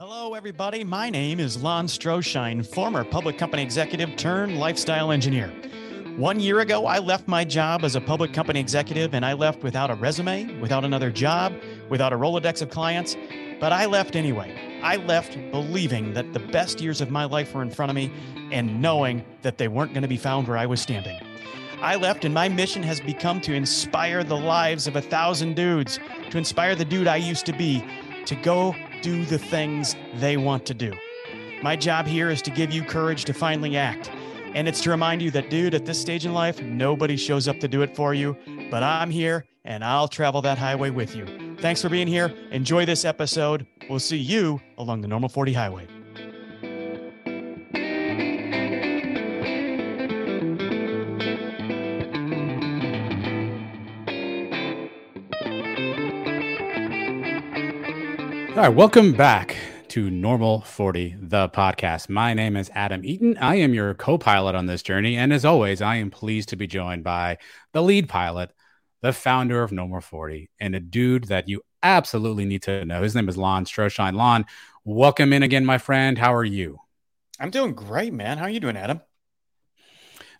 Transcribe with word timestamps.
Hello, 0.00 0.32
everybody. 0.32 0.82
My 0.82 1.10
name 1.10 1.38
is 1.38 1.62
Lon 1.62 1.86
Stroschein, 1.86 2.64
former 2.64 3.04
public 3.04 3.36
company 3.36 3.62
executive 3.62 4.16
turned 4.16 4.58
lifestyle 4.58 5.12
engineer. 5.12 5.48
One 6.16 6.40
year 6.40 6.60
ago, 6.60 6.86
I 6.86 7.00
left 7.00 7.28
my 7.28 7.44
job 7.44 7.84
as 7.84 7.96
a 7.96 8.00
public 8.00 8.32
company 8.32 8.60
executive 8.60 9.12
and 9.12 9.26
I 9.26 9.34
left 9.34 9.62
without 9.62 9.90
a 9.90 9.94
resume, 9.94 10.58
without 10.58 10.86
another 10.86 11.10
job, 11.10 11.52
without 11.90 12.14
a 12.14 12.16
Rolodex 12.16 12.62
of 12.62 12.70
clients, 12.70 13.14
but 13.60 13.74
I 13.74 13.84
left 13.84 14.16
anyway. 14.16 14.80
I 14.82 14.96
left 14.96 15.36
believing 15.50 16.14
that 16.14 16.32
the 16.32 16.40
best 16.40 16.80
years 16.80 17.02
of 17.02 17.10
my 17.10 17.26
life 17.26 17.54
were 17.54 17.60
in 17.60 17.70
front 17.70 17.90
of 17.90 17.94
me 17.94 18.10
and 18.50 18.80
knowing 18.80 19.22
that 19.42 19.58
they 19.58 19.68
weren't 19.68 19.92
going 19.92 20.00
to 20.00 20.08
be 20.08 20.16
found 20.16 20.48
where 20.48 20.56
I 20.56 20.64
was 20.64 20.80
standing. 20.80 21.20
I 21.82 21.96
left, 21.96 22.24
and 22.24 22.32
my 22.32 22.48
mission 22.48 22.82
has 22.84 23.00
become 23.00 23.38
to 23.42 23.52
inspire 23.52 24.24
the 24.24 24.38
lives 24.38 24.86
of 24.86 24.96
a 24.96 25.02
thousand 25.02 25.56
dudes, 25.56 26.00
to 26.30 26.38
inspire 26.38 26.74
the 26.74 26.86
dude 26.86 27.06
I 27.06 27.16
used 27.16 27.44
to 27.44 27.52
be 27.52 27.84
to 28.24 28.34
go 28.36 28.74
do 29.02 29.24
the 29.24 29.38
things 29.38 29.96
they 30.14 30.36
want 30.36 30.66
to 30.66 30.74
do. 30.74 30.92
My 31.62 31.76
job 31.76 32.06
here 32.06 32.30
is 32.30 32.40
to 32.42 32.50
give 32.50 32.72
you 32.72 32.82
courage 32.82 33.24
to 33.26 33.34
finally 33.34 33.76
act. 33.76 34.10
And 34.54 34.66
it's 34.66 34.80
to 34.82 34.90
remind 34.90 35.22
you 35.22 35.30
that, 35.32 35.50
dude, 35.50 35.74
at 35.74 35.86
this 35.86 36.00
stage 36.00 36.26
in 36.26 36.32
life, 36.32 36.60
nobody 36.62 37.16
shows 37.16 37.46
up 37.46 37.60
to 37.60 37.68
do 37.68 37.82
it 37.82 37.94
for 37.94 38.14
you, 38.14 38.36
but 38.70 38.82
I'm 38.82 39.10
here 39.10 39.44
and 39.64 39.84
I'll 39.84 40.08
travel 40.08 40.42
that 40.42 40.58
highway 40.58 40.90
with 40.90 41.14
you. 41.14 41.56
Thanks 41.58 41.82
for 41.82 41.88
being 41.88 42.08
here. 42.08 42.34
Enjoy 42.50 42.84
this 42.84 43.04
episode. 43.04 43.66
We'll 43.88 44.00
see 44.00 44.16
you 44.16 44.60
along 44.78 45.02
the 45.02 45.08
Normal 45.08 45.28
40 45.28 45.52
Highway. 45.52 45.99
All 58.60 58.66
right, 58.66 58.76
welcome 58.76 59.14
back 59.14 59.56
to 59.88 60.10
Normal 60.10 60.60
40, 60.60 61.16
the 61.18 61.48
podcast. 61.48 62.10
My 62.10 62.34
name 62.34 62.58
is 62.58 62.70
Adam 62.74 63.02
Eaton. 63.06 63.38
I 63.38 63.54
am 63.54 63.72
your 63.72 63.94
co 63.94 64.18
pilot 64.18 64.54
on 64.54 64.66
this 64.66 64.82
journey. 64.82 65.16
And 65.16 65.32
as 65.32 65.46
always, 65.46 65.80
I 65.80 65.96
am 65.96 66.10
pleased 66.10 66.50
to 66.50 66.56
be 66.56 66.66
joined 66.66 67.02
by 67.02 67.38
the 67.72 67.82
lead 67.82 68.06
pilot, 68.06 68.52
the 69.00 69.14
founder 69.14 69.62
of 69.62 69.72
Normal 69.72 70.02
40, 70.02 70.50
and 70.60 70.74
a 70.74 70.78
dude 70.78 71.28
that 71.28 71.48
you 71.48 71.62
absolutely 71.82 72.44
need 72.44 72.60
to 72.64 72.84
know. 72.84 73.02
His 73.02 73.14
name 73.14 73.30
is 73.30 73.38
Lon 73.38 73.64
Stroschein. 73.64 74.14
Lon, 74.14 74.44
welcome 74.84 75.32
in 75.32 75.42
again, 75.42 75.64
my 75.64 75.78
friend. 75.78 76.18
How 76.18 76.34
are 76.34 76.44
you? 76.44 76.80
I'm 77.40 77.48
doing 77.48 77.72
great, 77.72 78.12
man. 78.12 78.36
How 78.36 78.44
are 78.44 78.50
you 78.50 78.60
doing, 78.60 78.76
Adam? 78.76 79.00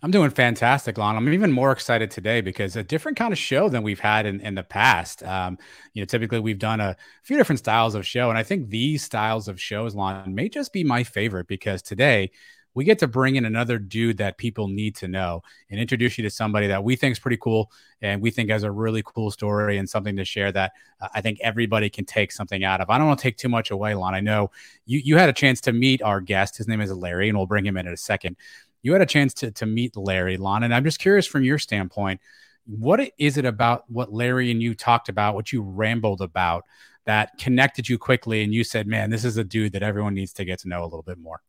I'm 0.03 0.11
doing 0.11 0.31
fantastic, 0.31 0.97
Lon. 0.97 1.17
I'm 1.17 1.31
even 1.31 1.53
more 1.53 1.73
excited 1.73 2.11
today 2.11 2.41
because 2.41 2.75
a 2.75 2.83
different 2.83 3.19
kind 3.19 3.33
of 3.33 3.39
show 3.39 3.69
than 3.69 3.83
we've 3.83 4.01
had 4.01 4.25
in, 4.25 4.41
in 4.41 4.55
the 4.55 4.62
past. 4.62 5.23
Um, 5.23 5.59
you 5.93 6.01
know, 6.01 6.06
typically 6.06 6.41
we've 6.41 6.59
done 6.59 6.81
a 6.81 6.97
few 7.23 7.37
different 7.37 7.59
styles 7.59 7.95
of 7.95 8.06
show, 8.06 8.31
and 8.31 8.39
I 8.39 8.43
think 8.43 8.71
these 8.71 9.03
styles 9.03 9.47
of 9.47 9.61
shows, 9.61 9.95
Lon, 9.95 10.34
may 10.34 10.48
just 10.48 10.73
be 10.73 10.84
my 10.84 11.05
favorite 11.05 11.48
because 11.48 11.83
today 11.83 12.31
we 12.73 12.84
get 12.84 13.01
to 13.01 13.09
bring 13.09 13.37
in 13.37 13.45
another 13.45 13.78
dude 13.78 14.17
that 14.19 14.39
people 14.39 14.69
need 14.69 14.95
to 14.97 15.09
know 15.09 15.43
and 15.71 15.81
introduce 15.81 16.17
you 16.17 16.23
to 16.23 16.31
somebody 16.31 16.69
that 16.69 16.83
we 16.83 16.97
think 16.97 17.12
is 17.12 17.19
pretty 17.19 17.37
cool 17.37 17.71
and 18.01 18.23
we 18.23 18.31
think 18.31 18.48
has 18.48 18.62
a 18.62 18.71
really 18.71 19.03
cool 19.05 19.31
story 19.31 19.78
and 19.78 19.91
something 19.91 20.17
to 20.17 20.25
share 20.25 20.53
that 20.53 20.73
uh, 21.01 21.09
I 21.12 21.21
think 21.21 21.41
everybody 21.43 21.91
can 21.91 22.05
take 22.05 22.31
something 22.31 22.62
out 22.62 22.81
of. 22.81 22.89
I 22.89 22.97
don't 22.97 23.09
want 23.09 23.19
to 23.19 23.23
take 23.25 23.37
too 23.37 23.48
much 23.48 23.71
away, 23.71 23.95
Lon. 23.95 24.15
I 24.15 24.21
know 24.21 24.51
you 24.87 25.01
you 25.05 25.17
had 25.17 25.28
a 25.28 25.34
chance 25.34 25.61
to 25.62 25.73
meet 25.73 26.01
our 26.01 26.21
guest. 26.21 26.56
His 26.56 26.69
name 26.69 26.81
is 26.81 26.93
Larry, 26.93 27.28
and 27.28 27.37
we'll 27.37 27.47
bring 27.47 27.67
him 27.67 27.77
in 27.77 27.87
in 27.87 27.93
a 27.93 27.98
second 27.98 28.37
you 28.83 28.92
had 28.92 29.03
a 29.03 29.06
chance 29.06 29.34
to, 29.34 29.50
to 29.53 29.67
meet 29.67 29.97
Larry 29.97 30.36
Lon, 30.36 30.62
and 30.62 30.75
I'm 30.75 30.84
just 30.84 30.98
curious 30.98 31.27
from 31.27 31.45
your 31.45 31.59
standpoint, 31.59 32.20
what 32.67 33.00
is 33.19 33.37
it 33.37 33.45
about 33.45 33.84
what 33.91 34.12
Larry 34.12 34.50
and 34.50 34.62
you 34.62 34.75
talked 34.75 35.09
about, 35.09 35.34
what 35.34 35.53
you 35.53 35.62
rambled 35.62 36.20
about 36.20 36.64
that 37.06 37.37
connected 37.39 37.89
you 37.89 37.98
quickly 37.98 38.42
and 38.42 38.55
you 38.55 38.62
said, 38.62 38.87
man, 38.87 39.11
this 39.11 39.25
is 39.25 39.37
a 39.37 39.45
dude 39.45 39.72
that 39.72 39.83
everyone 39.83 40.14
needs 40.14 40.33
to 40.34 40.45
get 40.45 40.61
to 40.61 40.69
know 40.69 40.83
a 40.83 40.84
little 40.84 41.03
bit 41.03 41.19
more? 41.19 41.42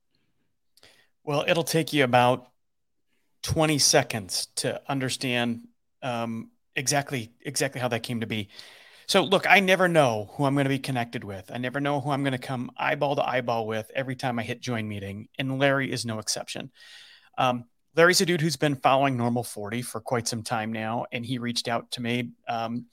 Well, 1.23 1.46
it'll 1.48 1.64
take 1.64 1.94
you 1.94 2.04
about 2.04 2.48
20 3.44 3.78
seconds 3.78 4.48
to 4.56 4.82
understand 4.90 5.67
um, 6.02 6.50
exactly 6.76 7.32
exactly 7.42 7.82
how 7.82 7.88
that 7.89 8.02
came 8.02 8.22
to 8.22 8.28
be. 8.28 8.50
So 9.08 9.23
look, 9.23 9.45
I 9.50 9.60
never 9.60 9.88
know 9.88 10.32
who 10.34 10.45
I'm 10.45 10.54
going 10.54 10.66
to 10.66 10.70
be 10.70 10.80
connected 10.80 11.23
with. 11.23 11.52
I 11.54 11.58
never 11.58 11.80
know 11.80 12.00
who 12.00 12.11
I'm 12.11 12.23
going 12.23 12.32
to 12.32 12.38
come 12.38 12.72
eyeball 12.78 13.17
to 13.17 13.28
eyeball 13.28 13.67
with 13.67 13.92
every 13.94 14.16
time 14.16 14.39
I 14.39 14.44
hit 14.44 14.61
join 14.61 14.88
meeting, 14.88 15.28
and 15.38 15.60
Larry 15.60 15.92
is 15.92 16.05
no 16.05 16.20
exception. 16.20 16.72
Um, 17.42 17.66
Larry's 17.96 18.22
a 18.22 18.26
dude 18.26 18.40
who's 18.40 18.56
been 18.56 18.76
following 18.76 19.18
Normal 19.18 19.44
40 19.44 19.82
for 19.82 20.00
quite 20.00 20.28
some 20.28 20.44
time 20.44 20.72
now, 20.72 21.08
and 21.12 21.26
he 21.26 21.40
reached 21.40 21.68
out 21.68 21.90
to 21.92 22.02
me 22.02 22.30
um, 22.48 22.86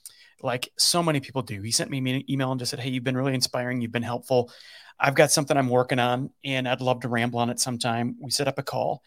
like 0.43 0.71
so 0.79 1.03
many 1.03 1.21
people 1.21 1.43
do. 1.43 1.61
He 1.61 1.71
sent 1.71 1.91
me 1.91 1.99
an 1.99 2.31
email 2.31 2.51
and 2.51 2.59
just 2.59 2.71
said, 2.71 2.81
Hey, 2.81 2.89
you've 2.89 3.05
been 3.05 3.17
really 3.17 3.35
inspiring. 3.35 3.83
You've 3.83 3.93
been 3.93 4.03
helpful. 4.03 4.51
I've 4.99 5.15
got 5.15 5.31
something 5.31 5.57
I'm 5.57 5.69
working 5.69 5.99
on, 5.99 6.31
and 6.45 6.67
I'd 6.67 6.81
love 6.81 7.01
to 7.01 7.09
ramble 7.09 7.39
on 7.41 7.51
it 7.51 7.61
sometime. 7.61 8.17
We 8.19 8.31
set 8.31 8.49
up 8.49 8.59
a 8.59 8.63
call. 8.63 9.03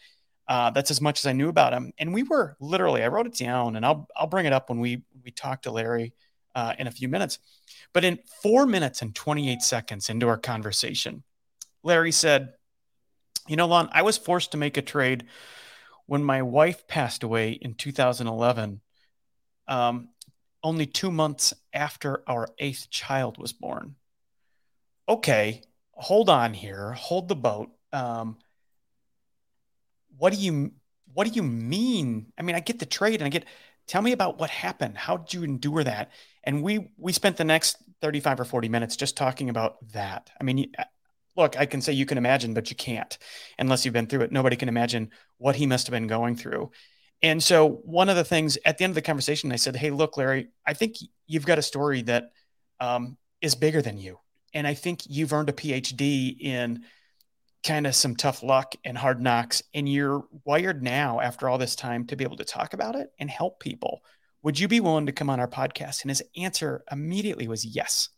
Uh, 0.46 0.70
that's 0.70 0.92
as 0.92 1.00
much 1.00 1.18
as 1.18 1.26
I 1.26 1.32
knew 1.32 1.48
about 1.48 1.72
him. 1.72 1.92
And 1.98 2.14
we 2.14 2.22
were 2.22 2.56
literally, 2.60 3.02
I 3.02 3.08
wrote 3.08 3.26
it 3.26 3.36
down, 3.36 3.74
and 3.74 3.84
I'll 3.84 4.06
I'll 4.16 4.28
bring 4.28 4.46
it 4.46 4.52
up 4.52 4.70
when 4.70 4.78
we 4.78 5.02
we 5.24 5.32
talk 5.32 5.62
to 5.62 5.72
Larry 5.72 6.14
uh, 6.54 6.74
in 6.78 6.86
a 6.86 6.92
few 6.92 7.08
minutes. 7.08 7.40
But 7.92 8.04
in 8.04 8.20
four 8.42 8.64
minutes 8.64 9.02
and 9.02 9.12
28 9.12 9.60
seconds 9.60 10.08
into 10.08 10.28
our 10.28 10.38
conversation, 10.38 11.24
Larry 11.82 12.12
said, 12.12 12.54
you 13.48 13.56
know, 13.56 13.66
Lon, 13.66 13.88
I 13.92 14.02
was 14.02 14.18
forced 14.18 14.52
to 14.52 14.56
make 14.56 14.76
a 14.76 14.82
trade 14.82 15.24
when 16.06 16.24
my 16.24 16.42
wife 16.42 16.86
passed 16.86 17.22
away 17.22 17.52
in 17.52 17.74
2011, 17.74 18.80
um, 19.68 20.08
only 20.62 20.86
two 20.86 21.10
months 21.10 21.54
after 21.72 22.22
our 22.26 22.48
eighth 22.58 22.88
child 22.90 23.38
was 23.38 23.52
born. 23.52 23.96
Okay, 25.08 25.62
hold 25.92 26.28
on 26.28 26.54
here, 26.54 26.92
hold 26.92 27.28
the 27.28 27.36
boat. 27.36 27.70
Um, 27.92 28.38
what 30.16 30.32
do 30.32 30.38
you 30.38 30.72
what 31.14 31.26
do 31.26 31.34
you 31.34 31.42
mean? 31.42 32.32
I 32.38 32.42
mean, 32.42 32.56
I 32.56 32.60
get 32.60 32.78
the 32.78 32.86
trade 32.86 33.16
and 33.20 33.24
I 33.24 33.28
get 33.28 33.44
tell 33.86 34.02
me 34.02 34.12
about 34.12 34.38
what 34.38 34.50
happened. 34.50 34.96
How 34.96 35.16
did 35.16 35.34
you 35.34 35.42
endure 35.42 35.84
that? 35.84 36.10
And 36.44 36.62
we 36.62 36.92
we 36.96 37.12
spent 37.12 37.36
the 37.36 37.44
next 37.44 37.76
35 38.00 38.40
or 38.40 38.44
40 38.44 38.68
minutes 38.68 38.96
just 38.96 39.16
talking 39.16 39.48
about 39.48 39.76
that. 39.92 40.30
I 40.40 40.44
mean, 40.44 40.72
look, 41.36 41.58
I 41.58 41.66
can 41.66 41.80
say 41.80 41.92
you 41.92 42.06
can 42.06 42.18
imagine, 42.18 42.54
but 42.54 42.70
you 42.70 42.76
can't 42.76 43.16
unless 43.58 43.84
you've 43.84 43.94
been 43.94 44.06
through 44.06 44.22
it. 44.22 44.32
Nobody 44.32 44.56
can 44.56 44.68
imagine 44.68 45.10
what 45.38 45.56
he 45.56 45.66
must 45.66 45.86
have 45.86 45.92
been 45.92 46.06
going 46.06 46.36
through. 46.36 46.70
And 47.22 47.42
so, 47.42 47.68
one 47.84 48.08
of 48.08 48.16
the 48.16 48.24
things 48.24 48.58
at 48.64 48.78
the 48.78 48.84
end 48.84 48.92
of 48.92 48.96
the 48.96 49.02
conversation, 49.02 49.52
I 49.52 49.56
said, 49.56 49.76
Hey, 49.76 49.90
look, 49.90 50.16
Larry, 50.16 50.48
I 50.66 50.74
think 50.74 50.96
you've 51.26 51.46
got 51.46 51.58
a 51.58 51.62
story 51.62 52.02
that 52.02 52.32
um, 52.80 53.16
is 53.40 53.54
bigger 53.54 53.80
than 53.80 53.98
you. 53.98 54.18
And 54.54 54.66
I 54.66 54.74
think 54.74 55.02
you've 55.06 55.32
earned 55.32 55.48
a 55.48 55.52
PhD 55.52 56.36
in 56.38 56.84
kind 57.64 57.86
of 57.86 57.94
some 57.94 58.16
tough 58.16 58.42
luck 58.42 58.74
and 58.84 58.98
hard 58.98 59.20
knocks. 59.20 59.62
And 59.72 59.88
you're 59.88 60.24
wired 60.44 60.82
now, 60.82 61.20
after 61.20 61.48
all 61.48 61.58
this 61.58 61.76
time, 61.76 62.06
to 62.06 62.16
be 62.16 62.24
able 62.24 62.36
to 62.38 62.44
talk 62.44 62.74
about 62.74 62.96
it 62.96 63.10
and 63.18 63.30
help 63.30 63.60
people. 63.60 64.02
Would 64.42 64.58
you 64.58 64.66
be 64.66 64.80
willing 64.80 65.06
to 65.06 65.12
come 65.12 65.30
on 65.30 65.38
our 65.38 65.48
podcast? 65.48 66.02
And 66.02 66.10
his 66.10 66.22
answer 66.36 66.82
immediately 66.90 67.46
was 67.46 67.64
yes. 67.64 68.08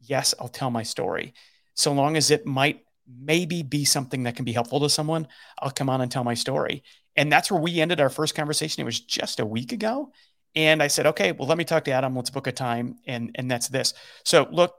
Yes, 0.00 0.34
I'll 0.40 0.48
tell 0.48 0.70
my 0.70 0.82
story 0.82 1.34
so 1.76 1.92
long 1.92 2.16
as 2.16 2.30
it 2.30 2.44
might 2.44 2.80
maybe 3.06 3.62
be 3.62 3.84
something 3.84 4.24
that 4.24 4.34
can 4.34 4.44
be 4.44 4.52
helpful 4.52 4.80
to 4.80 4.90
someone, 4.90 5.28
I'll 5.60 5.70
come 5.70 5.88
on 5.88 6.00
and 6.00 6.10
tell 6.10 6.24
my 6.24 6.34
story. 6.34 6.82
And 7.14 7.30
that's 7.30 7.50
where 7.50 7.60
we 7.60 7.80
ended 7.80 8.00
our 8.00 8.10
first 8.10 8.34
conversation. 8.34 8.80
It 8.80 8.84
was 8.84 8.98
just 8.98 9.38
a 9.38 9.46
week 9.46 9.72
ago. 9.72 10.10
And 10.54 10.82
I 10.82 10.88
said, 10.88 11.06
okay, 11.06 11.32
well, 11.32 11.46
let 11.46 11.58
me 11.58 11.64
talk 11.64 11.84
to 11.84 11.92
Adam. 11.92 12.16
Let's 12.16 12.30
book 12.30 12.46
a 12.46 12.52
time. 12.52 12.96
And, 13.06 13.30
and 13.36 13.50
that's 13.50 13.68
this. 13.68 13.94
So 14.24 14.48
look, 14.50 14.74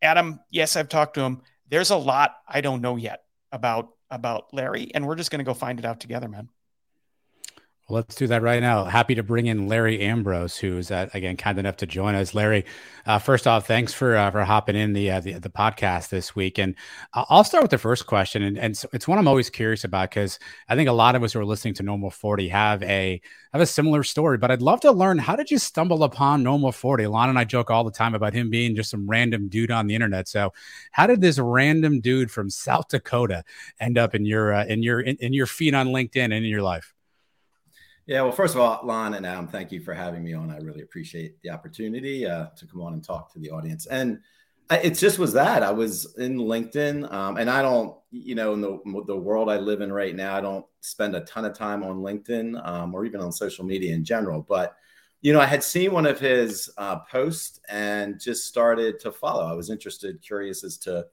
Adam, 0.00 0.40
yes, 0.50 0.76
I've 0.76 0.88
talked 0.88 1.14
to 1.14 1.20
him. 1.20 1.42
There's 1.68 1.90
a 1.90 1.96
lot 1.96 2.36
I 2.48 2.60
don't 2.60 2.80
know 2.80 2.96
yet 2.96 3.24
about, 3.52 3.90
about 4.10 4.54
Larry, 4.54 4.90
and 4.94 5.06
we're 5.06 5.16
just 5.16 5.30
going 5.30 5.40
to 5.40 5.44
go 5.44 5.54
find 5.54 5.78
it 5.78 5.84
out 5.84 6.00
together, 6.00 6.28
man. 6.28 6.48
Well, 7.88 7.98
let's 7.98 8.16
do 8.16 8.26
that 8.26 8.42
right 8.42 8.60
now. 8.60 8.82
Happy 8.86 9.14
to 9.14 9.22
bring 9.22 9.46
in 9.46 9.68
Larry 9.68 10.00
Ambrose, 10.00 10.56
who 10.56 10.76
is 10.76 10.90
uh, 10.90 11.08
again 11.14 11.36
kind 11.36 11.56
enough 11.56 11.76
to 11.76 11.86
join 11.86 12.16
us. 12.16 12.34
Larry, 12.34 12.64
uh, 13.06 13.20
first 13.20 13.46
off, 13.46 13.68
thanks 13.68 13.92
for 13.92 14.16
uh, 14.16 14.28
for 14.32 14.42
hopping 14.42 14.74
in 14.74 14.92
the, 14.92 15.08
uh, 15.08 15.20
the, 15.20 15.34
the 15.34 15.48
podcast 15.48 16.08
this 16.08 16.34
week. 16.34 16.58
And 16.58 16.74
I'll 17.14 17.44
start 17.44 17.62
with 17.62 17.70
the 17.70 17.78
first 17.78 18.06
question, 18.08 18.42
and, 18.42 18.58
and 18.58 18.84
it's 18.92 19.06
one 19.06 19.18
I'm 19.18 19.28
always 19.28 19.50
curious 19.50 19.84
about 19.84 20.10
because 20.10 20.40
I 20.68 20.74
think 20.74 20.88
a 20.88 20.92
lot 20.92 21.14
of 21.14 21.22
us 21.22 21.34
who 21.34 21.38
are 21.38 21.44
listening 21.44 21.74
to 21.74 21.84
Normal 21.84 22.10
Forty 22.10 22.48
have 22.48 22.82
a 22.82 23.20
have 23.52 23.62
a 23.62 23.66
similar 23.66 24.02
story. 24.02 24.36
But 24.36 24.50
I'd 24.50 24.62
love 24.62 24.80
to 24.80 24.90
learn 24.90 25.18
how 25.18 25.36
did 25.36 25.52
you 25.52 25.58
stumble 25.58 26.02
upon 26.02 26.42
Normal 26.42 26.72
Forty? 26.72 27.06
Lon 27.06 27.28
and 27.28 27.38
I 27.38 27.44
joke 27.44 27.70
all 27.70 27.84
the 27.84 27.92
time 27.92 28.16
about 28.16 28.34
him 28.34 28.50
being 28.50 28.74
just 28.74 28.90
some 28.90 29.08
random 29.08 29.46
dude 29.46 29.70
on 29.70 29.86
the 29.86 29.94
internet. 29.94 30.26
So, 30.26 30.52
how 30.90 31.06
did 31.06 31.20
this 31.20 31.38
random 31.38 32.00
dude 32.00 32.32
from 32.32 32.50
South 32.50 32.88
Dakota 32.88 33.44
end 33.78 33.96
up 33.96 34.16
in 34.16 34.26
your 34.26 34.52
uh, 34.52 34.64
in 34.64 34.82
your 34.82 34.98
in, 34.98 35.14
in 35.20 35.32
your 35.32 35.46
feed 35.46 35.72
on 35.72 35.90
LinkedIn 35.90 36.16
and 36.16 36.32
in 36.32 36.46
your 36.46 36.62
life? 36.62 36.95
Yeah, 38.06 38.22
well, 38.22 38.32
first 38.32 38.54
of 38.54 38.60
all, 38.60 38.80
Lon 38.84 39.14
and 39.14 39.26
Adam, 39.26 39.48
thank 39.48 39.72
you 39.72 39.80
for 39.80 39.92
having 39.92 40.22
me 40.22 40.32
on. 40.32 40.50
I 40.50 40.58
really 40.58 40.82
appreciate 40.82 41.42
the 41.42 41.50
opportunity 41.50 42.24
uh, 42.24 42.46
to 42.56 42.66
come 42.66 42.80
on 42.80 42.92
and 42.92 43.02
talk 43.02 43.32
to 43.32 43.40
the 43.40 43.50
audience. 43.50 43.86
And 43.86 44.20
I, 44.70 44.78
it 44.78 44.94
just 44.94 45.18
was 45.18 45.32
that 45.32 45.64
I 45.64 45.72
was 45.72 46.14
in 46.16 46.38
LinkedIn, 46.38 47.12
um, 47.12 47.36
and 47.36 47.50
I 47.50 47.62
don't, 47.62 47.96
you 48.12 48.36
know, 48.36 48.52
in 48.52 48.60
the 48.60 48.78
the 49.06 49.16
world 49.16 49.50
I 49.50 49.56
live 49.56 49.80
in 49.80 49.92
right 49.92 50.14
now, 50.14 50.36
I 50.36 50.40
don't 50.40 50.64
spend 50.80 51.16
a 51.16 51.20
ton 51.22 51.44
of 51.44 51.54
time 51.54 51.82
on 51.82 51.98
LinkedIn 51.98 52.64
um, 52.66 52.94
or 52.94 53.04
even 53.04 53.20
on 53.20 53.32
social 53.32 53.64
media 53.64 53.94
in 53.94 54.04
general. 54.04 54.40
But 54.40 54.76
you 55.20 55.32
know, 55.32 55.40
I 55.40 55.46
had 55.46 55.64
seen 55.64 55.92
one 55.92 56.06
of 56.06 56.20
his 56.20 56.70
uh, 56.78 57.00
posts 57.10 57.60
and 57.68 58.20
just 58.20 58.46
started 58.46 59.00
to 59.00 59.10
follow. 59.10 59.44
I 59.44 59.54
was 59.54 59.70
interested, 59.70 60.22
curious 60.22 60.62
as 60.62 60.76
to 60.78 61.06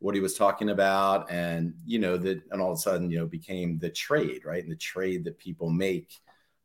what 0.00 0.14
he 0.14 0.20
was 0.20 0.34
talking 0.34 0.70
about 0.70 1.28
and 1.30 1.74
you 1.84 1.98
know 1.98 2.16
that 2.16 2.40
and 2.52 2.62
all 2.62 2.70
of 2.70 2.78
a 2.78 2.80
sudden 2.80 3.10
you 3.10 3.18
know 3.18 3.26
became 3.26 3.78
the 3.80 3.90
trade 3.90 4.44
right 4.44 4.62
and 4.62 4.70
the 4.70 4.76
trade 4.76 5.24
that 5.24 5.36
people 5.38 5.70
make 5.70 6.12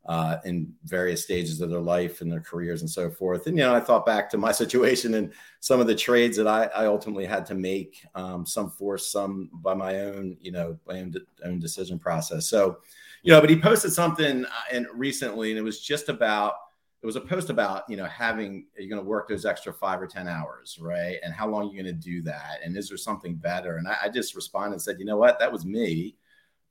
uh, 0.06 0.36
in 0.44 0.72
various 0.84 1.22
stages 1.22 1.60
of 1.60 1.70
their 1.70 1.80
life 1.80 2.20
and 2.20 2.30
their 2.30 2.40
careers 2.40 2.82
and 2.82 2.90
so 2.90 3.10
forth. 3.10 3.46
And 3.46 3.56
you 3.56 3.64
know 3.64 3.74
i 3.74 3.80
thought 3.80 4.06
back 4.06 4.28
to 4.30 4.38
my 4.38 4.52
situation 4.62 5.14
and 5.14 5.32
some 5.60 5.80
of 5.80 5.86
the 5.86 5.94
trades 5.94 6.36
that 6.36 6.46
i, 6.46 6.66
I 6.66 6.86
ultimately 6.86 7.24
had 7.24 7.46
to 7.46 7.54
make 7.54 8.04
um, 8.14 8.44
some 8.44 8.70
forced 8.70 9.10
some 9.10 9.50
by 9.54 9.74
my 9.74 10.00
own 10.00 10.36
you 10.40 10.52
know 10.52 10.78
my 10.86 11.00
own, 11.00 11.14
own 11.44 11.58
decision 11.58 11.98
process. 11.98 12.48
So 12.48 12.78
you 13.22 13.32
know 13.32 13.40
but 13.40 13.50
he 13.50 13.58
posted 13.58 13.92
something 13.92 14.44
uh, 14.44 14.48
and 14.72 14.86
recently 14.92 15.50
and 15.50 15.58
it 15.58 15.62
was 15.62 15.80
just 15.80 16.08
about 16.08 16.54
it 17.02 17.06
was 17.06 17.16
a 17.16 17.20
post 17.20 17.50
about 17.50 17.84
you 17.88 17.96
know 17.96 18.06
having 18.06 18.66
you're 18.78 18.88
going 18.88 19.02
to 19.02 19.08
work 19.08 19.28
those 19.28 19.44
extra 19.44 19.72
five 19.72 20.00
or 20.00 20.06
ten 20.06 20.28
hours 20.28 20.78
right? 20.80 21.16
And 21.22 21.34
how 21.34 21.48
long 21.48 21.64
you're 21.64 21.82
going 21.82 21.94
to 21.94 22.00
do 22.00 22.22
that? 22.22 22.60
And 22.64 22.76
is 22.76 22.88
there 22.88 22.98
something 22.98 23.34
better? 23.34 23.76
And 23.76 23.86
I, 23.86 23.96
I, 24.04 24.08
just 24.08 24.34
responded 24.34 24.72
and 24.72 24.82
said 24.82 24.98
you 24.98 25.04
know 25.04 25.18
what? 25.18 25.38
That 25.38 25.52
was 25.52 25.66
me 25.66 26.16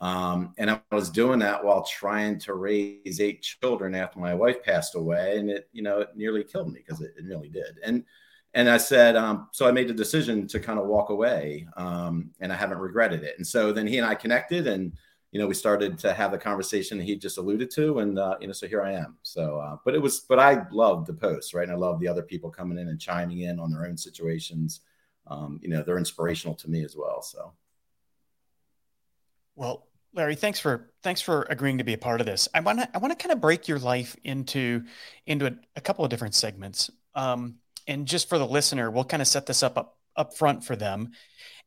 um, 0.04 0.54
and 0.58 0.70
i 0.70 0.80
was 0.92 1.10
doing 1.10 1.40
that 1.40 1.64
while 1.64 1.84
trying 1.84 2.38
to 2.38 2.54
raise 2.54 3.20
eight 3.20 3.42
children 3.42 3.96
after 3.96 4.20
my 4.20 4.34
wife 4.34 4.64
passed 4.64 4.96
away 4.96 5.38
and 5.38 5.50
it 5.50 5.70
you 5.72 5.82
know 5.82 6.00
it 6.00 6.10
nearly 6.16 6.44
killed 6.44 6.72
me 6.72 6.80
because 6.86 7.02
it, 7.02 7.14
it, 7.18 7.26
really 7.26 7.50
did 7.50 7.80
and 7.84 8.04
and 8.54 8.70
i 8.70 8.78
said 8.78 9.16
um, 9.16 9.48
so 9.52 9.68
i 9.68 9.72
made 9.72 9.88
the 9.88 9.94
decision 9.94 10.48
to 10.48 10.60
kind 10.60 10.80
of 10.80 10.88
walk 10.88 11.10
away 11.10 11.66
um, 11.78 12.30
and 12.40 12.52
i 12.52 12.56
haven't 12.56 12.78
regretted 12.78 13.24
it 13.24 13.36
and 13.38 13.48
so 13.48 13.72
then 13.72 13.88
he 13.88 13.98
and 13.98 14.08
i 14.08 14.14
connected 14.14 14.68
and 14.68 14.94
you 15.34 15.40
know, 15.40 15.48
we 15.48 15.56
started 15.56 15.98
to 15.98 16.14
have 16.14 16.32
the 16.32 16.38
conversation 16.38 17.02
he 17.02 17.16
just 17.16 17.40
alluded 17.40 17.72
to, 17.72 18.00
and 18.00 18.20
uh, 18.20 18.38
you 18.40 18.46
know, 18.46 18.54
so 18.54 18.68
here 18.68 18.84
I 18.84 18.92
am. 18.92 19.18
So, 19.24 19.58
uh, 19.58 19.78
but 19.84 19.96
it 19.96 20.02
was, 20.02 20.20
but 20.20 20.38
I 20.38 20.68
loved 20.72 21.08
the 21.08 21.14
posts, 21.14 21.56
right? 21.56 21.64
And 21.64 21.72
I 21.72 21.76
love 21.76 22.00
the 22.00 22.08
other 22.08 22.22
people 22.22 22.52
coming 22.52 22.78
in 22.78 22.88
and 22.88 23.02
chiming 23.02 23.40
in 23.40 23.60
on 23.60 23.72
their 23.72 23.88
own 23.88 23.98
situations. 23.98 24.82
Um, 25.26 25.60
you 25.64 25.70
know, 25.70 25.82
they're 25.82 25.98
inspirational 25.98 26.54
to 26.58 26.70
me 26.70 26.84
as 26.84 26.96
well. 26.96 27.24
So, 27.24 27.52
well, 29.56 29.88
Larry, 30.14 30.36
thanks 30.36 30.60
for 30.60 30.92
thanks 31.02 31.22
for 31.22 31.44
agreeing 31.50 31.80
to 31.80 31.84
be 31.84 31.94
a 31.94 31.98
part 31.98 32.22
of 32.22 32.28
this. 32.28 32.48
I 32.54 32.60
want 32.60 32.80
to 32.80 32.90
I 32.94 33.00
want 33.00 33.18
to 33.18 33.22
kind 33.22 33.34
of 33.34 33.42
break 33.42 33.68
your 33.68 33.80
life 33.80 34.16
into 34.24 34.84
into 35.26 35.48
a, 35.48 35.52
a 35.76 35.82
couple 35.82 36.06
of 36.06 36.12
different 36.12 36.36
segments. 36.36 36.92
Um, 37.16 37.56
and 37.88 38.08
just 38.08 38.30
for 38.30 38.38
the 38.38 38.48
listener, 38.48 38.92
we'll 38.92 39.04
kind 39.04 39.22
of 39.22 39.28
set 39.28 39.46
this 39.46 39.64
up 39.64 39.78
up 39.78 39.98
up 40.16 40.38
front 40.38 40.64
for 40.64 40.76
them. 40.76 41.12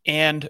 And 0.07 0.49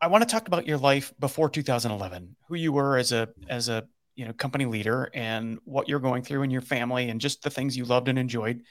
I 0.00 0.08
want 0.08 0.22
to 0.22 0.28
talk 0.28 0.48
about 0.48 0.66
your 0.66 0.78
life 0.78 1.14
before 1.18 1.48
2011, 1.48 2.36
who 2.48 2.56
you 2.56 2.72
were 2.72 2.98
as 2.98 3.12
a 3.12 3.30
as 3.48 3.68
a 3.70 3.88
you 4.14 4.26
know 4.26 4.34
company 4.34 4.66
leader 4.66 5.10
and 5.14 5.58
what 5.64 5.88
you're 5.88 6.00
going 6.00 6.22
through 6.22 6.42
in 6.42 6.50
your 6.50 6.60
family 6.60 7.08
and 7.08 7.20
just 7.20 7.42
the 7.42 7.50
things 7.50 7.76
you 7.76 7.84
loved 7.84 8.08
and 8.08 8.18
enjoyed. 8.18 8.62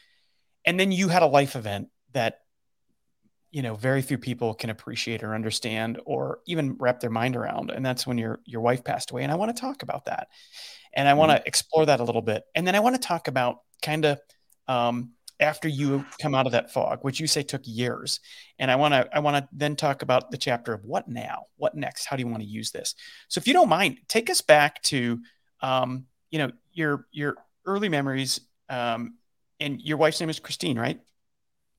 And 0.65 0.79
then 0.79 0.91
you 0.91 1.07
had 1.07 1.23
a 1.23 1.27
life 1.27 1.55
event 1.55 1.87
that 2.13 2.41
you 3.51 3.61
know 3.61 3.75
very 3.75 4.01
few 4.01 4.17
people 4.17 4.53
can 4.53 4.69
appreciate 4.69 5.23
or 5.23 5.35
understand 5.35 5.99
or 6.05 6.39
even 6.47 6.75
wrap 6.79 6.99
their 6.99 7.09
mind 7.09 7.35
around 7.35 7.69
and 7.69 7.85
that's 7.85 8.07
when 8.07 8.17
your 8.17 8.39
your 8.45 8.61
wife 8.61 8.83
passed 8.83 9.11
away 9.11 9.23
and 9.23 9.31
I 9.31 9.35
want 9.35 9.55
to 9.55 9.59
talk 9.59 9.83
about 9.83 10.05
that. 10.05 10.27
And 10.93 11.07
I 11.07 11.13
want 11.13 11.31
to 11.31 11.37
mm-hmm. 11.37 11.47
explore 11.47 11.85
that 11.85 11.99
a 11.99 12.03
little 12.03 12.21
bit. 12.21 12.43
And 12.55 12.67
then 12.67 12.75
I 12.75 12.79
want 12.79 12.95
to 12.95 13.01
talk 13.01 13.27
about 13.27 13.59
kind 13.81 14.05
of 14.05 14.19
um, 14.67 15.11
after 15.39 15.67
you 15.67 16.05
come 16.21 16.35
out 16.35 16.45
of 16.45 16.51
that 16.51 16.71
fog, 16.71 16.99
which 17.01 17.19
you 17.19 17.27
say 17.27 17.43
took 17.43 17.61
years. 17.65 18.19
And 18.59 18.69
I 18.69 18.75
want 18.75 18.93
to 18.93 19.09
I 19.13 19.19
want 19.19 19.37
to 19.37 19.49
then 19.53 19.75
talk 19.75 20.01
about 20.01 20.31
the 20.31 20.37
chapter 20.37 20.73
of 20.73 20.83
what 20.83 21.07
now, 21.07 21.45
what 21.57 21.75
next, 21.75 22.05
how 22.05 22.15
do 22.15 22.21
you 22.21 22.27
want 22.27 22.43
to 22.43 22.47
use 22.47 22.71
this? 22.71 22.95
So 23.27 23.39
if 23.39 23.47
you 23.47 23.53
don't 23.53 23.69
mind, 23.69 23.99
take 24.07 24.29
us 24.29 24.41
back 24.41 24.81
to 24.83 25.19
um, 25.61 26.05
you 26.29 26.39
know 26.39 26.51
your 26.73 27.07
your 27.11 27.35
early 27.65 27.89
memories. 27.89 28.41
Um, 28.69 29.15
and 29.59 29.79
your 29.81 29.97
wife's 29.97 30.19
name 30.19 30.29
is 30.29 30.39
Christine, 30.39 30.79
right? 30.79 30.99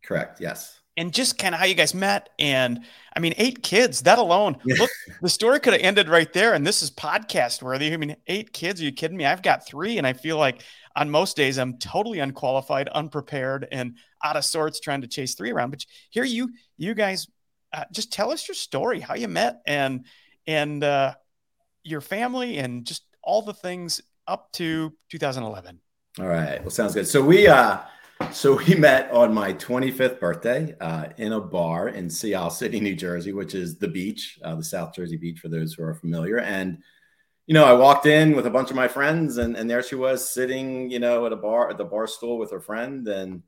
Correct. 0.04 0.40
Yes. 0.40 0.81
And 0.98 1.12
just 1.12 1.38
kind 1.38 1.54
of 1.54 1.58
how 1.58 1.64
you 1.64 1.74
guys 1.74 1.94
met, 1.94 2.28
and 2.38 2.84
I 3.16 3.20
mean, 3.20 3.32
eight 3.38 3.62
kids. 3.62 4.02
That 4.02 4.18
alone, 4.18 4.58
look, 4.62 4.90
the 5.22 5.30
story 5.30 5.58
could 5.58 5.72
have 5.72 5.80
ended 5.80 6.10
right 6.10 6.30
there. 6.34 6.52
And 6.52 6.66
this 6.66 6.82
is 6.82 6.90
podcast 6.90 7.62
worthy. 7.62 7.94
I 7.94 7.96
mean, 7.96 8.14
eight 8.26 8.52
kids. 8.52 8.78
Are 8.78 8.84
you 8.84 8.92
kidding 8.92 9.16
me? 9.16 9.24
I've 9.24 9.42
got 9.42 9.66
three, 9.66 9.96
and 9.96 10.06
I 10.06 10.12
feel 10.12 10.36
like 10.36 10.62
on 10.94 11.10
most 11.10 11.34
days 11.34 11.58
I'm 11.58 11.78
totally 11.78 12.18
unqualified, 12.18 12.88
unprepared, 12.90 13.66
and 13.72 13.96
out 14.22 14.36
of 14.36 14.44
sorts 14.44 14.80
trying 14.80 15.00
to 15.00 15.06
chase 15.06 15.34
three 15.34 15.50
around. 15.50 15.70
But 15.70 15.86
here 16.10 16.24
you 16.24 16.50
you 16.76 16.94
guys 16.94 17.26
uh, 17.72 17.84
just 17.92 18.12
tell 18.12 18.30
us 18.30 18.46
your 18.46 18.54
story, 18.54 19.00
how 19.00 19.14
you 19.14 19.28
met, 19.28 19.62
and 19.66 20.04
and 20.46 20.84
uh, 20.84 21.14
your 21.84 22.00
family, 22.00 22.58
and 22.58 22.84
just 22.84 23.04
all 23.22 23.42
the 23.42 23.54
things 23.54 24.00
up 24.26 24.52
to 24.52 24.92
2011. 25.10 25.80
All 26.18 26.26
right, 26.26 26.60
well, 26.60 26.70
sounds 26.70 26.94
good. 26.94 27.08
So 27.08 27.22
we 27.22 27.46
uh, 27.46 27.78
so 28.30 28.56
we 28.56 28.74
met 28.76 29.10
on 29.10 29.34
my 29.34 29.52
25th 29.54 30.20
birthday 30.20 30.76
uh, 30.80 31.06
in 31.16 31.32
a 31.32 31.40
bar 31.40 31.88
in 31.88 32.08
Sea 32.08 32.34
Isle 32.34 32.50
City, 32.50 32.80
New 32.80 32.94
Jersey, 32.94 33.32
which 33.32 33.54
is 33.54 33.78
the 33.78 33.88
beach, 33.88 34.38
uh, 34.44 34.54
the 34.54 34.64
South 34.64 34.94
Jersey 34.94 35.16
beach, 35.16 35.40
for 35.40 35.48
those 35.48 35.74
who 35.74 35.82
are 35.82 35.94
familiar, 35.94 36.38
and 36.38 36.82
you 37.46 37.54
know, 37.54 37.64
I 37.64 37.72
walked 37.72 38.06
in 38.06 38.36
with 38.36 38.46
a 38.46 38.50
bunch 38.50 38.70
of 38.70 38.76
my 38.76 38.88
friends 38.88 39.36
and, 39.38 39.56
and 39.56 39.68
there 39.68 39.82
she 39.82 39.96
was 39.96 40.28
sitting, 40.28 40.90
you 40.90 40.98
know, 40.98 41.26
at 41.26 41.32
a 41.32 41.36
bar 41.36 41.70
at 41.70 41.76
the 41.76 41.84
bar 41.84 42.06
stool 42.06 42.38
with 42.38 42.50
her 42.52 42.60
friend. 42.60 43.06
And, 43.08 43.42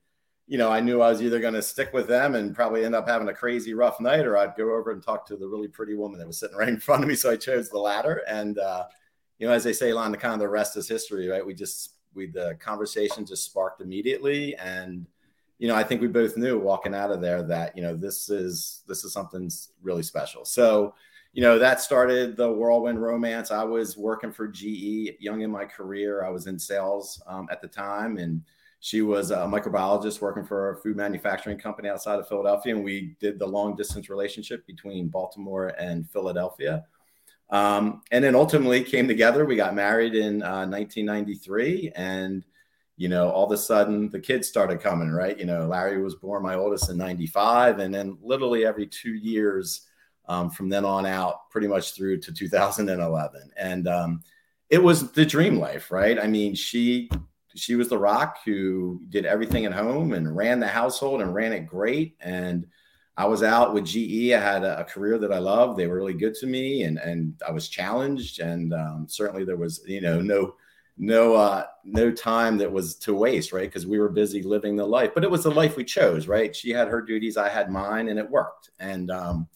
you 0.46 0.58
know, 0.58 0.70
I 0.70 0.80
knew 0.80 1.00
I 1.00 1.10
was 1.10 1.22
either 1.22 1.40
going 1.40 1.54
to 1.54 1.62
stick 1.62 1.92
with 1.92 2.08
them 2.08 2.34
and 2.34 2.54
probably 2.54 2.84
end 2.84 2.94
up 2.94 3.08
having 3.08 3.28
a 3.28 3.34
crazy 3.34 3.72
rough 3.72 4.00
night 4.00 4.26
or 4.26 4.36
I'd 4.36 4.56
go 4.56 4.74
over 4.74 4.90
and 4.90 5.02
talk 5.02 5.26
to 5.28 5.36
the 5.36 5.46
really 5.46 5.68
pretty 5.68 5.94
woman 5.94 6.18
that 6.18 6.26
was 6.26 6.40
sitting 6.40 6.56
right 6.58 6.68
in 6.68 6.80
front 6.80 7.02
of 7.02 7.08
me. 7.08 7.14
So 7.14 7.30
I 7.30 7.36
chose 7.36 7.68
the 7.68 7.78
latter. 7.78 8.22
And, 8.28 8.58
uh, 8.58 8.84
you 9.38 9.46
know, 9.46 9.52
as 9.52 9.64
they 9.64 9.72
say, 9.72 9.92
of 9.92 10.38
the 10.38 10.48
rest 10.48 10.76
is 10.76 10.88
history, 10.88 11.28
right? 11.28 11.44
We 11.44 11.54
just, 11.54 11.93
we, 12.14 12.26
the 12.26 12.56
conversation 12.60 13.26
just 13.26 13.44
sparked 13.44 13.80
immediately. 13.80 14.54
And, 14.56 15.06
you 15.58 15.68
know, 15.68 15.74
I 15.74 15.84
think 15.84 16.00
we 16.00 16.08
both 16.08 16.36
knew 16.36 16.58
walking 16.58 16.94
out 16.94 17.10
of 17.10 17.20
there 17.20 17.42
that, 17.42 17.76
you 17.76 17.82
know, 17.82 17.96
this 17.96 18.28
is, 18.30 18.82
this 18.86 19.04
is 19.04 19.12
something 19.12 19.50
really 19.82 20.02
special. 20.02 20.44
So, 20.44 20.94
you 21.32 21.42
know, 21.42 21.58
that 21.58 21.80
started 21.80 22.36
the 22.36 22.50
whirlwind 22.50 23.02
romance. 23.02 23.50
I 23.50 23.64
was 23.64 23.96
working 23.96 24.32
for 24.32 24.46
GE 24.46 25.16
young 25.18 25.40
in 25.40 25.50
my 25.50 25.64
career. 25.64 26.24
I 26.24 26.30
was 26.30 26.46
in 26.46 26.58
sales 26.58 27.20
um, 27.26 27.48
at 27.50 27.60
the 27.60 27.66
time, 27.66 28.18
and 28.18 28.40
she 28.78 29.02
was 29.02 29.32
a 29.32 29.38
microbiologist 29.38 30.20
working 30.20 30.44
for 30.44 30.70
a 30.70 30.76
food 30.76 30.96
manufacturing 30.96 31.58
company 31.58 31.88
outside 31.88 32.20
of 32.20 32.28
Philadelphia. 32.28 32.76
And 32.76 32.84
we 32.84 33.16
did 33.18 33.38
the 33.38 33.46
long 33.46 33.74
distance 33.74 34.08
relationship 34.08 34.64
between 34.66 35.08
Baltimore 35.08 35.68
and 35.78 36.08
Philadelphia. 36.10 36.84
Um, 37.50 38.02
and 38.10 38.24
then 38.24 38.34
ultimately 38.34 38.82
came 38.82 39.06
together. 39.06 39.44
We 39.44 39.56
got 39.56 39.74
married 39.74 40.14
in 40.14 40.42
uh, 40.42 40.66
1993. 40.66 41.92
And, 41.94 42.44
you 42.96 43.08
know, 43.08 43.30
all 43.30 43.46
of 43.46 43.52
a 43.52 43.58
sudden 43.58 44.10
the 44.10 44.20
kids 44.20 44.48
started 44.48 44.80
coming, 44.80 45.10
right? 45.10 45.38
You 45.38 45.44
know, 45.44 45.66
Larry 45.66 46.02
was 46.02 46.14
born, 46.14 46.42
my 46.42 46.54
oldest, 46.54 46.90
in 46.90 46.96
95. 46.96 47.78
And 47.78 47.94
then 47.94 48.18
literally 48.22 48.64
every 48.64 48.86
two 48.86 49.14
years, 49.14 49.86
um, 50.26 50.50
from 50.50 50.68
then 50.68 50.84
on 50.84 51.06
out, 51.06 51.50
pretty 51.50 51.66
much 51.66 51.92
through 51.92 52.20
to 52.20 52.32
2011. 52.32 53.50
And 53.56 53.88
um, 53.88 54.22
it 54.70 54.82
was 54.82 55.12
the 55.12 55.26
dream 55.26 55.58
life, 55.58 55.90
right? 55.90 56.18
I 56.18 56.26
mean, 56.26 56.54
she 56.54 57.10
she 57.56 57.76
was 57.76 57.88
the 57.88 57.98
rock 57.98 58.38
who 58.44 59.00
did 59.10 59.26
everything 59.26 59.64
at 59.64 59.72
home 59.72 60.12
and 60.12 60.34
ran 60.36 60.58
the 60.58 60.66
household 60.66 61.20
and 61.20 61.34
ran 61.34 61.52
it 61.52 61.66
great. 61.66 62.16
And 62.20 62.66
I 63.16 63.26
was 63.26 63.42
out 63.42 63.74
with 63.74 63.84
GE. 63.84 64.32
I 64.32 64.40
had 64.40 64.64
a, 64.64 64.80
a 64.80 64.84
career 64.84 65.18
that 65.18 65.32
I 65.32 65.38
loved. 65.38 65.78
They 65.78 65.86
were 65.86 65.96
really 65.96 66.14
good 66.14 66.34
to 66.36 66.46
me, 66.46 66.82
and 66.82 66.98
and 66.98 67.40
I 67.46 67.52
was 67.52 67.68
challenged. 67.68 68.40
And 68.40 68.74
um, 68.74 69.06
certainly 69.08 69.44
there 69.44 69.56
was, 69.56 69.82
you 69.86 70.00
know, 70.00 70.20
no 70.20 70.54
no 70.96 71.34
uh 71.34 71.64
no 71.82 72.12
time 72.12 72.56
that 72.56 72.70
was 72.70 72.94
to 72.94 73.12
waste 73.12 73.52
right 73.52 73.68
because 73.68 73.84
we 73.84 73.98
were 73.98 74.08
busy 74.08 74.44
living 74.44 74.76
the 74.76 74.86
life 74.86 75.10
but 75.12 75.24
it 75.24 75.30
was 75.30 75.42
the 75.42 75.50
life 75.50 75.76
we 75.76 75.82
chose 75.82 76.28
right 76.28 76.54
she 76.54 76.70
had 76.70 76.86
her 76.86 77.02
duties 77.02 77.36
i 77.36 77.48
had 77.48 77.68
mine 77.68 78.06
and 78.06 78.16
it 78.16 78.30
worked 78.30 78.70
and 78.78 79.10
um 79.10 79.48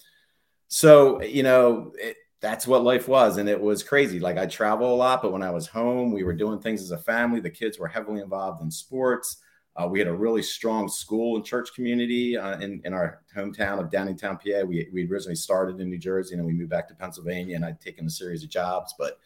so, 0.68 1.22
you 1.22 1.42
know, 1.42 1.92
it, 1.96 2.16
that's 2.40 2.66
what 2.66 2.84
life 2.84 3.08
was. 3.08 3.38
And 3.38 3.48
it 3.48 3.60
was 3.60 3.82
crazy. 3.82 4.20
Like 4.20 4.36
I 4.36 4.46
travel 4.46 4.94
a 4.94 4.96
lot, 4.96 5.22
but 5.22 5.32
when 5.32 5.42
I 5.42 5.50
was 5.50 5.66
home, 5.66 6.12
we 6.12 6.22
were 6.22 6.34
doing 6.34 6.60
things 6.60 6.82
as 6.82 6.92
a 6.92 6.98
family. 6.98 7.40
The 7.40 7.50
kids 7.50 7.78
were 7.78 7.88
heavily 7.88 8.20
involved 8.20 8.62
in 8.62 8.70
sports. 8.70 9.38
Uh, 9.78 9.86
we 9.86 9.98
had 9.98 10.08
a 10.08 10.12
really 10.12 10.42
strong 10.42 10.88
school 10.88 11.36
and 11.36 11.44
church 11.44 11.72
community 11.74 12.36
uh, 12.36 12.58
in, 12.58 12.80
in 12.84 12.92
our 12.92 13.22
hometown 13.34 13.78
of 13.78 13.90
Downingtown, 13.90 14.36
PA. 14.36 14.66
We, 14.66 14.88
we 14.92 15.08
originally 15.08 15.36
started 15.36 15.80
in 15.80 15.88
New 15.88 15.98
Jersey 15.98 16.34
and 16.34 16.44
we 16.44 16.52
moved 16.52 16.70
back 16.70 16.88
to 16.88 16.94
Pennsylvania 16.94 17.54
and 17.54 17.64
I'd 17.64 17.80
taken 17.80 18.06
a 18.06 18.10
series 18.10 18.42
of 18.42 18.50
jobs. 18.50 18.94
But 18.98 19.20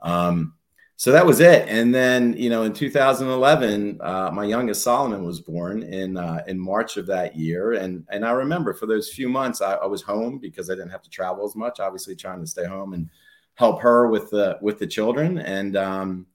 um, 0.00 0.54
so 1.00 1.12
that 1.12 1.24
was 1.24 1.40
it. 1.40 1.66
And 1.66 1.94
then, 1.94 2.34
you 2.34 2.50
know, 2.50 2.64
in 2.64 2.74
2011, 2.74 4.00
uh, 4.02 4.30
my 4.34 4.44
youngest 4.44 4.82
Solomon 4.82 5.24
was 5.24 5.40
born 5.40 5.82
in 5.82 6.18
uh, 6.18 6.42
in 6.46 6.58
March 6.58 6.98
of 6.98 7.06
that 7.06 7.34
year, 7.34 7.72
and 7.72 8.04
and 8.10 8.22
I 8.22 8.32
remember 8.32 8.74
for 8.74 8.84
those 8.84 9.08
few 9.08 9.26
months 9.26 9.62
I, 9.62 9.76
I, 9.76 9.86
was 9.86 10.02
home 10.02 10.36
because 10.36 10.68
I 10.68 10.74
didn't 10.74 10.90
have 10.90 11.00
to 11.00 11.08
travel 11.08 11.46
as 11.46 11.56
much. 11.56 11.80
Obviously, 11.80 12.14
trying 12.14 12.40
to 12.40 12.46
stay 12.46 12.66
home 12.66 12.92
and 12.92 13.08
help 13.54 13.80
her 13.80 14.08
with 14.08 14.28
the 14.28 14.58
with 14.60 14.78
the 14.78 14.86
children, 14.86 15.38
and 15.38 15.74
um, 15.74 16.26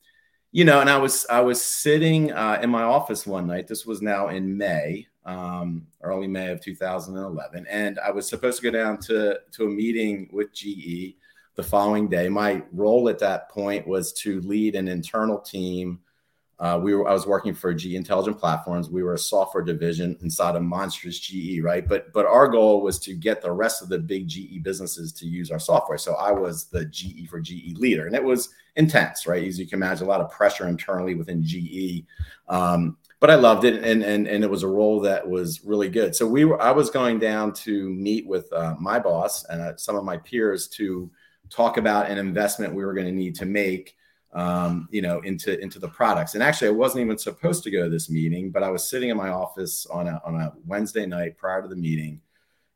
you 0.56 0.64
know, 0.64 0.80
and 0.80 0.90
I 0.90 0.96
was 0.96 1.26
I 1.30 1.42
was 1.42 1.62
sitting 1.62 2.32
uh, 2.32 2.60
in 2.64 2.70
my 2.70 2.84
office 2.84 3.28
one 3.28 3.46
night. 3.46 3.68
This 3.68 3.86
was 3.86 4.02
now 4.02 4.30
in 4.30 4.58
May, 4.58 5.06
um, 5.26 5.86
early 6.02 6.28
May 6.28 6.50
of 6.50 6.62
2011, 6.62 7.68
and 7.70 8.00
I 8.00 8.10
was 8.12 8.30
supposed 8.30 8.62
to 8.62 8.72
go 8.72 8.72
down 8.72 8.98
to 9.00 9.38
to 9.52 9.66
a 9.66 9.70
meeting 9.70 10.30
with 10.32 10.54
GE 10.54 11.18
the 11.56 11.64
following 11.64 12.08
day. 12.08 12.30
My 12.30 12.64
role 12.72 13.10
at 13.10 13.20
that 13.20 13.50
point 13.50 13.86
was 13.86 14.14
to 14.14 14.40
lead 14.44 14.76
an 14.76 14.88
internal 14.88 15.40
team 15.40 16.00
Uh, 16.58 16.80
we 16.82 16.96
were 16.96 17.08
I 17.08 17.14
was 17.14 17.28
working 17.28 17.54
for 17.54 17.74
GE 17.74 17.96
Intelligent 17.96 18.40
Platforms. 18.40 18.90
We 18.90 19.04
were 19.04 19.16
a 19.16 19.20
software 19.20 19.64
division 19.64 20.18
inside 20.22 20.56
a 20.56 20.62
monstrous 20.62 21.20
GE, 21.20 21.62
right? 21.62 21.88
But 21.88 22.14
but 22.14 22.26
our 22.26 22.48
goal 22.48 22.82
was 22.82 22.98
to 23.00 23.14
get 23.14 23.42
the 23.42 23.52
rest 23.52 23.82
of 23.82 23.90
the 23.90 24.00
big 24.00 24.28
GE 24.28 24.64
businesses 24.64 25.12
to 25.14 25.26
use 25.26 25.52
our 25.52 25.60
software. 25.60 25.98
So 25.98 26.14
I 26.16 26.32
was 26.32 26.66
the 26.68 26.86
GE 26.86 27.28
for 27.30 27.42
GE 27.42 27.78
leader, 27.78 28.06
and 28.08 28.16
it 28.16 28.24
was 28.24 28.50
intense, 28.78 29.28
right? 29.28 29.46
As 29.46 29.60
you 29.60 29.68
can 29.68 29.80
imagine, 29.80 30.06
a 30.06 30.10
lot 30.10 30.22
of 30.22 30.32
pressure 30.32 30.68
internally 30.68 31.16
within 31.16 31.44
GE. 31.44 32.06
Um, 32.48 32.98
but 33.20 33.30
I 33.30 33.36
loved 33.36 33.66
it, 33.66 33.84
and 33.84 34.02
and 34.02 34.26
and 34.26 34.44
it 34.44 34.50
was 34.50 34.64
a 34.64 34.68
role 34.68 35.02
that 35.02 35.28
was 35.28 35.66
really 35.66 35.90
good. 35.90 36.16
So 36.16 36.26
we 36.26 36.46
were 36.46 36.62
I 36.62 36.72
was 36.72 36.90
going 36.90 37.20
down 37.20 37.52
to 37.54 37.90
meet 37.90 38.26
with 38.28 38.52
uh, 38.54 38.76
my 38.80 38.98
boss 38.98 39.44
and 39.46 39.62
uh, 39.62 39.76
some 39.76 39.98
of 39.98 40.06
my 40.06 40.18
peers 40.18 40.70
to 40.70 41.12
talk 41.50 41.78
about 41.78 42.10
an 42.10 42.18
investment 42.18 42.74
we 42.74 42.86
were 42.86 42.94
going 42.94 43.08
to 43.08 43.12
need 43.12 43.36
to 43.36 43.46
make 43.46 43.96
um, 44.36 44.90
you 44.92 45.02
know, 45.02 45.22
into 45.22 45.58
into 45.60 45.80
the 45.80 45.88
products. 45.88 46.34
And 46.36 46.44
actually, 46.44 46.68
I 46.68 46.72
wasn't 46.72 47.06
even 47.06 47.18
supposed 47.18 47.64
to 47.64 47.72
go 47.72 47.84
to 47.86 47.90
this 47.90 48.10
meeting, 48.10 48.52
but 48.52 48.64
I 48.64 48.70
was 48.70 48.88
sitting 48.88 49.10
in 49.10 49.18
my 49.18 49.30
office 49.30 49.86
on 49.88 50.08
a 50.08 50.22
on 50.26 50.36
a 50.36 50.54
Wednesday 50.68 51.06
night 51.06 51.38
prior 51.38 51.62
to 51.62 51.70
the 51.70 51.76
meeting, 51.76 52.20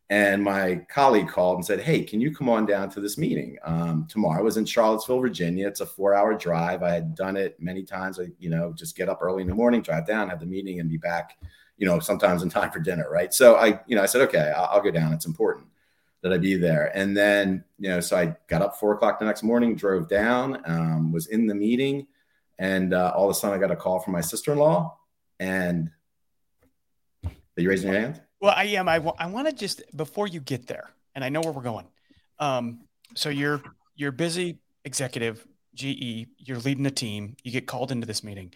and 0.10 0.42
my 0.42 0.75
colleague 0.89 1.28
called 1.28 1.58
and 1.58 1.66
said, 1.66 1.82
"Hey, 1.82 2.04
can 2.04 2.22
you 2.22 2.34
come 2.34 2.48
on 2.48 2.66
down 2.66 2.89
to 2.92 3.01
this 3.01 3.18
meeting 3.18 3.58
um, 3.66 4.08
tomorrow?" 4.10 4.39
I 4.39 4.44
was 4.44 4.56
in 4.56 4.66
Charlottesville, 4.66 5.20
Virginia. 5.20 5.68
It's 5.68 5.82
a 5.82 5.86
four-hour 5.86 6.36
drive. 6.36 6.82
I 6.82 6.94
had 6.94 7.13
done 7.13 7.36
it 7.36 7.62
many 7.62 7.84
times. 7.84 8.22
I, 8.22 8.28
you 8.39 8.50
know, 8.50 8.72
just 8.74 8.96
get 8.96 9.10
up 9.10 9.20
early 9.22 9.42
in 9.42 9.50
the 9.50 9.56
morning, 9.56 9.82
drive 9.82 10.08
down, 10.08 10.30
have 10.30 10.39
the 10.39 10.46
meeting, 10.46 10.80
and 10.80 10.89
be 10.89 10.98
back. 10.98 11.38
You 11.78 11.88
know, 11.88 12.00
sometimes 12.00 12.42
in 12.42 12.50
time 12.50 12.72
for 12.72 12.80
dinner, 12.80 13.08
right? 13.10 13.34
So 13.34 13.56
I, 13.56 13.82
you 13.86 13.96
know, 13.98 14.04
I 14.04 14.06
said, 14.06 14.22
"Okay, 14.22 14.54
I'll, 14.56 14.70
I'll 14.75 14.82
go 14.82 14.92
down. 14.92 15.12
It's 15.12 15.25
important." 15.25 15.69
That 16.22 16.34
I'd 16.34 16.42
be 16.42 16.56
there. 16.56 16.92
And 16.96 17.16
then, 17.16 17.64
you 17.78 17.90
know, 17.90 18.00
so 18.00 18.18
I 18.18 18.36
got 18.48 18.62
up 18.62 18.78
four 18.78 18.94
o'clock 18.94 19.20
the 19.20 19.26
next 19.26 19.44
morning, 19.44 19.76
drove 19.76 20.10
down, 20.10 20.62
um, 20.66 21.12
was 21.12 21.28
in 21.28 21.48
the 21.48 21.56
meeting, 21.56 22.08
and 22.58 22.94
uh, 22.94 23.14
all 23.16 23.30
of 23.30 23.32
a 23.32 23.34
sudden 23.34 23.58
I 23.58 23.60
got 23.60 23.72
a 23.72 23.76
call 23.76 24.00
from 24.00 24.14
my 24.14 24.22
sister 24.22 24.52
in 24.52 24.60
law. 24.60 24.98
And 25.40 25.90
are 27.24 27.62
you 27.62 27.70
raising 27.70 27.92
your 27.92 28.00
hand? 28.00 28.22
Well, 28.42 28.54
I 28.56 28.66
am. 28.66 28.88
I, 28.88 28.96
w- 28.96 29.16
I 29.18 29.28
want 29.28 29.48
to 29.48 29.54
just 29.54 29.82
before 29.96 30.28
you 30.28 30.40
get 30.40 30.68
there, 30.68 30.90
and 31.16 31.24
I 31.24 31.30
know 31.30 31.42
where 31.42 31.52
we're 31.52 31.62
going. 31.62 31.88
Um, 32.40 32.82
so 33.16 33.30
you're 33.30 33.62
you're 33.96 34.12
busy 34.12 34.60
executive 34.86 35.46
GE. 35.76 36.28
You're 36.38 36.60
leading 36.60 36.86
a 36.86 36.92
team. 36.92 37.36
You 37.44 37.52
get 37.52 37.68
called 37.68 37.92
into 37.92 38.08
this 38.08 38.24
meeting, 38.24 38.54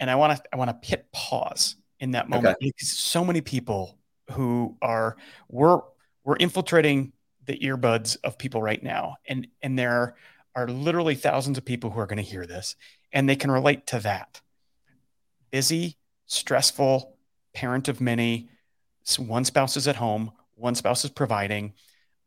and 0.00 0.10
I 0.10 0.16
want 0.16 0.36
to 0.36 0.42
I 0.52 0.56
want 0.56 0.82
to 0.82 0.88
hit 0.88 1.10
pause 1.12 1.76
in 2.00 2.12
that 2.12 2.28
moment 2.28 2.56
okay. 2.56 2.66
because 2.66 2.90
so 2.90 3.24
many 3.24 3.40
people 3.40 3.96
who 4.32 4.76
are 4.82 5.16
we're 5.48 5.80
we're 6.24 6.36
infiltrating 6.36 7.12
the 7.46 7.58
earbuds 7.58 8.16
of 8.24 8.38
people 8.38 8.62
right 8.62 8.82
now. 8.82 9.16
And 9.26 9.48
and 9.62 9.78
there 9.78 10.16
are 10.54 10.68
literally 10.68 11.14
thousands 11.14 11.58
of 11.58 11.64
people 11.64 11.90
who 11.90 12.00
are 12.00 12.06
going 12.06 12.18
to 12.18 12.22
hear 12.22 12.46
this 12.46 12.76
and 13.12 13.28
they 13.28 13.36
can 13.36 13.50
relate 13.50 13.86
to 13.88 14.00
that. 14.00 14.40
Busy 15.50 15.96
stressful 16.26 17.16
parent 17.52 17.88
of 17.88 18.00
many 18.00 18.48
one 19.18 19.44
spouse 19.44 19.76
is 19.76 19.88
at 19.88 19.96
home 19.96 20.32
one 20.54 20.74
spouse 20.74 21.04
is 21.04 21.10
providing 21.10 21.74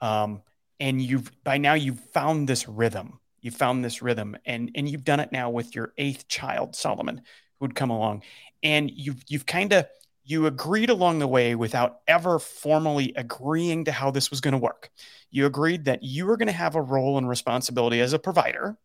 um, 0.01 0.41
and 0.79 1.01
you've 1.01 1.31
by 1.43 1.57
now 1.57 1.73
you've 1.73 1.99
found 2.11 2.47
this 2.47 2.67
rhythm. 2.67 3.19
You've 3.41 3.55
found 3.55 3.83
this 3.85 4.01
rhythm 4.01 4.35
and 4.45 4.71
and 4.75 4.89
you've 4.89 5.05
done 5.05 5.19
it 5.19 5.31
now 5.31 5.49
with 5.49 5.73
your 5.75 5.93
eighth 5.97 6.27
child 6.27 6.75
solomon 6.75 7.21
who'd 7.59 7.75
come 7.75 7.89
along. 7.89 8.23
And 8.61 8.91
you've 8.91 9.23
you've 9.27 9.45
kind 9.45 9.71
of 9.73 9.87
you 10.25 10.47
agreed 10.47 10.89
along 10.89 11.19
the 11.19 11.27
way 11.27 11.53
without 11.53 11.99
ever 12.07 12.39
formally 12.39 13.13
agreeing 13.15 13.85
to 13.85 13.91
how 13.91 14.09
this 14.09 14.31
was 14.31 14.41
going 14.41 14.53
to 14.53 14.57
work. 14.57 14.89
You 15.29 15.45
agreed 15.45 15.85
that 15.85 16.01
you 16.01 16.25
were 16.25 16.35
going 16.35 16.47
to 16.47 16.53
have 16.53 16.75
a 16.75 16.81
role 16.81 17.17
and 17.17 17.29
responsibility 17.29 18.01
as 18.01 18.13
a 18.13 18.19
provider, 18.19 18.75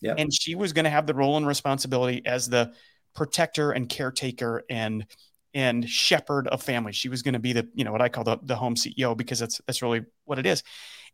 yep. 0.00 0.16
and 0.18 0.32
she 0.32 0.54
was 0.54 0.72
going 0.72 0.84
to 0.84 0.90
have 0.90 1.06
the 1.06 1.14
role 1.14 1.36
and 1.36 1.46
responsibility 1.46 2.22
as 2.24 2.48
the 2.48 2.72
protector 3.14 3.72
and 3.72 3.88
caretaker 3.88 4.64
and 4.70 5.06
and 5.52 5.88
shepherd 5.88 6.48
of 6.48 6.62
families. 6.62 6.96
She 6.96 7.08
was 7.08 7.22
going 7.22 7.34
to 7.34 7.40
be 7.40 7.52
the 7.52 7.68
you 7.74 7.84
know 7.84 7.92
what 7.92 8.02
I 8.02 8.08
call 8.08 8.24
the, 8.24 8.38
the 8.42 8.56
home 8.56 8.76
CEO 8.76 9.16
because 9.16 9.40
that's 9.40 9.60
that's 9.66 9.82
really 9.82 10.04
what 10.24 10.38
it 10.38 10.46
is. 10.46 10.62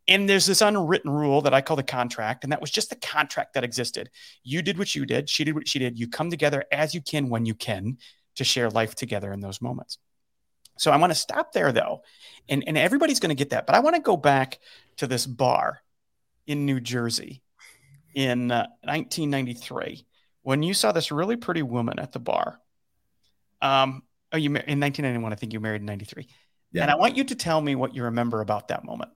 And 0.07 0.27
there's 0.27 0.47
this 0.47 0.61
unwritten 0.61 1.11
rule 1.11 1.41
that 1.41 1.53
I 1.53 1.61
call 1.61 1.77
the 1.77 1.83
contract, 1.83 2.43
and 2.43 2.51
that 2.51 2.61
was 2.61 2.71
just 2.71 2.89
the 2.89 2.95
contract 2.95 3.53
that 3.53 3.63
existed. 3.63 4.09
You 4.43 4.61
did 4.61 4.77
what 4.77 4.93
you 4.93 5.05
did, 5.05 5.27
she 5.27 5.43
did 5.43 5.55
what 5.55 5.67
she 5.67 5.79
did. 5.79 5.97
You 5.97 6.07
come 6.07 6.29
together 6.29 6.65
as 6.71 6.93
you 6.93 7.01
can 7.01 7.29
when 7.29 7.45
you 7.45 7.55
can 7.55 7.97
to 8.35 8.43
share 8.43 8.69
life 8.69 8.95
together 8.95 9.31
in 9.31 9.39
those 9.39 9.61
moments. 9.61 9.97
So 10.77 10.91
I 10.91 10.97
want 10.97 11.11
to 11.11 11.15
stop 11.15 11.53
there 11.53 11.71
though, 11.71 12.01
and, 12.49 12.63
and 12.65 12.77
everybody's 12.77 13.19
going 13.19 13.29
to 13.29 13.35
get 13.35 13.51
that. 13.51 13.65
But 13.65 13.75
I 13.75 13.79
want 13.79 13.95
to 13.95 14.01
go 14.01 14.17
back 14.17 14.59
to 14.97 15.07
this 15.07 15.25
bar 15.25 15.81
in 16.47 16.65
New 16.65 16.79
Jersey 16.79 17.41
in 18.15 18.51
uh, 18.51 18.67
1993 18.83 20.05
when 20.43 20.63
you 20.63 20.73
saw 20.73 20.91
this 20.91 21.11
really 21.11 21.35
pretty 21.35 21.61
woman 21.61 21.99
at 21.99 22.11
the 22.11 22.19
bar. 22.19 22.59
Um, 23.61 24.03
oh, 24.31 24.37
you 24.37 24.47
in 24.49 24.79
1991, 24.79 25.31
I 25.31 25.35
think 25.35 25.53
you 25.53 25.59
married 25.59 25.81
in 25.81 25.85
93. 25.85 26.27
Yeah. 26.71 26.83
And 26.83 26.91
I 26.91 26.95
want 26.95 27.17
you 27.17 27.23
to 27.25 27.35
tell 27.35 27.61
me 27.61 27.75
what 27.75 27.93
you 27.93 28.05
remember 28.05 28.41
about 28.41 28.69
that 28.69 28.83
moment. 28.83 29.11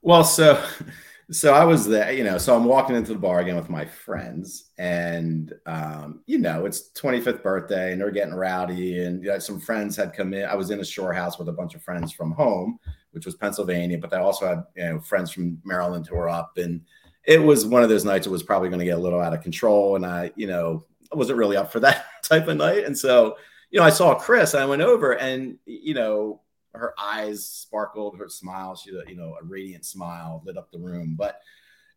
Well, 0.00 0.24
so 0.24 0.62
so 1.30 1.54
I 1.54 1.64
was 1.64 1.86
there, 1.86 2.12
you 2.12 2.24
know, 2.24 2.36
so 2.38 2.54
I'm 2.54 2.64
walking 2.64 2.96
into 2.96 3.12
the 3.12 3.18
bar 3.18 3.40
again 3.40 3.56
with 3.56 3.70
my 3.70 3.84
friends, 3.84 4.70
and 4.78 5.52
um, 5.66 6.22
you 6.26 6.38
know, 6.38 6.66
it's 6.66 6.90
25th 6.92 7.42
birthday, 7.42 7.92
and 7.92 8.00
they're 8.00 8.10
getting 8.10 8.34
rowdy, 8.34 9.04
and 9.04 9.22
you 9.22 9.30
know, 9.30 9.38
some 9.38 9.60
friends 9.60 9.96
had 9.96 10.12
come 10.14 10.34
in. 10.34 10.44
I 10.44 10.54
was 10.54 10.70
in 10.70 10.80
a 10.80 10.84
shore 10.84 11.12
house 11.12 11.38
with 11.38 11.48
a 11.48 11.52
bunch 11.52 11.74
of 11.74 11.82
friends 11.82 12.12
from 12.12 12.32
home, 12.32 12.78
which 13.12 13.24
was 13.24 13.36
Pennsylvania, 13.36 13.98
but 13.98 14.12
I 14.12 14.18
also 14.18 14.46
had 14.46 14.64
you 14.76 14.84
know 14.84 15.00
friends 15.00 15.30
from 15.30 15.58
Maryland 15.64 16.06
who 16.06 16.16
were 16.16 16.28
up, 16.28 16.52
and 16.56 16.80
it 17.24 17.40
was 17.40 17.64
one 17.64 17.82
of 17.82 17.88
those 17.88 18.04
nights. 18.04 18.26
It 18.26 18.30
was 18.30 18.42
probably 18.42 18.68
going 18.68 18.80
to 18.80 18.84
get 18.84 18.98
a 18.98 19.02
little 19.02 19.20
out 19.20 19.34
of 19.34 19.42
control, 19.42 19.96
and 19.96 20.04
I, 20.04 20.32
you 20.36 20.46
know, 20.46 20.84
I 21.12 21.16
wasn't 21.16 21.38
really 21.38 21.56
up 21.56 21.70
for 21.70 21.80
that 21.80 22.04
type 22.22 22.48
of 22.48 22.56
night, 22.56 22.84
and 22.84 22.98
so 22.98 23.36
you 23.70 23.80
know, 23.80 23.86
I 23.86 23.90
saw 23.90 24.14
Chris, 24.14 24.54
I 24.54 24.66
went 24.66 24.82
over, 24.82 25.12
and 25.12 25.56
you 25.64 25.94
know, 25.94 26.42
her 26.74 26.94
eyes 26.98 27.44
sparkled, 27.44 28.18
her 28.18 28.28
smile, 28.28 28.74
she 28.74 28.90
you 28.90 29.16
know, 29.16 29.36
a 29.40 29.44
radiant 29.44 29.84
smile 29.84 30.42
lit 30.44 30.56
up 30.56 30.70
the 30.70 30.78
room. 30.78 31.14
But 31.18 31.40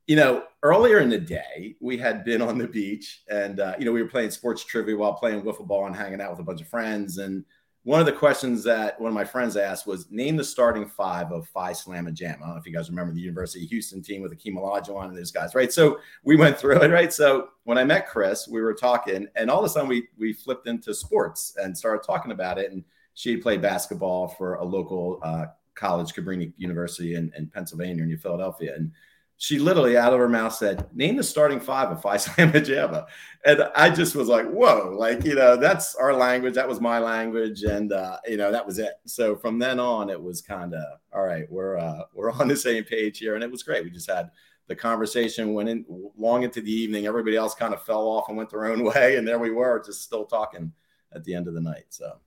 you 0.08 0.16
know, 0.16 0.44
earlier 0.62 1.00
in 1.00 1.10
the 1.10 1.20
day, 1.20 1.76
we 1.82 1.98
had 1.98 2.24
been 2.24 2.42
on 2.42 2.58
the 2.58 2.68
beach 2.68 3.24
and 3.28 3.60
uh, 3.60 3.76
you 3.80 3.86
know, 3.86 3.92
we 3.92 4.04
were 4.04 4.10
playing 4.10 4.32
sports 4.32 4.64
trivia 4.64 4.96
while 4.96 5.14
playing 5.14 5.42
wiffle 5.42 5.68
ball 5.68 5.88
and 5.88 5.96
hanging 5.96 6.22
out 6.22 6.32
with 6.32 6.40
a 6.40 6.44
bunch 6.44 6.62
of 6.62 6.68
friends. 6.68 7.18
And 7.18 7.44
one 7.86 8.00
of 8.00 8.08
the 8.08 8.12
questions 8.12 8.64
that 8.64 9.00
one 9.00 9.10
of 9.10 9.14
my 9.14 9.24
friends 9.24 9.56
asked 9.56 9.86
was 9.86 10.10
name 10.10 10.36
the 10.36 10.44
starting 10.44 10.88
five 10.88 11.32
of 11.32 11.48
Phi 11.50 11.72
Slama 11.72 12.12
Jam. 12.12 12.40
I 12.42 12.46
don't 12.48 12.56
know 12.56 12.60
if 12.60 12.66
you 12.66 12.74
guys 12.74 12.90
remember 12.90 13.14
the 13.14 13.22
University 13.22 13.64
of 13.64 13.70
Houston 13.70 14.02
team 14.02 14.24
with 14.24 14.36
Akeem 14.36 14.56
Olajuwon 14.56 15.10
and 15.10 15.18
those 15.18 15.32
guys, 15.32 15.54
right? 15.54 15.72
So 15.72 16.00
we 16.24 16.36
went 16.36 16.58
through 16.58 16.82
it, 16.82 16.92
right? 16.92 17.14
So 17.14 17.50
when 17.64 17.78
I 17.78 17.84
met 17.84 18.08
Chris, 18.08 18.48
we 18.48 18.60
were 18.60 18.74
talking, 18.74 19.28
and 19.36 19.52
all 19.52 19.60
of 19.60 19.66
a 19.66 19.70
sudden 19.70 19.88
we 19.88 20.08
we 20.18 20.34
flipped 20.34 20.68
into 20.68 20.96
sports 20.96 21.56
and 21.58 21.78
started 21.78 22.04
talking 22.04 22.32
about 22.32 22.58
it. 22.58 22.72
And 22.72 22.84
she 23.16 23.38
played 23.38 23.62
basketball 23.62 24.28
for 24.28 24.56
a 24.56 24.64
local 24.64 25.20
uh, 25.24 25.46
college, 25.74 26.14
Cabrini 26.14 26.54
University 26.58 27.16
in, 27.16 27.32
in 27.36 27.48
Pennsylvania 27.48 28.06
near 28.06 28.18
Philadelphia. 28.18 28.76
And 28.76 28.92
she 29.38 29.58
literally 29.58 29.98
out 29.98 30.14
of 30.14 30.20
her 30.20 30.30
mouth 30.30 30.54
said, 30.54 30.88
name 30.94 31.16
the 31.16 31.24
starting 31.24 31.60
five 31.60 31.92
of 31.92 32.02
Phi 32.02 32.18
Slama 32.18 32.66
Jama. 32.66 33.08
And 33.46 33.64
I 33.74 33.90
just 33.90 34.16
was 34.16 34.28
like, 34.28 34.48
whoa, 34.48 34.96
like, 34.98 35.24
you 35.26 35.36
know, 35.36 35.58
that's 35.58 35.96
our 35.96 36.14
language. 36.14 36.54
That 36.56 36.68
was 36.68 36.80
my 36.80 37.00
language. 37.00 37.64
And, 37.64 37.92
uh, 37.92 38.18
you 38.26 38.38
know, 38.38 38.52
that 38.52 38.66
was 38.66 38.80
it. 38.80 38.94
So 39.06 39.36
from 39.36 39.60
then 39.60 39.80
on, 39.80 40.10
it 40.10 40.22
was 40.22 40.42
kind 40.42 40.74
of, 40.74 40.84
all 41.14 41.24
right, 41.24 41.50
we're, 41.50 41.78
uh, 41.78 42.04
we're 42.14 42.32
on 42.40 42.48
the 42.48 42.56
same 42.56 42.84
page 42.84 43.20
here. 43.20 43.36
And 43.36 43.44
it 43.44 43.52
was 43.52 43.64
great. 43.64 43.84
We 43.84 43.90
just 43.90 44.10
had 44.10 44.30
the 44.68 44.76
conversation 44.76 45.54
went 45.54 45.70
in 45.70 45.86
long 46.18 46.44
into 46.44 46.62
the 46.62 46.72
evening. 46.72 47.06
Everybody 47.06 47.38
else 47.38 47.56
kind 47.56 47.74
of 47.74 47.84
fell 47.84 48.08
off 48.08 48.30
and 48.30 48.38
went 48.38 48.50
their 48.50 48.66
own 48.66 48.84
way. 48.94 49.18
And 49.18 49.28
there 49.28 49.40
we 49.40 49.52
were 49.52 49.82
just 49.86 50.02
still 50.02 50.26
talking 50.26 50.72
at 51.14 51.24
the 51.24 51.34
end 51.34 51.48
of 51.48 51.54
the 51.54 51.62
night. 51.62 51.86
So 51.90 52.20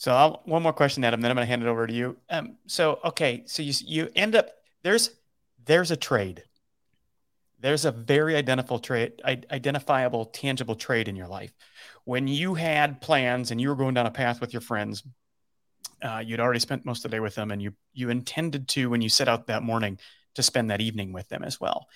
so 0.00 0.12
I'll, 0.12 0.40
one 0.46 0.62
more 0.62 0.72
question, 0.72 1.04
Adam, 1.04 1.20
then 1.20 1.30
I'm 1.30 1.34
going 1.34 1.46
to 1.46 1.50
hand 1.50 1.62
it 1.62 1.68
over 1.68 1.86
to 1.86 1.92
you. 1.92 2.16
Um, 2.30 2.56
so 2.66 3.00
okay, 3.04 3.42
so 3.44 3.62
you 3.62 3.74
you 3.84 4.08
end 4.16 4.34
up 4.34 4.48
there's 4.82 5.10
there's 5.66 5.90
a 5.90 5.96
trade. 5.96 6.42
There's 7.58 7.84
a 7.84 7.92
very 7.92 8.34
identifiable 8.34 8.78
trade, 8.78 9.20
identifiable, 9.26 10.24
tangible 10.24 10.74
trade 10.74 11.08
in 11.08 11.16
your 11.16 11.28
life. 11.28 11.52
When 12.04 12.28
you 12.28 12.54
had 12.54 13.02
plans 13.02 13.50
and 13.50 13.60
you 13.60 13.68
were 13.68 13.74
going 13.74 13.92
down 13.92 14.06
a 14.06 14.10
path 14.10 14.40
with 14.40 14.54
your 14.54 14.62
friends, 14.62 15.02
uh, 16.00 16.22
you'd 16.24 16.40
already 16.40 16.60
spent 16.60 16.86
most 16.86 17.04
of 17.04 17.10
the 17.10 17.16
day 17.16 17.20
with 17.20 17.34
them, 17.34 17.50
and 17.50 17.60
you 17.60 17.74
you 17.92 18.08
intended 18.08 18.68
to 18.68 18.88
when 18.88 19.02
you 19.02 19.10
set 19.10 19.28
out 19.28 19.48
that 19.48 19.62
morning 19.62 19.98
to 20.34 20.42
spend 20.42 20.70
that 20.70 20.80
evening 20.80 21.12
with 21.12 21.28
them 21.28 21.44
as 21.44 21.60
well. 21.60 21.88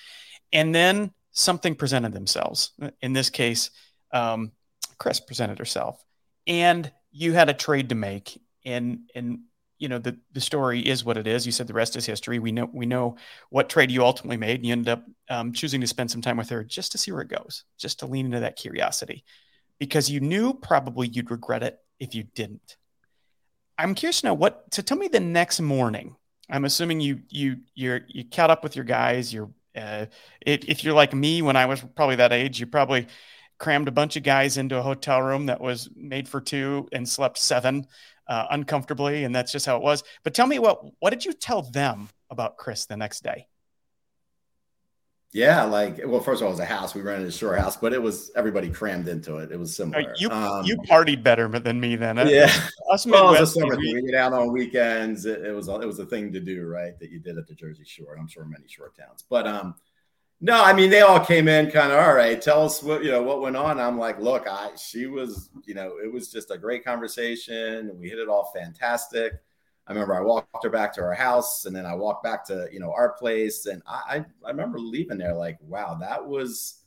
And 0.52 0.74
then 0.74 1.14
something 1.30 1.74
presented 1.74 2.12
themselves. 2.12 2.72
In 3.00 3.14
this 3.14 3.30
case, 3.30 3.70
um, 4.12 4.52
Chris 4.98 5.20
presented 5.20 5.58
herself, 5.58 6.04
and 6.46 6.92
you 7.14 7.32
had 7.32 7.48
a 7.48 7.54
trade 7.54 7.88
to 7.88 7.94
make 7.94 8.40
and 8.66 9.10
and 9.14 9.40
you 9.78 9.88
know 9.88 9.98
the 9.98 10.18
the 10.32 10.40
story 10.40 10.80
is 10.80 11.04
what 11.04 11.16
it 11.16 11.26
is. 11.26 11.46
You 11.46 11.52
said 11.52 11.66
the 11.66 11.74
rest 11.74 11.96
is 11.96 12.04
history. 12.04 12.38
We 12.38 12.52
know 12.52 12.68
we 12.72 12.86
know 12.86 13.16
what 13.50 13.68
trade 13.68 13.90
you 13.90 14.04
ultimately 14.04 14.36
made 14.36 14.56
and 14.56 14.66
you 14.66 14.72
ended 14.72 14.88
up 14.88 15.04
um, 15.30 15.52
choosing 15.52 15.80
to 15.80 15.86
spend 15.86 16.10
some 16.10 16.22
time 16.22 16.36
with 16.36 16.50
her 16.50 16.64
just 16.64 16.92
to 16.92 16.98
see 16.98 17.12
where 17.12 17.22
it 17.22 17.28
goes 17.28 17.64
just 17.78 18.00
to 18.00 18.06
lean 18.06 18.26
into 18.26 18.40
that 18.40 18.56
curiosity 18.56 19.24
because 19.78 20.10
you 20.10 20.20
knew 20.20 20.54
probably 20.54 21.08
you'd 21.08 21.30
regret 21.30 21.62
it 21.62 21.78
if 22.00 22.14
you 22.14 22.24
didn't. 22.34 22.76
I'm 23.78 23.94
curious 23.94 24.20
to 24.20 24.28
know 24.28 24.34
what 24.34 24.64
so 24.72 24.82
tell 24.82 24.98
me 24.98 25.08
the 25.08 25.20
next 25.20 25.60
morning. 25.60 26.16
I'm 26.50 26.64
assuming 26.64 27.00
you 27.00 27.20
you 27.28 27.58
you're 27.74 28.00
you 28.08 28.24
caught 28.24 28.50
up 28.50 28.64
with 28.64 28.74
your 28.74 28.84
guys. 28.84 29.32
You're 29.32 29.50
uh, 29.76 30.06
if 30.40 30.84
you're 30.84 30.94
like 30.94 31.12
me 31.12 31.42
when 31.42 31.56
i 31.56 31.66
was 31.66 31.84
probably 31.96 32.14
that 32.14 32.32
age 32.32 32.60
you 32.60 32.66
probably 32.66 33.08
crammed 33.58 33.88
a 33.88 33.92
bunch 33.92 34.16
of 34.16 34.22
guys 34.22 34.56
into 34.56 34.78
a 34.78 34.82
hotel 34.82 35.22
room 35.22 35.46
that 35.46 35.60
was 35.60 35.88
made 35.94 36.28
for 36.28 36.40
two 36.40 36.88
and 36.92 37.08
slept 37.08 37.38
seven 37.38 37.86
uh, 38.26 38.46
uncomfortably, 38.50 39.24
and 39.24 39.34
that's 39.34 39.52
just 39.52 39.66
how 39.66 39.76
it 39.76 39.82
was. 39.82 40.02
But 40.22 40.34
tell 40.34 40.46
me 40.46 40.58
what 40.58 40.80
what 41.00 41.10
did 41.10 41.24
you 41.24 41.32
tell 41.32 41.62
them 41.62 42.08
about 42.30 42.56
Chris 42.56 42.86
the 42.86 42.96
next 42.96 43.22
day? 43.22 43.48
Yeah, 45.34 45.64
like 45.64 46.00
well, 46.06 46.20
first 46.20 46.40
of 46.40 46.46
all, 46.46 46.50
it 46.50 46.52
was 46.52 46.60
a 46.60 46.64
house. 46.64 46.94
We 46.94 47.02
rented 47.02 47.26
a 47.26 47.32
shore 47.32 47.56
house, 47.56 47.76
but 47.76 47.92
it 47.92 48.00
was 48.00 48.30
everybody 48.36 48.70
crammed 48.70 49.08
into 49.08 49.38
it. 49.38 49.50
It 49.50 49.58
was 49.58 49.74
similar. 49.74 50.14
You 50.16 50.30
um, 50.30 50.64
you 50.64 50.76
partied 50.88 51.24
better 51.24 51.48
than 51.48 51.80
me 51.80 51.96
then. 51.96 52.18
Yeah, 52.28 52.52
us 52.92 53.04
well, 53.04 53.34
it 53.34 53.40
was 53.40 53.50
a 53.50 53.60
summer 53.60 53.74
thing. 53.74 53.96
We 53.96 54.02
get 54.02 54.14
out 54.14 54.32
on 54.32 54.52
weekends. 54.52 55.26
It, 55.26 55.44
it, 55.44 55.50
was 55.50 55.66
it 55.66 55.86
was 55.86 55.98
a 55.98 56.06
thing 56.06 56.32
to 56.34 56.40
do, 56.40 56.64
right? 56.66 56.96
That 57.00 57.10
you 57.10 57.18
did 57.18 57.36
at 57.36 57.48
the 57.48 57.54
Jersey 57.54 57.82
Shore. 57.84 58.16
I'm 58.16 58.28
sure 58.28 58.44
many 58.44 58.68
shore 58.68 58.92
towns, 58.96 59.24
but 59.28 59.44
um, 59.48 59.74
no, 60.44 60.62
I 60.62 60.74
mean 60.74 60.90
they 60.90 61.00
all 61.00 61.24
came 61.24 61.48
in 61.48 61.70
kind 61.70 61.90
of 61.90 61.98
all 61.98 62.12
right. 62.12 62.40
Tell 62.40 62.66
us 62.66 62.82
what 62.82 63.02
you 63.02 63.10
know 63.10 63.22
what 63.22 63.40
went 63.40 63.56
on. 63.56 63.80
I'm 63.80 63.98
like, 63.98 64.20
look, 64.20 64.46
I 64.46 64.72
she 64.76 65.06
was 65.06 65.48
you 65.64 65.72
know 65.72 65.96
it 66.04 66.12
was 66.12 66.30
just 66.30 66.50
a 66.50 66.58
great 66.58 66.84
conversation. 66.84 67.90
We 67.98 68.10
hit 68.10 68.18
it 68.18 68.28
all 68.28 68.52
fantastic. 68.54 69.32
I 69.86 69.92
remember 69.92 70.14
I 70.14 70.20
walked 70.20 70.62
her 70.62 70.68
back 70.68 70.92
to 70.94 71.00
our 71.00 71.14
house, 71.14 71.64
and 71.64 71.74
then 71.74 71.86
I 71.86 71.94
walked 71.94 72.24
back 72.24 72.44
to 72.48 72.68
you 72.70 72.78
know 72.78 72.92
our 72.92 73.12
place, 73.12 73.64
and 73.64 73.82
I 73.86 74.26
I, 74.44 74.50
remember 74.50 74.78
leaving 74.78 75.16
there 75.16 75.34
like, 75.34 75.56
wow, 75.62 75.96
that 76.00 76.26
was 76.26 76.82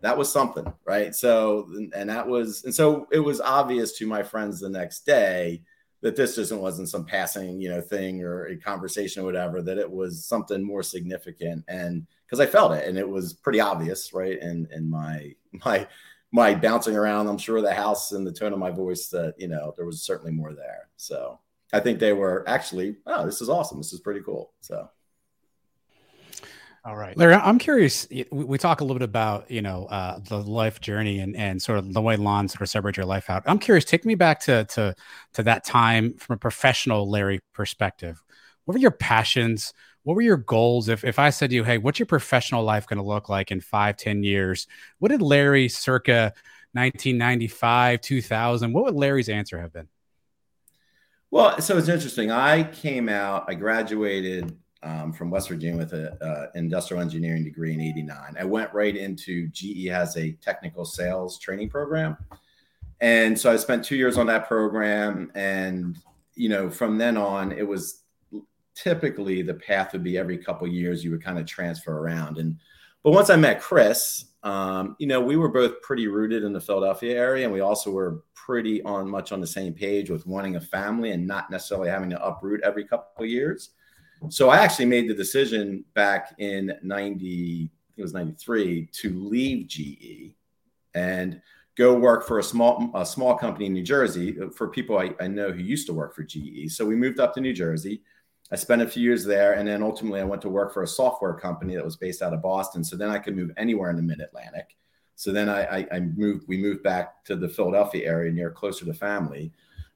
that 0.00 0.18
was 0.18 0.32
something, 0.32 0.66
right? 0.84 1.14
So 1.14 1.68
and 1.94 2.10
that 2.10 2.26
was 2.26 2.64
and 2.64 2.74
so 2.74 3.06
it 3.12 3.20
was 3.20 3.40
obvious 3.40 3.92
to 3.98 4.06
my 4.08 4.24
friends 4.24 4.58
the 4.58 4.68
next 4.68 5.06
day 5.06 5.62
that 6.02 6.16
this 6.16 6.36
just 6.36 6.52
wasn't 6.52 6.88
some 6.88 7.04
passing 7.04 7.60
you 7.60 7.68
know 7.68 7.80
thing 7.80 8.22
or 8.22 8.46
a 8.46 8.56
conversation 8.56 9.22
or 9.22 9.26
whatever 9.26 9.62
that 9.62 9.78
it 9.78 9.90
was 9.90 10.24
something 10.24 10.62
more 10.62 10.82
significant 10.82 11.64
and 11.68 12.06
because 12.26 12.40
I 12.40 12.46
felt 12.46 12.72
it 12.72 12.88
and 12.88 12.98
it 12.98 13.08
was 13.08 13.32
pretty 13.32 13.60
obvious, 13.60 14.12
right? 14.12 14.40
And 14.40 14.66
and 14.70 14.88
my 14.90 15.34
my 15.64 15.86
my 16.32 16.54
bouncing 16.54 16.96
around, 16.96 17.28
I'm 17.28 17.38
sure 17.38 17.62
the 17.62 17.72
house 17.72 18.12
and 18.12 18.26
the 18.26 18.32
tone 18.32 18.52
of 18.52 18.58
my 18.58 18.70
voice 18.70 19.08
that 19.08 19.34
you 19.38 19.48
know 19.48 19.72
there 19.76 19.86
was 19.86 20.02
certainly 20.02 20.32
more 20.32 20.54
there. 20.54 20.88
So 20.96 21.38
I 21.72 21.80
think 21.80 21.98
they 21.98 22.12
were 22.12 22.44
actually, 22.48 22.96
oh, 23.06 23.26
this 23.26 23.40
is 23.40 23.48
awesome. 23.48 23.78
This 23.78 23.92
is 23.92 24.00
pretty 24.00 24.20
cool. 24.20 24.52
So. 24.60 24.88
All 26.86 26.94
right, 26.94 27.16
Larry. 27.16 27.34
I'm 27.34 27.58
curious. 27.58 28.06
We 28.30 28.58
talk 28.58 28.80
a 28.80 28.84
little 28.84 28.96
bit 28.96 29.04
about 29.04 29.50
you 29.50 29.60
know 29.60 29.86
uh, 29.86 30.20
the 30.20 30.38
life 30.38 30.80
journey 30.80 31.18
and 31.18 31.34
and 31.34 31.60
sort 31.60 31.80
of 31.80 31.92
the 31.92 32.00
way 32.00 32.14
Lon 32.16 32.46
sort 32.46 32.62
of 32.62 32.68
separate 32.68 32.96
your 32.96 33.06
life 33.06 33.28
out. 33.28 33.42
I'm 33.46 33.58
curious. 33.58 33.84
Take 33.84 34.04
me 34.04 34.14
back 34.14 34.38
to 34.42 34.64
to 34.66 34.94
to 35.32 35.42
that 35.42 35.64
time 35.64 36.14
from 36.14 36.34
a 36.34 36.38
professional 36.38 37.10
Larry 37.10 37.40
perspective. 37.52 38.22
What 38.66 38.74
were 38.74 38.80
your 38.80 38.92
passions? 38.92 39.74
What 40.04 40.14
were 40.14 40.22
your 40.22 40.36
goals? 40.36 40.88
If 40.88 41.02
if 41.02 41.18
I 41.18 41.30
said 41.30 41.50
to 41.50 41.56
you, 41.56 41.64
"Hey, 41.64 41.78
what's 41.78 41.98
your 41.98 42.06
professional 42.06 42.62
life 42.62 42.86
going 42.86 42.98
to 42.98 43.04
look 43.04 43.28
like 43.28 43.50
in 43.50 43.60
five, 43.60 43.96
ten 43.96 44.22
years?" 44.22 44.68
What 45.00 45.10
did 45.10 45.22
Larry, 45.22 45.68
circa 45.68 46.34
1995, 46.72 48.00
2000? 48.00 48.72
What 48.72 48.84
would 48.84 48.94
Larry's 48.94 49.28
answer 49.28 49.60
have 49.60 49.72
been? 49.72 49.88
Well, 51.32 51.60
so 51.60 51.78
it's 51.78 51.88
interesting. 51.88 52.30
I 52.30 52.62
came 52.62 53.08
out, 53.08 53.46
I 53.48 53.54
graduated 53.54 54.56
um, 54.82 55.12
from 55.12 55.30
West 55.30 55.48
Virginia 55.48 55.78
with 55.78 55.92
an 55.92 56.48
industrial 56.54 57.02
engineering 57.02 57.44
degree 57.44 57.72
in 57.72 57.80
89. 57.80 58.36
I 58.38 58.44
went 58.44 58.72
right 58.72 58.96
into 58.96 59.48
GE 59.48 59.86
has 59.88 60.16
a 60.16 60.32
technical 60.42 60.84
sales 60.84 61.38
training 61.38 61.70
program. 61.70 62.16
And 63.00 63.38
so 63.38 63.52
I 63.52 63.56
spent 63.56 63.84
two 63.84 63.96
years 63.96 64.16
on 64.16 64.26
that 64.26 64.48
program. 64.48 65.30
And, 65.34 65.98
you 66.34 66.48
know, 66.48 66.70
from 66.70 66.98
then 66.98 67.16
on, 67.16 67.52
it 67.52 67.66
was 67.66 68.02
typically 68.74 69.42
the 69.42 69.54
path 69.54 69.92
would 69.92 70.04
be 70.04 70.18
every 70.18 70.38
couple 70.38 70.66
years 70.66 71.02
you 71.02 71.10
would 71.10 71.24
kind 71.24 71.38
of 71.38 71.46
transfer 71.46 71.98
around. 71.98 72.38
And, 72.38 72.58
but 73.02 73.12
once 73.12 73.30
I 73.30 73.36
met 73.36 73.60
Chris, 73.60 74.26
um, 74.42 74.96
you 74.98 75.06
know, 75.06 75.20
we 75.20 75.36
were 75.36 75.48
both 75.48 75.80
pretty 75.82 76.06
rooted 76.06 76.44
in 76.44 76.52
the 76.52 76.60
Philadelphia 76.60 77.16
area. 77.16 77.44
And 77.44 77.52
we 77.52 77.60
also 77.60 77.90
were 77.90 78.22
pretty 78.34 78.82
on 78.82 79.10
much 79.10 79.32
on 79.32 79.40
the 79.40 79.46
same 79.46 79.72
page 79.72 80.08
with 80.08 80.26
wanting 80.26 80.56
a 80.56 80.60
family 80.60 81.10
and 81.10 81.26
not 81.26 81.50
necessarily 81.50 81.88
having 81.88 82.10
to 82.10 82.24
uproot 82.24 82.60
every 82.62 82.84
couple 82.84 83.24
of 83.24 83.30
years. 83.30 83.70
So 84.28 84.48
I 84.48 84.58
actually 84.58 84.86
made 84.86 85.08
the 85.08 85.14
decision 85.14 85.84
back 85.94 86.34
in 86.38 86.72
90, 86.82 87.70
it 87.96 88.02
was 88.02 88.14
93 88.14 88.88
to 88.92 89.14
leave 89.14 89.68
GE 89.68 90.34
and 90.94 91.40
go 91.76 91.94
work 91.94 92.26
for 92.26 92.38
a 92.38 92.42
small 92.42 92.90
a 92.94 93.04
small 93.04 93.36
company 93.36 93.66
in 93.66 93.72
New 93.74 93.82
Jersey 93.82 94.38
for 94.54 94.68
people 94.68 94.98
I, 94.98 95.14
I 95.20 95.28
know 95.28 95.52
who 95.52 95.62
used 95.62 95.86
to 95.88 95.92
work 95.92 96.14
for 96.14 96.22
GE. 96.22 96.70
So 96.70 96.84
we 96.84 96.96
moved 96.96 97.20
up 97.20 97.34
to 97.34 97.40
New 97.40 97.52
Jersey. 97.52 98.02
I 98.50 98.56
spent 98.56 98.82
a 98.82 98.88
few 98.88 99.02
years 99.02 99.24
there, 99.24 99.54
and 99.54 99.66
then 99.68 99.82
ultimately 99.82 100.20
I 100.20 100.24
went 100.24 100.40
to 100.42 100.48
work 100.48 100.72
for 100.72 100.82
a 100.82 100.88
software 100.88 101.34
company 101.34 101.74
that 101.74 101.84
was 101.84 101.96
based 101.96 102.22
out 102.22 102.32
of 102.32 102.42
Boston. 102.42 102.82
So 102.84 102.96
then 102.96 103.10
I 103.10 103.18
could 103.18 103.36
move 103.36 103.50
anywhere 103.56 103.90
in 103.90 103.96
the 103.96 104.02
Mid 104.02 104.20
Atlantic. 104.20 104.76
So 105.16 105.32
then 105.32 105.48
I, 105.48 105.78
I, 105.78 105.86
I, 105.92 106.00
moved. 106.00 106.46
We 106.46 106.56
moved 106.56 106.82
back 106.82 107.24
to 107.24 107.36
the 107.36 107.48
Philadelphia 107.48 108.06
area, 108.06 108.30
near 108.30 108.50
closer 108.50 108.84
to 108.84 108.94
family. 108.94 109.52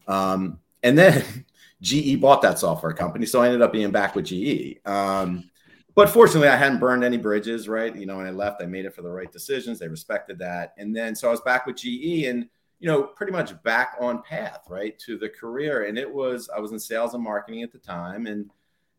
Um, 0.08 0.58
and 0.82 0.98
then 0.98 1.24
GE 1.82 2.20
bought 2.20 2.42
that 2.42 2.58
software 2.58 2.92
company, 2.92 3.26
so 3.26 3.40
I 3.40 3.46
ended 3.46 3.62
up 3.62 3.72
being 3.72 3.90
back 3.90 4.14
with 4.14 4.26
GE. 4.26 4.78
Um, 4.86 5.50
but 5.94 6.08
fortunately, 6.08 6.48
I 6.48 6.56
hadn't 6.56 6.78
burned 6.78 7.04
any 7.04 7.16
bridges, 7.16 7.68
right? 7.68 7.94
You 7.94 8.06
know, 8.06 8.18
when 8.18 8.26
I 8.26 8.30
left, 8.30 8.62
I 8.62 8.66
made 8.66 8.84
it 8.84 8.94
for 8.94 9.02
the 9.02 9.10
right 9.10 9.30
decisions. 9.30 9.78
They 9.78 9.88
respected 9.88 10.38
that, 10.38 10.74
and 10.78 10.94
then 10.94 11.14
so 11.14 11.28
I 11.28 11.30
was 11.30 11.40
back 11.40 11.66
with 11.66 11.76
GE, 11.76 12.24
and 12.26 12.48
you 12.78 12.88
know, 12.88 13.02
pretty 13.02 13.32
much 13.32 13.60
back 13.62 13.96
on 14.00 14.22
path, 14.22 14.62
right, 14.68 14.98
to 15.00 15.18
the 15.18 15.28
career. 15.28 15.84
And 15.84 15.98
it 15.98 16.10
was 16.10 16.48
I 16.54 16.60
was 16.60 16.72
in 16.72 16.78
sales 16.78 17.14
and 17.14 17.22
marketing 17.22 17.62
at 17.62 17.72
the 17.72 17.78
time, 17.78 18.26
and 18.26 18.50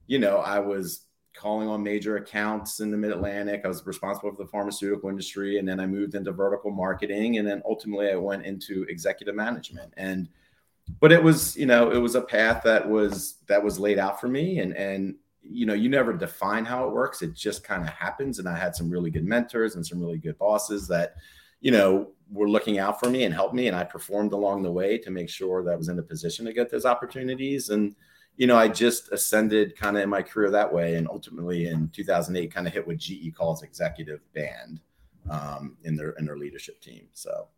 you 0.08 0.20
know, 0.20 0.38
I 0.38 0.60
was 0.60 1.06
calling 1.34 1.68
on 1.68 1.82
major 1.82 2.18
accounts 2.18 2.80
in 2.80 2.92
the 2.92 2.98
mid 2.98 3.12
Atlantic. 3.12 3.62
I 3.64 3.68
was 3.68 3.86
responsible 3.86 4.32
for 4.32 4.44
the 4.44 4.50
pharmaceutical 4.50 5.10
industry. 5.10 5.58
And 5.58 5.68
then 5.68 5.80
I 5.80 5.86
moved 5.86 6.16
into 6.16 6.32
vertical 6.32 6.72
marketing. 6.72 7.38
And 7.38 7.48
then 7.48 7.62
ultimately 7.66 8.10
I 8.10 8.16
went 8.16 8.46
into 8.46 8.84
executive 8.90 9.36
management. 9.36 9.94
And, 9.98 10.28
but 11.00 11.12
it 11.12 11.24
was, 11.24 11.56
you 11.56 11.66
know, 11.66 11.92
it 11.92 11.98
was 11.98 12.16
a 12.16 12.22
path 12.22 12.64
that 12.64 12.88
was, 12.88 13.36
that 13.48 13.64
was 13.64 13.80
laid 13.80 14.00
out 14.00 14.20
for 14.20 14.28
me. 14.28 14.60
And, 14.60 14.76
and, 14.76 15.16
you 15.44 15.66
know, 15.66 15.74
you 15.74 15.90
never 15.90 16.14
define 16.14 16.66
how 16.66 16.88
it 16.88 16.94
works. 16.94 17.22
It 17.22 17.34
just 17.34 17.64
kind 17.64 17.84
of 17.84 17.90
happens. 17.90 18.40
And 18.40 18.48
I 18.48 18.58
had 18.58 18.76
some 18.76 18.90
really 18.90 19.10
good 19.10 19.26
mentors 19.26 19.76
and 19.76 19.86
some 19.86 20.00
really 20.00 20.18
good 20.18 20.38
bosses 20.38 20.88
that, 20.88 21.16
you 21.60 21.72
know, 21.72 22.12
were 22.32 22.50
looking 22.50 22.80
out 22.80 23.00
for 23.00 23.10
me 23.10 23.24
and 23.24 23.34
helped 23.34 23.56
me. 23.56 23.68
And 23.68 23.76
I 23.76 23.84
performed 23.84 24.34
along 24.34 24.64
the 24.64 24.72
way 24.72 24.98
to 25.00 25.12
make 25.12 25.30
sure 25.30 25.64
that 25.64 25.72
I 25.72 25.76
was 25.76 25.90
in 25.90 26.00
a 26.00 26.04
position 26.04 26.46
to 26.46 26.54
get 26.54 26.72
those 26.72 26.86
opportunities. 26.86 27.70
And, 27.70 27.96
you 28.38 28.48
know, 28.48 28.58
I 28.58 28.68
just 28.68 29.12
ascended 29.12 29.76
kind 29.76 29.98
of 29.98 30.04
in 30.04 30.10
my 30.10 30.22
career 30.22 30.50
that 30.52 30.72
way, 30.72 30.96
and 30.96 31.08
ultimately 31.08 31.68
in 31.68 31.90
2008, 31.90 32.54
kind 32.54 32.66
of 32.66 32.74
hit 32.74 32.88
what 32.88 32.98
GE 32.98 33.36
calls 33.36 33.62
executive 33.62 34.22
band 34.34 34.80
um, 35.30 35.78
in 35.84 35.96
their 35.96 36.12
in 36.12 36.26
their 36.26 36.38
leadership 36.38 36.82
team. 36.82 37.08
So 37.14 37.50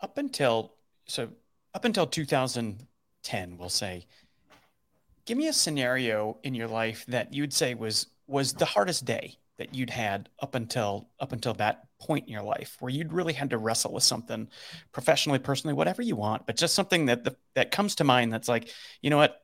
up 0.00 0.18
until 0.18 0.74
so 1.08 1.30
up 1.74 1.84
until 1.84 2.06
2010, 2.06 3.56
we'll 3.58 3.68
say, 3.68 4.06
give 5.24 5.36
me 5.36 5.48
a 5.48 5.52
scenario 5.52 6.38
in 6.42 6.54
your 6.54 6.68
life 6.68 7.04
that 7.08 7.34
you'd 7.34 7.52
say 7.52 7.74
was 7.74 8.06
was 8.26 8.52
the 8.52 8.64
hardest 8.64 9.04
day 9.04 9.36
that 9.58 9.74
you'd 9.74 9.90
had 9.90 10.28
up 10.40 10.54
until 10.54 11.08
up 11.20 11.32
until 11.32 11.54
that 11.54 11.86
point 11.98 12.26
in 12.26 12.32
your 12.32 12.42
life 12.42 12.76
where 12.80 12.90
you'd 12.90 13.12
really 13.12 13.32
had 13.32 13.50
to 13.50 13.58
wrestle 13.58 13.92
with 13.92 14.02
something 14.02 14.48
professionally 14.92 15.38
personally 15.38 15.74
whatever 15.74 16.00
you 16.00 16.14
want 16.14 16.46
but 16.46 16.56
just 16.56 16.74
something 16.74 17.06
that 17.06 17.24
the, 17.24 17.36
that 17.54 17.70
comes 17.70 17.96
to 17.96 18.04
mind 18.04 18.32
that's 18.32 18.48
like 18.48 18.70
you 19.02 19.10
know 19.10 19.16
what? 19.16 19.42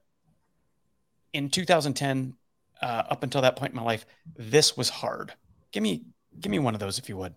In 1.33 1.50
2010 1.50 2.35
uh, 2.81 2.85
up 2.85 3.22
until 3.22 3.42
that 3.42 3.57
point 3.57 3.72
in 3.72 3.77
my 3.77 3.83
life 3.83 4.07
this 4.37 4.77
was 4.77 4.88
hard. 4.88 5.33
Give 5.72 5.83
me 5.83 6.05
give 6.38 6.50
me 6.50 6.59
one 6.59 6.74
of 6.74 6.81
those 6.81 6.98
if 6.98 7.09
you 7.09 7.16
would 7.16 7.35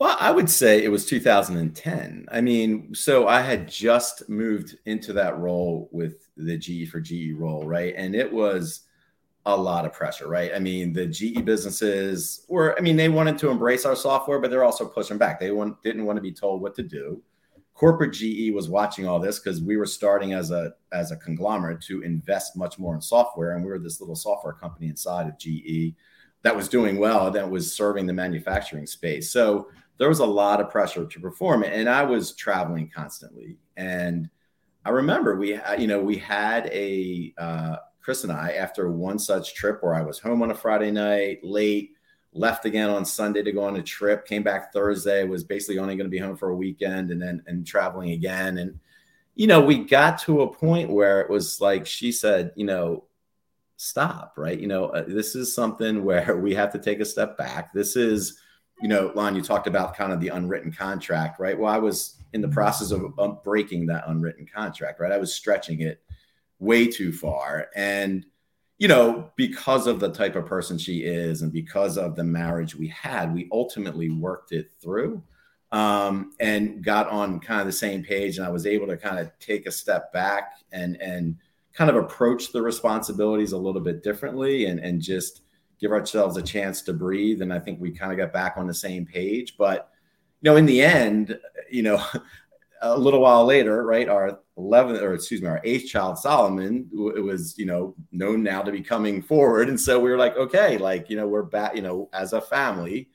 well 0.00 0.16
i 0.18 0.30
would 0.30 0.50
say 0.50 0.82
it 0.82 0.90
was 0.90 1.06
2010 1.06 2.26
i 2.32 2.40
mean 2.40 2.92
so 2.92 3.28
i 3.28 3.40
had 3.40 3.68
just 3.68 4.28
moved 4.28 4.76
into 4.86 5.12
that 5.12 5.38
role 5.38 5.88
with 5.92 6.26
the 6.36 6.58
ge 6.58 6.90
for 6.90 7.00
ge 7.00 7.32
role 7.36 7.64
right 7.64 7.94
and 7.96 8.16
it 8.16 8.30
was 8.30 8.86
a 9.46 9.56
lot 9.56 9.86
of 9.86 9.92
pressure, 9.92 10.28
right? 10.28 10.52
I 10.54 10.58
mean, 10.58 10.92
the 10.92 11.06
GE 11.06 11.44
businesses 11.44 12.44
were, 12.48 12.76
I 12.78 12.82
mean, 12.82 12.96
they 12.96 13.08
wanted 13.08 13.38
to 13.38 13.50
embrace 13.50 13.86
our 13.86 13.96
software, 13.96 14.38
but 14.38 14.50
they're 14.50 14.64
also 14.64 14.86
pushing 14.86 15.18
back. 15.18 15.40
They 15.40 15.50
want, 15.50 15.82
didn't 15.82 16.04
want 16.04 16.16
to 16.18 16.22
be 16.22 16.32
told 16.32 16.60
what 16.60 16.74
to 16.76 16.82
do. 16.82 17.22
Corporate 17.74 18.12
GE 18.12 18.52
was 18.52 18.68
watching 18.68 19.08
all 19.08 19.18
this 19.18 19.38
because 19.38 19.62
we 19.62 19.78
were 19.78 19.86
starting 19.86 20.34
as 20.34 20.50
a 20.50 20.74
as 20.92 21.12
a 21.12 21.16
conglomerate 21.16 21.80
to 21.82 22.02
invest 22.02 22.54
much 22.54 22.78
more 22.78 22.94
in 22.94 23.00
software, 23.00 23.52
and 23.52 23.64
we 23.64 23.70
were 23.70 23.78
this 23.78 24.00
little 24.00 24.16
software 24.16 24.52
company 24.52 24.88
inside 24.88 25.26
of 25.26 25.38
GE 25.38 25.94
that 26.42 26.54
was 26.54 26.68
doing 26.68 26.98
well, 26.98 27.30
that 27.30 27.48
was 27.48 27.74
serving 27.74 28.04
the 28.04 28.12
manufacturing 28.12 28.86
space. 28.86 29.30
So 29.30 29.68
there 30.00 30.08
was 30.08 30.20
a 30.20 30.26
lot 30.26 30.62
of 30.62 30.70
pressure 30.70 31.04
to 31.04 31.20
perform, 31.20 31.62
and 31.62 31.86
I 31.86 32.02
was 32.02 32.32
traveling 32.32 32.90
constantly. 32.92 33.58
And 33.76 34.30
I 34.82 34.90
remember 34.90 35.36
we, 35.36 35.60
you 35.78 35.86
know, 35.86 36.00
we 36.00 36.16
had 36.16 36.68
a 36.72 37.34
uh, 37.36 37.76
Chris 38.00 38.24
and 38.24 38.32
I, 38.32 38.52
after 38.52 38.90
one 38.90 39.18
such 39.18 39.54
trip 39.54 39.82
where 39.82 39.94
I 39.94 40.00
was 40.00 40.18
home 40.18 40.42
on 40.42 40.52
a 40.52 40.54
Friday 40.54 40.90
night, 40.90 41.40
late, 41.44 41.90
left 42.32 42.64
again 42.64 42.88
on 42.88 43.04
Sunday 43.04 43.42
to 43.42 43.52
go 43.52 43.62
on 43.62 43.76
a 43.76 43.82
trip, 43.82 44.26
came 44.26 44.42
back 44.42 44.72
Thursday, 44.72 45.24
was 45.24 45.44
basically 45.44 45.78
only 45.78 45.96
going 45.96 46.06
to 46.06 46.10
be 46.10 46.16
home 46.16 46.36
for 46.36 46.48
a 46.48 46.56
weekend 46.56 47.10
and 47.10 47.20
then 47.20 47.42
and 47.46 47.66
traveling 47.66 48.12
again. 48.12 48.56
And, 48.56 48.80
you 49.34 49.46
know, 49.46 49.60
we 49.60 49.84
got 49.84 50.18
to 50.22 50.40
a 50.40 50.50
point 50.50 50.88
where 50.88 51.20
it 51.20 51.28
was 51.28 51.60
like 51.60 51.84
she 51.84 52.10
said, 52.10 52.52
you 52.56 52.64
know, 52.64 53.04
stop, 53.76 54.32
right? 54.38 54.58
You 54.58 54.66
know, 54.66 54.86
uh, 54.86 55.04
this 55.06 55.34
is 55.34 55.54
something 55.54 56.04
where 56.06 56.38
we 56.38 56.54
have 56.54 56.72
to 56.72 56.78
take 56.78 57.00
a 57.00 57.04
step 57.04 57.36
back. 57.36 57.74
This 57.74 57.96
is, 57.96 58.40
you 58.80 58.88
know, 58.88 59.12
Lon, 59.14 59.36
you 59.36 59.42
talked 59.42 59.66
about 59.66 59.96
kind 59.96 60.12
of 60.12 60.20
the 60.20 60.28
unwritten 60.28 60.72
contract, 60.72 61.38
right? 61.38 61.58
Well, 61.58 61.72
I 61.72 61.78
was 61.78 62.16
in 62.32 62.40
the 62.40 62.48
process 62.48 62.90
of 62.92 63.02
breaking 63.42 63.86
that 63.86 64.04
unwritten 64.06 64.46
contract, 64.46 65.00
right? 65.00 65.12
I 65.12 65.18
was 65.18 65.34
stretching 65.34 65.80
it 65.80 66.02
way 66.58 66.86
too 66.86 67.12
far. 67.12 67.68
And, 67.74 68.24
you 68.78 68.88
know, 68.88 69.30
because 69.36 69.86
of 69.86 70.00
the 70.00 70.12
type 70.12 70.36
of 70.36 70.46
person 70.46 70.78
she 70.78 71.00
is 71.00 71.42
and 71.42 71.52
because 71.52 71.98
of 71.98 72.16
the 72.16 72.24
marriage 72.24 72.74
we 72.74 72.88
had, 72.88 73.34
we 73.34 73.48
ultimately 73.52 74.10
worked 74.10 74.52
it 74.52 74.70
through 74.80 75.22
um, 75.72 76.32
and 76.40 76.82
got 76.82 77.08
on 77.08 77.40
kind 77.40 77.60
of 77.60 77.66
the 77.66 77.72
same 77.72 78.02
page. 78.02 78.38
And 78.38 78.46
I 78.46 78.50
was 78.50 78.66
able 78.66 78.86
to 78.86 78.96
kind 78.96 79.18
of 79.18 79.30
take 79.40 79.66
a 79.66 79.72
step 79.72 80.12
back 80.12 80.54
and, 80.72 80.96
and 81.00 81.36
kind 81.74 81.90
of 81.90 81.96
approach 81.96 82.52
the 82.52 82.62
responsibilities 82.62 83.52
a 83.52 83.58
little 83.58 83.80
bit 83.80 84.02
differently 84.02 84.66
and, 84.66 84.80
and 84.80 85.00
just 85.00 85.42
give 85.80 85.92
ourselves 85.92 86.36
a 86.36 86.42
chance 86.42 86.82
to 86.82 86.92
breathe. 86.92 87.42
And 87.42 87.52
I 87.52 87.58
think 87.58 87.80
we 87.80 87.90
kind 87.90 88.12
of 88.12 88.18
got 88.18 88.32
back 88.32 88.54
on 88.56 88.66
the 88.66 88.74
same 88.74 89.06
page. 89.06 89.56
But, 89.56 89.90
you 90.40 90.50
know, 90.50 90.56
in 90.56 90.66
the 90.66 90.82
end, 90.82 91.38
you 91.70 91.82
know, 91.82 92.04
a 92.82 92.98
little 92.98 93.20
while 93.20 93.44
later, 93.44 93.84
right, 93.84 94.08
our 94.08 94.40
11th 94.58 95.02
or 95.02 95.14
excuse 95.14 95.42
me, 95.42 95.48
our 95.48 95.60
eighth 95.64 95.88
child, 95.88 96.18
Solomon, 96.18 96.88
it 97.16 97.20
was, 97.20 97.58
you 97.58 97.66
know, 97.66 97.94
known 98.12 98.42
now 98.42 98.62
to 98.62 98.72
be 98.72 98.82
coming 98.82 99.22
forward. 99.22 99.68
And 99.68 99.80
so 99.80 99.98
we 99.98 100.10
were 100.10 100.16
like, 100.16 100.36
okay, 100.36 100.78
like, 100.78 101.10
you 101.10 101.16
know, 101.16 101.26
we're 101.26 101.42
back, 101.42 101.74
you 101.74 101.82
know, 101.82 102.08
as 102.12 102.32
a 102.32 102.40
family, 102.40 103.08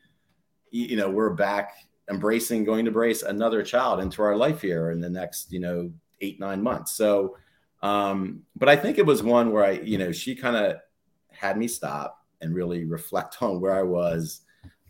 you 0.71 0.97
know, 0.97 1.10
we're 1.10 1.34
back 1.34 1.73
embracing 2.10 2.63
going 2.63 2.86
to 2.86 2.91
brace 2.91 3.23
another 3.23 3.63
child 3.63 3.99
into 3.99 4.21
our 4.21 4.36
life 4.36 4.62
here 4.62 4.91
in 4.91 4.99
the 4.99 5.10
next, 5.10 5.51
you 5.51 5.60
know, 5.60 5.91
eight, 6.21 6.39
nine 6.39 6.62
months. 6.62 6.95
So, 6.95 7.38
um, 7.82 8.43
but 8.56 8.69
I 8.69 8.75
think 8.75 8.97
it 8.97 9.06
was 9.06 9.23
one 9.23 9.51
where 9.51 9.63
I, 9.63 9.71
you 9.71 9.97
know, 9.97 10.12
she 10.12 10.36
kind 10.36 10.56
of 10.56 10.78
had 11.32 11.58
me 11.58 11.67
stop 11.67 12.24
and 12.45 12.55
really 12.55 12.86
reflect 12.86 13.41
on 13.41 13.60
where 13.60 13.75
I 13.75 13.81
was 13.84 14.41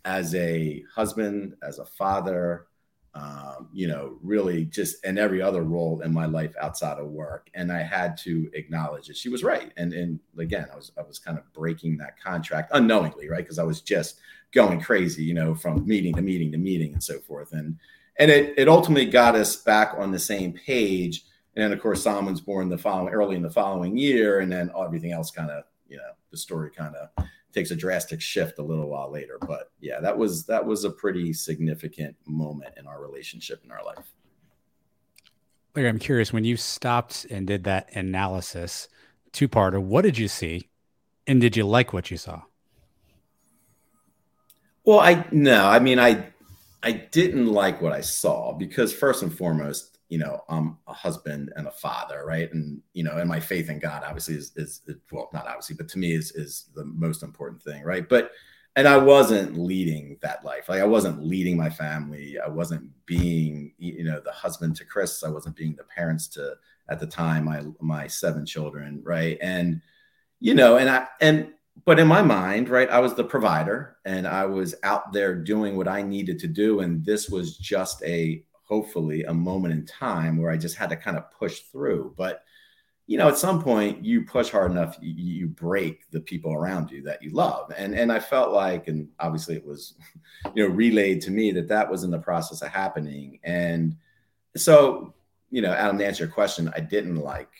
as 0.04 0.34
a 0.36 0.84
husband, 0.94 1.56
as 1.62 1.80
a 1.80 1.84
father, 1.84 2.66
um, 3.14 3.68
you 3.72 3.88
know, 3.88 4.18
really 4.22 4.66
just 4.66 5.02
in 5.04 5.16
every 5.16 5.40
other 5.40 5.62
role 5.62 6.02
in 6.02 6.12
my 6.12 6.26
life 6.26 6.54
outside 6.60 6.98
of 6.98 7.06
work. 7.06 7.48
And 7.54 7.72
I 7.72 7.82
had 7.82 8.16
to 8.18 8.50
acknowledge 8.52 9.08
it. 9.08 9.16
She 9.16 9.30
was 9.30 9.42
right. 9.42 9.72
And 9.78 9.94
and 9.94 10.20
again, 10.38 10.66
I 10.70 10.76
was 10.76 10.92
I 10.98 11.02
was 11.02 11.18
kind 11.18 11.38
of 11.38 11.50
breaking 11.54 11.96
that 11.98 12.20
contract 12.20 12.72
unknowingly, 12.74 13.28
right? 13.28 13.42
Because 13.42 13.58
I 13.58 13.64
was 13.64 13.80
just 13.80 14.20
going 14.52 14.80
crazy, 14.80 15.24
you 15.24 15.32
know, 15.34 15.54
from 15.54 15.86
meeting 15.86 16.14
to 16.14 16.22
meeting 16.22 16.52
to 16.52 16.58
meeting 16.58 16.92
and 16.92 17.02
so 17.02 17.18
forth. 17.20 17.52
And 17.52 17.78
and 18.18 18.30
it 18.30 18.54
it 18.58 18.68
ultimately 18.68 19.06
got 19.06 19.34
us 19.34 19.56
back 19.56 19.94
on 19.96 20.12
the 20.12 20.18
same 20.18 20.52
page. 20.52 21.24
And 21.54 21.64
then 21.64 21.72
of 21.72 21.80
course 21.80 22.02
Solomon's 22.02 22.42
born 22.42 22.68
the 22.68 22.76
following 22.76 23.14
early 23.14 23.36
in 23.36 23.42
the 23.42 23.50
following 23.50 23.96
year, 23.96 24.40
and 24.40 24.52
then 24.52 24.70
everything 24.78 25.12
else 25.12 25.30
kind 25.30 25.50
of, 25.50 25.64
you 25.88 25.96
know, 25.96 26.12
the 26.30 26.36
story 26.36 26.70
kind 26.70 26.94
of 26.94 27.26
takes 27.56 27.70
a 27.70 27.76
drastic 27.76 28.20
shift 28.20 28.58
a 28.58 28.62
little 28.62 28.88
while 28.88 29.10
later. 29.10 29.38
But 29.40 29.70
yeah, 29.80 29.98
that 30.00 30.16
was 30.16 30.44
that 30.46 30.64
was 30.64 30.84
a 30.84 30.90
pretty 30.90 31.32
significant 31.32 32.14
moment 32.26 32.74
in 32.76 32.86
our 32.86 33.00
relationship 33.00 33.62
in 33.64 33.70
our 33.72 33.82
life. 33.82 34.12
Larry, 35.74 35.88
I'm 35.88 35.98
curious 35.98 36.32
when 36.32 36.44
you 36.44 36.56
stopped 36.56 37.26
and 37.30 37.46
did 37.46 37.64
that 37.64 37.94
analysis, 37.96 38.88
two 39.32 39.48
parter, 39.48 39.80
what 39.80 40.02
did 40.02 40.18
you 40.18 40.28
see? 40.28 40.68
And 41.26 41.40
did 41.40 41.56
you 41.56 41.66
like 41.66 41.92
what 41.92 42.10
you 42.10 42.16
saw? 42.18 42.42
Well, 44.84 45.00
I 45.00 45.26
no, 45.32 45.66
I 45.66 45.78
mean 45.78 45.98
I 45.98 46.26
I 46.82 46.92
didn't 46.92 47.46
like 47.46 47.80
what 47.80 47.92
I 47.92 48.02
saw 48.02 48.52
because 48.52 48.92
first 48.92 49.22
and 49.22 49.36
foremost, 49.36 49.95
you 50.08 50.18
know, 50.18 50.42
I'm 50.48 50.78
a 50.86 50.92
husband 50.92 51.52
and 51.56 51.66
a 51.66 51.72
father, 51.72 52.24
right? 52.26 52.52
And 52.52 52.80
you 52.92 53.02
know, 53.02 53.16
and 53.16 53.28
my 53.28 53.40
faith 53.40 53.68
in 53.68 53.78
God 53.78 54.02
obviously 54.04 54.34
is, 54.34 54.52
is, 54.56 54.82
is 54.86 54.96
well, 55.10 55.28
not 55.32 55.46
obviously, 55.46 55.76
but 55.76 55.88
to 55.90 55.98
me 55.98 56.14
is 56.14 56.32
is 56.32 56.70
the 56.74 56.84
most 56.84 57.22
important 57.22 57.62
thing, 57.62 57.82
right? 57.82 58.08
But 58.08 58.32
and 58.76 58.86
I 58.86 58.98
wasn't 58.98 59.58
leading 59.58 60.18
that 60.20 60.44
life. 60.44 60.68
Like 60.68 60.82
I 60.82 60.86
wasn't 60.86 61.24
leading 61.24 61.56
my 61.56 61.70
family. 61.70 62.36
I 62.38 62.48
wasn't 62.48 62.90
being, 63.06 63.72
you 63.78 64.04
know, 64.04 64.20
the 64.20 64.32
husband 64.32 64.76
to 64.76 64.84
Chris. 64.84 65.24
I 65.24 65.30
wasn't 65.30 65.56
being 65.56 65.74
the 65.76 65.84
parents 65.84 66.28
to 66.28 66.54
at 66.88 67.00
the 67.00 67.06
time 67.06 67.46
my 67.46 67.64
my 67.80 68.06
seven 68.06 68.46
children, 68.46 69.00
right? 69.02 69.38
And 69.40 69.80
you 70.40 70.54
know, 70.54 70.76
and 70.76 70.90
I 70.90 71.08
and 71.20 71.52
but 71.84 71.98
in 71.98 72.06
my 72.06 72.22
mind, 72.22 72.68
right, 72.68 72.88
I 72.88 73.00
was 73.00 73.14
the 73.14 73.24
provider 73.24 73.96
and 74.04 74.26
I 74.26 74.46
was 74.46 74.74
out 74.82 75.12
there 75.12 75.34
doing 75.34 75.76
what 75.76 75.88
I 75.88 76.02
needed 76.02 76.38
to 76.40 76.48
do. 76.48 76.80
And 76.80 77.04
this 77.04 77.28
was 77.28 77.56
just 77.58 78.02
a 78.02 78.42
hopefully 78.66 79.22
a 79.24 79.34
moment 79.34 79.72
in 79.72 79.86
time 79.86 80.36
where 80.36 80.50
I 80.50 80.56
just 80.56 80.76
had 80.76 80.90
to 80.90 80.96
kind 80.96 81.16
of 81.16 81.30
push 81.30 81.60
through. 81.60 82.14
But 82.16 82.42
you 83.06 83.16
know, 83.16 83.28
at 83.28 83.38
some 83.38 83.62
point 83.62 84.04
you 84.04 84.24
push 84.24 84.50
hard 84.50 84.72
enough, 84.72 84.96
you, 85.00 85.14
you, 85.14 85.46
break 85.46 86.10
the 86.10 86.20
people 86.20 86.52
around 86.52 86.90
you 86.90 87.02
that 87.02 87.22
you 87.22 87.30
love. 87.30 87.72
And 87.76 87.94
and 87.94 88.10
I 88.10 88.18
felt 88.18 88.52
like, 88.52 88.88
and 88.88 89.08
obviously 89.20 89.54
it 89.54 89.64
was, 89.64 89.94
you 90.54 90.68
know, 90.68 90.74
relayed 90.74 91.22
to 91.22 91.30
me 91.30 91.52
that 91.52 91.68
that 91.68 91.88
was 91.88 92.02
in 92.02 92.10
the 92.10 92.18
process 92.18 92.62
of 92.62 92.68
happening. 92.68 93.38
And 93.44 93.96
so, 94.56 95.14
you 95.50 95.62
know, 95.62 95.72
Adam, 95.72 95.98
to 95.98 96.06
answer 96.06 96.24
your 96.24 96.32
question, 96.32 96.72
I 96.74 96.80
didn't 96.80 97.16
like 97.16 97.50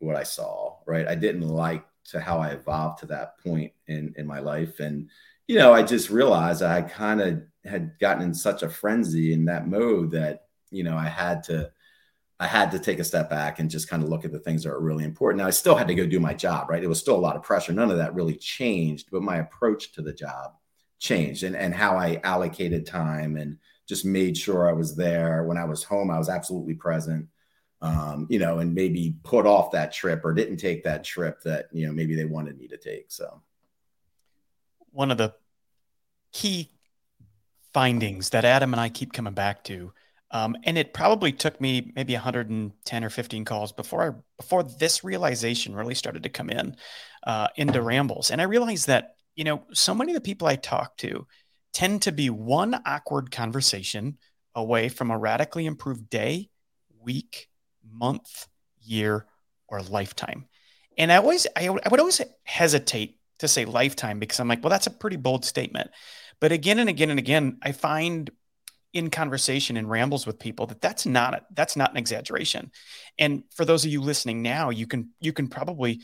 what 0.00 0.16
I 0.16 0.24
saw. 0.24 0.76
Right, 0.86 1.06
I 1.06 1.14
didn't 1.14 1.48
like 1.48 1.84
to 2.10 2.20
how 2.20 2.38
I 2.38 2.48
evolved 2.48 2.98
to 3.00 3.06
that 3.06 3.38
point 3.38 3.72
in 3.86 4.12
in 4.16 4.26
my 4.26 4.40
life. 4.40 4.80
And 4.80 5.08
you 5.46 5.56
know, 5.56 5.72
I 5.72 5.84
just 5.84 6.10
realized 6.10 6.62
I 6.62 6.82
kind 6.82 7.20
of 7.20 7.42
had 7.64 7.96
gotten 8.00 8.24
in 8.24 8.34
such 8.34 8.64
a 8.64 8.68
frenzy 8.68 9.32
in 9.32 9.44
that 9.44 9.68
mode 9.68 10.10
that 10.12 10.45
you 10.70 10.84
know, 10.84 10.96
I 10.96 11.08
had 11.08 11.42
to 11.44 11.70
I 12.38 12.46
had 12.46 12.70
to 12.72 12.78
take 12.78 12.98
a 12.98 13.04
step 13.04 13.30
back 13.30 13.58
and 13.58 13.70
just 13.70 13.88
kind 13.88 14.02
of 14.02 14.10
look 14.10 14.26
at 14.26 14.32
the 14.32 14.38
things 14.38 14.64
that 14.64 14.70
are 14.70 14.80
really 14.80 15.04
important. 15.04 15.40
Now 15.40 15.48
I 15.48 15.52
still 15.52 15.74
had 15.74 15.88
to 15.88 15.94
go 15.94 16.06
do 16.06 16.20
my 16.20 16.34
job, 16.34 16.68
right? 16.68 16.82
It 16.82 16.88
was 16.88 17.00
still 17.00 17.16
a 17.16 17.18
lot 17.18 17.36
of 17.36 17.42
pressure. 17.42 17.72
None 17.72 17.90
of 17.90 17.96
that 17.96 18.14
really 18.14 18.36
changed, 18.36 19.08
but 19.10 19.22
my 19.22 19.38
approach 19.38 19.92
to 19.92 20.02
the 20.02 20.12
job 20.12 20.52
changed 20.98 21.44
and, 21.44 21.56
and 21.56 21.74
how 21.74 21.96
I 21.96 22.20
allocated 22.24 22.84
time 22.84 23.36
and 23.36 23.56
just 23.88 24.04
made 24.04 24.36
sure 24.36 24.68
I 24.68 24.72
was 24.72 24.96
there. 24.96 25.44
When 25.44 25.56
I 25.56 25.64
was 25.64 25.82
home, 25.82 26.10
I 26.10 26.18
was 26.18 26.28
absolutely 26.28 26.74
present. 26.74 27.26
Um, 27.82 28.26
you 28.30 28.38
know, 28.38 28.58
and 28.58 28.74
maybe 28.74 29.16
put 29.22 29.46
off 29.46 29.70
that 29.72 29.92
trip 29.92 30.24
or 30.24 30.32
didn't 30.32 30.56
take 30.56 30.82
that 30.84 31.04
trip 31.04 31.42
that, 31.42 31.68
you 31.72 31.86
know, 31.86 31.92
maybe 31.92 32.16
they 32.16 32.24
wanted 32.24 32.58
me 32.58 32.68
to 32.68 32.76
take. 32.78 33.06
So 33.08 33.42
one 34.92 35.10
of 35.10 35.18
the 35.18 35.34
key 36.32 36.70
findings 37.74 38.30
that 38.30 38.46
Adam 38.46 38.72
and 38.72 38.80
I 38.80 38.88
keep 38.88 39.12
coming 39.12 39.34
back 39.34 39.62
to 39.64 39.92
um, 40.36 40.54
and 40.64 40.76
it 40.76 40.92
probably 40.92 41.32
took 41.32 41.58
me 41.62 41.92
maybe 41.96 42.12
110 42.12 43.04
or 43.04 43.08
15 43.08 43.44
calls 43.46 43.72
before 43.72 44.02
I, 44.02 44.10
before 44.36 44.62
this 44.62 45.02
realization 45.02 45.74
really 45.74 45.94
started 45.94 46.24
to 46.24 46.28
come 46.28 46.50
in 46.50 46.76
uh, 47.26 47.48
into 47.56 47.80
rambles. 47.80 48.30
And 48.30 48.42
I 48.42 48.44
realized 48.44 48.88
that, 48.88 49.14
you 49.34 49.44
know, 49.44 49.62
so 49.72 49.94
many 49.94 50.12
of 50.12 50.14
the 50.14 50.20
people 50.20 50.46
I 50.46 50.56
talk 50.56 50.98
to 50.98 51.26
tend 51.72 52.02
to 52.02 52.12
be 52.12 52.28
one 52.28 52.78
awkward 52.84 53.30
conversation 53.30 54.18
away 54.54 54.90
from 54.90 55.10
a 55.10 55.16
radically 55.16 55.64
improved 55.64 56.10
day, 56.10 56.50
week, 57.00 57.48
month, 57.90 58.46
year, 58.82 59.24
or 59.68 59.80
lifetime. 59.80 60.48
And 60.98 61.10
I 61.10 61.16
always, 61.16 61.46
I, 61.56 61.68
I 61.68 61.88
would 61.88 62.00
always 62.00 62.20
hesitate 62.44 63.18
to 63.38 63.48
say 63.48 63.64
lifetime 63.64 64.18
because 64.18 64.38
I'm 64.38 64.48
like, 64.48 64.62
well, 64.62 64.70
that's 64.70 64.86
a 64.86 64.90
pretty 64.90 65.16
bold 65.16 65.46
statement. 65.46 65.90
But 66.40 66.52
again 66.52 66.78
and 66.78 66.90
again 66.90 67.08
and 67.08 67.18
again, 67.18 67.56
I 67.62 67.72
find 67.72 68.30
in 68.96 69.10
conversation 69.10 69.76
and 69.76 69.90
rambles 69.90 70.26
with 70.26 70.38
people 70.38 70.66
that 70.66 70.80
that's 70.80 71.04
not 71.04 71.34
a, 71.34 71.42
that's 71.52 71.76
not 71.76 71.90
an 71.90 71.98
exaggeration. 71.98 72.70
And 73.18 73.44
for 73.54 73.66
those 73.66 73.84
of 73.84 73.90
you 73.90 74.00
listening 74.00 74.40
now 74.40 74.70
you 74.70 74.86
can 74.86 75.10
you 75.20 75.32
can 75.34 75.48
probably 75.48 76.00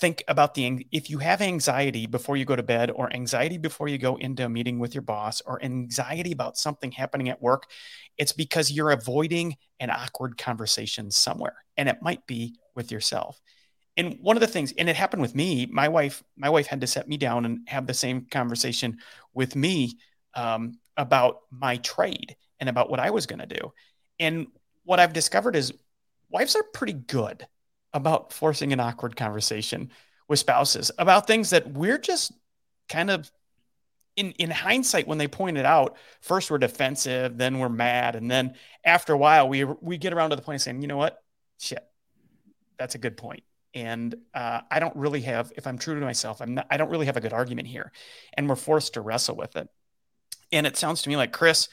think 0.00 0.24
about 0.26 0.54
the 0.54 0.86
if 0.90 1.08
you 1.08 1.18
have 1.18 1.40
anxiety 1.40 2.06
before 2.06 2.36
you 2.36 2.44
go 2.44 2.56
to 2.56 2.62
bed 2.62 2.90
or 2.90 3.12
anxiety 3.14 3.58
before 3.58 3.86
you 3.86 3.96
go 3.96 4.16
into 4.16 4.44
a 4.44 4.48
meeting 4.48 4.80
with 4.80 4.92
your 4.94 5.02
boss 5.02 5.40
or 5.46 5.62
anxiety 5.62 6.32
about 6.32 6.58
something 6.58 6.90
happening 6.90 7.28
at 7.28 7.40
work 7.40 7.70
it's 8.18 8.32
because 8.32 8.72
you're 8.72 8.90
avoiding 8.90 9.56
an 9.78 9.90
awkward 9.90 10.36
conversation 10.36 11.10
somewhere 11.10 11.64
and 11.76 11.88
it 11.88 12.02
might 12.02 12.26
be 12.26 12.56
with 12.74 12.90
yourself. 12.90 13.40
And 13.96 14.18
one 14.20 14.36
of 14.36 14.40
the 14.40 14.46
things 14.48 14.74
and 14.76 14.88
it 14.88 14.96
happened 14.96 15.22
with 15.22 15.34
me 15.34 15.66
my 15.66 15.88
wife 15.88 16.24
my 16.36 16.50
wife 16.50 16.66
had 16.66 16.80
to 16.80 16.86
set 16.88 17.06
me 17.06 17.16
down 17.16 17.44
and 17.44 17.60
have 17.68 17.86
the 17.86 17.94
same 17.94 18.26
conversation 18.30 18.98
with 19.32 19.54
me 19.54 19.92
um, 20.34 20.78
about 20.96 21.40
my 21.50 21.76
trade 21.78 22.36
and 22.60 22.68
about 22.68 22.90
what 22.90 23.00
I 23.00 23.10
was 23.10 23.26
going 23.26 23.40
to 23.40 23.46
do. 23.46 23.72
And 24.18 24.46
what 24.84 25.00
I've 25.00 25.12
discovered 25.12 25.56
is 25.56 25.72
wives 26.30 26.56
are 26.56 26.62
pretty 26.62 26.94
good 26.94 27.46
about 27.92 28.32
forcing 28.32 28.72
an 28.72 28.80
awkward 28.80 29.16
conversation 29.16 29.90
with 30.28 30.38
spouses 30.38 30.90
about 30.98 31.26
things 31.26 31.50
that 31.50 31.70
we're 31.72 31.98
just 31.98 32.32
kind 32.88 33.10
of 33.10 33.30
in 34.16 34.32
in 34.32 34.50
hindsight 34.50 35.06
when 35.06 35.18
they 35.18 35.28
point 35.28 35.56
it 35.56 35.64
out 35.64 35.96
first 36.20 36.50
we're 36.50 36.58
defensive 36.58 37.36
then 37.38 37.58
we're 37.58 37.68
mad 37.68 38.16
and 38.16 38.30
then 38.30 38.54
after 38.84 39.12
a 39.12 39.18
while 39.18 39.48
we 39.48 39.64
we 39.64 39.98
get 39.98 40.12
around 40.12 40.30
to 40.30 40.36
the 40.36 40.42
point 40.42 40.56
of 40.56 40.62
saying 40.62 40.82
you 40.82 40.88
know 40.88 40.96
what 40.96 41.22
shit 41.58 41.84
that's 42.78 42.94
a 42.94 42.98
good 42.98 43.16
point. 43.16 43.42
and 43.74 44.14
uh, 44.34 44.60
i 44.70 44.78
don't 44.78 44.96
really 44.96 45.20
have 45.20 45.52
if 45.56 45.66
i'm 45.66 45.78
true 45.78 45.94
to 45.98 46.04
myself 46.04 46.40
i'm 46.40 46.54
not 46.54 46.66
i 46.70 46.76
don't 46.76 46.90
really 46.90 47.06
have 47.06 47.16
a 47.16 47.20
good 47.20 47.32
argument 47.32 47.68
here 47.68 47.92
and 48.34 48.48
we're 48.48 48.56
forced 48.56 48.94
to 48.94 49.00
wrestle 49.00 49.36
with 49.36 49.54
it 49.56 49.68
and 50.52 50.66
it 50.66 50.76
sounds 50.76 51.02
to 51.02 51.08
me 51.08 51.16
like 51.16 51.32
Chris, 51.32 51.68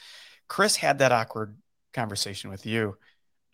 Chris 0.48 0.76
had 0.76 0.98
that 0.98 1.12
awkward 1.12 1.56
conversation 1.92 2.50
with 2.50 2.66
you. 2.66 2.96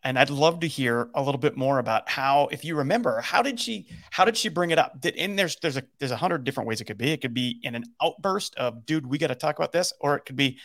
and 0.02 0.18
I'd 0.18 0.30
love 0.30 0.60
to 0.60 0.66
hear 0.68 1.10
a 1.14 1.22
little 1.22 1.38
bit 1.40 1.56
more 1.56 1.78
about 1.78 2.08
how, 2.08 2.48
if 2.52 2.64
you 2.64 2.76
remember, 2.76 3.20
how 3.20 3.42
did 3.42 3.60
she 3.60 3.86
how 4.10 4.24
did 4.24 4.36
she 4.36 4.48
bring 4.48 4.70
it 4.70 4.78
up? 4.78 5.00
Did 5.00 5.16
and 5.16 5.38
there's 5.38 5.56
there's 5.56 5.76
a 5.76 5.82
there's 5.98 6.10
a 6.12 6.16
hundred 6.16 6.44
different 6.44 6.68
ways 6.68 6.80
it 6.80 6.86
could 6.86 6.98
be. 6.98 7.10
It 7.12 7.20
could 7.20 7.34
be 7.34 7.60
in 7.62 7.74
an 7.74 7.84
outburst 8.02 8.54
of, 8.56 8.86
dude, 8.86 9.06
we 9.06 9.18
got 9.18 9.28
to 9.28 9.34
talk 9.34 9.58
about 9.58 9.72
this, 9.72 9.92
or 10.00 10.16
it 10.16 10.24
could 10.24 10.36
be, 10.36 10.58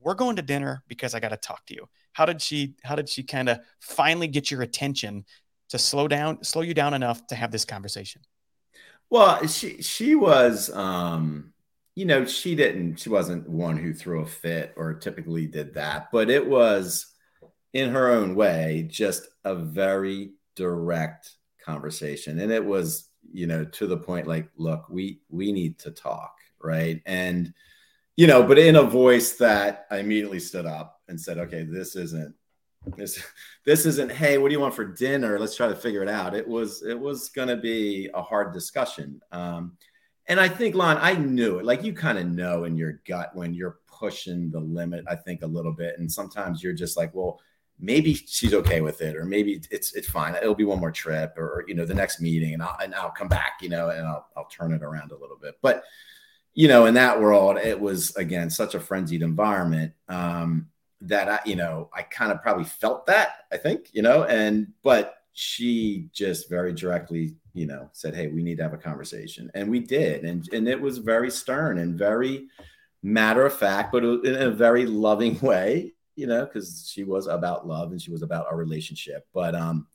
we're 0.00 0.14
going 0.14 0.36
to 0.36 0.42
dinner 0.42 0.82
because 0.88 1.14
I 1.14 1.20
got 1.20 1.30
to 1.30 1.36
talk 1.38 1.64
to 1.66 1.74
you. 1.74 1.88
How 2.12 2.26
did 2.26 2.42
she 2.42 2.74
how 2.84 2.94
did 2.96 3.08
she 3.08 3.22
kind 3.22 3.48
of 3.48 3.60
finally 3.80 4.28
get 4.28 4.50
your 4.50 4.62
attention 4.62 5.24
to 5.70 5.78
slow 5.78 6.06
down, 6.08 6.44
slow 6.44 6.62
you 6.62 6.74
down 6.74 6.92
enough 6.94 7.26
to 7.28 7.34
have 7.34 7.50
this 7.50 7.64
conversation? 7.64 8.22
Well, 9.10 9.46
she 9.46 9.82
she 9.82 10.14
was 10.14 10.70
um 10.70 11.52
you 11.94 12.06
know, 12.06 12.24
she 12.24 12.54
didn't 12.54 12.96
she 12.96 13.08
wasn't 13.08 13.48
one 13.48 13.76
who 13.76 13.92
threw 13.92 14.22
a 14.22 14.26
fit 14.26 14.72
or 14.76 14.94
typically 14.94 15.46
did 15.46 15.74
that, 15.74 16.08
but 16.10 16.30
it 16.30 16.46
was 16.46 17.06
in 17.72 17.90
her 17.90 18.10
own 18.10 18.34
way, 18.34 18.86
just 18.90 19.28
a 19.44 19.54
very 19.54 20.32
direct 20.56 21.32
conversation. 21.64 22.40
And 22.40 22.52
it 22.52 22.64
was, 22.64 23.08
you 23.32 23.46
know, 23.46 23.64
to 23.64 23.86
the 23.86 23.96
point 23.96 24.26
like, 24.26 24.48
look, 24.56 24.88
we 24.88 25.20
we 25.28 25.52
need 25.52 25.78
to 25.80 25.90
talk, 25.90 26.34
right? 26.62 27.00
And 27.06 27.52
you 28.16 28.26
know, 28.26 28.42
but 28.42 28.58
in 28.58 28.76
a 28.76 28.82
voice 28.82 29.36
that 29.36 29.86
I 29.90 29.98
immediately 29.98 30.40
stood 30.40 30.66
up 30.66 31.00
and 31.08 31.20
said, 31.20 31.38
okay, 31.38 31.64
this 31.64 31.96
isn't 31.96 32.34
this 32.96 33.22
this 33.64 33.86
isn't 33.86 34.10
hey 34.10 34.38
what 34.38 34.48
do 34.48 34.54
you 34.54 34.60
want 34.60 34.74
for 34.74 34.84
dinner 34.84 35.38
let's 35.38 35.54
try 35.54 35.68
to 35.68 35.76
figure 35.76 36.02
it 36.02 36.08
out 36.08 36.34
it 36.34 36.46
was 36.46 36.82
it 36.82 36.98
was 36.98 37.28
going 37.28 37.48
to 37.48 37.56
be 37.56 38.10
a 38.14 38.20
hard 38.22 38.52
discussion 38.52 39.20
um 39.30 39.76
and 40.28 40.40
i 40.40 40.48
think 40.48 40.74
lon 40.74 40.98
i 40.98 41.14
knew 41.14 41.58
it 41.58 41.64
like 41.64 41.82
you 41.82 41.92
kind 41.92 42.18
of 42.18 42.26
know 42.26 42.64
in 42.64 42.76
your 42.76 43.00
gut 43.06 43.34
when 43.34 43.52
you're 43.54 43.78
pushing 43.86 44.50
the 44.50 44.60
limit 44.60 45.04
i 45.08 45.14
think 45.14 45.42
a 45.42 45.46
little 45.46 45.72
bit 45.72 45.98
and 45.98 46.10
sometimes 46.10 46.62
you're 46.62 46.72
just 46.72 46.96
like 46.96 47.14
well 47.14 47.40
maybe 47.82 48.14
she's 48.14 48.54
okay 48.54 48.80
with 48.80 49.02
it, 49.02 49.16
or 49.16 49.24
maybe 49.24 49.60
it's 49.70 49.92
it's 49.92 50.08
fine. 50.08 50.34
It'll 50.36 50.54
be 50.54 50.64
one 50.64 50.78
more 50.78 50.92
trip, 50.92 51.36
or 51.36 51.64
you 51.66 51.74
know, 51.74 51.84
the 51.84 51.94
next 51.94 52.20
meeting, 52.20 52.54
and 52.54 52.62
I'll 52.62 52.78
and 52.80 52.94
I'll 52.94 53.10
come 53.10 53.28
back, 53.28 53.58
you 53.60 53.68
know, 53.68 53.90
and 53.90 54.06
I'll 54.06 54.26
I'll 54.36 54.46
turn 54.46 54.72
it 54.72 54.82
around 54.82 55.10
a 55.10 55.18
little 55.18 55.36
bit. 55.36 55.58
But 55.60 55.82
you 56.54 56.68
know, 56.68 56.86
in 56.86 56.94
that 56.94 57.20
world, 57.20 57.58
it 57.58 57.78
was 57.78 58.14
again 58.16 58.48
such 58.48 58.74
a 58.74 58.80
frenzied 58.80 59.22
environment 59.22 59.92
um, 60.08 60.68
that 61.02 61.28
I, 61.28 61.40
you 61.44 61.56
know, 61.56 61.90
I 61.92 62.02
kind 62.02 62.30
of 62.30 62.40
probably 62.40 62.64
felt 62.64 63.06
that. 63.06 63.46
I 63.50 63.56
think, 63.56 63.88
you 63.92 64.02
know, 64.02 64.24
and 64.24 64.68
but 64.82 65.16
she 65.32 66.08
just 66.12 66.48
very 66.48 66.72
directly, 66.72 67.34
you 67.54 67.66
know, 67.66 67.88
said, 67.92 68.14
"Hey, 68.14 68.28
we 68.28 68.42
need 68.42 68.56
to 68.58 68.62
have 68.62 68.74
a 68.74 68.78
conversation," 68.78 69.50
and 69.54 69.70
we 69.70 69.80
did, 69.80 70.24
and 70.24 70.48
and 70.52 70.68
it 70.68 70.80
was 70.80 70.98
very 70.98 71.30
stern 71.30 71.78
and 71.78 71.98
very 71.98 72.48
matter 73.02 73.44
of 73.44 73.54
fact, 73.54 73.92
but 73.92 74.04
in 74.04 74.34
a 74.34 74.50
very 74.50 74.86
loving 74.86 75.38
way 75.42 75.92
you 76.14 76.26
know, 76.26 76.44
because 76.44 76.90
she 76.92 77.04
was 77.04 77.26
about 77.26 77.66
love 77.66 77.90
and 77.90 78.00
she 78.00 78.10
was 78.10 78.22
about 78.22 78.46
our 78.46 78.56
relationship. 78.56 79.26
But 79.32 79.54
um, 79.54 79.86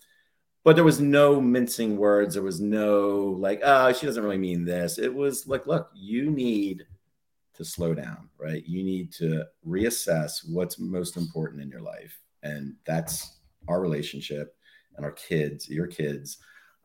but 0.64 0.76
there 0.76 0.84
was 0.84 1.00
no 1.00 1.40
mincing 1.40 1.98
words. 1.98 2.34
There 2.34 2.44
was 2.44 2.60
no 2.60 3.36
like, 3.40 3.62
oh, 3.64 3.94
she 3.94 4.06
doesn't 4.06 4.24
really 4.24 4.38
mean 4.38 4.66
this. 4.66 4.98
It 4.98 5.14
was 5.14 5.48
like, 5.48 5.68
look, 5.68 5.90
you 5.96 6.30
need 6.30 6.86
to 7.54 7.66
slow 7.66 7.94
down, 7.94 8.30
right? 8.38 8.64
You 8.66 8.84
need 8.84 9.12
to 9.14 9.46
reassess 9.66 10.48
what's 10.50 10.80
most 10.80 11.18
important 11.18 11.62
in 11.62 11.70
your 11.70 11.82
life, 11.82 12.20
and 12.44 12.76
that's 12.86 13.38
our 13.68 13.80
relationship 13.82 14.56
and 14.96 15.06
our 15.06 15.12
kids, 15.12 15.70
your 15.70 15.88
kids. 15.88 16.38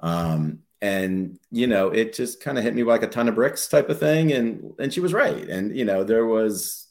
Um, 0.03 0.61
and 0.81 1.39
you 1.51 1.69
know, 1.69 1.89
it 1.89 2.13
just 2.13 2.43
kind 2.43 2.59
of 2.59 2.65
hit 2.65 2.75
me 2.75 2.83
like 2.83 3.03
a 3.03 3.09
ton 3.09 3.29
of 3.29 3.37
bricks 3.37 3.69
type 3.69 3.89
of 3.89 4.01
thing. 4.01 4.33
And 4.33 4.75
and 4.79 4.93
she 4.93 5.01
was 5.01 5.13
right. 5.13 5.49
And 5.49 5.77
you 5.77 5.85
know, 5.85 6.05
there 6.05 6.27
was 6.27 6.89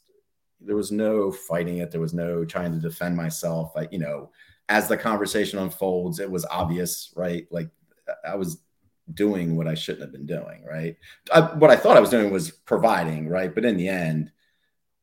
there 0.60 0.76
was 0.76 0.90
no 0.90 1.30
fighting 1.30 1.78
it. 1.78 1.90
There 1.90 2.00
was 2.00 2.14
no 2.14 2.44
trying 2.44 2.72
to 2.72 2.78
defend 2.78 3.16
myself. 3.16 3.72
Like, 3.76 3.92
you 3.92 3.98
know, 3.98 4.30
as 4.68 4.88
the 4.88 4.96
conversation 4.96 5.58
unfolds, 5.58 6.18
it 6.20 6.30
was 6.30 6.46
obvious, 6.46 7.12
right? 7.16 7.46
Like 7.50 7.68
I 8.26 8.36
was 8.36 8.62
doing 9.12 9.56
what 9.56 9.68
I 9.68 9.74
shouldn't 9.74 10.02
have 10.02 10.12
been 10.12 10.26
doing, 10.26 10.64
right? 10.64 10.96
I, 11.32 11.40
what 11.40 11.70
I 11.70 11.76
thought 11.76 11.96
I 11.96 12.00
was 12.00 12.10
doing 12.10 12.30
was 12.30 12.50
providing, 12.50 13.28
right? 13.28 13.54
But 13.54 13.64
in 13.64 13.76
the 13.76 13.88
end, 13.88 14.30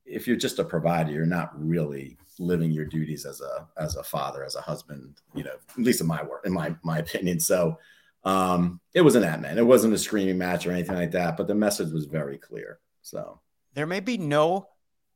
if 0.05 0.27
you're 0.27 0.37
just 0.37 0.59
a 0.59 0.63
provider, 0.63 1.11
you're 1.11 1.25
not 1.25 1.51
really 1.53 2.17
living 2.39 2.71
your 2.71 2.85
duties 2.85 3.25
as 3.25 3.41
a 3.41 3.67
as 3.77 3.95
a 3.97 4.03
father, 4.03 4.43
as 4.43 4.55
a 4.55 4.61
husband, 4.61 5.21
you 5.35 5.43
know, 5.43 5.55
at 5.69 5.77
least 5.77 6.01
in 6.01 6.07
my 6.07 6.23
work, 6.23 6.45
in 6.45 6.53
my 6.53 6.75
my 6.83 6.99
opinion. 6.99 7.39
So 7.39 7.77
um 8.23 8.79
it 8.93 9.01
was 9.01 9.15
an 9.15 9.23
at 9.23 9.41
man. 9.41 9.57
It 9.57 9.65
wasn't 9.65 9.93
a 9.93 9.97
screaming 9.97 10.37
match 10.37 10.65
or 10.65 10.71
anything 10.71 10.95
like 10.95 11.11
that, 11.11 11.37
but 11.37 11.47
the 11.47 11.55
message 11.55 11.91
was 11.91 12.05
very 12.05 12.37
clear. 12.37 12.79
So 13.01 13.39
there 13.73 13.85
may 13.85 13.99
be 13.99 14.17
no 14.17 14.67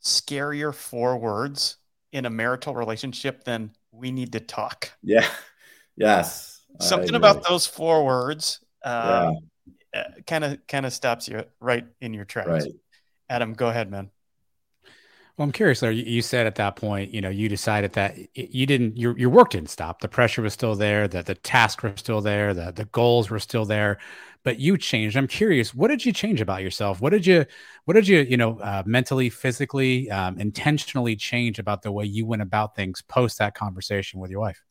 scarier 0.01 0.73
four 0.73 1.17
words 1.17 1.77
in 2.11 2.25
a 2.25 2.29
marital 2.29 2.75
relationship 2.75 3.43
than 3.43 3.71
we 3.91 4.11
need 4.11 4.33
to 4.33 4.39
talk. 4.39 4.91
Yeah. 5.01 5.27
Yes. 5.95 6.61
Something 6.79 7.15
about 7.15 7.47
those 7.47 7.67
four 7.67 8.05
words 8.05 8.59
uh 8.83 9.31
kind 10.25 10.43
of 10.43 10.65
kind 10.67 10.85
of 10.85 10.93
stops 10.93 11.27
you 11.27 11.43
right 11.59 11.85
in 12.01 12.13
your 12.13 12.25
tracks. 12.25 12.49
Right. 12.49 12.73
Adam, 13.29 13.53
go 13.53 13.69
ahead, 13.69 13.89
man. 13.91 14.09
Well, 15.37 15.45
I'm 15.45 15.51
curious, 15.51 15.81
Larry. 15.81 16.07
You 16.07 16.21
said 16.21 16.45
at 16.45 16.55
that 16.55 16.75
point, 16.75 17.11
you 17.11 17.19
know, 17.19 17.29
you 17.29 17.49
decided 17.49 17.93
that 17.93 18.15
you 18.35 18.65
didn't, 18.67 18.97
your 18.97 19.17
your 19.17 19.31
work 19.31 19.49
didn't 19.49 19.71
stop. 19.71 19.99
The 19.99 20.07
pressure 20.07 20.43
was 20.43 20.53
still 20.53 20.75
there. 20.75 21.07
That 21.07 21.25
the 21.25 21.33
tasks 21.35 21.81
were 21.81 21.93
still 21.95 22.21
there. 22.21 22.53
The 22.53 22.71
the 22.71 22.85
goals 22.85 23.29
were 23.29 23.39
still 23.39 23.65
there 23.65 23.97
but 24.43 24.59
you 24.59 24.77
changed. 24.77 25.15
I'm 25.15 25.27
curious, 25.27 25.73
what 25.73 25.87
did 25.87 26.05
you 26.05 26.11
change 26.11 26.41
about 26.41 26.61
yourself? 26.61 27.01
What 27.01 27.11
did 27.11 27.25
you, 27.25 27.45
what 27.85 27.93
did 27.93 28.07
you, 28.07 28.19
you 28.19 28.37
know, 28.37 28.59
uh, 28.59 28.83
mentally, 28.85 29.29
physically, 29.29 30.11
um, 30.11 30.37
intentionally 30.39 31.15
change 31.15 31.59
about 31.59 31.81
the 31.81 31.91
way 31.91 32.05
you 32.05 32.25
went 32.25 32.41
about 32.41 32.75
things 32.75 33.01
post 33.01 33.39
that 33.39 33.55
conversation 33.55 34.19
with 34.19 34.29
your 34.29 34.41
wife? 34.41 34.61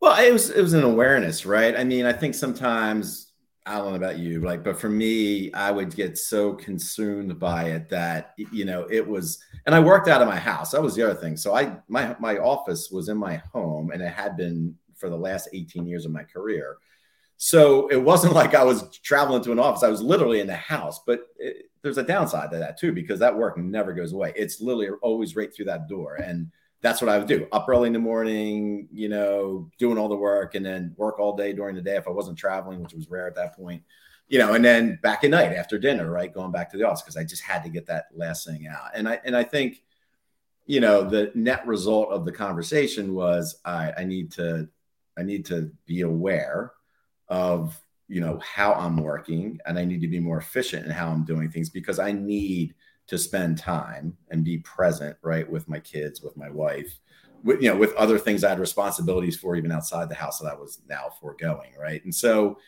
Well, 0.00 0.18
it 0.24 0.32
was 0.32 0.50
it 0.50 0.62
was 0.62 0.74
an 0.74 0.84
awareness, 0.84 1.44
right? 1.44 1.76
I 1.76 1.84
mean, 1.84 2.06
I 2.06 2.12
think 2.12 2.34
sometimes 2.34 3.27
I 3.68 3.78
don't 3.78 3.90
know 3.90 3.96
about 3.96 4.18
you, 4.18 4.40
like, 4.40 4.64
but 4.64 4.80
for 4.80 4.88
me, 4.88 5.52
I 5.52 5.70
would 5.70 5.94
get 5.94 6.16
so 6.16 6.54
consumed 6.54 7.38
by 7.38 7.64
it 7.64 7.88
that 7.90 8.32
you 8.38 8.64
know 8.64 8.86
it 8.90 9.06
was, 9.06 9.38
and 9.66 9.74
I 9.74 9.80
worked 9.80 10.08
out 10.08 10.22
of 10.22 10.28
my 10.28 10.38
house. 10.38 10.70
That 10.70 10.82
was 10.82 10.94
the 10.94 11.02
other 11.02 11.20
thing. 11.20 11.36
So 11.36 11.54
I 11.54 11.76
my 11.86 12.16
my 12.18 12.38
office 12.38 12.90
was 12.90 13.08
in 13.08 13.18
my 13.18 13.36
home, 13.52 13.90
and 13.90 14.00
it 14.00 14.12
had 14.12 14.36
been 14.36 14.74
for 14.96 15.10
the 15.10 15.16
last 15.16 15.50
18 15.52 15.86
years 15.86 16.04
of 16.04 16.12
my 16.12 16.24
career. 16.24 16.78
So 17.36 17.88
it 17.88 17.96
wasn't 17.96 18.34
like 18.40 18.54
I 18.54 18.64
was 18.64 18.98
traveling 18.98 19.42
to 19.44 19.52
an 19.52 19.58
office. 19.58 19.82
I 19.82 19.88
was 19.88 20.02
literally 20.02 20.40
in 20.40 20.46
the 20.46 20.56
house. 20.56 21.00
But 21.06 21.28
it, 21.38 21.70
there's 21.82 21.98
a 21.98 22.02
downside 22.02 22.50
to 22.50 22.58
that 22.58 22.78
too, 22.78 22.92
because 22.92 23.20
that 23.20 23.36
work 23.36 23.56
never 23.56 23.92
goes 23.92 24.12
away. 24.12 24.32
It's 24.36 24.60
literally 24.60 24.90
always 25.02 25.36
right 25.36 25.54
through 25.54 25.66
that 25.66 25.88
door. 25.88 26.16
And 26.16 26.50
that's 26.80 27.02
what 27.02 27.08
I 27.08 27.18
would 27.18 27.26
do 27.26 27.48
up 27.52 27.68
early 27.68 27.88
in 27.88 27.92
the 27.92 27.98
morning, 27.98 28.88
you 28.92 29.08
know, 29.08 29.70
doing 29.78 29.98
all 29.98 30.08
the 30.08 30.16
work 30.16 30.54
and 30.54 30.64
then 30.64 30.94
work 30.96 31.18
all 31.18 31.36
day 31.36 31.52
during 31.52 31.74
the 31.74 31.82
day 31.82 31.96
if 31.96 32.06
I 32.06 32.10
wasn't 32.10 32.38
traveling, 32.38 32.82
which 32.82 32.94
was 32.94 33.10
rare 33.10 33.26
at 33.26 33.34
that 33.34 33.56
point, 33.56 33.82
you 34.28 34.38
know, 34.38 34.54
and 34.54 34.64
then 34.64 34.98
back 35.02 35.24
at 35.24 35.30
night 35.30 35.52
after 35.52 35.78
dinner, 35.78 36.10
right? 36.10 36.32
Going 36.32 36.52
back 36.52 36.70
to 36.70 36.76
the 36.76 36.86
office 36.86 37.02
because 37.02 37.16
I 37.16 37.24
just 37.24 37.42
had 37.42 37.64
to 37.64 37.68
get 37.68 37.86
that 37.86 38.06
last 38.14 38.46
thing 38.46 38.68
out. 38.68 38.90
And 38.94 39.08
I, 39.08 39.20
and 39.24 39.36
I 39.36 39.42
think, 39.42 39.82
you 40.66 40.80
know, 40.80 41.02
the 41.02 41.32
net 41.34 41.66
result 41.66 42.10
of 42.10 42.24
the 42.24 42.32
conversation 42.32 43.14
was 43.14 43.60
I, 43.64 43.92
I 43.98 44.04
need 44.04 44.30
to, 44.32 44.68
I 45.16 45.22
need 45.22 45.46
to 45.46 45.72
be 45.86 46.02
aware 46.02 46.72
of 47.28 47.78
you 48.08 48.22
know 48.22 48.38
how 48.38 48.72
i'm 48.72 48.96
working 48.96 49.60
and 49.66 49.78
i 49.78 49.84
need 49.84 50.00
to 50.00 50.08
be 50.08 50.18
more 50.18 50.38
efficient 50.38 50.86
in 50.86 50.90
how 50.90 51.10
i'm 51.10 51.24
doing 51.24 51.50
things 51.50 51.68
because 51.68 51.98
i 51.98 52.10
need 52.10 52.74
to 53.08 53.18
spend 53.18 53.58
time 53.58 54.16
and 54.30 54.44
be 54.44 54.58
present 54.58 55.16
right 55.22 55.50
with 55.50 55.68
my 55.68 55.80
kids 55.80 56.22
with 56.22 56.36
my 56.36 56.50
wife 56.50 57.00
with 57.42 57.60
you 57.62 57.68
know 57.68 57.76
with 57.76 57.94
other 57.94 58.18
things 58.18 58.44
i 58.44 58.48
had 58.48 58.58
responsibilities 58.58 59.36
for 59.36 59.56
even 59.56 59.72
outside 59.72 60.08
the 60.08 60.14
house 60.14 60.38
that 60.38 60.50
i 60.50 60.54
was 60.54 60.80
now 60.88 61.06
foregoing 61.20 61.72
right? 61.78 62.04
And 62.04 62.14
so 62.14 62.58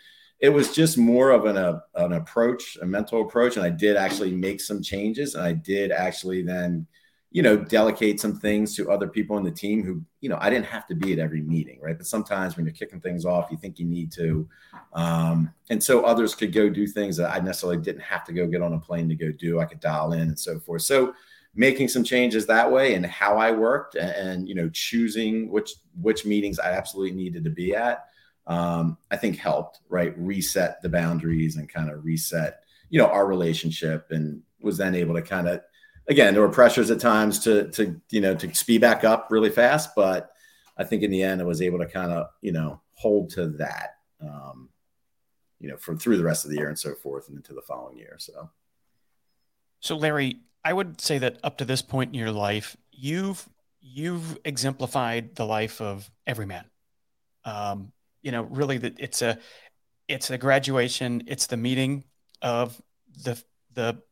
it 0.41 0.49
was 0.49 0.75
just 0.75 0.97
more 0.97 1.33
of 1.33 1.45
an, 1.45 1.59
a, 1.59 1.61
uh, 1.61 1.81
an 1.97 2.15
approach 2.15 2.79
a 2.81 2.87
mental 2.87 3.23
approach 3.23 3.57
and 3.57 3.65
i 3.65 3.71
did 3.71 3.97
actually 3.97 4.33
make 4.33 4.61
some 4.61 4.83
changes 4.83 5.35
and 5.35 5.45
i 5.45 5.53
did 5.53 5.93
actually 5.93 6.43
then 6.43 6.87
you 7.33 7.43
know, 7.43 7.57
delegate 7.57 8.21
some 8.21 8.37
things 8.37 8.75
to 8.75 8.91
other 8.91 9.07
people 9.07 9.39
in 9.39 9.45
the 9.45 9.51
team 9.51 9.85
who, 9.85 10.03
you 10.21 10.29
know, 10.29 10.39
I 10.41 10.51
didn't 10.51 10.67
have 10.67 10.87
to 10.89 10.97
be 10.97 11.13
at 11.13 11.21
every 11.21 11.43
meeting, 11.43 11.79
right? 11.81 11.97
But 11.97 12.09
sometimes 12.09 12.57
when 12.57 12.67
you're 12.67 12.75
kicking 12.75 13.01
things 13.01 13.25
off, 13.25 13.53
you 13.53 13.57
think 13.57 13.79
you 13.79 13.87
need 13.87 14.11
to. 14.13 14.49
Um, 14.95 15.53
and 15.69 15.83
so 15.83 16.05
others 16.05 16.35
could 16.35 16.53
go 16.53 16.69
do 16.69 16.89
things 16.89 17.17
that 17.19 17.31
I 17.31 17.39
necessarily 17.39 17.79
didn't 17.79 18.03
have 18.03 18.25
to 18.25 18.33
go 18.33 18.49
get 18.49 18.63
on 18.63 18.73
a 18.73 18.81
plane 18.81 19.09
to 19.09 19.15
go 19.15 19.31
do. 19.31 19.61
I 19.61 19.65
could 19.65 19.79
dial 19.79 20.13
in 20.13 20.23
and 20.23 20.39
so 20.39 20.59
forth. 20.59 20.83
So 20.83 21.15
making 21.55 21.89
some 21.89 22.03
changes 22.03 22.47
that 22.47 22.71
way 22.71 22.95
and 22.95 23.07
how 23.07 23.37
I 23.37 23.53
worked 23.53 23.95
and, 23.95 24.11
and 24.11 24.49
you 24.49 24.57
know, 24.57 24.69
choosing 24.71 25.51
which 25.51 25.75
which 26.01 26.27
meetings 26.27 26.59
I 26.59 26.73
absolutely 26.73 27.17
needed 27.17 27.45
to 27.45 27.51
be 27.51 27.77
at, 27.77 28.07
um, 28.49 28.99
I 29.13 29.17
think 29.17 29.37
helped, 29.37 29.81
right? 29.89 30.19
Reset 30.19 30.83
the 30.83 30.89
boundaries 30.89 31.57
and 31.57 31.69
kind 31.69 31.91
of 31.91 32.05
reset, 32.05 32.65
you 32.89 32.99
know, 32.99 33.07
our 33.07 33.27
relationship 33.27 34.09
and 34.11 34.43
was 34.61 34.77
then 34.77 34.97
able 34.97 35.15
to 35.15 35.23
kind 35.23 35.49
of 35.49 35.61
again, 36.11 36.35
there 36.35 36.43
were 36.43 36.51
pressures 36.51 36.91
at 36.91 37.01
times 37.01 37.39
to 37.41 37.71
to 37.71 37.99
you 38.11 38.21
know 38.21 38.35
to 38.35 38.55
speed 38.55 38.83
back 38.83 39.05
up 39.05 39.29
really 39.31 39.49
fast, 39.49 39.95
but 39.97 40.33
I 40.77 40.85
think 40.85 41.03
in 41.03 41.11
the 41.11 41.23
end 41.23 41.41
I 41.41 41.45
was 41.45 41.63
able 41.63 41.79
to 41.79 41.87
kind 41.87 42.13
of 42.13 42.27
you 42.43 42.53
know 42.53 42.83
hold 42.93 43.31
to 43.31 43.47
that, 43.47 43.97
um, 44.21 44.69
you 45.59 45.69
know, 45.71 45.77
from 45.79 45.97
through 45.97 46.19
the 46.19 46.25
rest 46.25 46.45
of 46.45 46.51
the 46.51 46.59
year 46.59 46.69
and 46.69 46.79
so 46.79 46.95
forth, 46.95 47.29
and 47.29 47.37
into 47.39 47.55
the 47.55 47.63
following 47.63 47.97
year. 47.97 48.17
So, 48.19 48.51
so 49.79 49.97
Larry, 49.97 50.41
I 50.65 50.75
would 50.75 51.01
say 51.01 51.17
that 51.19 51.39
up 51.43 51.59
to 51.59 51.65
this 51.65 51.81
point 51.81 52.13
in 52.13 52.21
your 52.21 52.33
life, 52.33 52.77
you've 52.91 53.49
you've 53.81 54.39
exemplified 54.45 55.37
the 55.37 55.47
life 55.47 55.81
of 55.81 56.11
every 56.27 56.47
man. 56.47 56.65
Um, 57.45 57.93
you 58.21 58.33
know, 58.33 58.43
really, 58.43 58.79
that 58.79 58.99
it's 58.99 59.23
a 59.23 59.39
it's 60.09 60.29
a 60.31 60.37
graduation. 60.37 61.23
It's 61.29 61.47
the 61.47 61.57
meeting 61.57 62.05
of 62.43 62.81
the 63.25 63.43
the 63.75 64.03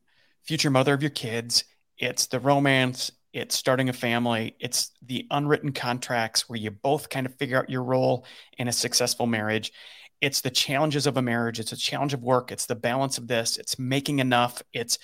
future 0.43 0.71
mother 0.71 0.95
of 0.95 1.03
your 1.03 1.11
kids. 1.11 1.65
It's 1.99 2.27
the 2.27 2.41
romance. 2.41 3.11
It's 3.33 3.55
starting 3.55 3.89
a 3.89 3.93
family. 3.93 4.57
It's 4.59 4.93
the 5.03 5.27
unwritten 5.31 5.73
contracts 5.73 6.49
where 6.49 6.59
you 6.59 6.71
both 6.71 7.09
kind 7.09 7.27
of 7.27 7.35
figure 7.35 7.59
out 7.59 7.71
your 7.71 7.83
role 7.83 8.25
in 8.57 8.69
a 8.69 8.73
successful 8.73 9.27
marriage. 9.27 9.73
It's 10.21 10.41
the 10.41 10.51
challenges 10.51 11.07
of 11.07 11.17
a 11.17 11.23
marriage. 11.23 11.61
It's 11.61 11.73
a 11.73 11.77
challenge 11.77 12.15
of 12.15 12.23
work. 12.23 12.51
It's 12.51 12.67
the 12.67 12.75
balance 12.75 13.19
of 13.19 13.29
this. 13.29 13.57
It's 13.57 13.79
making 13.79 14.19
enough. 14.19 14.63
It's 14.73 14.99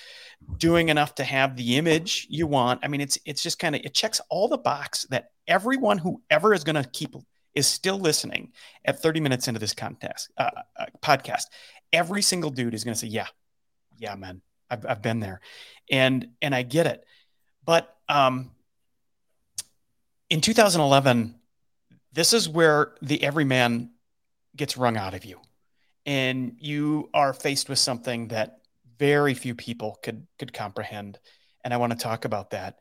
doing 0.56 0.88
enough 0.88 1.14
to 1.16 1.24
have 1.24 1.56
the 1.56 1.76
image 1.76 2.26
you 2.30 2.46
want. 2.46 2.80
I 2.82 2.88
mean, 2.88 3.00
it's 3.00 3.18
it's 3.24 3.42
just 3.42 3.58
kind 3.58 3.76
of 3.76 3.82
it 3.84 3.94
checks 3.94 4.20
all 4.28 4.48
the 4.48 4.58
box 4.58 5.06
that 5.10 5.26
everyone 5.46 5.98
who 5.98 6.22
ever 6.30 6.52
is 6.52 6.64
going 6.64 6.82
to 6.82 6.88
keep 6.90 7.14
is 7.54 7.68
still 7.68 7.98
listening 7.98 8.52
at 8.84 9.00
30 9.00 9.20
minutes 9.20 9.46
into 9.46 9.60
this 9.60 9.74
contest 9.74 10.32
uh, 10.36 10.50
uh, 10.76 10.86
podcast. 11.00 11.44
Every 11.92 12.22
single 12.22 12.50
dude 12.50 12.74
is 12.74 12.82
going 12.82 12.94
to 12.94 12.98
say, 12.98 13.06
"Yeah, 13.06 13.28
yeah, 13.98 14.16
man, 14.16 14.42
I've, 14.74 14.86
I've 14.86 15.02
been 15.02 15.20
there," 15.20 15.40
and 15.90 16.28
and 16.42 16.54
I 16.54 16.62
get 16.62 16.86
it. 16.86 17.04
But 17.64 17.94
um, 18.08 18.50
in 20.28 20.40
2011, 20.40 21.34
this 22.12 22.32
is 22.32 22.48
where 22.48 22.94
the 23.00 23.22
everyman 23.22 23.90
gets 24.56 24.76
wrung 24.76 24.96
out 24.96 25.14
of 25.14 25.24
you, 25.24 25.40
and 26.04 26.56
you 26.58 27.08
are 27.14 27.32
faced 27.32 27.68
with 27.68 27.78
something 27.78 28.28
that 28.28 28.58
very 28.98 29.34
few 29.34 29.54
people 29.54 29.98
could 30.02 30.26
could 30.38 30.52
comprehend. 30.52 31.18
And 31.64 31.72
I 31.72 31.78
want 31.78 31.92
to 31.92 31.98
talk 31.98 32.24
about 32.24 32.50
that. 32.50 32.78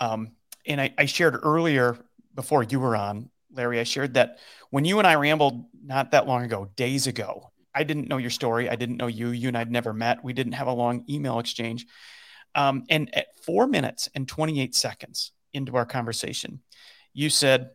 Um, 0.00 0.32
and 0.66 0.80
I, 0.80 0.92
I 0.98 1.06
shared 1.06 1.38
earlier 1.42 1.96
before 2.34 2.62
you 2.62 2.78
were 2.78 2.94
on, 2.94 3.30
Larry. 3.50 3.80
I 3.80 3.84
shared 3.84 4.14
that 4.14 4.38
when 4.70 4.84
you 4.84 4.98
and 4.98 5.06
I 5.06 5.14
rambled 5.14 5.64
not 5.82 6.10
that 6.10 6.26
long 6.26 6.44
ago, 6.44 6.70
days 6.76 7.06
ago, 7.06 7.50
I 7.78 7.84
didn't 7.84 8.08
know 8.08 8.16
your 8.16 8.30
story. 8.30 8.68
I 8.68 8.74
didn't 8.74 8.96
know 8.96 9.06
you. 9.06 9.28
You 9.28 9.46
and 9.46 9.56
I'd 9.56 9.70
never 9.70 9.92
met. 9.92 10.24
We 10.24 10.32
didn't 10.32 10.54
have 10.54 10.66
a 10.66 10.72
long 10.72 11.04
email 11.08 11.38
exchange. 11.38 11.86
Um, 12.56 12.82
and 12.90 13.14
at 13.14 13.38
four 13.44 13.68
minutes 13.68 14.08
and 14.16 14.26
28 14.26 14.74
seconds 14.74 15.30
into 15.52 15.76
our 15.76 15.86
conversation, 15.86 16.60
you 17.12 17.30
said, 17.30 17.70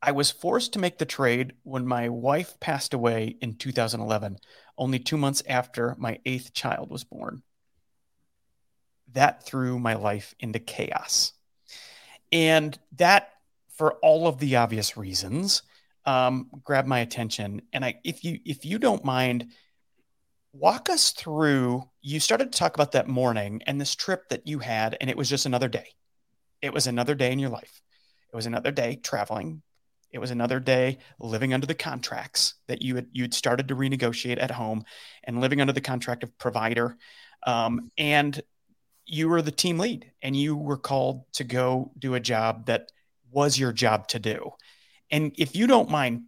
I 0.00 0.12
was 0.12 0.30
forced 0.30 0.74
to 0.74 0.78
make 0.78 0.98
the 0.98 1.06
trade 1.06 1.54
when 1.64 1.88
my 1.88 2.08
wife 2.08 2.60
passed 2.60 2.94
away 2.94 3.36
in 3.40 3.56
2011, 3.56 4.36
only 4.78 5.00
two 5.00 5.16
months 5.16 5.42
after 5.48 5.96
my 5.98 6.20
eighth 6.24 6.52
child 6.52 6.88
was 6.88 7.02
born. 7.02 7.42
That 9.12 9.44
threw 9.44 9.80
my 9.80 9.94
life 9.94 10.36
into 10.38 10.60
chaos. 10.60 11.32
And 12.30 12.78
that, 12.92 13.30
for 13.76 13.94
all 13.94 14.28
of 14.28 14.38
the 14.38 14.54
obvious 14.54 14.96
reasons, 14.96 15.62
um, 16.06 16.50
grabbed 16.62 16.88
my 16.88 17.00
attention. 17.00 17.62
And 17.72 17.84
I, 17.84 17.96
if 18.04 18.24
you 18.24 18.40
if 18.44 18.64
you 18.64 18.78
don't 18.78 19.04
mind, 19.04 19.52
walk 20.52 20.90
us 20.90 21.12
through. 21.12 21.88
You 22.02 22.20
started 22.20 22.52
to 22.52 22.58
talk 22.58 22.74
about 22.74 22.92
that 22.92 23.08
morning 23.08 23.62
and 23.66 23.80
this 23.80 23.94
trip 23.94 24.28
that 24.28 24.46
you 24.46 24.58
had, 24.58 24.96
and 25.00 25.10
it 25.10 25.16
was 25.16 25.28
just 25.28 25.46
another 25.46 25.68
day. 25.68 25.88
It 26.62 26.72
was 26.72 26.86
another 26.86 27.14
day 27.14 27.32
in 27.32 27.38
your 27.38 27.50
life. 27.50 27.80
It 28.32 28.36
was 28.36 28.46
another 28.46 28.72
day 28.72 28.96
traveling 28.96 29.62
it 30.14 30.20
was 30.20 30.30
another 30.30 30.60
day 30.60 30.98
living 31.18 31.52
under 31.52 31.66
the 31.66 31.74
contracts 31.74 32.54
that 32.68 32.82
you 32.82 32.94
had 32.94 33.08
you'd 33.12 33.34
started 33.34 33.66
to 33.68 33.76
renegotiate 33.76 34.40
at 34.40 34.52
home, 34.52 34.84
and 35.24 35.40
living 35.40 35.60
under 35.60 35.72
the 35.72 35.80
contract 35.80 36.22
of 36.22 36.38
provider. 36.38 36.96
Um, 37.44 37.90
and 37.98 38.40
you 39.06 39.28
were 39.28 39.42
the 39.42 39.50
team 39.50 39.76
lead, 39.78 40.12
and 40.22 40.36
you 40.36 40.56
were 40.56 40.76
called 40.76 41.24
to 41.32 41.44
go 41.44 41.90
do 41.98 42.14
a 42.14 42.20
job 42.20 42.66
that 42.66 42.92
was 43.32 43.58
your 43.58 43.72
job 43.72 44.06
to 44.08 44.20
do. 44.20 44.52
And 45.10 45.32
if 45.36 45.54
you 45.54 45.66
don't 45.66 45.90
mind, 45.90 46.24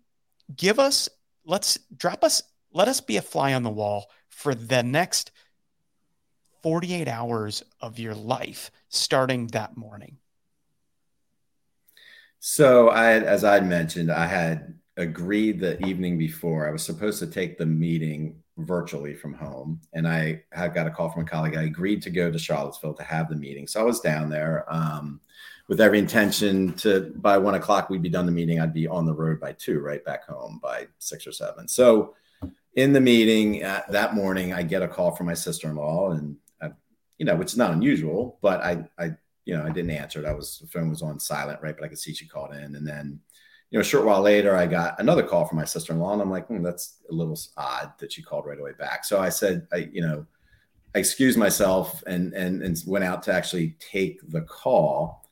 give 0.54 0.78
us 0.78 1.08
let's 1.44 1.78
drop 1.96 2.24
us 2.24 2.42
let 2.72 2.88
us 2.88 3.00
be 3.00 3.16
a 3.16 3.22
fly 3.22 3.54
on 3.54 3.62
the 3.62 3.70
wall 3.70 4.10
for 4.28 4.54
the 4.54 4.82
next 4.82 5.30
48 6.62 7.08
hours 7.08 7.62
of 7.80 7.98
your 7.98 8.14
life 8.14 8.70
starting 8.88 9.46
that 9.48 9.76
morning. 9.76 10.18
So 12.38 12.90
I, 12.90 13.12
as 13.12 13.44
I 13.44 13.60
mentioned, 13.60 14.10
I 14.12 14.26
had 14.26 14.74
agreed 14.96 15.60
the 15.60 15.84
evening 15.86 16.18
before. 16.18 16.68
I 16.68 16.70
was 16.70 16.82
supposed 16.82 17.18
to 17.20 17.26
take 17.26 17.56
the 17.56 17.66
meeting 17.66 18.42
virtually 18.58 19.14
from 19.14 19.34
home, 19.34 19.80
and 19.92 20.06
I 20.06 20.42
had 20.52 20.74
got 20.74 20.86
a 20.86 20.90
call 20.90 21.10
from 21.10 21.22
a 21.22 21.28
colleague. 21.28 21.56
I 21.56 21.64
agreed 21.64 22.02
to 22.02 22.10
go 22.10 22.30
to 22.30 22.38
Charlottesville 22.38 22.94
to 22.94 23.02
have 23.02 23.28
the 23.28 23.36
meeting, 23.36 23.66
so 23.66 23.80
I 23.80 23.84
was 23.84 24.00
down 24.00 24.28
there 24.28 24.64
um, 24.68 25.20
with 25.68 25.80
every 25.80 25.98
intention 25.98 26.72
to 26.74 27.12
by 27.16 27.38
one 27.38 27.54
o'clock 27.54 27.90
we'd 27.90 28.02
be 28.02 28.08
done 28.08 28.26
the 28.26 28.32
meeting. 28.32 28.60
I'd 28.60 28.72
be 28.72 28.86
on 28.86 29.04
the 29.04 29.14
road 29.14 29.40
by 29.40 29.52
two, 29.52 29.80
right 29.80 30.04
back 30.04 30.24
home 30.26 30.60
by 30.62 30.86
six 30.98 31.26
or 31.26 31.32
seven. 31.32 31.66
So 31.68 32.14
in 32.74 32.92
the 32.92 33.00
meeting 33.00 33.64
uh, 33.64 33.82
that 33.88 34.14
morning, 34.14 34.52
I 34.52 34.62
get 34.62 34.82
a 34.82 34.88
call 34.88 35.14
from 35.14 35.26
my 35.26 35.34
sister-in-law, 35.34 36.12
and 36.12 36.36
I, 36.60 36.70
you 37.18 37.24
know, 37.24 37.34
which 37.34 37.52
is 37.52 37.56
not 37.56 37.72
unusual, 37.72 38.38
but 38.42 38.60
I 38.60 38.84
I 38.98 39.16
you 39.46 39.56
know, 39.56 39.64
I 39.64 39.70
didn't 39.70 39.92
answer 39.92 40.18
it. 40.18 40.26
I 40.26 40.32
was 40.34 40.58
the 40.58 40.66
phone 40.66 40.90
was 40.90 41.02
on 41.02 41.18
silent, 41.18 41.62
right? 41.62 41.74
But 41.76 41.84
I 41.84 41.88
could 41.88 41.98
see 41.98 42.12
she 42.12 42.26
called 42.26 42.52
in. 42.54 42.74
And 42.74 42.86
then, 42.86 43.20
you 43.70 43.78
know, 43.78 43.80
a 43.80 43.84
short 43.84 44.04
while 44.04 44.20
later, 44.20 44.56
I 44.56 44.66
got 44.66 45.00
another 45.00 45.22
call 45.22 45.46
from 45.46 45.58
my 45.58 45.64
sister-in-law, 45.64 46.12
and 46.12 46.22
I'm 46.22 46.30
like, 46.30 46.48
hmm, 46.48 46.62
that's 46.62 46.98
a 47.08 47.14
little 47.14 47.38
odd 47.56 47.92
that 47.98 48.12
she 48.12 48.22
called 48.22 48.44
right 48.44 48.58
away 48.58 48.72
back. 48.78 49.04
So 49.04 49.20
I 49.20 49.28
said, 49.28 49.66
I, 49.72 49.88
you 49.92 50.02
know, 50.02 50.26
I 50.94 50.98
excused 50.98 51.38
myself 51.38 52.02
and 52.06 52.34
and 52.34 52.62
and 52.62 52.76
went 52.86 53.04
out 53.04 53.22
to 53.24 53.32
actually 53.32 53.76
take 53.80 54.20
the 54.30 54.42
call. 54.42 55.25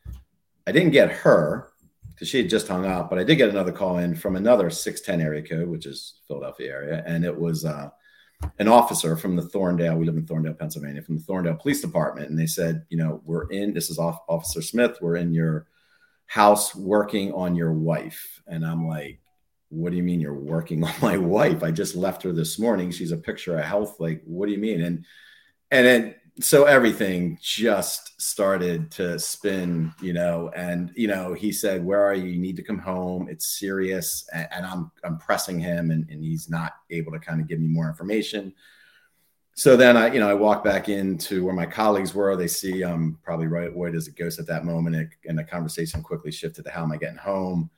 I 0.66 0.72
didn't 0.72 0.90
get 0.90 1.10
her 1.10 1.70
because 2.10 2.28
she 2.28 2.38
had 2.38 2.48
just 2.48 2.68
hung 2.68 2.86
up, 2.86 3.10
but 3.10 3.18
I 3.18 3.24
did 3.24 3.36
get 3.36 3.48
another 3.48 3.72
call 3.72 3.98
in 3.98 4.14
from 4.14 4.36
another 4.36 4.70
610 4.70 5.26
area 5.26 5.42
code, 5.42 5.68
which 5.68 5.86
is 5.86 6.20
Philadelphia 6.28 6.70
area, 6.70 7.02
and 7.06 7.24
it 7.24 7.36
was 7.36 7.64
uh, 7.64 7.90
an 8.58 8.68
officer 8.68 9.16
from 9.16 9.36
the 9.36 9.42
Thorndale, 9.42 9.96
we 9.96 10.06
live 10.06 10.16
in 10.16 10.26
Thorndale, 10.26 10.58
Pennsylvania, 10.58 11.02
from 11.02 11.16
the 11.16 11.22
Thorndale 11.22 11.58
Police 11.58 11.80
Department. 11.80 12.30
And 12.30 12.38
they 12.38 12.46
said, 12.46 12.84
you 12.88 12.96
know, 12.96 13.20
we're 13.24 13.48
in, 13.50 13.74
this 13.74 13.90
is 13.90 13.98
Officer 13.98 14.62
Smith, 14.62 14.98
we're 15.00 15.16
in 15.16 15.32
your 15.32 15.66
house 16.26 16.74
working 16.74 17.32
on 17.32 17.54
your 17.54 17.72
wife. 17.72 18.42
And 18.46 18.64
I'm 18.64 18.86
like, 18.86 19.20
what 19.68 19.90
do 19.90 19.96
you 19.96 20.02
mean 20.02 20.20
you're 20.20 20.34
working 20.34 20.84
on 20.84 20.92
my 21.00 21.16
wife? 21.16 21.62
I 21.62 21.70
just 21.70 21.96
left 21.96 22.22
her 22.22 22.32
this 22.32 22.58
morning. 22.58 22.90
She's 22.90 23.12
a 23.12 23.16
picture 23.16 23.58
of 23.58 23.64
health. 23.64 23.98
Like, 23.98 24.22
what 24.24 24.46
do 24.46 24.52
you 24.52 24.58
mean? 24.58 24.82
And, 24.82 25.04
and 25.70 25.86
then 25.86 26.14
so 26.40 26.64
everything 26.64 27.38
just 27.40 28.20
started 28.20 28.90
to 28.90 29.18
spin, 29.20 29.92
you 30.00 30.12
know, 30.12 30.50
and 30.56 30.90
you 30.96 31.06
know, 31.06 31.32
he 31.32 31.52
said, 31.52 31.84
Where 31.84 32.02
are 32.02 32.14
you? 32.14 32.24
You 32.24 32.40
need 32.40 32.56
to 32.56 32.62
come 32.62 32.78
home. 32.78 33.28
It's 33.28 33.58
serious. 33.58 34.28
And, 34.32 34.48
and 34.50 34.66
I'm 34.66 34.90
I'm 35.04 35.18
pressing 35.18 35.60
him 35.60 35.92
and, 35.92 36.08
and 36.10 36.24
he's 36.24 36.50
not 36.50 36.72
able 36.90 37.12
to 37.12 37.20
kind 37.20 37.40
of 37.40 37.46
give 37.46 37.60
me 37.60 37.68
more 37.68 37.88
information. 37.88 38.52
So 39.56 39.76
then 39.76 39.96
I, 39.96 40.12
you 40.12 40.18
know, 40.18 40.28
I 40.28 40.34
walk 40.34 40.64
back 40.64 40.88
into 40.88 41.44
where 41.44 41.54
my 41.54 41.66
colleagues 41.66 42.12
were. 42.12 42.34
They 42.34 42.48
see 42.48 42.82
I'm 42.82 43.16
probably 43.22 43.46
right 43.46 43.72
white 43.72 43.94
as 43.94 44.08
a 44.08 44.12
ghost 44.12 44.40
at 44.40 44.48
that 44.48 44.64
moment. 44.64 45.14
And 45.28 45.38
the 45.38 45.44
conversation 45.44 46.02
quickly 46.02 46.32
shifted 46.32 46.64
to 46.64 46.70
how 46.70 46.82
am 46.82 46.90
I 46.90 46.96
getting 46.96 47.18
home? 47.18 47.70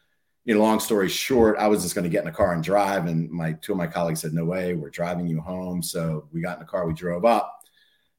You 0.47 0.55
know, 0.55 0.61
long 0.61 0.81
story 0.81 1.11
short, 1.11 1.59
I 1.59 1.69
was 1.69 1.83
just 1.83 1.95
going 1.95 2.05
to 2.05 2.11
get 2.11 2.23
in 2.23 2.29
a 2.29 2.33
car 2.33 2.55
and 2.55 2.65
drive. 2.65 3.07
And 3.07 3.29
my 3.31 3.53
two 3.53 3.73
of 3.73 3.79
my 3.79 3.87
colleagues 3.87 4.23
said, 4.23 4.33
No 4.33 4.47
way, 4.47 4.73
we're 4.73 4.89
driving 4.89 5.27
you 5.27 5.43
home. 5.43 5.83
So 5.83 6.27
we 6.33 6.41
got 6.41 6.55
in 6.55 6.61
the 6.61 6.71
car, 6.71 6.87
we 6.87 6.95
drove 6.95 7.27
up 7.27 7.56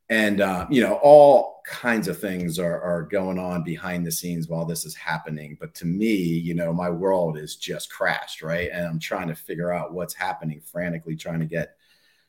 and 0.10 0.41
uh, 0.41 0.65
you 0.70 0.82
know 0.82 1.00
all 1.04 1.62
kinds 1.65 2.08
of 2.08 2.17
things 2.17 2.60
are, 2.60 2.82
are 2.82 3.04
going 3.04 3.38
on 3.38 3.62
behind 3.62 4.06
the 4.06 4.12
scenes 4.12 4.48
while 4.48 4.65
this 4.65 4.86
is 4.86 4.96
happening. 4.96 5.58
But 5.60 5.74
to 5.76 5.86
me 5.86 6.13
you 6.15 6.54
know 6.54 6.74
my 6.74 6.89
world 6.89 7.38
is 7.38 7.56
just 7.56 7.91
crashed 7.91 8.41
right? 8.41 8.70
And 8.72 8.86
i'm 8.86 9.00
trying 9.00 9.28
to 9.28 9.36
figure 9.36 9.72
out 9.72 9.93
what's 9.93 10.13
happening 10.13 10.62
frantically 10.62 11.15
trying 11.15 11.39
to 11.39 11.46
get 11.46 11.76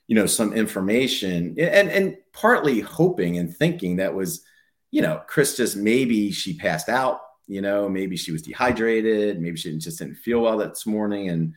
you 0.08 0.14
know 0.14 0.26
some 0.26 0.52
information. 0.52 1.54
And 1.58 1.88
and 1.90 2.16
partly 2.32 2.80
hoping 2.80 3.38
and 3.38 3.54
thinking 3.54 3.96
that 3.96 4.14
was 4.14 4.42
you 4.90 5.02
know 5.02 5.22
chris 5.26 5.56
just 5.56 5.76
maybe 5.76 6.30
she 6.32 6.56
passed 6.56 6.88
out 6.88 7.20
you 7.46 7.60
know 7.60 7.88
maybe 7.88 8.16
she 8.16 8.32
was 8.32 8.42
dehydrated 8.42 9.38
maybe 9.40 9.56
she 9.56 9.76
just 9.76 9.98
didn't 9.98 10.16
feel 10.16 10.40
well 10.40 10.58
this 10.58 10.86
morning. 10.86 11.28
And 11.28 11.54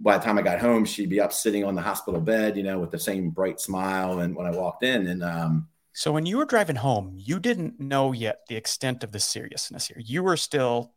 by 0.00 0.16
the 0.16 0.24
time 0.24 0.38
I 0.38 0.42
got 0.42 0.60
home, 0.60 0.84
she'd 0.84 1.10
be 1.10 1.20
up 1.20 1.32
sitting 1.32 1.64
on 1.64 1.74
the 1.74 1.82
hospital 1.82 2.20
bed, 2.20 2.56
you 2.56 2.62
know, 2.62 2.78
with 2.78 2.90
the 2.90 2.98
same 2.98 3.30
bright 3.30 3.60
smile. 3.60 4.20
And 4.20 4.36
when 4.36 4.46
I 4.46 4.50
walked 4.50 4.84
in, 4.84 5.08
and 5.08 5.22
um, 5.24 5.68
so 5.92 6.12
when 6.12 6.26
you 6.26 6.38
were 6.38 6.44
driving 6.44 6.76
home, 6.76 7.14
you 7.16 7.40
didn't 7.40 7.80
know 7.80 8.12
yet 8.12 8.42
the 8.48 8.54
extent 8.54 9.02
of 9.02 9.10
the 9.10 9.18
seriousness 9.18 9.88
here. 9.88 9.96
You 9.98 10.22
were 10.22 10.36
still, 10.36 10.92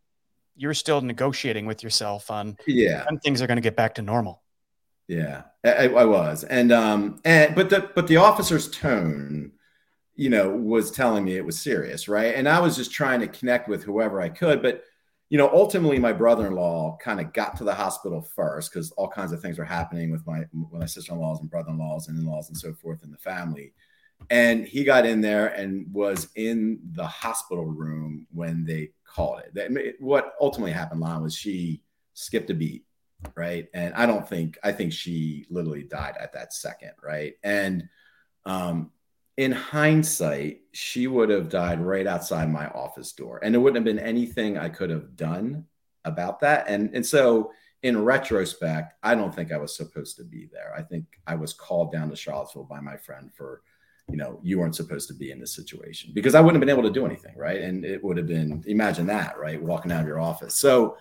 you 0.56 0.67
were 0.67 0.75
still 0.75 1.02
negotiating 1.02 1.65
with 1.65 1.81
yourself 1.81 2.29
on, 2.29 2.58
yeah, 2.67 3.06
when 3.10 3.19
things 3.19 3.41
are 3.41 3.47
going 3.47 3.58
to 3.58 3.62
get 3.62 3.75
back 3.75 3.95
to 3.95 4.04
normal. 4.04 4.43
Yeah, 5.08 5.41
I, 5.65 5.87
I 5.87 6.06
was, 6.06 6.43
and 6.43 6.71
um, 6.71 7.19
and 7.25 7.56
but 7.56 7.69
the 7.69 7.89
but 7.95 8.08
the 8.08 8.17
officer's 8.17 8.69
tone, 8.69 9.52
you 10.15 10.29
know, 10.29 10.52
was 10.52 10.91
telling 10.91 11.25
me 11.25 11.35
it 11.35 11.43
was 11.43 11.60
serious, 11.60 12.08
right? 12.08 12.35
And 12.35 12.47
I 12.47 12.60
was 12.60 12.77
just 12.77 12.91
trying 12.91 13.21
to 13.21 13.27
connect 13.27 13.67
with 13.67 13.83
whoever 13.83 14.21
I 14.21 14.29
could, 14.29 14.62
but 14.62 14.83
you 15.32 15.38
know, 15.38 15.50
ultimately, 15.54 15.98
my 15.98 16.12
brother-in-law 16.12 16.98
kind 17.02 17.21
of 17.21 17.32
got 17.32 17.56
to 17.56 17.63
the 17.63 17.73
hospital 17.73 18.21
first 18.21 18.69
because 18.69 18.92
all 18.92 19.08
kinds 19.08 19.32
of 19.32 19.42
things 19.42 19.58
were 19.58 19.63
happening 19.63 20.12
with 20.12 20.27
my 20.27 20.40
with 20.52 20.82
my 20.82 20.86
sister-in-laws 20.86 21.40
and 21.40 21.50
brother-in-laws 21.50 22.10
and 22.10 22.19
in-laws 22.19 22.50
and 22.50 22.58
so 22.58 22.73
forth 22.73 23.02
in 23.06 23.12
the 23.12 23.17
family. 23.17 23.73
and 24.29 24.65
he 24.65 24.84
got 24.84 25.06
in 25.06 25.21
there 25.21 25.48
and 25.48 25.92
was 25.94 26.27
in 26.36 26.79
the 26.94 27.08
hospital 27.08 27.65
room 27.65 28.27
when 28.34 28.65
they 28.65 28.92
called 29.06 29.42
it. 29.56 29.96
What 30.00 30.34
ultimately 30.40 30.71
happened, 30.71 31.02
Lon, 31.02 31.23
was 31.23 31.36
she 31.36 31.82
skipped 32.13 32.50
a 32.50 32.54
beat, 32.54 32.86
right? 33.36 33.67
And 33.73 33.94
I 33.94 34.06
don't 34.06 34.27
think 34.27 34.58
I 34.63 34.71
think 34.71 34.94
she 34.94 35.46
literally 35.50 35.84
died 35.84 36.15
at 36.19 36.34
that 36.34 36.54
second, 36.54 36.92
right? 37.02 37.34
And 37.44 37.88
um, 38.46 38.92
in 39.38 39.52
hindsight, 39.52 40.62
she 40.73 41.08
would 41.08 41.29
have 41.29 41.50
died 41.50 41.79
right 41.79 42.08
outside 42.08 42.52
my 42.52 42.67
office 42.67 43.12
door, 43.13 43.40
and 43.44 43.54
there 43.54 43.62
wouldn't 43.62 43.86
have 43.86 43.96
been 43.96 44.04
anything 44.04 44.58
I 44.58 44.69
could 44.69 44.90
have 44.90 45.15
done 45.15 45.65
about 46.06 46.40
that. 46.42 46.67
And 46.67 46.94
and 46.94 47.06
so 47.06 47.52
in 47.84 48.04
retrospect, 48.04 48.94
I 49.02 49.15
don't 49.15 49.34
think 49.34 49.52
I 49.52 49.58
was 49.58 49.75
supposed 49.75 50.17
to 50.17 50.23
be 50.23 50.50
there. 50.52 50.73
I 50.77 50.82
think 50.84 51.06
I 51.25 51.36
was 51.36 51.54
called 51.54 51.92
down 51.92 52.10
to 52.10 52.15
Charlottesville 52.15 52.65
by 52.65 52.79
my 52.79 52.98
friend 52.98 53.32
for 53.34 53.62
you 54.10 54.17
know, 54.17 54.40
you 54.44 54.60
weren't 54.60 54.75
supposed 54.75 55.08
to 55.08 55.13
be 55.13 55.32
in 55.32 55.40
this 55.40 55.56
situation 55.56 56.12
because 56.13 56.36
I 56.36 56.42
wouldn't 56.42 56.62
have 56.62 56.67
been 56.67 56.77
able 56.77 56.88
to 56.88 56.94
do 56.94 57.06
anything, 57.06 57.34
right? 57.38 57.62
And 57.62 57.86
it 57.86 58.04
would 58.04 58.17
have 58.17 58.27
been 58.27 58.63
imagine 58.67 59.06
that, 59.08 59.40
right? 59.40 59.62
Walking 59.62 59.92
out 59.92 60.02
of 60.02 60.08
your 60.08 60.19
office. 60.19 60.58
So 60.58 60.98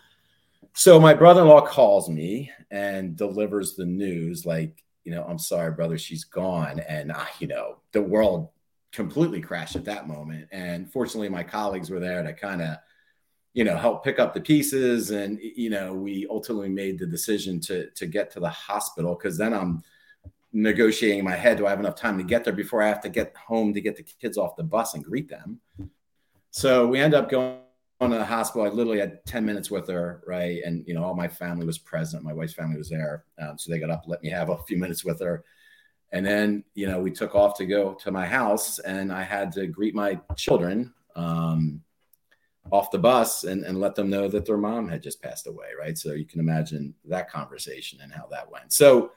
so 0.75 1.01
my 1.01 1.15
brother-in-law 1.15 1.67
calls 1.67 2.09
me 2.09 2.51
and 2.71 3.17
delivers 3.17 3.75
the 3.75 3.87
news 3.87 4.47
like, 4.47 4.85
you 5.05 5.13
know, 5.13 5.25
I'm 5.25 5.39
sorry, 5.39 5.73
brother, 5.73 5.99
she's 5.99 6.25
gone. 6.25 6.81
And 6.81 7.13
I, 7.13 7.29
you 7.39 7.47
know, 7.47 7.79
the 7.93 8.03
world 8.03 8.51
completely 8.93 9.41
crashed 9.41 9.77
at 9.77 9.85
that 9.85 10.09
moment. 10.09 10.49
And 10.53 10.91
fortunately, 10.91 11.29
my 11.29 11.43
colleagues 11.43 11.91
were 11.91 12.01
there 12.01 12.23
to 12.23 12.33
kind 12.33 12.63
of, 12.63 12.77
you 13.53 13.65
know, 13.65 13.77
help 13.77 14.05
pick 14.05 14.19
up 14.19 14.35
the 14.35 14.41
pieces. 14.41 15.11
And, 15.11 15.39
you 15.41 15.71
know, 15.71 15.95
we 15.95 16.27
ultimately 16.29 16.69
made 16.69 16.99
the 16.99 17.07
decision 17.07 17.61
to 17.61 17.91
to 17.91 18.07
get 18.07 18.31
to 18.33 18.41
the 18.41 18.49
hospital 18.49 19.15
because 19.15 19.39
then 19.39 19.55
I'm 19.55 19.83
negotiating 20.53 21.21
in 21.21 21.25
my 21.25 21.37
head 21.37 21.57
do 21.57 21.67
I 21.67 21.71
have 21.71 21.81
enough 21.81 21.95
time 21.95 22.19
to 22.19 22.25
get 22.25 22.43
there 22.45 22.53
before 22.53 22.83
I 22.83 22.89
have 22.89 23.01
to 23.03 23.09
get 23.09 23.35
home 23.37 23.73
to 23.73 23.81
get 23.81 23.97
the 23.97 24.03
kids 24.03 24.37
off 24.37 24.57
the 24.57 24.65
bus 24.65 24.95
and 24.95 25.05
greet 25.05 25.29
them? 25.29 25.61
So 26.51 26.89
we 26.89 26.99
end 26.99 27.15
up 27.15 27.31
going 27.31 27.59
to 28.09 28.17
the 28.17 28.25
hospital. 28.25 28.67
I 28.67 28.71
literally 28.71 28.99
had 28.99 29.25
10 29.27 29.45
minutes 29.45 29.71
with 29.71 29.87
her, 29.89 30.23
right? 30.27 30.63
And, 30.65 30.85
you 30.87 30.95
know, 30.95 31.05
all 31.05 31.15
my 31.15 31.29
family 31.29 31.67
was 31.67 31.77
present. 31.77 32.25
My 32.25 32.33
wife's 32.33 32.55
family 32.55 32.79
was 32.79 32.89
there. 32.89 33.25
Um, 33.39 33.59
so 33.59 33.71
they 33.71 33.79
got 33.79 33.91
up, 33.91 34.05
let 34.07 34.23
me 34.23 34.31
have 34.31 34.49
a 34.49 34.63
few 34.63 34.79
minutes 34.79 35.05
with 35.05 35.21
her. 35.21 35.45
And 36.13 36.25
then, 36.25 36.65
you 36.75 36.87
know, 36.87 36.99
we 36.99 37.11
took 37.11 37.35
off 37.35 37.57
to 37.59 37.67
go 37.67 37.95
to 37.95 38.11
my 38.11 38.27
house 38.27 38.79
and 38.79 39.13
I 39.13 39.23
had 39.23 39.53
to 39.53 39.67
greet 39.67 39.95
my 39.95 40.19
children 40.35 40.95
um, 41.15 41.83
off 42.73 42.91
the 42.91 42.99
bus 42.99 43.45
and, 43.45 43.65
and 43.65 43.79
let 43.79 43.95
them 43.95 44.09
know 44.09 44.29
that 44.29 44.47
their 44.47 44.57
mom 44.57 44.89
had 44.89 45.03
just 45.03 45.23
passed 45.23 45.47
away, 45.47 45.69
right? 45.79 45.97
So 45.97 46.13
you 46.13 46.25
can 46.25 46.41
imagine 46.41 46.95
that 47.05 47.31
conversation 47.31 48.01
and 48.03 48.13
how 48.13 48.27
that 48.31 48.51
went. 48.51 48.73
So, 48.73 49.13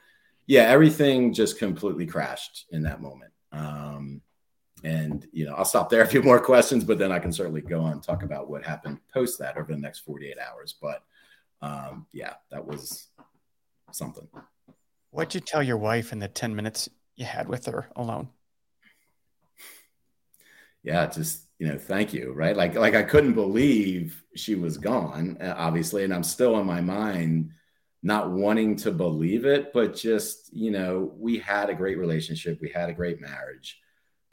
yeah, 0.46 0.64
everything 0.64 1.32
just 1.32 1.58
completely 1.58 2.06
crashed 2.06 2.66
in 2.70 2.82
that 2.82 3.00
moment. 3.00 3.32
Um, 3.50 4.20
and 4.84 5.26
you 5.32 5.46
know, 5.46 5.54
I'll 5.54 5.64
stop 5.64 5.88
there. 5.88 6.02
A 6.02 6.06
few 6.06 6.22
more 6.22 6.38
questions, 6.38 6.84
but 6.84 6.98
then 6.98 7.10
I 7.10 7.18
can 7.18 7.32
certainly 7.32 7.62
go 7.62 7.80
on 7.80 7.92
and 7.92 8.02
talk 8.02 8.22
about 8.22 8.48
what 8.48 8.64
happened 8.64 9.00
post 9.12 9.38
that 9.38 9.56
over 9.56 9.72
the 9.72 9.78
next 9.78 10.00
48 10.00 10.36
hours. 10.38 10.74
But 10.80 11.02
um, 11.62 12.06
yeah, 12.12 12.34
that 12.50 12.64
was 12.64 13.08
something. 13.90 14.28
What'd 15.10 15.34
you 15.34 15.40
tell 15.40 15.62
your 15.62 15.78
wife 15.78 16.12
in 16.12 16.18
the 16.18 16.28
10 16.28 16.54
minutes 16.54 16.88
you 17.16 17.24
had 17.24 17.48
with 17.48 17.66
her 17.66 17.88
alone? 17.96 18.28
Yeah, 20.82 21.06
just 21.06 21.44
you 21.58 21.68
know, 21.68 21.78
thank 21.78 22.12
you, 22.12 22.32
right? 22.32 22.56
Like, 22.56 22.74
like 22.74 22.94
I 22.94 23.02
couldn't 23.02 23.32
believe 23.32 24.22
she 24.36 24.54
was 24.54 24.76
gone, 24.76 25.38
obviously, 25.40 26.04
and 26.04 26.12
I'm 26.12 26.22
still 26.22 26.58
in 26.60 26.66
my 26.66 26.82
mind 26.82 27.50
not 28.02 28.30
wanting 28.30 28.76
to 28.76 28.90
believe 28.90 29.46
it, 29.46 29.72
but 29.72 29.96
just, 29.96 30.54
you 30.54 30.70
know, 30.70 31.10
we 31.16 31.38
had 31.38 31.70
a 31.70 31.74
great 31.74 31.96
relationship. 31.96 32.60
We 32.60 32.68
had 32.68 32.90
a 32.90 32.92
great 32.92 33.18
marriage. 33.18 33.80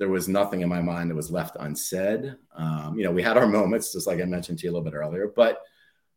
There 0.02 0.10
was 0.10 0.28
nothing 0.28 0.62
in 0.62 0.68
my 0.68 0.82
mind 0.82 1.12
that 1.12 1.16
was 1.16 1.30
left 1.30 1.58
unsaid. 1.60 2.36
Um, 2.56 2.98
you 2.98 3.04
know, 3.04 3.12
we 3.12 3.22
had 3.22 3.38
our 3.38 3.46
moments, 3.60 3.94
just 3.94 4.08
like 4.08 4.20
I 4.20 4.26
mentioned 4.26 4.58
to 4.58 4.66
you 4.66 4.72
a 4.72 4.74
little 4.74 4.84
bit 4.84 4.96
earlier, 4.96 5.32
but 5.36 5.62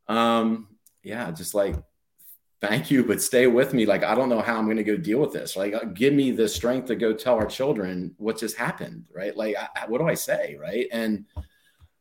um, 0.08 0.68
yeah, 1.02 1.30
just 1.30 1.52
like, 1.52 1.76
thank 2.62 2.90
you, 2.90 3.04
but 3.04 3.20
stay 3.20 3.46
with 3.46 3.74
me. 3.74 3.84
Like, 3.84 4.02
I 4.02 4.14
don't 4.14 4.30
know 4.30 4.40
how 4.40 4.56
I'm 4.56 4.64
going 4.64 4.78
to 4.78 4.84
go 4.84 4.96
deal 4.96 5.18
with 5.18 5.34
this. 5.34 5.54
Like, 5.54 5.74
uh, 5.74 5.84
give 5.84 6.14
me 6.14 6.30
the 6.30 6.48
strength 6.48 6.86
to 6.86 6.96
go 6.96 7.12
tell 7.12 7.34
our 7.34 7.44
children 7.44 8.14
what 8.16 8.38
just 8.38 8.56
happened. 8.56 9.04
Right. 9.14 9.36
Like, 9.36 9.54
I, 9.54 9.84
what 9.86 9.98
do 9.98 10.08
I 10.08 10.14
say? 10.14 10.56
Right. 10.58 10.86
And 10.90 11.26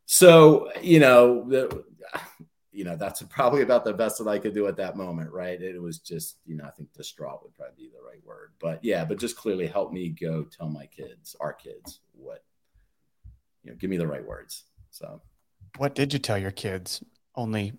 so, 0.06 0.72
you 0.82 1.02
know, 1.02 1.50
the, 1.50 1.84
you 2.74 2.84
know, 2.84 2.96
that's 2.96 3.22
probably 3.30 3.62
about 3.62 3.86
the 3.86 3.94
best 3.94 4.18
that 4.18 4.28
I 4.28 4.40
could 4.40 4.54
do 4.54 4.68
at 4.68 4.78
that 4.78 4.98
moment, 4.98 5.32
right? 5.32 5.62
It 5.62 5.82
was 5.82 6.00
just, 6.00 6.38
you 6.46 6.58
know, 6.58 6.66
I 6.66 6.72
think 6.72 6.92
distraught 6.94 7.42
would 7.44 7.54
probably 7.56 7.86
be 7.86 7.90
the 7.90 8.06
right 8.06 8.24
word. 8.26 8.52
But 8.60 8.84
yeah, 8.84 9.06
but 9.06 9.20
just 9.20 9.38
clearly 9.38 9.68
help 9.68 9.94
me 9.94 10.10
go 10.10 10.44
tell 10.44 10.70
my 10.70 10.88
kids, 10.88 11.36
our 11.40 11.54
kids, 11.54 12.00
what, 12.14 12.44
you 13.64 13.72
know, 13.72 13.78
give 13.78 13.90
me 13.90 13.98
the 13.98 14.08
right 14.08 14.26
words. 14.26 14.64
So, 14.90 15.22
what 15.78 15.96
did 15.96 16.14
you 16.14 16.20
tell 16.20 16.38
your 16.38 16.52
kids? 16.52 17.04
Only 17.36 17.74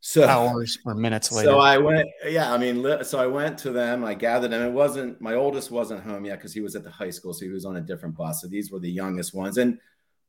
so 0.00 0.24
hours 0.24 0.78
or 0.84 0.94
minutes 0.94 1.32
later. 1.32 1.50
So 1.50 1.58
I 1.58 1.78
went, 1.78 2.08
yeah, 2.26 2.52
I 2.52 2.58
mean, 2.58 3.04
so 3.04 3.18
I 3.18 3.26
went 3.26 3.58
to 3.60 3.70
them, 3.70 4.04
I 4.04 4.14
gathered 4.14 4.50
them. 4.50 4.62
It 4.62 4.72
wasn't 4.72 5.18
my 5.20 5.34
oldest 5.34 5.70
wasn't 5.70 6.02
home 6.02 6.24
yet 6.26 6.38
because 6.38 6.52
he 6.52 6.60
was 6.60 6.76
at 6.76 6.84
the 6.84 6.90
high 6.90 7.10
school, 7.10 7.32
so 7.32 7.44
he 7.44 7.50
was 7.50 7.64
on 7.64 7.76
a 7.76 7.80
different 7.80 8.14
bus. 8.14 8.42
So 8.42 8.48
these 8.48 8.70
were 8.70 8.80
the 8.80 8.90
youngest 8.90 9.34
ones, 9.34 9.58
and 9.58 9.78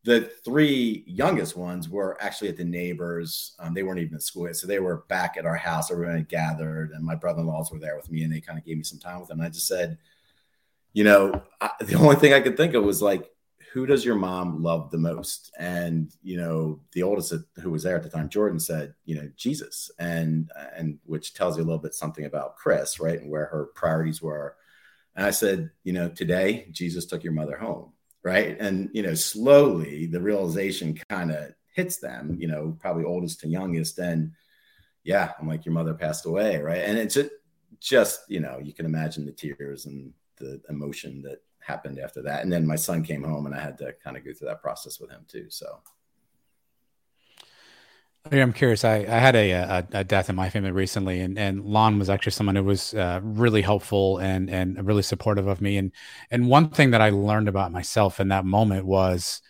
the 0.05 0.29
three 0.45 1.03
youngest 1.07 1.57
ones 1.57 1.89
were 1.89 2.15
actually 2.21 2.47
at 2.47 2.57
the 2.57 2.63
neighbors. 2.63 3.55
Um, 3.57 3.73
they 3.73 3.81
weren't 3.81 3.99
even 3.99 4.13
at 4.13 4.21
school 4.21 4.45
yet, 4.45 4.55
so 4.55 4.67
they 4.67 4.79
were 4.79 5.03
back 5.09 5.35
at 5.35 5.47
our 5.47 5.55
house. 5.55 5.89
Everyone 5.91 6.17
had 6.17 6.29
gathered, 6.29 6.91
and 6.91 7.03
my 7.03 7.15
brother-in-laws 7.15 7.71
were 7.71 7.79
there 7.79 7.95
with 7.95 8.11
me, 8.11 8.23
and 8.23 8.31
they 8.31 8.39
kind 8.39 8.59
of 8.59 8.63
gave 8.63 8.77
me 8.77 8.83
some 8.83 8.99
time 8.99 9.19
with 9.19 9.29
them. 9.29 9.39
And 9.39 9.47
I 9.47 9.49
just 9.49 9.67
said, 9.67 9.97
you 10.93 11.03
know, 11.03 11.41
I, 11.59 11.71
the 11.81 11.95
only 11.95 12.17
thing 12.17 12.33
I 12.33 12.39
could 12.39 12.55
think 12.55 12.75
of 12.75 12.83
was 12.83 13.01
like, 13.01 13.31
who 13.73 13.87
does 13.87 14.05
your 14.05 14.15
mom 14.15 14.61
love 14.61 14.91
the 14.91 14.99
most? 14.99 15.51
And 15.57 16.11
you 16.21 16.37
know, 16.37 16.81
the 16.91 17.01
oldest 17.01 17.33
who 17.59 17.71
was 17.71 17.81
there 17.81 17.95
at 17.95 18.03
the 18.03 18.09
time, 18.09 18.29
Jordan, 18.29 18.59
said, 18.59 18.93
you 19.05 19.15
know, 19.15 19.27
Jesus, 19.35 19.89
and 19.97 20.51
and 20.75 20.99
which 21.07 21.33
tells 21.33 21.57
you 21.57 21.63
a 21.63 21.65
little 21.65 21.81
bit 21.81 21.95
something 21.95 22.25
about 22.25 22.57
Chris, 22.57 22.99
right, 22.99 23.19
and 23.19 23.31
where 23.31 23.47
her 23.47 23.71
priorities 23.73 24.21
were. 24.21 24.55
And 25.15 25.25
I 25.25 25.31
said, 25.31 25.71
you 25.83 25.93
know, 25.93 26.09
today 26.09 26.67
Jesus 26.71 27.07
took 27.07 27.23
your 27.23 27.33
mother 27.33 27.57
home 27.57 27.91
right? 28.25 28.57
And 28.59 28.89
you 28.91 29.03
know, 29.03 29.13
slowly 29.13 30.07
the 30.07 30.19
realization 30.19 30.99
kind 31.09 31.31
of 31.31 31.53
hits 31.73 31.97
them, 31.97 32.35
you 32.37 32.47
know, 32.47 32.75
probably 32.81 33.05
oldest 33.05 33.39
to 33.41 33.47
youngest, 33.47 33.99
and 33.99 34.31
yeah, 35.03 35.31
I'm 35.39 35.47
like, 35.47 35.65
your 35.65 35.73
mother 35.73 35.93
passed 35.93 36.25
away, 36.25 36.57
right? 36.57 36.81
And 36.81 36.97
it's 36.97 37.17
just, 37.79 38.21
you 38.27 38.39
know, 38.39 38.59
you 38.61 38.73
can 38.73 38.87
imagine 38.87 39.25
the 39.25 39.31
tears 39.31 39.85
and 39.85 40.11
the 40.37 40.59
emotion 40.67 41.21
that 41.21 41.43
happened 41.59 41.99
after 41.99 42.23
that. 42.23 42.41
And 42.41 42.51
then 42.51 42.65
my 42.65 42.75
son 42.75 43.03
came 43.03 43.23
home, 43.23 43.45
and 43.45 43.53
I 43.53 43.61
had 43.61 43.77
to 43.77 43.93
kind 44.03 44.17
of 44.17 44.25
go 44.25 44.33
through 44.33 44.47
that 44.47 44.63
process 44.63 44.99
with 44.99 45.11
him 45.11 45.23
too. 45.27 45.45
So 45.49 45.79
I'm 48.31 48.53
curious. 48.53 48.83
I, 48.83 48.95
I 48.97 49.19
had 49.19 49.35
a, 49.35 49.51
a, 49.51 49.87
a, 49.93 50.03
death 50.03 50.29
in 50.29 50.35
my 50.35 50.49
family 50.49 50.71
recently, 50.71 51.21
and, 51.21 51.37
and 51.37 51.63
Lon 51.63 51.99
was 51.99 52.09
actually 52.09 52.31
someone 52.31 52.55
who 52.55 52.63
was 52.63 52.93
uh, 52.95 53.19
really 53.23 53.61
helpful 53.61 54.17
and 54.17 54.49
and 54.49 54.85
really 54.85 55.03
supportive 55.03 55.45
of 55.45 55.61
me. 55.61 55.77
And 55.77 55.91
and 56.31 56.47
one 56.49 56.69
thing 56.69 56.91
that 56.91 57.01
I 57.01 57.11
learned 57.11 57.47
about 57.47 57.71
myself 57.71 58.19
in 58.19 58.29
that 58.29 58.43
moment 58.43 58.85
was 58.85 59.41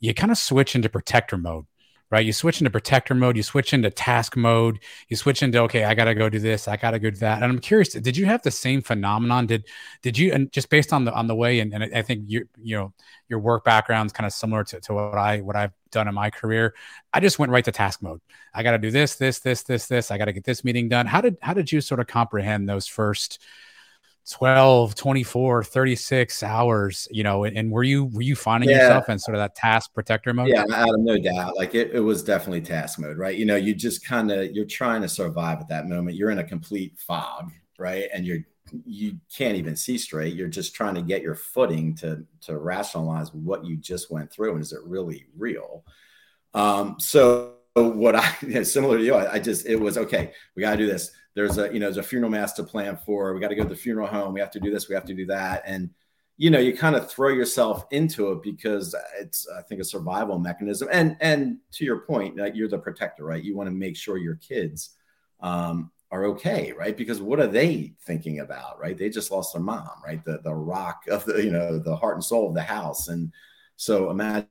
you 0.00 0.14
kind 0.14 0.32
of 0.32 0.38
switch 0.38 0.74
into 0.74 0.88
protector 0.88 1.36
mode 1.36 1.66
right? 2.12 2.24
You 2.24 2.32
switch 2.32 2.60
into 2.60 2.70
protector 2.70 3.14
mode, 3.14 3.36
you 3.36 3.42
switch 3.42 3.72
into 3.72 3.90
task 3.90 4.36
mode, 4.36 4.78
you 5.08 5.16
switch 5.16 5.42
into 5.42 5.58
okay, 5.62 5.84
I 5.84 5.94
got 5.94 6.04
to 6.04 6.14
go 6.14 6.28
do 6.28 6.38
this, 6.38 6.68
I 6.68 6.76
got 6.76 6.92
to 6.92 6.98
go 6.98 7.10
do 7.10 7.16
that. 7.16 7.42
And 7.42 7.50
I'm 7.50 7.58
curious, 7.58 7.94
did 7.94 8.16
you 8.16 8.26
have 8.26 8.42
the 8.42 8.50
same 8.50 8.82
phenomenon? 8.82 9.46
Did 9.46 9.66
did 10.02 10.18
you 10.18 10.32
and 10.32 10.52
just 10.52 10.68
based 10.68 10.92
on 10.92 11.06
the 11.06 11.12
on 11.12 11.26
the 11.26 11.34
way 11.34 11.60
and, 11.60 11.72
and 11.72 11.82
I 11.82 12.02
think 12.02 12.24
you 12.26 12.46
you 12.62 12.76
know 12.76 12.92
your 13.28 13.38
work 13.38 13.64
background 13.64 14.08
is 14.08 14.12
kind 14.12 14.26
of 14.26 14.32
similar 14.32 14.62
to, 14.64 14.80
to 14.80 14.94
what 14.94 15.16
I 15.16 15.40
what 15.40 15.56
I've 15.56 15.72
done 15.90 16.06
in 16.06 16.14
my 16.14 16.28
career. 16.30 16.74
I 17.12 17.20
just 17.20 17.38
went 17.38 17.50
right 17.50 17.64
to 17.64 17.72
task 17.72 18.02
mode. 18.02 18.20
I 18.52 18.62
got 18.62 18.72
to 18.72 18.78
do 18.78 18.90
this, 18.90 19.16
this, 19.16 19.38
this, 19.38 19.62
this, 19.62 19.86
this. 19.86 20.10
I 20.10 20.18
got 20.18 20.26
to 20.26 20.32
get 20.32 20.44
this 20.44 20.64
meeting 20.64 20.88
done. 20.88 21.06
How 21.06 21.22
did 21.22 21.38
how 21.40 21.54
did 21.54 21.72
you 21.72 21.80
sort 21.80 22.00
of 22.00 22.06
comprehend 22.06 22.68
those 22.68 22.86
first 22.86 23.40
12 24.30 24.94
24 24.94 25.64
36 25.64 26.42
hours 26.44 27.08
you 27.10 27.24
know 27.24 27.42
and, 27.44 27.70
were 27.72 27.82
you 27.82 28.04
were 28.06 28.22
you 28.22 28.36
finding 28.36 28.70
yeah. 28.70 28.76
yourself 28.76 29.08
in 29.08 29.18
sort 29.18 29.34
of 29.34 29.40
that 29.40 29.54
task 29.56 29.92
protector 29.92 30.32
mode? 30.32 30.48
Yeah 30.48 30.64
Adam, 30.72 31.04
no 31.04 31.18
doubt 31.18 31.56
like 31.56 31.74
it, 31.74 31.90
it 31.92 32.00
was 32.00 32.22
definitely 32.22 32.60
task 32.60 33.00
mode 33.00 33.18
right? 33.18 33.36
You 33.36 33.44
know 33.44 33.56
you 33.56 33.74
just 33.74 34.06
kind 34.06 34.30
of 34.30 34.52
you're 34.52 34.64
trying 34.64 35.02
to 35.02 35.08
survive 35.08 35.60
at 35.60 35.68
that 35.68 35.88
moment. 35.88 36.16
You're 36.16 36.30
in 36.30 36.38
a 36.38 36.44
complete 36.44 36.98
fog 36.98 37.50
right? 37.78 38.08
And 38.14 38.24
you're 38.24 38.38
you 38.86 39.18
can't 39.36 39.56
even 39.56 39.76
see 39.76 39.98
straight. 39.98 40.34
You're 40.34 40.48
just 40.48 40.74
trying 40.74 40.94
to 40.94 41.02
get 41.02 41.20
your 41.20 41.34
footing 41.34 41.94
to 41.96 42.24
to 42.42 42.58
rationalize 42.58 43.34
what 43.34 43.64
you 43.64 43.76
just 43.76 44.10
went 44.10 44.32
through 44.32 44.52
and 44.52 44.62
is 44.62 44.72
it 44.72 44.80
really 44.84 45.26
real? 45.36 45.84
Um 46.54 46.96
so 46.98 47.54
what 47.74 48.14
i 48.14 48.36
you 48.42 48.48
know, 48.54 48.62
similar 48.62 48.98
to 48.98 49.04
you 49.04 49.14
I, 49.14 49.34
I 49.34 49.38
just 49.38 49.66
it 49.66 49.76
was 49.76 49.96
okay 49.96 50.32
we 50.54 50.60
got 50.60 50.72
to 50.72 50.76
do 50.76 50.86
this 50.86 51.10
there's 51.34 51.58
a 51.58 51.72
you 51.72 51.78
know 51.80 51.86
there's 51.86 51.96
a 51.96 52.02
funeral 52.02 52.30
mass 52.30 52.52
to 52.52 52.62
plan 52.62 52.96
for 52.96 53.32
we 53.32 53.40
got 53.40 53.48
to 53.48 53.54
go 53.54 53.62
to 53.62 53.68
the 53.68 53.76
funeral 53.76 54.06
home 54.06 54.32
we 54.32 54.40
have 54.40 54.50
to 54.50 54.60
do 54.60 54.70
this 54.70 54.88
we 54.88 54.94
have 54.94 55.04
to 55.04 55.14
do 55.14 55.26
that 55.26 55.62
and 55.66 55.90
you 56.36 56.50
know 56.50 56.58
you 56.58 56.76
kind 56.76 56.96
of 56.96 57.10
throw 57.10 57.28
yourself 57.28 57.86
into 57.90 58.32
it 58.32 58.42
because 58.42 58.94
it's 59.18 59.46
i 59.56 59.62
think 59.62 59.80
a 59.80 59.84
survival 59.84 60.38
mechanism 60.38 60.88
and 60.90 61.16
and 61.20 61.58
to 61.70 61.84
your 61.84 62.00
point 62.00 62.38
you're 62.54 62.68
the 62.68 62.78
protector 62.78 63.24
right 63.24 63.44
you 63.44 63.56
want 63.56 63.66
to 63.66 63.74
make 63.74 63.96
sure 63.96 64.18
your 64.18 64.36
kids 64.36 64.96
um, 65.40 65.90
are 66.12 66.26
okay, 66.26 66.72
right? 66.72 66.96
Because 66.96 67.20
what 67.20 67.40
are 67.40 67.46
they 67.46 67.94
thinking 68.02 68.40
about, 68.40 68.78
right? 68.78 68.96
They 68.96 69.08
just 69.08 69.30
lost 69.30 69.54
their 69.54 69.62
mom, 69.62 69.88
right? 70.04 70.22
The 70.22 70.40
the 70.44 70.54
rock 70.54 71.04
of 71.10 71.24
the 71.24 71.42
you 71.42 71.50
know 71.50 71.78
the 71.78 71.96
heart 71.96 72.16
and 72.16 72.24
soul 72.24 72.48
of 72.48 72.54
the 72.54 72.62
house, 72.62 73.08
and 73.08 73.32
so 73.76 74.10
imagine 74.10 74.46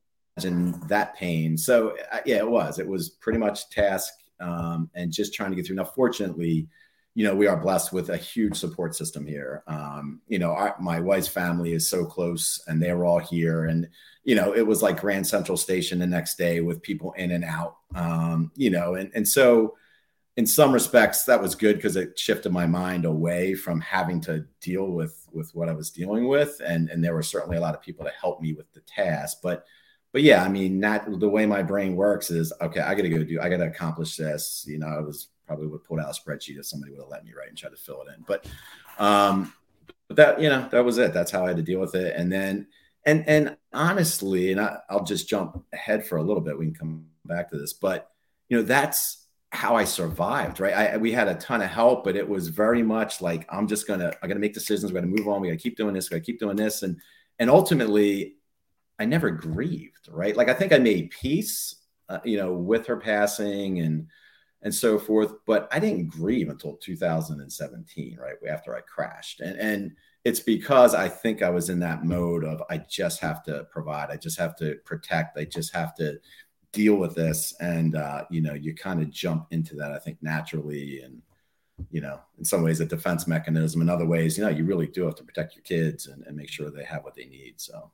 that 0.88 1.16
pain. 1.16 1.56
So 1.58 1.96
uh, 2.12 2.20
yeah, 2.26 2.38
it 2.38 2.50
was. 2.50 2.80
It 2.80 2.88
was 2.88 3.10
pretty 3.10 3.38
much 3.38 3.70
task 3.70 4.12
um, 4.42 4.90
and 4.96 5.12
just 5.12 5.34
trying 5.34 5.52
to 5.52 5.56
get 5.56 5.66
through. 5.66 5.78
Now, 5.78 5.86
fortunately, 5.86 6.68
you 7.14 7.26
know, 7.26 7.36
we 7.36 7.48
are 7.48 7.58
blessed 7.58 7.92
with 7.92 8.10
a 8.10 8.18
huge 8.18 8.56
support 8.56 8.96
system 8.96 9.26
here. 9.26 9.64
Um, 9.68 10.22
you 10.28 10.40
know, 10.40 10.52
our, 10.52 10.76
my 10.80 11.00
wife's 11.00 11.28
family 11.28 11.74
is 11.74 11.90
so 11.90 12.06
close, 12.06 12.62
and 12.68 12.82
they 12.82 12.94
were 12.94 13.06
all 13.06 13.20
here, 13.20 13.66
and 13.66 13.88
you 14.24 14.36
know, 14.36 14.54
it 14.54 14.66
was 14.66 14.82
like 14.82 15.02
Grand 15.02 15.28
Central 15.28 15.58
Station 15.58 16.00
the 16.00 16.08
next 16.08 16.38
day 16.38 16.62
with 16.62 16.82
people 16.82 17.12
in 17.14 17.32
and 17.32 17.44
out. 17.44 17.78
Um, 17.96 18.52
you 18.56 18.70
know, 18.70 18.96
and 18.96 19.12
and 19.14 19.28
so 19.28 19.76
in 20.38 20.46
some 20.48 20.72
respects 20.72 21.26
that 21.26 21.42
was 21.42 21.56
good 21.56 21.76
because 21.76 21.98
it 21.98 22.18
shifted 22.18 22.52
my 22.52 22.66
mind 22.66 23.04
away 23.04 23.54
from 23.54 23.82
having 23.82 24.22
to 24.22 24.46
deal 24.62 24.88
with 24.88 25.28
with 25.34 25.54
what 25.54 25.68
I 25.68 25.74
was 25.74 25.92
dealing 25.92 26.28
with, 26.28 26.62
and 26.66 26.90
and 26.90 27.04
there 27.04 27.14
were 27.14 27.24
certainly 27.24 27.58
a 27.58 27.62
lot 27.62 27.76
of 27.76 27.82
people 27.82 28.06
to 28.06 28.12
help 28.12 28.42
me 28.42 28.54
with 28.54 28.72
the 28.72 28.82
task, 28.82 29.40
but 29.44 29.66
but 30.12 30.24
yeah, 30.24 30.44
I 30.44 30.50
mean, 30.50 30.80
not 30.80 31.20
the 31.20 31.30
way 31.30 31.46
my 31.46 31.64
brain 31.64 31.96
works 31.96 32.32
is 32.32 32.52
okay. 32.62 32.82
I 32.82 32.96
got 32.96 33.04
to 33.04 33.10
go 33.10 33.24
do. 33.24 33.40
I 33.40 33.50
got 33.50 33.58
to 33.58 33.68
accomplish 33.68 34.18
this. 34.18 34.66
You 34.68 34.80
know, 34.80 34.88
I 34.88 35.00
was 35.00 35.30
probably 35.48 35.68
would 35.68 35.84
pull 35.84 36.00
out 36.00 36.10
a 36.10 36.20
spreadsheet 36.20 36.60
if 36.60 36.66
somebody 36.66 36.92
would 36.92 37.02
have 37.02 37.10
let 37.10 37.26
me 37.26 37.32
write 37.38 37.50
and 37.50 37.58
try 37.58 37.70
to 37.70 37.76
fill 37.76 38.02
it 38.02 38.14
in. 38.16 38.24
But, 38.28 38.46
um, 39.00 39.54
but 40.08 40.18
that 40.18 40.42
you 40.42 40.50
know 40.50 40.68
that 40.72 40.84
was 40.84 40.98
it. 40.98 41.14
That's 41.14 41.32
how 41.32 41.46
I 41.46 41.50
had 41.50 41.58
to 41.58 41.64
deal 41.64 41.80
with 41.80 41.96
it. 41.96 42.16
And 42.16 42.32
then 42.32 42.68
and 43.06 43.28
and 43.28 43.58
honestly, 43.74 44.52
and 44.52 44.60
I, 44.60 44.78
I'll 44.90 45.04
just 45.04 45.28
jump 45.28 45.64
ahead 45.74 46.06
for 46.06 46.18
a 46.18 46.24
little 46.24 46.42
bit. 46.42 46.58
We 46.58 46.66
can 46.66 46.76
come 46.76 47.06
back 47.26 47.50
to 47.52 47.58
this, 47.58 47.74
but 47.74 48.12
you 48.50 48.58
know 48.58 48.64
that's 48.64 49.28
how 49.54 49.76
I 49.76 49.84
survived, 49.84 50.60
right? 50.60 50.74
I, 50.74 50.98
we 50.98 51.12
had 51.12 51.28
a 51.28 51.36
ton 51.36 51.62
of 51.62 51.70
help, 51.70 52.06
but 52.06 52.16
it 52.16 52.28
was 52.28 52.48
very 52.48 52.84
much 52.84 53.22
like 53.22 53.46
I'm 53.50 53.68
just 53.68 53.88
gonna 53.88 54.14
I 54.22 54.28
gotta 54.28 54.40
make 54.40 54.54
decisions. 54.54 54.92
We 54.92 54.96
gotta 54.96 55.08
move 55.08 55.28
on. 55.28 55.42
We 55.42 55.48
gotta 55.48 55.60
keep 55.60 55.78
doing 55.78 55.94
this. 55.94 56.10
We 56.10 56.16
gotta 56.16 56.26
keep 56.26 56.40
doing 56.40 56.58
this, 56.58 56.84
and 56.84 56.98
and 57.40 57.50
ultimately, 57.50 58.36
I 59.02 59.06
never 59.06 59.32
grieved, 59.32 60.10
right? 60.12 60.38
Like 60.38 60.48
I 60.48 60.54
think 60.54 60.72
I 60.72 60.78
made 60.78 61.10
peace, 61.10 61.76
uh, 62.08 62.20
you 62.24 62.38
know, 62.38 62.54
with 62.54 62.86
her 62.86 62.98
passing 62.98 63.80
and 63.80 64.08
and 64.62 64.74
so 64.74 65.00
forth, 65.00 65.34
but 65.48 65.68
I 65.72 65.80
didn't 65.80 66.10
grieve 66.10 66.50
until 66.50 66.76
2017, 66.78 68.20
right 68.22 68.36
after 68.48 68.76
I 68.76 68.82
crashed, 68.82 69.40
and 69.42 69.58
and 69.58 69.94
it's 70.24 70.40
because 70.40 70.94
I 70.94 71.10
think 71.10 71.42
I 71.42 71.50
was 71.50 71.72
in 71.72 71.80
that 71.80 72.06
mode 72.06 72.46
of 72.46 72.62
I 72.70 72.78
just 72.78 73.20
have 73.22 73.42
to 73.46 73.64
provide, 73.72 74.12
I 74.12 74.18
just 74.18 74.38
have 74.38 74.56
to 74.58 74.76
protect, 74.86 75.36
I 75.36 75.46
just 75.46 75.74
have 75.74 75.96
to 75.96 76.20
deal 76.72 76.96
with 76.96 77.16
this, 77.16 77.56
and 77.60 77.96
uh, 77.96 78.26
you 78.30 78.42
know, 78.42 78.54
you 78.54 78.76
kind 78.76 79.02
of 79.02 79.10
jump 79.10 79.48
into 79.50 79.76
that, 79.78 79.92
I 79.92 79.98
think 79.98 80.20
naturally, 80.22 81.02
and 81.02 81.24
you 81.90 82.02
know, 82.02 82.20
in 82.38 82.46
some 82.46 82.62
ways 82.62 82.82
a 82.82 82.86
defense 82.86 83.26
mechanism, 83.26 83.82
in 83.82 83.90
other 83.90 84.06
ways, 84.06 84.38
you 84.38 84.44
know, 84.44 84.52
you 84.52 84.64
really 84.64 84.86
do 84.86 85.06
have 85.06 85.16
to 85.16 85.24
protect 85.24 85.56
your 85.56 85.64
kids 85.64 86.06
and, 86.06 86.24
and 86.28 86.38
make 86.38 86.50
sure 86.50 86.70
they 86.70 86.84
have 86.84 87.04
what 87.04 87.16
they 87.16 87.26
need. 87.26 87.56
So. 87.58 87.92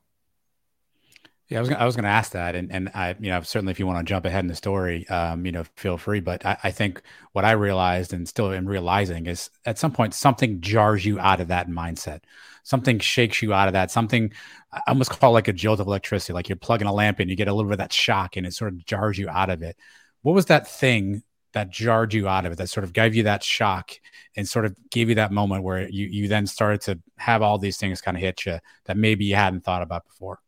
Yeah, 1.48 1.58
I 1.58 1.60
was 1.60 1.70
gonna, 1.70 1.80
I 1.80 1.86
was 1.86 1.96
going 1.96 2.04
to 2.04 2.10
ask 2.10 2.32
that, 2.32 2.54
and 2.54 2.70
and 2.70 2.90
I 2.94 3.16
you 3.18 3.30
know 3.30 3.40
certainly 3.40 3.70
if 3.70 3.78
you 3.78 3.86
want 3.86 3.98
to 4.06 4.10
jump 4.10 4.26
ahead 4.26 4.44
in 4.44 4.48
the 4.48 4.54
story, 4.54 5.08
um, 5.08 5.46
you 5.46 5.52
know 5.52 5.64
feel 5.76 5.96
free. 5.96 6.20
But 6.20 6.44
I, 6.44 6.58
I 6.64 6.70
think 6.70 7.00
what 7.32 7.46
I 7.46 7.52
realized 7.52 8.12
and 8.12 8.28
still 8.28 8.52
am 8.52 8.66
realizing 8.66 9.26
is 9.26 9.48
at 9.64 9.78
some 9.78 9.92
point 9.92 10.12
something 10.12 10.60
jars 10.60 11.06
you 11.06 11.18
out 11.18 11.40
of 11.40 11.48
that 11.48 11.68
mindset, 11.70 12.20
something 12.64 12.98
shakes 12.98 13.40
you 13.40 13.54
out 13.54 13.66
of 13.68 13.72
that. 13.72 13.90
Something 13.90 14.30
I 14.72 14.80
almost 14.88 15.10
call 15.10 15.32
like 15.32 15.48
a 15.48 15.54
jolt 15.54 15.80
of 15.80 15.86
electricity, 15.86 16.34
like 16.34 16.50
you're 16.50 16.56
plugging 16.56 16.86
a 16.86 16.92
lamp 16.92 17.18
and 17.18 17.30
you 17.30 17.36
get 17.36 17.48
a 17.48 17.54
little 17.54 17.70
bit 17.70 17.74
of 17.74 17.78
that 17.78 17.94
shock, 17.94 18.36
and 18.36 18.46
it 18.46 18.52
sort 18.52 18.72
of 18.74 18.84
jars 18.84 19.16
you 19.16 19.28
out 19.30 19.48
of 19.48 19.62
it. 19.62 19.76
What 20.22 20.34
was 20.34 20.46
that 20.46 20.68
thing 20.68 21.22
that 21.54 21.70
jarred 21.70 22.12
you 22.12 22.28
out 22.28 22.44
of 22.44 22.52
it, 22.52 22.56
that 22.56 22.68
sort 22.68 22.84
of 22.84 22.92
gave 22.92 23.14
you 23.14 23.22
that 23.22 23.42
shock 23.42 23.92
and 24.36 24.46
sort 24.46 24.66
of 24.66 24.76
gave 24.90 25.08
you 25.08 25.14
that 25.14 25.32
moment 25.32 25.64
where 25.64 25.88
you 25.88 26.06
you 26.08 26.28
then 26.28 26.46
started 26.46 26.82
to 26.82 27.00
have 27.16 27.40
all 27.40 27.56
these 27.58 27.78
things 27.78 28.02
kind 28.02 28.18
of 28.18 28.22
hit 28.22 28.44
you 28.44 28.58
that 28.84 28.98
maybe 28.98 29.24
you 29.24 29.34
hadn't 29.34 29.64
thought 29.64 29.80
about 29.82 30.04
before? 30.04 30.40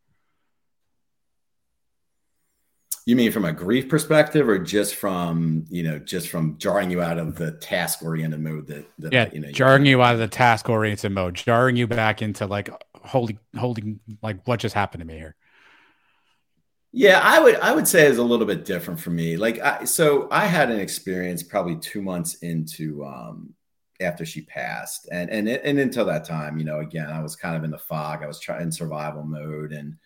You 3.10 3.16
mean 3.16 3.32
from 3.32 3.44
a 3.44 3.52
grief 3.52 3.88
perspective, 3.88 4.48
or 4.48 4.56
just 4.56 4.94
from 4.94 5.66
you 5.68 5.82
know, 5.82 5.98
just 5.98 6.28
from 6.28 6.56
jarring 6.58 6.92
you 6.92 7.02
out 7.02 7.18
of 7.18 7.34
the 7.34 7.50
task-oriented 7.50 8.38
mode 8.38 8.68
that, 8.68 8.88
that 9.00 9.12
yeah, 9.12 9.28
you 9.32 9.40
know, 9.40 9.50
jarring 9.50 9.84
you 9.84 10.00
out 10.00 10.14
of 10.14 10.20
the 10.20 10.28
task-oriented 10.28 11.10
mode, 11.10 11.34
jarring 11.34 11.74
you 11.74 11.88
back 11.88 12.22
into 12.22 12.46
like 12.46 12.70
holding, 13.02 13.40
holding, 13.58 13.98
like 14.22 14.46
what 14.46 14.60
just 14.60 14.76
happened 14.76 15.00
to 15.00 15.06
me 15.08 15.18
here. 15.18 15.34
Yeah, 16.92 17.20
I 17.20 17.40
would 17.40 17.56
I 17.56 17.74
would 17.74 17.88
say 17.88 18.06
it's 18.06 18.18
a 18.18 18.22
little 18.22 18.46
bit 18.46 18.64
different 18.64 19.00
for 19.00 19.10
me. 19.10 19.36
Like, 19.36 19.58
I, 19.58 19.86
so 19.86 20.28
I 20.30 20.46
had 20.46 20.70
an 20.70 20.78
experience 20.78 21.42
probably 21.42 21.78
two 21.78 22.02
months 22.02 22.34
into 22.34 23.04
um, 23.04 23.54
after 24.00 24.24
she 24.24 24.42
passed, 24.42 25.08
and 25.10 25.28
and 25.30 25.48
and 25.48 25.80
until 25.80 26.04
that 26.04 26.26
time, 26.26 26.58
you 26.58 26.64
know, 26.64 26.78
again, 26.78 27.10
I 27.10 27.20
was 27.24 27.34
kind 27.34 27.56
of 27.56 27.64
in 27.64 27.72
the 27.72 27.78
fog. 27.78 28.22
I 28.22 28.28
was 28.28 28.38
trying 28.38 28.62
in 28.62 28.70
survival 28.70 29.24
mode, 29.24 29.72
and 29.72 29.96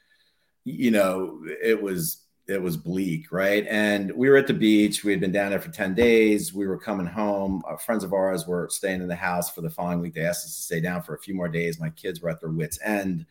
you 0.64 0.90
know, 0.90 1.42
it 1.62 1.82
was 1.82 2.23
it 2.46 2.60
was 2.60 2.76
bleak, 2.76 3.32
right? 3.32 3.66
And 3.68 4.12
we 4.12 4.28
were 4.28 4.36
at 4.36 4.46
the 4.46 4.54
beach. 4.54 5.02
We 5.02 5.12
had 5.12 5.20
been 5.20 5.32
down 5.32 5.50
there 5.50 5.60
for 5.60 5.70
10 5.70 5.94
days. 5.94 6.52
We 6.52 6.66
were 6.66 6.78
coming 6.78 7.06
home. 7.06 7.62
Our 7.64 7.78
friends 7.78 8.04
of 8.04 8.12
ours 8.12 8.46
were 8.46 8.68
staying 8.70 9.00
in 9.00 9.08
the 9.08 9.14
house 9.14 9.50
for 9.50 9.62
the 9.62 9.70
following 9.70 10.00
week. 10.00 10.14
They 10.14 10.26
asked 10.26 10.44
us 10.44 10.56
to 10.56 10.62
stay 10.62 10.80
down 10.80 11.02
for 11.02 11.14
a 11.14 11.18
few 11.18 11.34
more 11.34 11.48
days. 11.48 11.80
My 11.80 11.88
kids 11.90 12.20
were 12.20 12.28
at 12.28 12.40
their 12.40 12.50
wits' 12.50 12.78
end. 12.84 13.24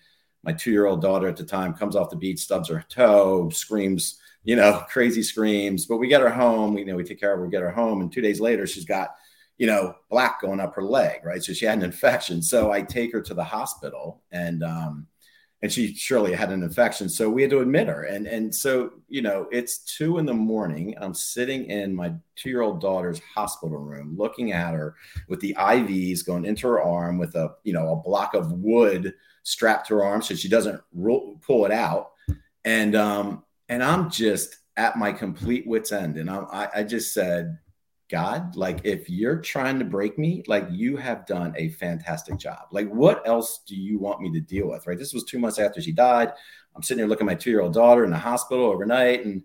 My 0.44 0.52
two 0.52 0.72
year 0.72 0.88
old 0.88 1.02
daughter 1.02 1.28
at 1.28 1.38
the 1.38 1.46
time 1.46 1.74
comes 1.74 1.96
off 1.96 2.10
the 2.10 2.16
beach, 2.16 2.40
stubs 2.40 2.70
her 2.70 2.84
toe, 2.90 3.50
screams, 3.50 4.20
you 4.44 4.56
know, 4.56 4.84
crazy 4.90 5.24
screams. 5.24 5.86
But 5.86 5.98
we 5.98 6.08
get 6.08 6.22
her 6.22 6.30
home. 6.30 6.74
We 6.74 6.82
you 6.82 6.88
know 6.88 6.96
we 6.96 7.04
take 7.04 7.20
care 7.20 7.34
of 7.34 7.40
her. 7.40 7.46
We 7.46 7.52
get 7.52 7.62
her 7.62 7.72
home, 7.72 8.02
and 8.02 8.12
two 8.12 8.22
days 8.22 8.42
later, 8.42 8.68
she's 8.68 8.84
got 8.84 9.16
you 9.58 9.68
know 9.68 9.96
black 10.10 10.42
going 10.42 10.60
up 10.60 10.76
her 10.76 10.84
leg, 10.84 11.24
right? 11.24 11.42
So 11.42 11.54
she 11.54 11.66
had 11.66 11.78
an 11.78 11.86
infection. 11.86 12.42
So 12.42 12.72
I 12.72 12.82
take 12.82 13.14
her 13.14 13.22
to 13.22 13.34
the 13.34 13.44
hospital, 13.44 14.22
and 14.32 14.64
um, 14.64 15.08
and 15.64 15.72
she 15.72 15.96
surely 15.96 16.34
had 16.34 16.52
an 16.52 16.62
infection. 16.62 17.08
So 17.08 17.30
we 17.30 17.42
had 17.42 17.52
to 17.52 17.62
admit 17.62 17.88
her. 17.88 18.04
And 18.04 18.28
and 18.28 18.54
so 18.54 18.92
you 19.08 19.22
know, 19.22 19.48
it's 19.50 19.78
two 19.80 20.18
in 20.18 20.26
the 20.26 20.34
morning. 20.34 20.94
I'm 21.00 21.14
sitting 21.14 21.66
in 21.68 21.96
my 21.96 22.14
two 22.36 22.50
year 22.50 22.62
old 22.62 22.82
daughter's 22.82 23.22
hospital 23.34 23.78
room, 23.78 24.16
looking 24.18 24.52
at 24.52 24.74
her 24.74 24.96
with 25.30 25.40
the 25.40 25.56
IVs 25.58 26.26
going 26.26 26.44
into 26.44 26.68
her 26.68 26.82
arm, 26.82 27.18
with 27.18 27.34
a 27.36 27.56
you 27.64 27.72
know 27.72 27.94
a 27.94 27.96
block 27.96 28.34
of 28.34 28.52
wood 28.52 29.14
strapped 29.44 29.88
to 29.88 29.96
her 29.96 30.04
arm 30.04 30.22
so 30.22 30.36
she 30.36 30.50
doesn't 30.50 30.82
pull 31.42 31.66
it 31.66 31.72
out. 31.72 32.12
And 32.66 32.94
um 32.98 33.44
and 33.70 33.82
I'm 33.82 34.12
just 34.12 34.58
at 34.76 34.98
my 34.98 35.14
complete 35.14 35.66
wits 35.66 35.94
end. 35.94 36.18
And 36.18 36.30
I, 36.30 36.68
I 36.76 36.84
just 36.84 37.14
said, 37.14 37.58
God, 38.14 38.56
like 38.56 38.82
if 38.84 39.10
you're 39.10 39.40
trying 39.40 39.80
to 39.80 39.86
break 39.86 40.20
me, 40.20 40.44
like 40.46 40.68
you 40.70 40.96
have 40.98 41.26
done 41.26 41.52
a 41.58 41.70
fantastic 41.70 42.38
job. 42.38 42.68
Like 42.70 42.88
what 42.88 43.28
else 43.28 43.64
do 43.68 43.76
you 43.76 43.98
want 43.98 44.22
me 44.22 44.32
to 44.34 44.40
deal 44.40 44.70
with? 44.70 44.86
Right. 44.86 45.00
This 45.00 45.16
was 45.16 45.24
two 45.24 45.40
months 45.40 45.58
after 45.58 45.82
she 45.82 45.92
died. 45.92 46.32
I'm 46.76 46.84
sitting 46.84 47.00
here 47.00 47.08
looking 47.08 47.28
at 47.28 47.32
my 47.32 47.36
two 47.36 47.50
year 47.50 47.62
old 47.62 47.74
daughter 47.74 48.04
in 48.04 48.12
the 48.12 48.18
hospital 48.20 48.66
overnight, 48.66 49.26
and 49.26 49.42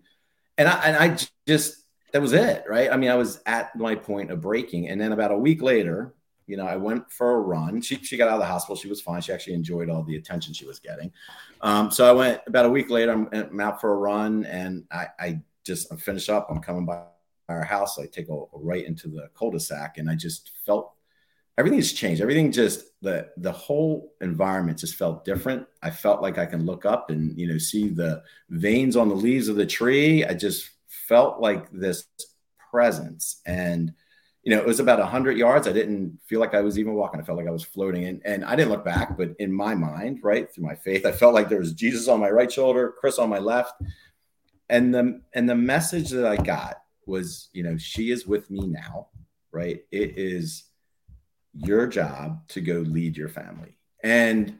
and 0.59 0.67
I 0.67 0.81
and 0.83 0.95
I 0.95 1.17
just 1.47 1.83
that 2.13 2.21
was 2.21 2.33
it. 2.33 2.63
Right. 2.69 2.91
I 2.91 2.97
mean, 2.97 3.09
I 3.09 3.15
was 3.15 3.41
at 3.47 3.75
my 3.75 3.95
point 3.95 4.29
of 4.29 4.39
breaking, 4.39 4.87
and 4.87 5.01
then 5.01 5.13
about 5.13 5.31
a 5.31 5.37
week 5.37 5.63
later, 5.63 6.13
you 6.45 6.55
know, 6.55 6.67
I 6.67 6.75
went 6.75 7.11
for 7.11 7.37
a 7.37 7.39
run. 7.39 7.81
She 7.81 7.95
she 8.03 8.17
got 8.17 8.27
out 8.27 8.35
of 8.35 8.41
the 8.41 8.45
hospital. 8.45 8.75
She 8.75 8.87
was 8.87 9.01
fine. 9.01 9.21
She 9.21 9.33
actually 9.33 9.55
enjoyed 9.55 9.89
all 9.89 10.03
the 10.03 10.15
attention 10.15 10.53
she 10.53 10.67
was 10.67 10.77
getting. 10.77 11.11
Um, 11.61 11.89
so 11.89 12.07
I 12.07 12.11
went 12.11 12.41
about 12.45 12.67
a 12.67 12.69
week 12.69 12.91
later. 12.91 13.13
I'm, 13.13 13.29
I'm 13.33 13.59
out 13.61 13.81
for 13.81 13.93
a 13.93 13.97
run, 13.97 14.45
and 14.45 14.83
I 14.91 15.07
I 15.19 15.41
just 15.65 15.91
I'm 15.91 15.97
finished 15.97 16.29
up. 16.29 16.49
I'm 16.51 16.61
coming 16.61 16.85
by 16.85 17.01
our 17.49 17.63
house. 17.63 17.99
I 17.99 18.05
take 18.05 18.29
a, 18.29 18.33
a 18.33 18.47
right 18.53 18.85
into 18.85 19.07
the 19.07 19.29
cul-de-sac, 19.37 19.97
and 19.97 20.09
I 20.09 20.15
just 20.15 20.51
felt 20.65 20.93
everything's 21.57 21.93
changed. 21.93 22.21
Everything 22.21 22.51
just 22.51 22.85
the 23.01 23.29
the 23.37 23.51
whole 23.51 24.13
environment 24.21 24.79
just 24.79 24.95
felt 24.95 25.25
different. 25.25 25.65
I 25.81 25.91
felt 25.91 26.21
like 26.21 26.37
I 26.37 26.45
can 26.45 26.65
look 26.65 26.85
up 26.85 27.09
and 27.09 27.37
you 27.37 27.47
know 27.47 27.57
see 27.57 27.89
the 27.89 28.23
veins 28.49 28.95
on 28.95 29.09
the 29.09 29.15
leaves 29.15 29.47
of 29.47 29.55
the 29.55 29.65
tree. 29.65 30.25
I 30.25 30.33
just 30.33 30.69
felt 30.87 31.39
like 31.39 31.69
this 31.71 32.05
presence 32.71 33.41
and 33.45 33.93
you 34.43 34.55
know 34.55 34.61
it 34.61 34.67
was 34.67 34.79
about 34.79 34.99
100 34.99 35.37
yards 35.37 35.67
i 35.67 35.71
didn't 35.71 36.17
feel 36.25 36.39
like 36.39 36.53
i 36.53 36.61
was 36.61 36.77
even 36.77 36.93
walking 36.93 37.19
i 37.19 37.23
felt 37.23 37.37
like 37.37 37.47
i 37.47 37.51
was 37.51 37.63
floating 37.63 38.05
and, 38.05 38.21
and 38.25 38.45
i 38.45 38.55
didn't 38.55 38.71
look 38.71 38.85
back 38.85 39.17
but 39.17 39.31
in 39.39 39.51
my 39.51 39.73
mind 39.73 40.19
right 40.23 40.53
through 40.53 40.63
my 40.63 40.75
faith 40.75 41.05
i 41.05 41.11
felt 41.11 41.33
like 41.33 41.49
there 41.49 41.59
was 41.59 41.73
jesus 41.73 42.07
on 42.07 42.19
my 42.19 42.29
right 42.29 42.51
shoulder 42.51 42.93
chris 42.99 43.17
on 43.17 43.29
my 43.29 43.39
left 43.39 43.81
and 44.69 44.93
the 44.93 45.21
and 45.33 45.49
the 45.49 45.55
message 45.55 46.09
that 46.09 46.25
i 46.25 46.35
got 46.35 46.81
was, 47.09 47.49
you 47.53 47.63
know, 47.63 47.77
she 47.77 48.11
is 48.11 48.25
with 48.25 48.49
me 48.49 48.67
now, 48.67 49.07
right? 49.51 49.83
It 49.91 50.17
is 50.17 50.65
your 51.53 51.87
job 51.87 52.47
to 52.49 52.61
go 52.61 52.75
lead 52.75 53.17
your 53.17 53.29
family. 53.29 53.77
And, 54.03 54.59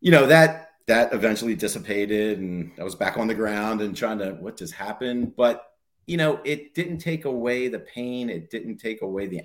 you 0.00 0.10
know, 0.10 0.26
that 0.26 0.70
that 0.86 1.14
eventually 1.14 1.54
dissipated 1.54 2.38
and 2.38 2.70
I 2.78 2.84
was 2.84 2.94
back 2.94 3.16
on 3.16 3.26
the 3.26 3.34
ground 3.34 3.80
and 3.80 3.96
trying 3.96 4.18
to 4.18 4.32
what 4.32 4.58
just 4.58 4.74
happened. 4.74 5.34
But, 5.34 5.64
you 6.06 6.18
know, 6.18 6.40
it 6.44 6.74
didn't 6.74 6.98
take 6.98 7.24
away 7.24 7.68
the 7.68 7.78
pain, 7.78 8.28
it 8.28 8.50
didn't 8.50 8.78
take 8.78 9.00
away 9.00 9.26
the 9.26 9.42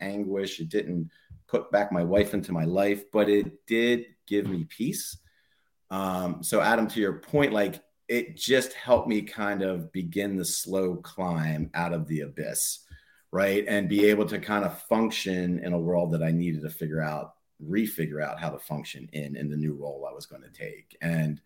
anguish, 0.00 0.58
it 0.58 0.68
didn't 0.68 1.10
put 1.46 1.70
back 1.70 1.92
my 1.92 2.02
wife 2.02 2.34
into 2.34 2.52
my 2.52 2.64
life, 2.64 3.04
but 3.12 3.28
it 3.28 3.66
did 3.66 4.06
give 4.26 4.48
me 4.48 4.64
peace. 4.64 5.16
Um, 5.90 6.42
so 6.42 6.60
Adam, 6.60 6.88
to 6.88 7.00
your 7.00 7.14
point, 7.14 7.52
like 7.52 7.82
it 8.10 8.36
just 8.36 8.74
helped 8.74 9.08
me 9.08 9.22
kind 9.22 9.62
of 9.62 9.90
begin 9.92 10.36
the 10.36 10.44
slow 10.44 10.96
climb 10.96 11.70
out 11.74 11.94
of 11.94 12.06
the 12.08 12.20
abyss 12.20 12.80
right? 13.32 13.64
And 13.68 13.88
be 13.88 14.06
able 14.06 14.26
to 14.26 14.38
kind 14.38 14.64
of 14.64 14.82
function 14.82 15.60
in 15.60 15.72
a 15.72 15.78
world 15.78 16.12
that 16.12 16.22
I 16.22 16.32
needed 16.32 16.62
to 16.62 16.70
figure 16.70 17.00
out, 17.00 17.34
refigure 17.64 18.22
out 18.22 18.40
how 18.40 18.50
to 18.50 18.58
function 18.58 19.08
in 19.12 19.36
in 19.36 19.48
the 19.50 19.56
new 19.56 19.74
role 19.74 20.08
I 20.10 20.14
was 20.14 20.26
going 20.26 20.42
to 20.42 20.50
take. 20.50 20.96
And 21.00 21.40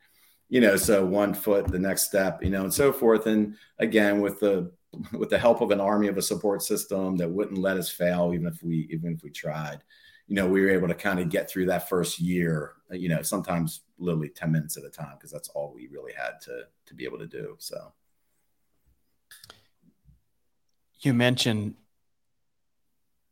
you 0.49 0.61
know, 0.61 0.77
so 0.77 1.05
one 1.05 1.35
foot, 1.35 1.67
the 1.67 1.79
next 1.79 2.05
step, 2.05 2.43
you 2.43 2.51
know, 2.51 2.63
and 2.63 2.73
so 2.73 2.93
forth. 2.93 3.27
And 3.27 3.57
again, 3.79 4.21
with 4.21 4.41
the 4.41 4.71
with 5.13 5.31
the 5.31 5.39
help 5.39 5.61
of 5.61 5.71
an 5.71 5.81
army 5.81 6.09
of 6.09 6.17
a 6.17 6.23
support 6.23 6.63
system 6.63 7.17
that 7.17 7.31
wouldn't 7.31 7.59
let 7.59 7.77
us 7.77 7.91
fail, 7.91 8.33
even 8.33 8.47
if 8.47 8.63
we 8.63 8.89
even 8.91 9.15
if 9.15 9.23
we 9.23 9.31
tried, 9.31 9.83
you 10.27 10.35
know, 10.35 10.47
we 10.47 10.61
were 10.61 10.71
able 10.71 10.89
to 10.89 10.95
kind 10.95 11.21
of 11.21 11.29
get 11.29 11.51
through 11.51 11.67
that 11.67 11.89
first 11.89 12.19
year. 12.19 12.73
You 12.91 13.09
know, 13.09 13.23
sometimes 13.23 13.83
literally 13.99 14.29
ten 14.29 14.53
minutes 14.53 14.77
at 14.77 14.85
a 14.85 14.91
time 14.91 15.15
because 15.17 15.31
that's 15.31 15.49
all 15.51 15.73
we 15.75 15.89
really 15.89 16.13
had 16.13 16.41
to 16.43 16.65
to 16.87 16.95
be 16.95 17.05
able 17.05 17.19
to 17.19 17.27
do. 17.27 17.57
So, 17.59 17.93
you 21.01 21.13
mentioned 21.13 21.75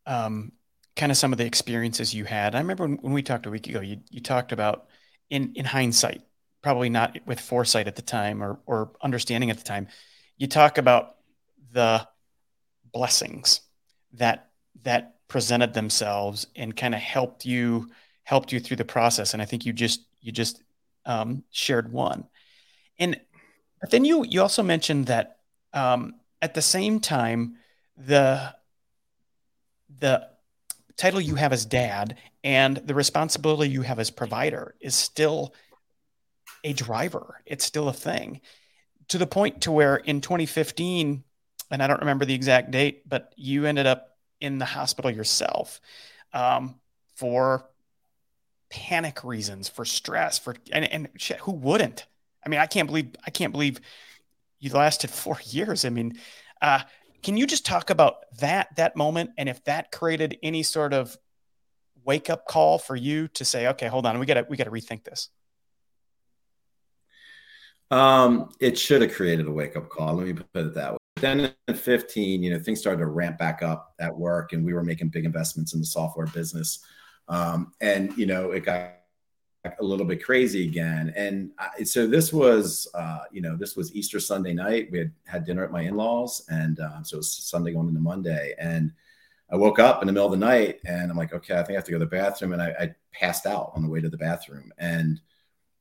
um, 0.07 0.53
kind 0.97 1.13
of 1.13 1.19
some 1.19 1.33
of 1.33 1.39
the 1.39 1.47
experiences 1.47 2.13
you 2.15 2.25
had. 2.25 2.55
I 2.55 2.59
remember 2.59 2.85
when, 2.85 2.97
when 2.99 3.13
we 3.13 3.23
talked 3.23 3.47
a 3.47 3.51
week 3.51 3.69
ago, 3.69 3.81
you 3.81 4.01
you 4.11 4.21
talked 4.21 4.53
about 4.53 4.87
in 5.31 5.53
in 5.55 5.65
hindsight 5.65 6.23
probably 6.63 6.89
not 6.89 7.19
with 7.27 7.41
foresight 7.41 7.89
at 7.89 7.97
the 7.97 8.03
time 8.03 8.43
or 8.43 8.61
or 8.67 8.93
understanding 9.03 9.51
at 9.51 9.59
the 9.59 9.65
time. 9.65 9.89
You 10.39 10.47
talk 10.47 10.79
about 10.79 11.17
the 11.73 12.07
blessings 12.93 13.61
that 14.15 14.51
that 14.83 15.17
presented 15.33 15.73
themselves 15.73 16.47
and 16.55 16.77
kind 16.77 16.95
of 16.95 17.01
helped 17.01 17.47
you 17.47 17.91
helped 18.23 18.53
you 18.53 18.61
through 18.61 18.77
the 18.77 18.85
process. 18.85 19.33
And 19.33 19.43
I 19.43 19.47
think 19.47 19.65
you 19.65 19.73
just 19.73 20.03
you 20.21 20.31
just 20.31 20.63
um, 21.07 21.43
shared 21.51 21.91
one. 21.91 22.29
And 22.99 23.19
but 23.81 23.91
then 23.91 24.05
you 24.05 24.25
you 24.25 24.43
also 24.43 24.63
mentioned 24.63 25.07
that 25.07 25.39
um, 25.73 26.15
at 26.43 26.53
the 26.53 26.63
same 26.63 27.01
time 27.01 27.57
the 27.97 28.55
the 29.99 30.29
title 30.97 31.21
you 31.21 31.37
have 31.37 31.55
as 31.55 31.65
dad 31.65 32.19
and 32.45 32.77
the 32.77 32.95
responsibility 32.95 33.71
you 33.71 33.83
have 33.83 33.99
as 33.99 34.11
provider 34.11 34.75
is 34.81 34.95
still 34.95 35.55
a 36.63 36.75
driver. 36.75 37.41
It's 37.47 37.65
still 37.65 37.89
a 37.89 37.93
thing 37.93 38.43
to 39.09 39.19
the 39.19 39.27
point 39.27 39.63
to 39.63 39.73
where 39.73 39.97
in 39.97 40.21
2015, 40.21 41.25
and 41.71 41.83
I 41.83 41.87
don't 41.87 42.01
remember 42.01 42.25
the 42.25 42.35
exact 42.35 42.71
date, 42.71 43.09
but 43.09 43.33
you 43.37 43.65
ended 43.65 43.87
up 43.87 44.12
in 44.43 44.59
the 44.59 44.65
hospital 44.65 45.11
yourself 45.11 45.81
um, 46.33 46.75
for 47.15 47.71
panic 48.69 49.23
reasons, 49.23 49.69
for 49.69 49.85
stress, 49.85 50.39
for 50.39 50.57
and, 50.73 50.85
and 50.93 51.09
shit, 51.17 51.39
who 51.39 51.53
wouldn't? 51.53 52.07
I 52.45 52.49
mean, 52.49 52.59
I 52.59 52.67
can't 52.67 52.89
believe 52.89 53.15
I 53.25 53.31
can't 53.31 53.53
believe 53.53 53.81
you 54.59 54.73
lasted 54.73 55.11
four 55.25 55.39
years. 55.45 55.85
I 55.85 55.91
mean, 55.91 56.19
uh, 56.61 56.81
can 57.23 57.37
you 57.37 57.47
just 57.47 57.65
talk 57.65 57.91
about 57.91 58.17
that 58.41 58.75
that 58.77 58.97
moment 58.97 59.31
and 59.39 59.49
if 59.49 59.63
that 59.65 59.93
created 59.93 60.39
any 60.43 60.65
sort 60.65 60.93
of 60.93 61.17
wake 62.05 62.29
up 62.29 62.47
call 62.47 62.79
for 62.79 62.97
you 62.97 63.29
to 63.29 63.45
say, 63.45 63.69
okay, 63.69 63.87
hold 63.87 64.07
on, 64.07 64.19
we 64.19 64.27
got 64.27 64.35
to 64.35 64.47
we 64.51 64.57
got 64.57 64.65
to 64.65 64.71
rethink 64.71 65.05
this. 65.05 65.29
Um, 67.93 68.51
it 68.59 68.77
should 68.77 69.03
have 69.03 69.13
created 69.13 69.47
a 69.47 69.53
wake 69.53 69.77
up 69.77 69.89
call. 69.89 70.15
Let 70.15 70.27
me 70.27 70.33
put 70.33 70.49
it 70.55 70.75
that 70.75 70.93
way. 70.93 70.99
Then 71.23 71.55
in 71.69 71.75
15, 71.75 72.43
you 72.43 72.51
know, 72.51 72.59
things 72.59 72.81
started 72.81 72.99
to 72.99 73.07
ramp 73.07 73.39
back 73.39 73.63
up 73.63 73.95
at 74.01 74.15
work, 74.15 74.53
and 74.53 74.65
we 74.65 74.75
were 74.75 74.83
making 74.83 75.09
big 75.09 75.25
investments 75.25 75.73
in 75.73 75.79
the 75.79 75.87
software 75.87 76.27
business. 76.27 76.81
Um, 77.29 77.73
and 77.81 78.13
you 78.19 78.27
know, 78.27 78.51
it 78.51 78.65
got 78.65 78.97
a 79.79 79.85
little 79.85 80.05
bit 80.05 80.25
crazy 80.25 80.67
again. 80.67 81.13
And 81.15 81.53
I, 81.61 81.85
so 81.85 82.09
this 82.09 82.33
was, 82.33 82.89
uh, 82.95 83.21
you 83.31 83.41
know, 83.41 83.57
this 83.57 83.77
was 83.77 83.95
Easter 83.95 84.19
Sunday 84.19 84.53
night. 84.53 84.89
We 84.91 84.99
had 84.99 85.13
had 85.25 85.47
dinner 85.47 85.63
at 85.63 85.71
my 85.71 85.83
in-laws, 85.83 86.45
and 86.51 86.81
um, 86.81 87.05
so 87.05 87.15
it 87.15 87.19
was 87.19 87.33
Sunday 87.33 87.73
going 87.73 87.87
into 87.87 88.01
Monday, 88.01 88.55
and 88.59 88.93
I 89.49 89.55
woke 89.55 89.79
up 89.79 90.03
in 90.03 90.09
the 90.09 90.13
middle 90.13 90.27
of 90.27 90.33
the 90.33 90.45
night, 90.45 90.81
and 90.85 91.09
I'm 91.09 91.17
like, 91.17 91.33
okay, 91.33 91.55
I 91.55 91.63
think 91.63 91.71
I 91.71 91.75
have 91.75 91.85
to 91.85 91.93
go 91.93 92.01
to 92.01 92.05
the 92.05 92.11
bathroom, 92.11 92.53
and 92.53 92.61
I, 92.61 92.75
I 92.81 92.95
passed 93.13 93.47
out 93.47 93.71
on 93.77 93.85
the 93.85 93.89
way 93.89 94.01
to 94.01 94.09
the 94.09 94.19
bathroom, 94.19 94.73
and 94.77 95.21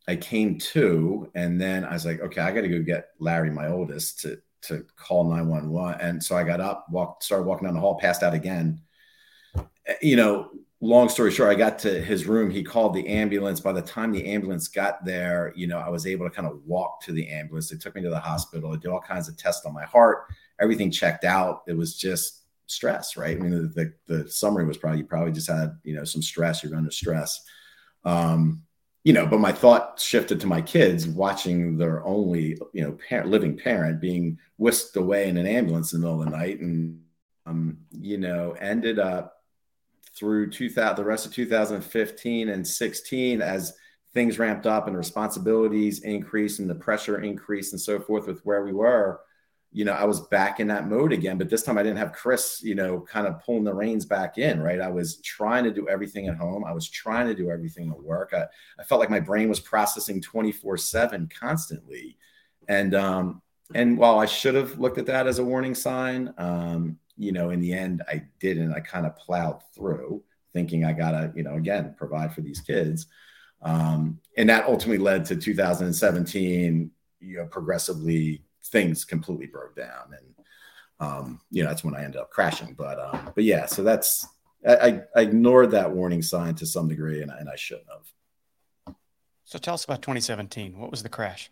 I 0.07 0.17
came 0.17 0.59
to, 0.59 1.31
and 1.33 1.59
then 1.59 1.83
I 1.83 1.93
was 1.93 2.05
like, 2.05 2.19
okay, 2.19 2.41
I 2.41 2.51
got 2.51 2.61
to 2.61 2.69
go 2.69 2.83
get 2.83 3.09
Larry, 3.17 3.49
my 3.49 3.69
oldest, 3.69 4.19
to 4.19 4.39
to 4.63 4.85
call 4.95 5.29
911. 5.29 5.99
And 6.01 6.23
so 6.23 6.35
I 6.35 6.43
got 6.43 6.59
up, 6.59 6.85
walked, 6.89 7.23
started 7.23 7.43
walking 7.43 7.65
down 7.65 7.73
the 7.73 7.79
hall, 7.79 7.97
passed 7.99 8.23
out 8.23 8.33
again. 8.33 8.81
You 10.01 10.15
know, 10.15 10.51
long 10.81 11.09
story 11.09 11.31
short, 11.31 11.49
I 11.49 11.55
got 11.55 11.79
to 11.79 12.01
his 12.01 12.25
room. 12.25 12.49
He 12.49 12.63
called 12.63 12.93
the 12.93 13.07
ambulance. 13.07 13.59
By 13.59 13.71
the 13.71 13.81
time 13.81 14.11
the 14.11 14.25
ambulance 14.25 14.67
got 14.67 15.05
there, 15.05 15.53
you 15.55 15.67
know, 15.67 15.77
I 15.77 15.89
was 15.89 16.05
able 16.05 16.27
to 16.27 16.35
kind 16.35 16.47
of 16.47 16.59
walk 16.65 17.01
to 17.03 17.11
the 17.11 17.27
ambulance. 17.29 17.69
They 17.69 17.77
took 17.77 17.95
me 17.95 18.01
to 18.01 18.09
the 18.09 18.19
hospital. 18.19 18.71
They 18.71 18.77
did 18.77 18.89
all 18.89 19.01
kinds 19.01 19.29
of 19.29 19.37
tests 19.37 19.65
on 19.65 19.73
my 19.73 19.85
heart. 19.85 20.25
Everything 20.59 20.91
checked 20.91 21.23
out. 21.23 21.61
It 21.67 21.77
was 21.77 21.97
just 21.97 22.41
stress, 22.65 23.17
right? 23.17 23.37
I 23.37 23.39
mean, 23.39 23.51
the, 23.51 23.93
the, 24.07 24.23
the 24.23 24.29
summary 24.29 24.65
was 24.65 24.77
probably 24.77 24.99
you 24.99 25.05
probably 25.05 25.31
just 25.31 25.49
had 25.49 25.77
you 25.83 25.95
know 25.95 26.03
some 26.03 26.21
stress. 26.21 26.63
You're 26.63 26.75
under 26.75 26.91
stress. 26.91 27.41
Um, 28.03 28.63
you 29.03 29.13
know, 29.13 29.25
but 29.25 29.39
my 29.39 29.51
thought 29.51 29.99
shifted 29.99 30.39
to 30.41 30.47
my 30.47 30.61
kids 30.61 31.07
watching 31.07 31.77
their 31.77 32.05
only, 32.05 32.57
you 32.73 32.83
know, 32.83 32.91
parent, 32.91 33.29
living 33.29 33.57
parent 33.57 33.99
being 33.99 34.37
whisked 34.57 34.95
away 34.95 35.27
in 35.27 35.37
an 35.37 35.47
ambulance 35.47 35.93
in 35.93 36.01
the 36.01 36.07
middle 36.07 36.21
of 36.21 36.29
the 36.29 36.37
night, 36.37 36.59
and 36.59 37.01
um, 37.47 37.77
you 37.91 38.17
know, 38.17 38.51
ended 38.59 38.99
up 38.99 39.41
through 40.15 40.51
2000, 40.51 40.95
the 40.95 41.03
rest 41.03 41.25
of 41.25 41.33
2015 41.33 42.49
and 42.49 42.67
16 42.67 43.41
as 43.41 43.73
things 44.13 44.37
ramped 44.37 44.67
up 44.67 44.87
and 44.87 44.97
responsibilities 44.97 46.01
increased 46.01 46.59
and 46.59 46.69
the 46.69 46.75
pressure 46.75 47.21
increased 47.21 47.73
and 47.73 47.81
so 47.81 47.99
forth 47.99 48.27
with 48.27 48.41
where 48.45 48.63
we 48.63 48.73
were 48.73 49.21
you 49.73 49.85
know, 49.85 49.93
I 49.93 50.03
was 50.03 50.21
back 50.27 50.59
in 50.59 50.67
that 50.67 50.87
mode 50.87 51.13
again. 51.13 51.37
But 51.37 51.49
this 51.49 51.63
time 51.63 51.77
I 51.77 51.83
didn't 51.83 51.97
have 51.97 52.11
Chris, 52.11 52.61
you 52.61 52.75
know, 52.75 52.99
kind 52.99 53.25
of 53.25 53.43
pulling 53.43 53.63
the 53.63 53.73
reins 53.73 54.05
back 54.05 54.37
in, 54.37 54.61
right? 54.61 54.81
I 54.81 54.89
was 54.89 55.21
trying 55.21 55.63
to 55.63 55.71
do 55.71 55.87
everything 55.87 56.27
at 56.27 56.35
home. 56.35 56.65
I 56.65 56.73
was 56.73 56.89
trying 56.89 57.27
to 57.27 57.33
do 57.33 57.49
everything 57.49 57.89
at 57.89 58.01
work. 58.01 58.33
I, 58.33 58.45
I 58.79 58.83
felt 58.83 58.99
like 58.99 59.09
my 59.09 59.19
brain 59.19 59.47
was 59.47 59.59
processing 59.61 60.21
24 60.21 60.77
7 60.77 61.29
constantly. 61.37 62.17
And 62.67 62.93
um, 62.93 63.41
and 63.73 63.97
while 63.97 64.19
I 64.19 64.25
should 64.25 64.55
have 64.55 64.77
looked 64.77 64.97
at 64.97 65.05
that 65.05 65.27
as 65.27 65.39
a 65.39 65.45
warning 65.45 65.75
sign, 65.75 66.33
um, 66.37 66.97
you 67.15 67.31
know, 67.31 67.51
in 67.51 67.61
the 67.61 67.73
end 67.73 68.03
I 68.07 68.23
didn't. 68.39 68.73
I 68.73 68.81
kind 68.81 69.05
of 69.05 69.15
plowed 69.15 69.61
through 69.73 70.23
thinking 70.53 70.83
I 70.83 70.93
gotta, 70.93 71.31
you 71.35 71.43
know, 71.43 71.55
again, 71.55 71.95
provide 71.97 72.33
for 72.33 72.41
these 72.41 72.59
kids. 72.59 73.07
Um, 73.61 74.19
and 74.37 74.49
that 74.49 74.65
ultimately 74.65 74.97
led 74.97 75.25
to 75.25 75.35
2017, 75.35 76.91
you 77.19 77.37
know, 77.37 77.45
progressively 77.45 78.43
things 78.65 79.05
completely 79.05 79.47
broke 79.47 79.75
down 79.75 80.15
and 80.17 80.45
um, 81.01 81.41
you 81.49 81.63
know 81.63 81.69
that's 81.69 81.83
when 81.83 81.95
I 81.95 82.03
ended 82.03 82.21
up 82.21 82.29
crashing. 82.29 82.75
But 82.77 82.99
um, 82.99 83.31
but 83.33 83.43
yeah, 83.43 83.65
so 83.65 83.83
that's 83.83 84.27
I, 84.65 85.01
I 85.15 85.21
ignored 85.21 85.71
that 85.71 85.91
warning 85.91 86.21
sign 86.21 86.53
to 86.55 86.65
some 86.65 86.87
degree, 86.87 87.21
and, 87.23 87.31
and 87.31 87.49
I 87.49 87.55
shouldn't 87.55 87.87
have. 87.89 88.95
So 89.43 89.57
tell 89.57 89.73
us 89.73 89.83
about 89.83 90.03
2017. 90.03 90.77
What 90.77 90.91
was 90.91 91.03
the 91.03 91.09
crash? 91.09 91.51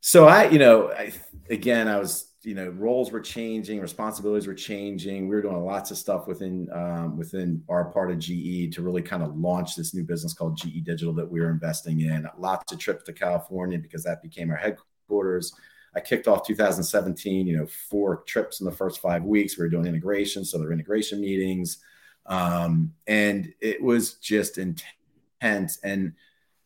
So 0.00 0.26
I, 0.26 0.48
you 0.48 0.58
know, 0.58 0.90
I, 0.90 1.12
again, 1.50 1.88
I 1.88 1.98
was, 1.98 2.30
you 2.42 2.54
know, 2.54 2.68
roles 2.70 3.12
were 3.12 3.20
changing, 3.20 3.80
responsibilities 3.80 4.46
were 4.46 4.54
changing. 4.54 5.28
We 5.28 5.34
were 5.34 5.42
doing 5.42 5.62
lots 5.64 5.90
of 5.90 5.98
stuff 5.98 6.26
within 6.26 6.68
um, 6.72 7.16
within 7.16 7.62
our 7.68 7.86
part 7.86 8.10
of 8.10 8.18
GE 8.18 8.74
to 8.74 8.82
really 8.82 9.02
kind 9.02 9.22
of 9.22 9.36
launch 9.36 9.76
this 9.76 9.94
new 9.94 10.02
business 10.02 10.32
called 10.32 10.56
GE 10.56 10.82
Digital 10.84 11.12
that 11.14 11.30
we 11.30 11.40
were 11.40 11.50
investing 11.50 12.00
in. 12.00 12.26
Lots 12.38 12.72
of 12.72 12.78
trips 12.78 13.04
to 13.04 13.12
California 13.12 13.78
because 13.78 14.02
that 14.04 14.22
became 14.22 14.50
our 14.50 14.56
headquarters 14.56 14.93
quarters. 15.06 15.54
I 15.96 16.00
kicked 16.00 16.26
off 16.26 16.46
2017, 16.46 17.46
you 17.46 17.56
know, 17.56 17.66
four 17.66 18.24
trips 18.26 18.60
in 18.60 18.66
the 18.66 18.72
first 18.72 19.00
five 19.00 19.22
weeks. 19.22 19.56
We 19.56 19.64
were 19.64 19.70
doing 19.70 19.86
integration, 19.86 20.44
so 20.44 20.58
there 20.58 20.66
were 20.66 20.72
integration 20.72 21.20
meetings. 21.20 21.78
Um, 22.26 22.92
and 23.06 23.52
it 23.60 23.82
was 23.82 24.14
just 24.14 24.58
intense. 24.58 25.78
And 25.84 26.14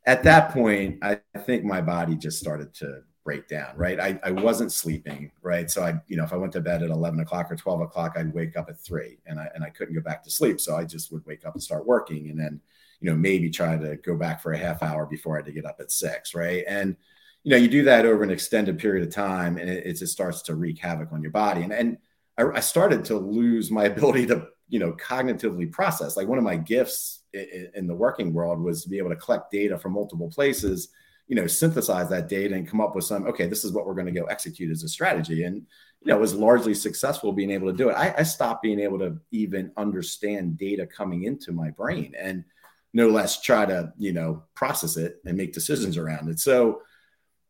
at 0.06 0.22
that 0.22 0.52
point, 0.52 0.98
I, 1.02 1.20
think 1.44 1.64
my 1.64 1.80
body 1.80 2.14
just 2.14 2.38
started 2.38 2.74
to 2.74 3.02
break 3.24 3.48
down, 3.48 3.76
right? 3.76 4.00
I, 4.00 4.18
I 4.24 4.30
wasn't 4.30 4.72
sleeping, 4.72 5.30
right? 5.42 5.70
So 5.70 5.82
I, 5.82 6.00
you 6.06 6.16
know, 6.16 6.24
if 6.24 6.32
I 6.32 6.36
went 6.36 6.52
to 6.54 6.60
bed 6.60 6.82
at 6.82 6.90
11 6.90 7.20
o'clock 7.20 7.50
or 7.52 7.56
12 7.56 7.82
o'clock, 7.82 8.14
I'd 8.16 8.32
wake 8.32 8.56
up 8.56 8.68
at 8.70 8.80
three 8.80 9.18
and 9.26 9.38
I, 9.38 9.48
and 9.54 9.62
I 9.62 9.70
couldn't 9.70 9.94
go 9.94 10.00
back 10.00 10.22
to 10.24 10.30
sleep. 10.30 10.60
So 10.60 10.76
I 10.76 10.84
just 10.84 11.12
would 11.12 11.26
wake 11.26 11.44
up 11.44 11.54
and 11.54 11.62
start 11.62 11.86
working 11.86 12.30
and 12.30 12.38
then, 12.38 12.60
you 13.00 13.10
know, 13.10 13.16
maybe 13.16 13.50
try 13.50 13.76
to 13.76 13.96
go 13.96 14.16
back 14.16 14.40
for 14.40 14.52
a 14.52 14.58
half 14.58 14.82
hour 14.82 15.06
before 15.06 15.36
I 15.36 15.38
had 15.40 15.46
to 15.46 15.52
get 15.52 15.66
up 15.66 15.78
at 15.80 15.92
six, 15.92 16.34
right? 16.34 16.64
And, 16.66 16.96
you 17.44 17.50
know, 17.52 17.56
you 17.56 17.68
do 17.68 17.84
that 17.84 18.06
over 18.06 18.22
an 18.22 18.30
extended 18.30 18.78
period 18.78 19.06
of 19.06 19.14
time 19.14 19.58
and 19.58 19.70
it, 19.70 19.86
it 19.86 19.92
just 19.94 20.12
starts 20.12 20.42
to 20.42 20.54
wreak 20.54 20.78
havoc 20.78 21.12
on 21.12 21.22
your 21.22 21.30
body. 21.30 21.62
And, 21.62 21.72
and 21.72 21.98
I, 22.36 22.44
I, 22.56 22.60
started 22.60 23.04
to 23.06 23.16
lose 23.16 23.70
my 23.70 23.84
ability 23.92 24.26
to, 24.26 24.48
you 24.68 24.78
know, 24.78 24.92
cognitively 24.92 25.70
process. 25.70 26.16
Like 26.16 26.28
one 26.28 26.38
of 26.38 26.44
my 26.44 26.56
gifts 26.56 27.22
in, 27.32 27.70
in 27.74 27.86
the 27.86 27.94
working 27.94 28.32
world 28.32 28.60
was 28.60 28.82
to 28.82 28.88
be 28.88 28.98
able 28.98 29.10
to 29.10 29.16
collect 29.16 29.50
data 29.50 29.78
from 29.78 29.92
multiple 29.92 30.28
places, 30.28 30.88
you 31.26 31.36
know, 31.36 31.46
synthesize 31.46 32.08
that 32.10 32.28
data 32.28 32.54
and 32.54 32.68
come 32.68 32.80
up 32.80 32.94
with 32.94 33.04
some, 33.04 33.26
okay, 33.26 33.46
this 33.46 33.64
is 33.64 33.72
what 33.72 33.86
we're 33.86 33.94
going 33.94 34.06
to 34.06 34.20
go 34.20 34.24
execute 34.26 34.70
as 34.70 34.82
a 34.82 34.88
strategy. 34.88 35.44
And, 35.44 35.56
you 36.00 36.12
know, 36.12 36.18
was 36.18 36.34
largely 36.34 36.74
successful 36.74 37.32
being 37.32 37.50
able 37.50 37.70
to 37.70 37.76
do 37.76 37.90
it. 37.90 37.94
I, 37.94 38.14
I 38.18 38.22
stopped 38.22 38.62
being 38.62 38.80
able 38.80 38.98
to 39.00 39.18
even 39.30 39.72
understand 39.76 40.58
data 40.58 40.86
coming 40.86 41.24
into 41.24 41.52
my 41.52 41.70
brain 41.70 42.14
and 42.18 42.44
no 42.92 43.08
less 43.08 43.40
try 43.40 43.66
to, 43.66 43.92
you 43.98 44.12
know, 44.12 44.42
process 44.54 44.96
it 44.96 45.16
and 45.24 45.36
make 45.36 45.52
decisions 45.52 45.96
around 45.96 46.28
it. 46.28 46.40
So, 46.40 46.82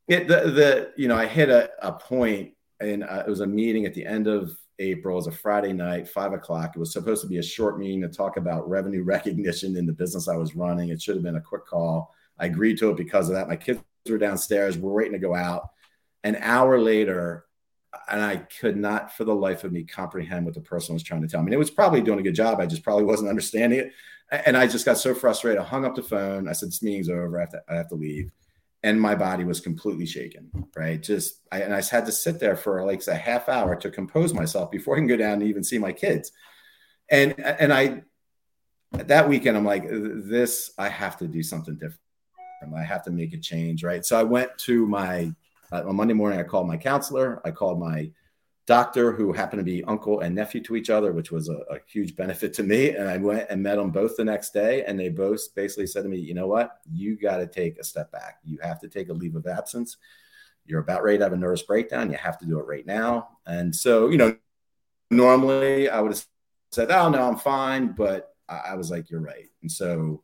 it, 0.08 0.26
the, 0.26 0.50
the, 0.50 0.92
you 0.96 1.06
know, 1.06 1.16
I 1.16 1.26
hit 1.26 1.50
a, 1.50 1.70
a 1.80 1.92
point 1.92 2.54
and 2.80 3.04
uh, 3.04 3.24
it 3.26 3.30
was 3.30 3.40
a 3.40 3.46
meeting 3.46 3.84
at 3.84 3.94
the 3.94 4.06
end 4.06 4.26
of 4.26 4.56
April. 4.78 5.14
It 5.14 5.16
was 5.16 5.26
a 5.26 5.32
Friday 5.32 5.72
night, 5.72 6.08
five 6.08 6.32
o'clock. 6.32 6.72
It 6.74 6.78
was 6.78 6.92
supposed 6.92 7.22
to 7.22 7.28
be 7.28 7.38
a 7.38 7.42
short 7.42 7.78
meeting 7.78 8.00
to 8.02 8.08
talk 8.08 8.36
about 8.36 8.68
revenue 8.68 9.02
recognition 9.04 9.76
in 9.76 9.86
the 9.86 9.92
business 9.92 10.28
I 10.28 10.36
was 10.36 10.56
running. 10.56 10.88
It 10.88 11.02
should 11.02 11.16
have 11.16 11.24
been 11.24 11.36
a 11.36 11.40
quick 11.40 11.66
call. 11.66 12.14
I 12.38 12.46
agreed 12.46 12.78
to 12.78 12.90
it 12.90 12.96
because 12.96 13.28
of 13.28 13.34
that. 13.34 13.48
My 13.48 13.56
kids 13.56 13.80
were 14.08 14.18
downstairs. 14.18 14.78
We're 14.78 14.92
waiting 14.92 15.12
to 15.12 15.18
go 15.18 15.34
out. 15.34 15.70
An 16.24 16.36
hour 16.40 16.80
later, 16.80 17.44
and 18.08 18.22
I 18.22 18.36
could 18.36 18.76
not 18.76 19.14
for 19.14 19.24
the 19.24 19.34
life 19.34 19.64
of 19.64 19.72
me 19.72 19.84
comprehend 19.84 20.46
what 20.46 20.54
the 20.54 20.60
person 20.60 20.94
was 20.94 21.02
trying 21.02 21.22
to 21.22 21.28
tell 21.28 21.40
me. 21.40 21.46
And 21.46 21.54
it 21.54 21.58
was 21.58 21.70
probably 21.70 22.00
doing 22.00 22.18
a 22.18 22.22
good 22.22 22.34
job. 22.34 22.60
I 22.60 22.66
just 22.66 22.82
probably 22.82 23.04
wasn't 23.04 23.28
understanding 23.28 23.80
it. 23.80 23.92
And 24.30 24.56
I 24.56 24.66
just 24.66 24.84
got 24.84 24.98
so 24.98 25.14
frustrated. 25.14 25.60
I 25.60 25.64
hung 25.64 25.84
up 25.84 25.94
the 25.94 26.02
phone. 26.02 26.48
I 26.48 26.52
said, 26.52 26.68
This 26.68 26.82
meeting's 26.82 27.08
over. 27.08 27.38
I 27.38 27.42
have 27.42 27.50
to, 27.50 27.62
I 27.68 27.74
have 27.74 27.88
to 27.88 27.94
leave. 27.94 28.30
And 28.82 29.00
my 29.00 29.14
body 29.14 29.44
was 29.44 29.60
completely 29.60 30.06
shaken, 30.06 30.50
right? 30.76 31.02
Just, 31.02 31.40
I, 31.50 31.62
and 31.62 31.74
I 31.74 31.82
had 31.82 32.06
to 32.06 32.12
sit 32.12 32.38
there 32.38 32.56
for 32.56 32.84
like 32.84 33.04
a 33.08 33.14
half 33.14 33.48
hour 33.48 33.74
to 33.74 33.90
compose 33.90 34.32
myself 34.32 34.70
before 34.70 34.94
I 34.94 35.00
can 35.00 35.08
go 35.08 35.16
down 35.16 35.34
and 35.34 35.42
even 35.42 35.64
see 35.64 35.78
my 35.78 35.92
kids. 35.92 36.30
And, 37.10 37.38
and 37.40 37.72
I, 37.72 38.02
that 38.92 39.28
weekend, 39.28 39.56
I'm 39.56 39.64
like, 39.64 39.88
this, 39.88 40.72
I 40.78 40.88
have 40.88 41.16
to 41.18 41.26
do 41.26 41.42
something 41.42 41.74
different. 41.74 41.98
I 42.76 42.82
have 42.82 43.04
to 43.04 43.10
make 43.10 43.32
a 43.34 43.38
change, 43.38 43.82
right? 43.82 44.04
So 44.04 44.18
I 44.18 44.22
went 44.22 44.56
to 44.58 44.86
my 44.86 45.32
uh, 45.70 45.82
on 45.86 45.96
Monday 45.96 46.14
morning, 46.14 46.38
I 46.38 46.44
called 46.44 46.66
my 46.66 46.76
counselor. 46.76 47.40
I 47.44 47.50
called 47.50 47.78
my 47.78 48.10
doctor, 48.68 49.12
who 49.12 49.32
happened 49.32 49.60
to 49.60 49.64
be 49.64 49.82
uncle 49.84 50.20
and 50.20 50.34
nephew 50.34 50.62
to 50.62 50.76
each 50.76 50.90
other, 50.90 51.10
which 51.12 51.32
was 51.32 51.48
a, 51.48 51.56
a, 51.70 51.78
huge 51.86 52.14
benefit 52.14 52.52
to 52.52 52.62
me. 52.62 52.90
And 52.90 53.08
I 53.08 53.16
went 53.16 53.46
and 53.48 53.62
met 53.62 53.76
them 53.76 53.90
both 53.90 54.14
the 54.14 54.24
next 54.26 54.52
day. 54.52 54.84
And 54.84 55.00
they 55.00 55.08
both 55.08 55.54
basically 55.54 55.86
said 55.86 56.02
to 56.02 56.08
me, 56.10 56.18
you 56.18 56.34
know 56.34 56.46
what? 56.46 56.78
You 56.92 57.16
got 57.16 57.38
to 57.38 57.46
take 57.46 57.78
a 57.78 57.84
step 57.84 58.12
back. 58.12 58.40
You 58.44 58.58
have 58.62 58.78
to 58.80 58.88
take 58.88 59.08
a 59.08 59.14
leave 59.14 59.36
of 59.36 59.46
absence. 59.46 59.96
You're 60.66 60.82
about 60.82 61.02
ready 61.02 61.16
to 61.16 61.24
have 61.24 61.32
a 61.32 61.36
nervous 61.38 61.62
breakdown. 61.62 62.10
You 62.10 62.18
have 62.18 62.36
to 62.40 62.46
do 62.46 62.58
it 62.58 62.66
right 62.66 62.84
now. 62.84 63.38
And 63.46 63.74
so, 63.74 64.10
you 64.10 64.18
know, 64.18 64.36
normally 65.10 65.88
I 65.88 66.00
would 66.02 66.12
have 66.12 66.26
said, 66.70 66.90
oh, 66.90 67.08
no, 67.08 67.26
I'm 67.26 67.38
fine. 67.38 67.92
But 67.92 68.34
I, 68.50 68.58
I 68.66 68.74
was 68.74 68.90
like, 68.90 69.08
you're 69.08 69.22
right. 69.22 69.48
And 69.62 69.72
so, 69.72 70.22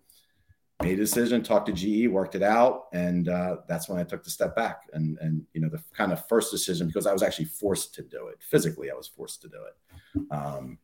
made 0.83 0.95
a 0.95 1.03
decision, 1.03 1.43
talked 1.43 1.66
to 1.66 1.72
GE, 1.72 2.11
worked 2.11 2.35
it 2.35 2.43
out, 2.43 2.87
and 2.93 3.29
uh, 3.29 3.57
that's 3.68 3.89
when 3.89 3.99
I 3.99 4.05
took 4.05 4.25
the 4.25 4.31
step 4.31 4.57
back. 4.57 4.83
And 4.93 5.18
and 5.20 5.45
you 5.53 5.61
know 5.61 5.68
the 5.68 5.83
kind 5.97 6.12
of 6.12 6.27
first 6.29 6.51
decision 6.51 6.87
because 6.87 7.07
I 7.07 7.12
was 7.12 7.22
actually 7.22 7.47
forced 7.47 7.95
to 7.95 8.03
do 8.03 8.29
it 8.29 8.39
physically. 8.41 8.91
I 8.91 8.95
was 8.95 9.09
forced 9.09 9.43
to 9.43 9.49
do 9.49 9.57
it. 9.57 10.22
Um, 10.31 10.79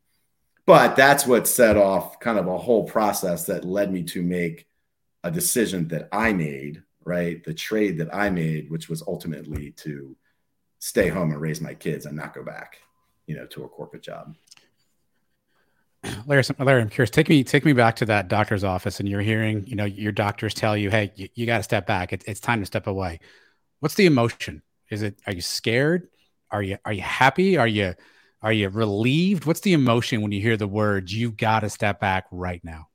but 0.66 0.94
that's 0.94 1.26
what 1.26 1.48
set 1.48 1.76
off 1.76 2.20
kind 2.20 2.38
of 2.38 2.46
a 2.46 2.58
whole 2.58 2.84
process 2.84 3.46
that 3.46 3.64
led 3.64 3.92
me 3.92 4.02
to 4.04 4.22
make 4.22 4.68
a 5.24 5.30
decision 5.30 5.88
that 5.88 6.08
I 6.12 6.32
made, 6.32 6.82
right? 7.04 7.42
The 7.42 7.54
trade 7.54 7.98
that 7.98 8.14
I 8.14 8.30
made, 8.30 8.70
which 8.70 8.88
was 8.88 9.02
ultimately 9.06 9.72
to 9.78 10.16
stay 10.78 11.08
home 11.08 11.32
and 11.32 11.40
raise 11.40 11.60
my 11.60 11.74
kids 11.74 12.06
and 12.06 12.16
not 12.16 12.34
go 12.34 12.42
back, 12.42 12.78
you 13.26 13.36
know, 13.36 13.46
to 13.46 13.64
a 13.64 13.68
corporate 13.68 14.02
job. 14.02 14.34
Larry, 16.26 16.42
Larry, 16.58 16.82
I'm 16.82 16.88
curious. 16.88 17.10
Take 17.10 17.28
me, 17.28 17.44
take 17.44 17.64
me 17.64 17.72
back 17.72 17.96
to 17.96 18.06
that 18.06 18.28
doctor's 18.28 18.64
office, 18.64 19.00
and 19.00 19.08
you're 19.08 19.20
hearing, 19.20 19.66
you 19.66 19.76
know, 19.76 19.84
your 19.84 20.12
doctors 20.12 20.54
tell 20.54 20.76
you, 20.76 20.90
"Hey, 20.90 21.12
you, 21.16 21.28
you 21.34 21.46
got 21.46 21.58
to 21.58 21.62
step 21.62 21.86
back. 21.86 22.12
It, 22.12 22.24
it's 22.26 22.40
time 22.40 22.60
to 22.60 22.66
step 22.66 22.86
away." 22.86 23.20
What's 23.80 23.94
the 23.94 24.06
emotion? 24.06 24.62
Is 24.90 25.02
it? 25.02 25.20
Are 25.26 25.32
you 25.32 25.42
scared? 25.42 26.08
Are 26.50 26.62
you? 26.62 26.78
Are 26.84 26.92
you 26.92 27.02
happy? 27.02 27.56
Are 27.56 27.68
you? 27.68 27.94
Are 28.42 28.52
you 28.52 28.70
relieved? 28.70 29.44
What's 29.44 29.60
the 29.60 29.74
emotion 29.74 30.22
when 30.22 30.32
you 30.32 30.40
hear 30.40 30.56
the 30.56 30.68
words 30.68 31.14
"You 31.14 31.30
got 31.30 31.60
to 31.60 31.70
step 31.70 32.00
back 32.00 32.26
right 32.30 32.62
now"? 32.64 32.88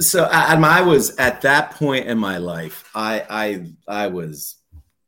So, 0.00 0.24
I, 0.24 0.54
I 0.54 0.82
was 0.82 1.16
at 1.16 1.42
that 1.42 1.72
point 1.72 2.06
in 2.06 2.18
my 2.18 2.38
life. 2.38 2.88
I, 2.94 3.24
I, 3.28 3.66
I 3.88 4.06
was 4.08 4.56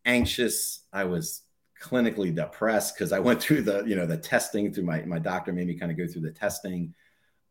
anxious. 0.04 0.84
I 0.92 1.04
was 1.04 1.42
clinically 1.80 2.34
depressed 2.34 2.94
because 2.94 3.12
I 3.12 3.18
went 3.18 3.40
through 3.40 3.62
the, 3.62 3.82
you 3.84 3.96
know, 3.96 4.06
the 4.06 4.16
testing 4.16 4.72
through 4.72 4.84
my, 4.84 5.02
my 5.02 5.18
doctor 5.18 5.52
made 5.52 5.66
me 5.66 5.74
kind 5.74 5.90
of 5.90 5.98
go 5.98 6.06
through 6.06 6.22
the 6.22 6.30
testing. 6.30 6.94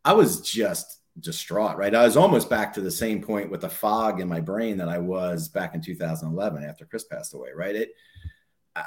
I 0.04 0.12
was 0.12 0.40
just 0.40 1.00
distraught, 1.18 1.76
right? 1.76 1.94
I 1.94 2.04
was 2.04 2.16
almost 2.16 2.48
back 2.48 2.72
to 2.74 2.80
the 2.80 2.90
same 2.90 3.20
point 3.20 3.50
with 3.50 3.62
the 3.62 3.68
fog 3.68 4.20
in 4.20 4.28
my 4.28 4.40
brain 4.40 4.78
that 4.78 4.88
I 4.88 4.98
was 4.98 5.48
back 5.48 5.74
in 5.74 5.82
2011 5.82 6.64
after 6.64 6.84
Chris 6.84 7.04
passed 7.04 7.34
away, 7.34 7.50
right? 7.54 7.74
It, 7.74 7.90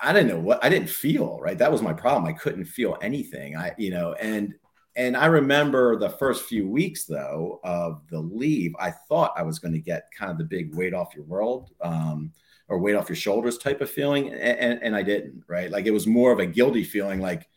I 0.02 0.14
didn't 0.14 0.30
know 0.30 0.40
what 0.40 0.64
I 0.64 0.70
didn't 0.70 0.90
feel, 0.90 1.40
right? 1.42 1.58
That 1.58 1.72
was 1.72 1.82
my 1.82 1.94
problem. 1.94 2.26
I 2.26 2.32
couldn't 2.34 2.66
feel 2.66 2.98
anything. 3.02 3.58
I, 3.58 3.74
you 3.78 3.92
know, 3.92 4.14
and, 4.14 4.56
and 4.96 5.18
I 5.18 5.26
remember 5.26 5.98
the 5.98 6.10
first 6.10 6.46
few 6.46 6.68
weeks 6.70 7.04
though 7.04 7.60
of 7.64 8.02
the 8.10 8.20
leave, 8.20 8.74
I 8.80 8.92
thought 8.92 9.34
I 9.36 9.44
was 9.44 9.60
going 9.60 9.74
to 9.74 9.80
get 9.80 10.10
kind 10.18 10.32
of 10.32 10.38
the 10.38 10.46
big 10.46 10.74
weight 10.74 10.94
off 10.94 11.14
your 11.14 11.26
world. 11.26 11.72
Um, 11.82 12.32
or 12.68 12.80
weight 12.80 12.96
off 12.96 13.10
your 13.10 13.16
shoulders 13.16 13.58
type 13.58 13.82
of 13.82 13.90
feeling. 13.90 14.30
And, 14.30 14.60
and, 14.60 14.84
and 14.84 14.96
I 14.96 15.04
didn't, 15.04 15.44
right? 15.48 15.70
Like 15.70 15.86
it 15.86 15.92
was 15.92 16.08
more 16.08 16.32
of 16.32 16.40
a 16.40 16.46
guilty 16.46 16.84
feeling. 16.84 17.20
Like 17.20 17.48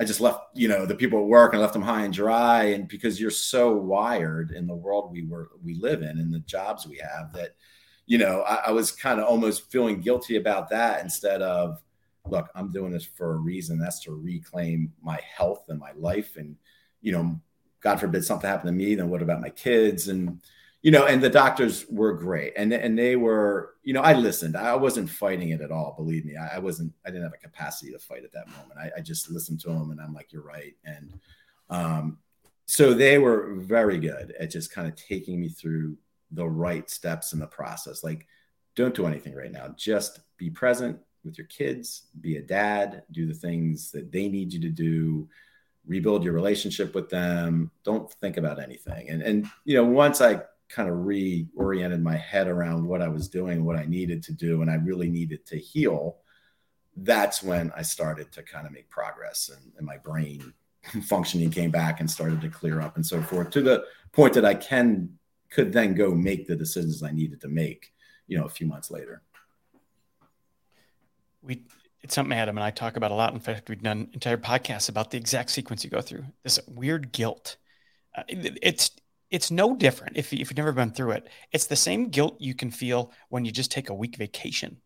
I 0.00 0.04
just 0.04 0.20
left, 0.20 0.40
you 0.54 0.68
know, 0.68 0.86
the 0.86 0.94
people 0.94 1.20
at 1.20 1.26
work 1.26 1.52
and 1.52 1.60
left 1.60 1.72
them 1.72 1.82
high 1.82 2.04
and 2.04 2.12
dry. 2.14 2.64
And 2.64 2.88
because 2.88 3.20
you're 3.20 3.30
so 3.30 3.72
wired 3.72 4.52
in 4.52 4.66
the 4.66 4.74
world 4.74 5.12
we 5.12 5.24
were, 5.24 5.50
we 5.62 5.74
live 5.74 6.02
in 6.02 6.18
and 6.18 6.32
the 6.32 6.40
jobs 6.40 6.86
we 6.86 6.98
have 6.98 7.32
that, 7.34 7.56
you 8.06 8.18
know, 8.18 8.42
I, 8.42 8.66
I 8.66 8.70
was 8.72 8.92
kind 8.92 9.20
of 9.20 9.26
almost 9.26 9.70
feeling 9.70 10.00
guilty 10.00 10.36
about 10.36 10.70
that 10.70 11.02
instead 11.02 11.42
of, 11.42 11.82
look, 12.26 12.48
I'm 12.54 12.70
doing 12.70 12.92
this 12.92 13.04
for 13.04 13.34
a 13.34 13.38
reason. 13.38 13.78
That's 13.78 14.00
to 14.04 14.12
reclaim 14.12 14.92
my 15.02 15.20
health 15.36 15.64
and 15.68 15.78
my 15.78 15.92
life. 15.96 16.36
And, 16.36 16.56
you 17.00 17.12
know, 17.12 17.40
God 17.80 17.98
forbid 17.98 18.24
something 18.24 18.48
happened 18.48 18.68
to 18.68 18.72
me, 18.72 18.94
then 18.94 19.08
what 19.08 19.22
about 19.22 19.40
my 19.40 19.50
kids? 19.50 20.08
And, 20.08 20.40
you 20.82 20.90
know, 20.90 21.06
and 21.06 21.22
the 21.22 21.30
doctors 21.30 21.86
were 21.88 22.12
great, 22.12 22.54
and 22.56 22.72
and 22.72 22.98
they 22.98 23.14
were, 23.14 23.74
you 23.84 23.92
know, 23.92 24.02
I 24.02 24.14
listened. 24.14 24.56
I 24.56 24.74
wasn't 24.74 25.08
fighting 25.08 25.50
it 25.50 25.60
at 25.60 25.70
all. 25.70 25.94
Believe 25.96 26.24
me, 26.24 26.36
I, 26.36 26.56
I 26.56 26.58
wasn't. 26.58 26.92
I 27.06 27.10
didn't 27.10 27.22
have 27.22 27.34
a 27.34 27.36
capacity 27.36 27.92
to 27.92 28.00
fight 28.00 28.24
at 28.24 28.32
that 28.32 28.48
moment. 28.48 28.80
I, 28.80 28.98
I, 28.98 29.00
just 29.00 29.30
listened 29.30 29.60
to 29.60 29.68
them, 29.68 29.92
and 29.92 30.00
I'm 30.00 30.12
like, 30.12 30.32
you're 30.32 30.42
right. 30.42 30.74
And 30.84 31.14
um, 31.70 32.18
so 32.66 32.94
they 32.94 33.18
were 33.18 33.54
very 33.54 33.98
good 33.98 34.34
at 34.40 34.50
just 34.50 34.72
kind 34.72 34.88
of 34.88 34.96
taking 34.96 35.40
me 35.40 35.50
through 35.50 35.96
the 36.32 36.48
right 36.48 36.90
steps 36.90 37.32
in 37.32 37.38
the 37.38 37.46
process. 37.46 38.02
Like, 38.02 38.26
don't 38.74 38.94
do 38.94 39.06
anything 39.06 39.36
right 39.36 39.52
now. 39.52 39.72
Just 39.76 40.20
be 40.36 40.50
present 40.50 40.98
with 41.24 41.38
your 41.38 41.46
kids. 41.46 42.06
Be 42.20 42.38
a 42.38 42.42
dad. 42.42 43.04
Do 43.12 43.28
the 43.28 43.34
things 43.34 43.92
that 43.92 44.10
they 44.10 44.28
need 44.28 44.52
you 44.52 44.60
to 44.60 44.70
do 44.70 45.28
rebuild 45.86 46.22
your 46.22 46.32
relationship 46.32 46.94
with 46.94 47.08
them 47.10 47.70
don't 47.82 48.12
think 48.14 48.36
about 48.36 48.62
anything 48.62 49.10
and 49.10 49.20
and 49.20 49.46
you 49.64 49.74
know 49.76 49.84
once 49.84 50.20
i 50.20 50.40
kind 50.72 50.88
of 50.88 50.96
reoriented 50.96 52.02
my 52.02 52.16
head 52.16 52.48
around 52.48 52.86
what 52.86 53.02
I 53.02 53.08
was 53.08 53.28
doing, 53.28 53.64
what 53.64 53.76
I 53.76 53.84
needed 53.84 54.22
to 54.24 54.32
do, 54.32 54.62
and 54.62 54.70
I 54.70 54.74
really 54.74 55.10
needed 55.10 55.44
to 55.46 55.58
heal, 55.58 56.18
that's 56.96 57.42
when 57.42 57.70
I 57.76 57.82
started 57.82 58.32
to 58.32 58.42
kind 58.42 58.66
of 58.66 58.72
make 58.72 58.88
progress 58.88 59.50
and, 59.54 59.72
and 59.76 59.86
my 59.86 59.98
brain 59.98 60.52
functioning 61.04 61.50
came 61.50 61.70
back 61.70 62.00
and 62.00 62.10
started 62.10 62.40
to 62.40 62.48
clear 62.48 62.80
up 62.80 62.96
and 62.96 63.04
so 63.04 63.22
forth 63.22 63.50
to 63.50 63.60
the 63.60 63.84
point 64.12 64.34
that 64.34 64.44
I 64.44 64.54
can 64.54 65.10
could 65.50 65.72
then 65.72 65.94
go 65.94 66.14
make 66.14 66.46
the 66.46 66.56
decisions 66.56 67.02
I 67.02 67.10
needed 67.10 67.42
to 67.42 67.48
make, 67.48 67.92
you 68.26 68.38
know, 68.38 68.46
a 68.46 68.48
few 68.48 68.66
months 68.66 68.90
later. 68.90 69.22
We 71.42 71.64
it's 72.00 72.14
something 72.14 72.36
Adam 72.36 72.56
and 72.56 72.64
I 72.64 72.70
talk 72.70 72.96
about 72.96 73.10
a 73.10 73.14
lot. 73.14 73.34
In 73.34 73.40
fact, 73.40 73.68
we've 73.68 73.82
done 73.82 74.08
entire 74.12 74.38
podcasts 74.38 74.88
about 74.88 75.10
the 75.10 75.18
exact 75.18 75.50
sequence 75.50 75.84
you 75.84 75.90
go 75.90 76.00
through. 76.00 76.24
This 76.42 76.58
weird 76.66 77.12
guilt. 77.12 77.58
Uh, 78.16 78.22
it, 78.28 78.58
it's 78.62 78.90
it's 79.32 79.50
no 79.50 79.74
different 79.74 80.16
if, 80.16 80.32
if 80.32 80.38
you've 80.38 80.56
never 80.56 80.72
been 80.72 80.90
through 80.90 81.12
it. 81.12 81.28
It's 81.50 81.66
the 81.66 81.74
same 81.74 82.10
guilt 82.10 82.36
you 82.38 82.54
can 82.54 82.70
feel 82.70 83.12
when 83.30 83.44
you 83.46 83.50
just 83.50 83.72
take 83.72 83.88
a 83.88 83.94
week 83.94 84.16
vacation. 84.16 84.76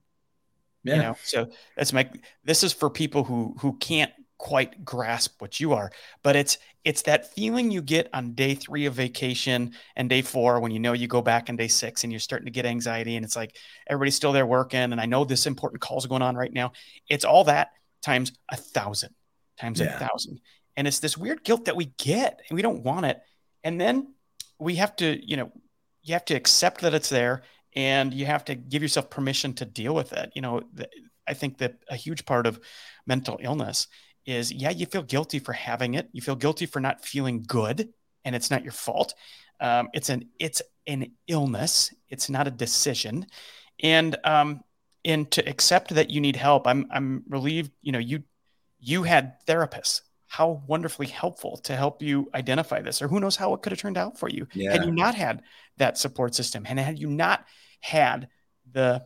Yeah. 0.84 0.94
You 0.94 1.02
know, 1.02 1.16
so 1.24 1.48
that's 1.76 1.92
my 1.92 2.08
this 2.44 2.62
is 2.62 2.72
for 2.72 2.88
people 2.88 3.24
who 3.24 3.56
who 3.58 3.76
can't 3.78 4.12
quite 4.38 4.84
grasp 4.84 5.40
what 5.40 5.58
you 5.58 5.72
are, 5.72 5.90
but 6.22 6.36
it's 6.36 6.58
it's 6.84 7.02
that 7.02 7.34
feeling 7.34 7.72
you 7.72 7.82
get 7.82 8.08
on 8.14 8.34
day 8.34 8.54
three 8.54 8.86
of 8.86 8.94
vacation 8.94 9.72
and 9.96 10.08
day 10.08 10.22
four 10.22 10.60
when 10.60 10.70
you 10.70 10.78
know 10.78 10.92
you 10.92 11.08
go 11.08 11.20
back 11.20 11.48
in 11.48 11.56
day 11.56 11.66
six 11.66 12.04
and 12.04 12.12
you're 12.12 12.20
starting 12.20 12.46
to 12.46 12.52
get 12.52 12.64
anxiety 12.64 13.16
and 13.16 13.24
it's 13.24 13.34
like 13.34 13.56
everybody's 13.88 14.14
still 14.14 14.30
there 14.30 14.46
working 14.46 14.78
and 14.78 15.00
I 15.00 15.06
know 15.06 15.24
this 15.24 15.46
important 15.48 15.80
call's 15.80 16.06
going 16.06 16.22
on 16.22 16.36
right 16.36 16.52
now. 16.52 16.70
It's 17.08 17.24
all 17.24 17.42
that 17.44 17.70
times 18.00 18.30
a 18.48 18.56
thousand, 18.56 19.12
times 19.58 19.80
yeah. 19.80 19.96
a 19.96 20.08
thousand. 20.08 20.40
And 20.76 20.86
it's 20.86 21.00
this 21.00 21.18
weird 21.18 21.42
guilt 21.42 21.64
that 21.64 21.74
we 21.74 21.86
get 21.98 22.40
and 22.48 22.54
we 22.54 22.62
don't 22.62 22.84
want 22.84 23.06
it. 23.06 23.20
And 23.64 23.80
then 23.80 24.14
we 24.58 24.76
have 24.76 24.96
to, 24.96 25.28
you 25.28 25.36
know, 25.36 25.52
you 26.02 26.14
have 26.14 26.24
to 26.26 26.34
accept 26.34 26.80
that 26.82 26.94
it's 26.94 27.08
there 27.08 27.42
and 27.74 28.14
you 28.14 28.26
have 28.26 28.44
to 28.46 28.54
give 28.54 28.82
yourself 28.82 29.10
permission 29.10 29.52
to 29.54 29.64
deal 29.64 29.94
with 29.94 30.12
it. 30.12 30.32
You 30.34 30.42
know, 30.42 30.62
I 31.28 31.34
think 31.34 31.58
that 31.58 31.76
a 31.88 31.96
huge 31.96 32.24
part 32.24 32.46
of 32.46 32.60
mental 33.06 33.38
illness 33.42 33.88
is 34.24 34.52
yeah, 34.52 34.70
you 34.70 34.86
feel 34.86 35.02
guilty 35.02 35.38
for 35.38 35.52
having 35.52 35.94
it. 35.94 36.08
You 36.12 36.20
feel 36.20 36.36
guilty 36.36 36.66
for 36.66 36.80
not 36.80 37.04
feeling 37.04 37.44
good, 37.46 37.88
and 38.24 38.34
it's 38.34 38.50
not 38.50 38.64
your 38.64 38.72
fault. 38.72 39.14
Um, 39.60 39.88
it's 39.92 40.08
an 40.08 40.28
it's 40.40 40.62
an 40.86 41.12
illness. 41.28 41.92
It's 42.08 42.28
not 42.28 42.48
a 42.48 42.50
decision, 42.50 43.26
and 43.82 44.16
um, 44.24 44.62
and 45.04 45.30
to 45.32 45.48
accept 45.48 45.94
that 45.94 46.10
you 46.10 46.20
need 46.20 46.36
help. 46.36 46.66
I'm 46.66 46.86
I'm 46.90 47.24
relieved. 47.28 47.70
You 47.82 47.92
know, 47.92 47.98
you 47.98 48.24
you 48.80 49.04
had 49.04 49.34
therapists 49.46 50.00
how 50.36 50.62
wonderfully 50.66 51.06
helpful 51.06 51.56
to 51.56 51.74
help 51.74 52.02
you 52.02 52.30
identify 52.34 52.82
this, 52.82 53.00
or 53.00 53.08
who 53.08 53.20
knows 53.20 53.36
how 53.36 53.54
it 53.54 53.62
could 53.62 53.72
have 53.72 53.78
turned 53.78 53.96
out 53.96 54.18
for 54.18 54.28
you 54.28 54.46
yeah. 54.52 54.70
had 54.70 54.84
you 54.84 54.90
not 54.90 55.14
had 55.14 55.42
that 55.78 55.96
support 55.96 56.34
system, 56.34 56.66
and 56.68 56.78
had 56.78 56.98
you 56.98 57.08
not 57.08 57.46
had 57.80 58.28
the 58.70 59.02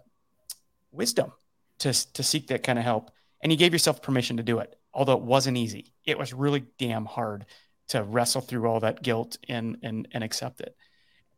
wisdom 0.90 1.30
to 1.78 1.92
to 2.14 2.24
seek 2.24 2.48
that 2.48 2.64
kind 2.64 2.80
of 2.80 2.84
help, 2.84 3.12
and 3.40 3.52
you 3.52 3.56
gave 3.56 3.72
yourself 3.72 4.02
permission 4.02 4.38
to 4.38 4.42
do 4.42 4.58
it. 4.58 4.74
although 4.92 5.16
it 5.16 5.22
wasn't 5.22 5.56
easy. 5.56 5.94
It 6.04 6.18
was 6.18 6.32
really 6.32 6.64
damn 6.78 7.04
hard 7.04 7.46
to 7.90 8.02
wrestle 8.02 8.40
through 8.40 8.66
all 8.66 8.80
that 8.80 9.00
guilt 9.00 9.38
and 9.48 9.76
and 9.84 10.08
and 10.10 10.24
accept 10.24 10.60
it. 10.60 10.74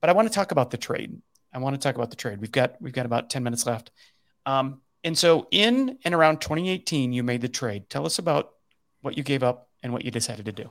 But 0.00 0.08
I 0.08 0.14
want 0.14 0.26
to 0.26 0.34
talk 0.34 0.52
about 0.52 0.70
the 0.70 0.78
trade. 0.78 1.20
I 1.52 1.58
want 1.58 1.78
to 1.78 1.86
talk 1.86 1.96
about 1.96 2.08
the 2.08 2.16
trade. 2.16 2.40
We've 2.40 2.50
got 2.50 2.80
we've 2.80 2.94
got 2.94 3.04
about 3.04 3.28
10 3.28 3.42
minutes 3.42 3.66
left. 3.66 3.90
Um, 4.46 4.80
and 5.04 5.18
so 5.18 5.48
in 5.50 5.98
and 6.02 6.14
around 6.14 6.40
2018, 6.40 7.12
you 7.12 7.22
made 7.22 7.42
the 7.42 7.48
trade. 7.50 7.90
Tell 7.90 8.06
us 8.06 8.18
about 8.18 8.52
what 9.02 9.18
you 9.18 9.22
gave 9.22 9.42
up 9.42 9.68
and 9.82 9.92
what 9.92 10.04
you 10.04 10.10
decided 10.10 10.44
to 10.46 10.52
do. 10.52 10.70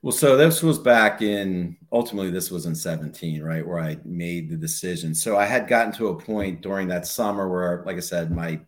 Well, 0.00 0.12
so 0.12 0.36
this 0.36 0.62
was 0.62 0.78
back 0.78 1.22
in 1.22 1.76
ultimately 1.92 2.30
this 2.30 2.50
was 2.50 2.66
in 2.66 2.74
17, 2.74 3.42
right, 3.42 3.66
where 3.66 3.78
I 3.78 3.98
made 4.04 4.48
the 4.50 4.56
decision. 4.56 5.14
So 5.14 5.36
I 5.36 5.44
had 5.44 5.68
gotten 5.68 5.92
to 5.94 6.08
a 6.08 6.18
point 6.18 6.60
during 6.60 6.88
that 6.88 7.06
summer 7.06 7.48
where, 7.48 7.82
like 7.86 7.96
I 7.96 8.00
said, 8.00 8.30
my 8.30 8.60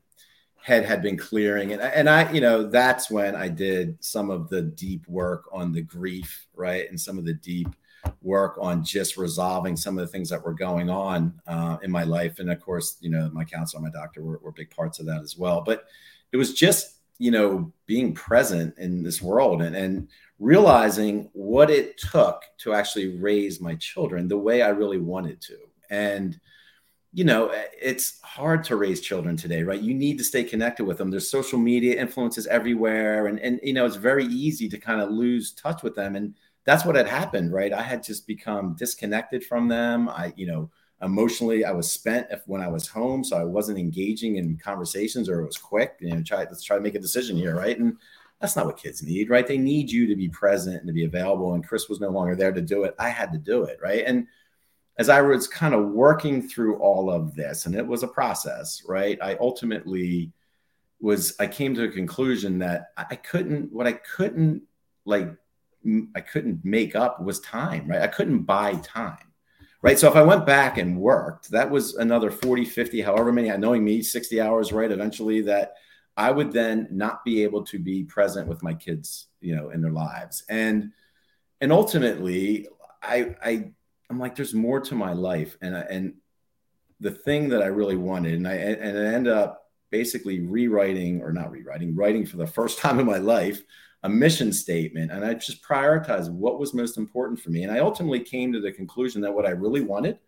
head 0.57 0.85
had 0.85 1.03
been 1.03 1.17
clearing, 1.17 1.73
and 1.73 1.83
and 1.83 2.09
I, 2.09 2.31
you 2.33 2.41
know, 2.41 2.65
that's 2.65 3.11
when 3.11 3.35
I 3.35 3.49
did 3.49 4.03
some 4.03 4.31
of 4.31 4.49
the 4.49 4.63
deep 4.63 5.07
work 5.09 5.45
on 5.53 5.73
the 5.73 5.83
grief, 5.83 6.47
right, 6.55 6.89
and 6.89 7.01
some 7.01 7.19
of 7.19 7.25
the 7.25 7.35
deep 7.35 7.69
work 8.23 8.57
on 8.61 8.85
just 8.85 9.17
resolving 9.17 9.77
some 9.77 9.99
of 9.99 10.07
the 10.07 10.13
things 10.13 10.29
that 10.31 10.45
were 10.45 10.55
going 10.55 10.89
on 10.91 11.41
uh, 11.47 11.79
in 11.83 11.91
my 11.91 12.05
life, 12.05 12.39
and 12.39 12.51
of 12.51 12.61
course, 12.61 12.97
you 13.01 13.11
know, 13.11 13.29
my 13.33 13.45
counselor, 13.45 13.85
and 13.85 13.93
my 13.93 14.01
doctor 14.01 14.23
were, 14.23 14.39
were 14.39 14.53
big 14.53 14.71
parts 14.71 15.01
of 15.01 15.07
that 15.07 15.23
as 15.23 15.37
well. 15.37 15.63
But 15.63 15.85
it 16.33 16.37
was 16.37 16.55
just 16.55 16.94
you 17.19 17.31
know 17.31 17.73
being 17.87 18.13
present 18.13 18.75
in 18.79 19.03
this 19.03 19.23
world 19.23 19.63
and 19.63 19.77
and 19.77 20.09
realizing 20.39 21.31
what 21.33 21.71
it 21.71 21.97
took 21.99 22.43
to 22.59 22.75
actually 22.75 23.17
raise 23.17 23.61
my 23.61 23.75
children 23.77 24.29
the 24.29 24.37
way 24.37 24.63
I 24.63 24.69
really 24.69 24.99
wanted 24.99 25.41
to. 25.43 25.57
And, 25.91 26.39
you 27.13 27.25
know, 27.25 27.49
eh, 27.49 27.65
it's 27.81 28.21
hard 28.23 28.65
to 28.65 28.77
raise 28.77 29.01
children 29.01 29.37
today, 29.37 29.63
right? 29.63 29.81
You 29.81 29.95
need 29.95 30.19
to 30.19 30.25
stay 30.25 30.43
connected 30.43 30.85
with 30.85 30.99
them. 30.99 31.11
There's 31.11 31.31
social 31.31 31.59
media 31.59 32.01
influences 32.01 32.47
everywhere. 32.49 33.29
And, 33.29 33.39
and 33.41 33.61
you 33.63 33.73
know, 33.73 33.87
it's 33.87 33.97
very 33.97 34.27
easy 34.27 34.69
to 34.69 34.79
kind 34.79 35.01
of 35.01 35.11
lose 35.11 35.53
touch 35.53 35.83
with 35.83 35.95
them. 35.95 36.17
And 36.17 36.35
that's 36.65 36.85
what 36.85 36.97
had 36.97 37.09
happened, 37.09 37.53
right? 37.53 37.73
I 37.73 37.83
had 37.83 38.03
just 38.03 38.27
become 38.27 38.75
disconnected 38.77 39.45
from 39.45 39.69
them. 39.69 40.09
I, 40.09 40.33
you 40.37 40.47
know, 40.47 40.71
emotionally 41.03 41.65
i 41.65 41.73
was 41.73 41.91
spent 41.91 42.27
if, 42.31 42.43
when 42.47 42.61
i 42.61 42.69
was 42.69 42.87
home 42.87 43.23
so 43.25 43.37
i 43.37 43.45
wasn't 43.45 43.79
engaging 43.79 44.37
in 44.37 44.57
conversations 44.57 45.29
or 45.29 45.41
it 45.41 45.47
was 45.47 45.57
quick 45.57 45.97
you 46.01 46.15
know 46.15 46.23
try 46.23 46.39
let's 46.39 46.63
try 46.63 46.77
to 46.77 46.83
make 46.83 46.95
a 46.95 47.01
decision 47.01 47.37
here 47.37 47.57
right 47.57 47.79
and 47.79 47.97
that's 48.41 48.57
not 48.57 48.67
what 48.67 48.77
kids 48.77 49.03
need, 49.03 49.31
right? 49.31 49.47
They 49.47 49.57
need 49.57 49.91
you 49.91 50.07
to 50.07 50.15
be 50.15 50.29
present 50.29 50.77
and 50.77 50.87
to 50.87 50.93
be 50.93 51.05
available. 51.05 51.55
And 51.55 51.67
Chris 51.67 51.89
was 51.89 51.99
no 51.99 52.11
longer 52.11 52.37
there 52.37 52.53
to 52.53 52.61
do 52.61 52.85
it. 52.85 52.95
I 52.99 53.09
had 53.09 53.33
to 53.33 53.39
do 53.39 53.65
it, 53.65 53.79
right? 53.83 54.05
And 54.07 54.27
as 54.99 55.09
I 55.09 55.23
was 55.23 55.49
kind 55.49 55.75
of 55.75 55.91
working 55.91 56.47
through 56.47 56.77
all 56.77 57.11
of 57.11 57.35
this, 57.35 57.65
and 57.65 57.75
it 57.75 57.87
was 57.87 58.03
a 58.03 58.09
process, 58.09 58.83
right? 58.87 59.19
I 59.23 59.37
ultimately 59.37 60.31
was, 61.01 61.35
I 61.41 61.47
came 61.47 61.75
to 61.75 61.85
a 61.85 61.89
conclusion 61.89 62.59
that 62.59 62.89
I 62.97 63.17
couldn't, 63.17 63.73
what 63.73 63.87
I 63.87 63.93
couldn't 63.93 64.63
like, 65.05 65.35
I 66.15 66.21
couldn't 66.21 66.65
make 66.65 66.95
up 66.95 67.23
was 67.23 67.41
time, 67.41 67.89
right? 67.89 68.03
I 68.03 68.09
couldn't 68.09 68.43
buy 68.43 68.75
time 68.77 69.33
right? 69.85 69.99
So 69.99 70.09
if 70.09 70.17
I 70.17 70.23
went 70.23 70.47
back 70.47 70.79
and 70.79 70.99
worked, 70.99 71.51
that 71.51 71.71
was 71.71 71.95
another 71.97 72.31
40, 72.31 72.65
50, 72.65 73.03
however 73.03 73.31
many, 73.31 73.55
knowing 73.59 73.85
me, 73.85 74.01
60 74.01 74.41
hours, 74.41 74.73
right? 74.73 74.91
Eventually 74.91 75.43
that 75.43 75.75
I 76.17 76.31
would 76.31 76.53
then 76.53 76.89
not 76.91 77.23
be 77.23 77.43
able 77.43 77.65
to 77.67 77.79
be 77.79 78.03
present 78.03 78.49
with 78.49 78.63
my 78.63 78.73
kids, 78.73 79.27
you 79.43 79.55
know, 79.55 79.69
in 79.69 79.83
their 79.83 79.93
lives. 79.93 80.43
And 80.49 80.93
and 81.61 81.71
ultimately, 81.71 82.67
I 83.03 83.37
I 83.45 83.73
I'm 84.09 84.19
like, 84.19 84.37
there's 84.37 84.55
more 84.55 84.81
to 84.81 84.95
my 84.95 85.13
life. 85.13 85.59
And 85.61 85.77
I, 85.77 85.81
and 85.81 86.15
the 87.01 87.11
thing 87.11 87.51
that 87.51 87.63
I 87.63 87.67
really 87.67 87.97
wanted, 87.97 88.35
and 88.35 88.49
I 88.49 88.55
and 88.55 88.99
I 88.99 89.13
end 89.13 89.29
up 89.29 89.71
basically 89.91 90.41
rewriting 90.41 91.21
or 91.21 91.31
not 91.31 91.51
rewriting, 91.51 91.95
writing 91.95 92.25
for 92.25 92.39
the 92.39 92.47
first 92.47 92.79
time 92.85 93.01
in 93.01 93.07
my 93.07 93.19
life 93.19 93.63
a 94.05 94.09
mission 94.09 94.53
statement. 94.53 95.11
And 95.11 95.25
I 95.25 95.35
just 95.35 95.63
prioritized 95.63 96.31
what 96.31 96.61
was 96.61 96.75
most 96.75 96.99
important 96.99 97.41
for 97.41 97.51
me. 97.51 97.65
And 97.65 97.73
I 97.73 97.81
ultimately 97.81 98.21
came 98.21 98.53
to 98.53 98.61
the 98.61 98.71
conclusion 98.71 99.21
that 99.23 99.35
what 99.35 99.47
I 99.47 99.51
really 99.51 99.81
wanted 99.81 100.19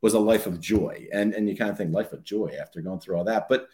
was 0.00 0.14
a 0.14 0.18
life 0.18 0.46
of 0.46 0.60
joy. 0.60 1.06
And 1.12 1.34
and 1.34 1.48
you 1.48 1.56
kind 1.56 1.70
of 1.70 1.76
think 1.76 1.92
life 1.92 2.12
of 2.12 2.24
joy 2.24 2.52
after 2.60 2.80
going 2.80 3.00
through 3.00 3.16
all 3.16 3.24
that. 3.24 3.48
But 3.48 3.68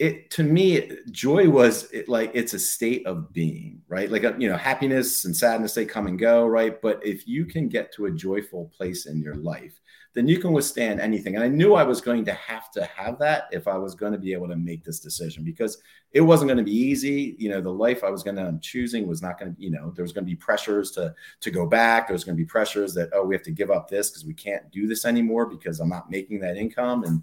it 0.00 0.28
to 0.28 0.42
me 0.42 0.90
joy 1.12 1.48
was 1.48 1.90
it, 1.92 2.08
like 2.08 2.32
it's 2.34 2.52
a 2.52 2.58
state 2.58 3.06
of 3.06 3.32
being 3.32 3.80
right 3.86 4.10
like 4.10 4.24
uh, 4.24 4.32
you 4.38 4.48
know 4.48 4.56
happiness 4.56 5.24
and 5.24 5.36
sadness 5.36 5.72
they 5.72 5.84
come 5.84 6.08
and 6.08 6.18
go 6.18 6.44
right 6.44 6.82
but 6.82 7.00
if 7.06 7.28
you 7.28 7.44
can 7.44 7.68
get 7.68 7.92
to 7.92 8.06
a 8.06 8.10
joyful 8.10 8.72
place 8.76 9.06
in 9.06 9.20
your 9.20 9.36
life 9.36 9.80
then 10.14 10.28
you 10.28 10.38
can 10.38 10.52
withstand 10.52 11.00
anything. 11.00 11.34
And 11.34 11.44
i 11.44 11.48
knew 11.48 11.74
i 11.74 11.82
was 11.82 12.00
going 12.00 12.24
to 12.24 12.32
have 12.32 12.70
to 12.72 12.84
have 12.84 13.18
that 13.18 13.48
if 13.52 13.68
i 13.68 13.76
was 13.76 13.94
going 13.94 14.12
to 14.12 14.18
be 14.18 14.32
able 14.32 14.48
to 14.48 14.56
make 14.56 14.84
this 14.84 15.00
decision 15.00 15.44
because 15.44 15.78
it 16.12 16.20
wasn't 16.20 16.48
going 16.48 16.58
to 16.58 16.64
be 16.64 16.76
easy. 16.76 17.34
You 17.38 17.50
know 17.50 17.60
the 17.60 17.70
life 17.70 18.04
i 18.04 18.10
was 18.10 18.22
going 18.22 18.36
to 18.36 18.42
I'm 18.42 18.60
choosing 18.60 19.06
was 19.06 19.22
not 19.22 19.38
going 19.38 19.54
to 19.54 19.62
you 19.62 19.70
know 19.70 19.92
there 19.94 20.04
was 20.04 20.12
going 20.12 20.24
to 20.24 20.30
be 20.30 20.36
pressures 20.36 20.90
to 20.92 21.14
to 21.40 21.50
go 21.50 21.66
back. 21.66 22.08
There 22.08 22.14
was 22.14 22.24
going 22.24 22.36
to 22.36 22.42
be 22.42 22.46
pressures 22.46 22.94
that 22.94 23.10
oh 23.12 23.24
we 23.24 23.34
have 23.34 23.44
to 23.44 23.50
give 23.50 23.70
up 23.70 23.88
this 23.88 24.10
because 24.10 24.24
we 24.24 24.34
can't 24.34 24.70
do 24.70 24.86
this 24.86 25.04
anymore 25.04 25.46
because 25.46 25.80
i'm 25.80 25.88
not 25.88 26.10
making 26.10 26.40
that 26.40 26.56
income. 26.56 27.04
And 27.04 27.22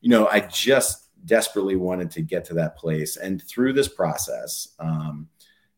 you 0.00 0.10
know 0.10 0.26
i 0.28 0.40
just 0.40 1.08
desperately 1.24 1.76
wanted 1.76 2.10
to 2.10 2.22
get 2.22 2.44
to 2.46 2.54
that 2.54 2.76
place. 2.76 3.16
And 3.16 3.42
through 3.42 3.74
this 3.74 3.86
process, 3.86 4.74
um, 4.80 5.28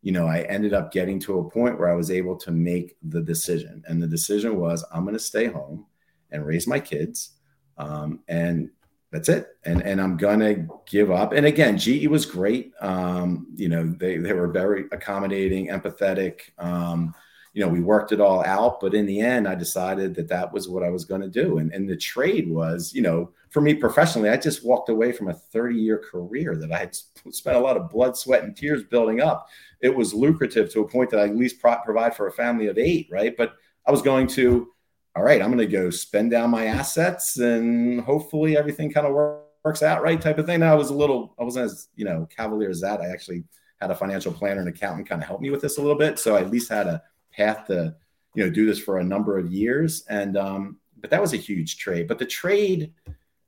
you 0.03 0.13
know, 0.13 0.27
I 0.27 0.41
ended 0.43 0.75
up 0.75 0.93
getting 0.93 1.19
to 1.21 1.39
a 1.39 1.51
point 1.51 1.79
where 1.79 1.91
I 1.91 1.95
was 1.95 2.11
able 2.11 2.37
to 2.37 2.51
make 2.51 2.97
the 3.03 3.23
decision. 3.23 3.83
And 3.87 4.03
the 4.03 4.07
decision 4.07 4.57
was 4.57 4.85
I'm 4.93 5.05
going 5.05 5.15
to 5.15 5.21
stay 5.21 5.47
home 5.47 5.87
and 6.35 6.45
raise 6.45 6.67
my 6.67 6.81
kids. 6.81 7.31
Um, 7.79 8.21
and 8.29 8.71
that's 9.11 9.29
it. 9.29 9.57
And, 9.65 9.81
and 9.83 10.01
I'm 10.01 10.19
to 10.19 10.67
give 10.87 11.11
up. 11.11 11.33
And 11.33 11.47
again, 11.47 11.79
GE 11.79 12.09
was 12.09 12.27
great. 12.27 12.73
Um, 12.81 13.47
you 13.55 13.69
know, 13.69 13.87
they, 13.87 14.17
they 14.19 14.33
were 14.33 14.49
very 14.49 14.87
accommodating, 14.91 15.69
empathetic. 15.69 16.41
Um, 16.59 17.15
you 17.53 17.65
know, 17.65 17.69
we 17.69 17.79
worked 17.79 18.11
it 18.11 18.21
all 18.21 18.45
out, 18.45 18.81
but 18.81 18.95
in 18.95 19.07
the 19.07 19.21
end, 19.21 19.47
I 19.47 19.55
decided 19.55 20.17
that 20.17 20.29
that 20.29 20.53
was 20.53 20.69
what 20.69 20.83
I 20.83 20.91
was 20.91 21.05
going 21.05 21.21
to 21.21 21.29
do. 21.29 21.59
And, 21.59 21.73
and 21.73 21.89
the 21.89 21.97
trade 21.97 22.51
was, 22.51 22.93
you 22.93 23.03
know, 23.03 23.31
for 23.51 23.61
me 23.61 23.75
professionally, 23.75 24.29
I 24.29 24.37
just 24.37 24.65
walked 24.65 24.89
away 24.89 25.13
from 25.13 25.29
a 25.29 25.35
30 25.35 25.77
year 25.77 25.99
career 25.99 26.57
that 26.57 26.73
I 26.73 26.79
had 26.79 26.97
spent 27.31 27.57
a 27.57 27.61
lot 27.61 27.77
of 27.77 27.89
blood, 27.89 28.17
sweat, 28.17 28.43
and 28.43 28.57
tears 28.57 28.83
building 28.83 29.21
up. 29.21 29.49
It 29.81 29.95
was 29.95 30.13
lucrative 30.13 30.73
to 30.73 30.81
a 30.81 30.89
point 30.89 31.11
that 31.11 31.21
I 31.21 31.29
at 31.29 31.37
least 31.37 31.61
pro- 31.61 31.79
provide 31.85 32.17
for 32.17 32.27
a 32.27 32.33
family 32.33 32.67
of 32.67 32.79
eight, 32.79 33.07
right? 33.13 33.37
But 33.37 33.55
I 33.87 33.93
was 33.93 34.03
going 34.03 34.27
to, 34.29 34.74
all 35.17 35.23
right, 35.23 35.41
I'm 35.41 35.49
going 35.49 35.59
to 35.59 35.67
go 35.67 35.91
spend 35.91 36.31
down 36.31 36.51
my 36.51 36.67
assets 36.67 37.39
and 37.39 38.01
hopefully 38.01 38.57
everything 38.57 38.93
kind 38.93 39.07
of 39.07 39.13
works 39.13 39.83
out 39.83 40.03
right 40.03 40.21
type 40.21 40.39
of 40.39 40.47
thing. 40.47 40.61
Now 40.61 40.73
I 40.73 40.77
was 40.77 40.91
a 40.91 40.95
little, 40.95 41.35
I 41.39 41.45
wasn't 41.45 41.67
as, 41.67 41.89
you 41.95 42.05
know, 42.05 42.29
cavalier 42.35 42.71
as 42.71 42.81
that. 42.81 43.01
I 43.01 43.07
actually 43.07 43.45
had 43.81 43.91
a 43.91 43.95
financial 43.95 44.33
planner 44.33 44.61
and 44.61 44.69
accountant 44.69 45.09
kind 45.09 45.23
of 45.23 45.29
help 45.29 45.41
me 45.41 45.51
with 45.51 45.61
this 45.61 45.79
a 45.79 45.81
little 45.81 45.99
bit. 45.99 46.19
So 46.19 46.37
I 46.37 46.41
at 46.41 46.51
least 46.51 46.71
had 46.71 46.87
a 46.87 47.03
path 47.33 47.67
to, 47.69 47.95
you 48.35 48.45
know, 48.45 48.51
do 48.51 48.67
this 48.67 48.79
for 48.79 48.99
a 48.99 49.05
number 49.05 49.39
of 49.39 49.53
years. 49.53 50.05
And, 50.09 50.37
um, 50.37 50.79
but 51.01 51.11
that 51.11 51.21
was 51.21 51.33
a 51.33 51.39
huge 51.39 51.79
trade. 51.79 52.09
But 52.09 52.19
the 52.19 52.27
trade, 52.27 52.93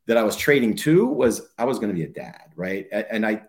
that 0.07 0.17
I 0.17 0.23
was 0.23 0.37
trading 0.37 0.77
to 0.77 1.07
was 1.07 1.49
I 1.59 1.65
was 1.65 1.79
going 1.79 1.91
to 1.91 1.95
be 1.95 2.05
a 2.05 2.09
dad, 2.09 2.53
right? 2.55 2.87
And 2.93 3.27
I, 3.27 3.43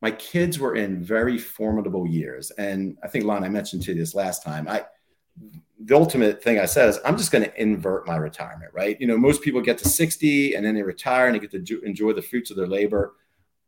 my 0.00 0.10
kids 0.10 0.58
were 0.58 0.76
in 0.76 1.02
very 1.02 1.38
formidable 1.38 2.06
years, 2.06 2.50
and 2.52 2.98
I 3.02 3.08
think 3.08 3.24
Lon, 3.24 3.44
I 3.44 3.48
mentioned 3.48 3.82
to 3.84 3.92
you 3.92 3.98
this 3.98 4.14
last 4.14 4.42
time. 4.42 4.68
I, 4.68 4.84
the 5.84 5.96
ultimate 5.96 6.42
thing 6.42 6.58
I 6.58 6.66
said 6.66 6.88
is 6.88 6.98
I'm 7.04 7.16
just 7.16 7.32
going 7.32 7.44
to 7.44 7.60
invert 7.60 8.06
my 8.06 8.16
retirement, 8.16 8.72
right? 8.74 8.96
You 9.00 9.06
know, 9.06 9.16
most 9.16 9.42
people 9.42 9.60
get 9.60 9.78
to 9.78 9.88
60 9.88 10.54
and 10.54 10.64
then 10.64 10.74
they 10.74 10.82
retire 10.82 11.26
and 11.26 11.34
they 11.34 11.40
get 11.40 11.50
to 11.50 11.80
enjoy 11.82 12.12
the 12.12 12.22
fruits 12.22 12.50
of 12.50 12.56
their 12.56 12.66
labor. 12.66 13.14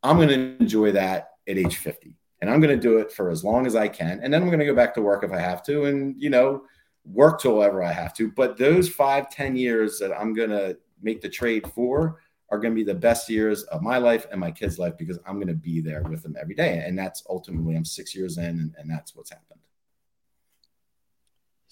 I'm 0.03 0.17
going 0.17 0.29
to 0.29 0.57
enjoy 0.61 0.93
that 0.93 1.31
at 1.49 1.59
age 1.59 1.77
50, 1.77 2.15
and 2.41 2.51
I'm 2.51 2.61
going 2.61 2.75
to 2.75 2.81
do 2.81 2.99
it 2.99 3.11
for 3.11 3.31
as 3.31 3.43
long 3.43 3.67
as 3.67 3.75
I 3.75 3.89
can, 3.89 4.21
and 4.23 4.33
then 4.33 4.43
I'm 4.43 4.49
going 4.49 4.61
to 4.61 4.67
go 4.67 4.75
back 4.75 4.95
to 4.95 5.03
work 5.03 5.25
if 5.25 5.33
I 5.33 5.41
have 5.41 5.63
to, 5.65 5.85
and 5.85 6.15
you 6.21 6.31
know, 6.31 6.65
work 7.05 7.41
till 7.41 7.63
ever 7.63 7.83
I 7.83 7.93
have 7.93 8.15
to. 8.15 8.31
But 8.31 8.57
those 8.59 8.89
five, 8.89 9.31
ten 9.31 9.57
years 9.57 9.99
that 9.99 10.13
I'm 10.13 10.35
going 10.35 10.51
to 10.51 10.77
make 11.03 11.21
the 11.21 11.29
trade 11.29 11.71
for 11.75 12.21
are 12.51 12.59
going 12.59 12.73
to 12.73 12.77
be 12.77 12.85
the 12.85 12.95
best 12.95 13.29
years 13.29 13.63
of 13.65 13.83
my 13.83 13.99
life 13.99 14.27
and 14.31 14.41
my 14.41 14.51
kids' 14.51 14.79
life 14.79 14.97
because 14.99 15.19
I'm 15.27 15.37
going 15.37 15.49
to 15.49 15.55
be 15.55 15.81
there 15.81 16.03
with 16.03 16.23
them 16.23 16.37
every 16.41 16.55
day. 16.55 16.85
And 16.87 16.99
that's 16.99 17.25
ultimately, 17.29 17.77
I'm 17.77 17.85
six 17.85 18.15
years 18.15 18.39
in, 18.39 18.45
and, 18.45 18.75
and 18.79 18.91
that's 18.91 19.17
what's 19.17 19.31
happened. 19.31 19.61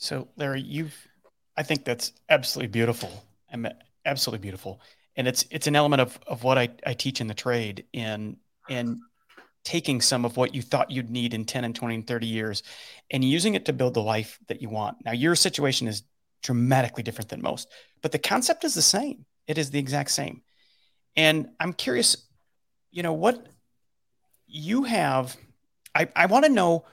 So, 0.02 0.26
Larry, 0.36 0.62
you've, 0.62 0.96
I 1.56 1.62
think 1.62 1.84
that's 1.84 2.10
absolutely 2.28 2.72
beautiful. 2.72 3.22
Absolutely 4.04 4.42
beautiful. 4.42 4.80
And 5.14 5.28
it's, 5.28 5.44
it's 5.52 5.68
an 5.68 5.76
element 5.76 6.00
of, 6.00 6.18
of 6.26 6.42
what 6.42 6.58
I, 6.58 6.70
I 6.84 6.94
teach 6.94 7.20
in 7.20 7.28
the 7.28 7.34
trade 7.34 7.84
in, 7.92 8.36
in 8.68 9.00
taking 9.62 10.00
some 10.00 10.24
of 10.24 10.36
what 10.36 10.56
you 10.56 10.60
thought 10.60 10.90
you'd 10.90 11.08
need 11.08 11.34
in 11.34 11.44
10 11.44 11.64
and 11.64 11.72
20 11.72 11.94
and 11.94 12.04
30 12.04 12.26
years 12.26 12.64
and 13.12 13.22
using 13.22 13.54
it 13.54 13.66
to 13.66 13.72
build 13.72 13.94
the 13.94 14.02
life 14.02 14.40
that 14.48 14.60
you 14.60 14.68
want. 14.68 14.96
Now, 15.04 15.12
your 15.12 15.36
situation 15.36 15.86
is 15.86 16.02
dramatically 16.42 17.04
different 17.04 17.28
than 17.30 17.40
most, 17.40 17.68
but 18.02 18.10
the 18.10 18.18
concept 18.18 18.64
is 18.64 18.74
the 18.74 18.82
same. 18.82 19.24
It 19.46 19.56
is 19.56 19.70
the 19.70 19.78
exact 19.78 20.10
same. 20.10 20.42
And 21.14 21.50
I'm 21.60 21.72
curious, 21.72 22.16
you 22.90 23.04
know, 23.04 23.12
what 23.12 23.46
you 24.48 24.82
have, 24.82 25.36
I, 25.94 26.08
I 26.16 26.26
want 26.26 26.44
to 26.44 26.50
know 26.50 26.86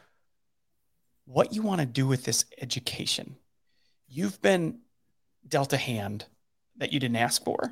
what 1.30 1.54
you 1.54 1.62
want 1.62 1.80
to 1.80 1.86
do 1.86 2.08
with 2.08 2.24
this 2.24 2.46
education. 2.60 3.36
You've 4.08 4.42
been 4.42 4.80
dealt 5.48 5.74
a 5.74 5.78
hand 5.78 6.26
that 6.78 6.92
you 6.92 7.00
didn't 7.00 7.18
ask 7.18 7.44
for. 7.44 7.72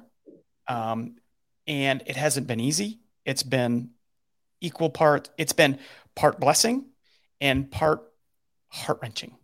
Um, 0.68 1.16
and 1.66 2.04
it 2.06 2.16
hasn't 2.16 2.46
been 2.46 2.60
easy. 2.60 3.00
It's 3.26 3.42
been 3.42 3.90
equal 4.62 4.92
part, 4.92 5.32
it's 5.38 5.54
been 5.54 5.80
part 6.16 6.40
blessing 6.40 6.86
and 7.42 7.70
part 7.70 8.04
heart 8.68 9.00
wrenching. 9.02 9.36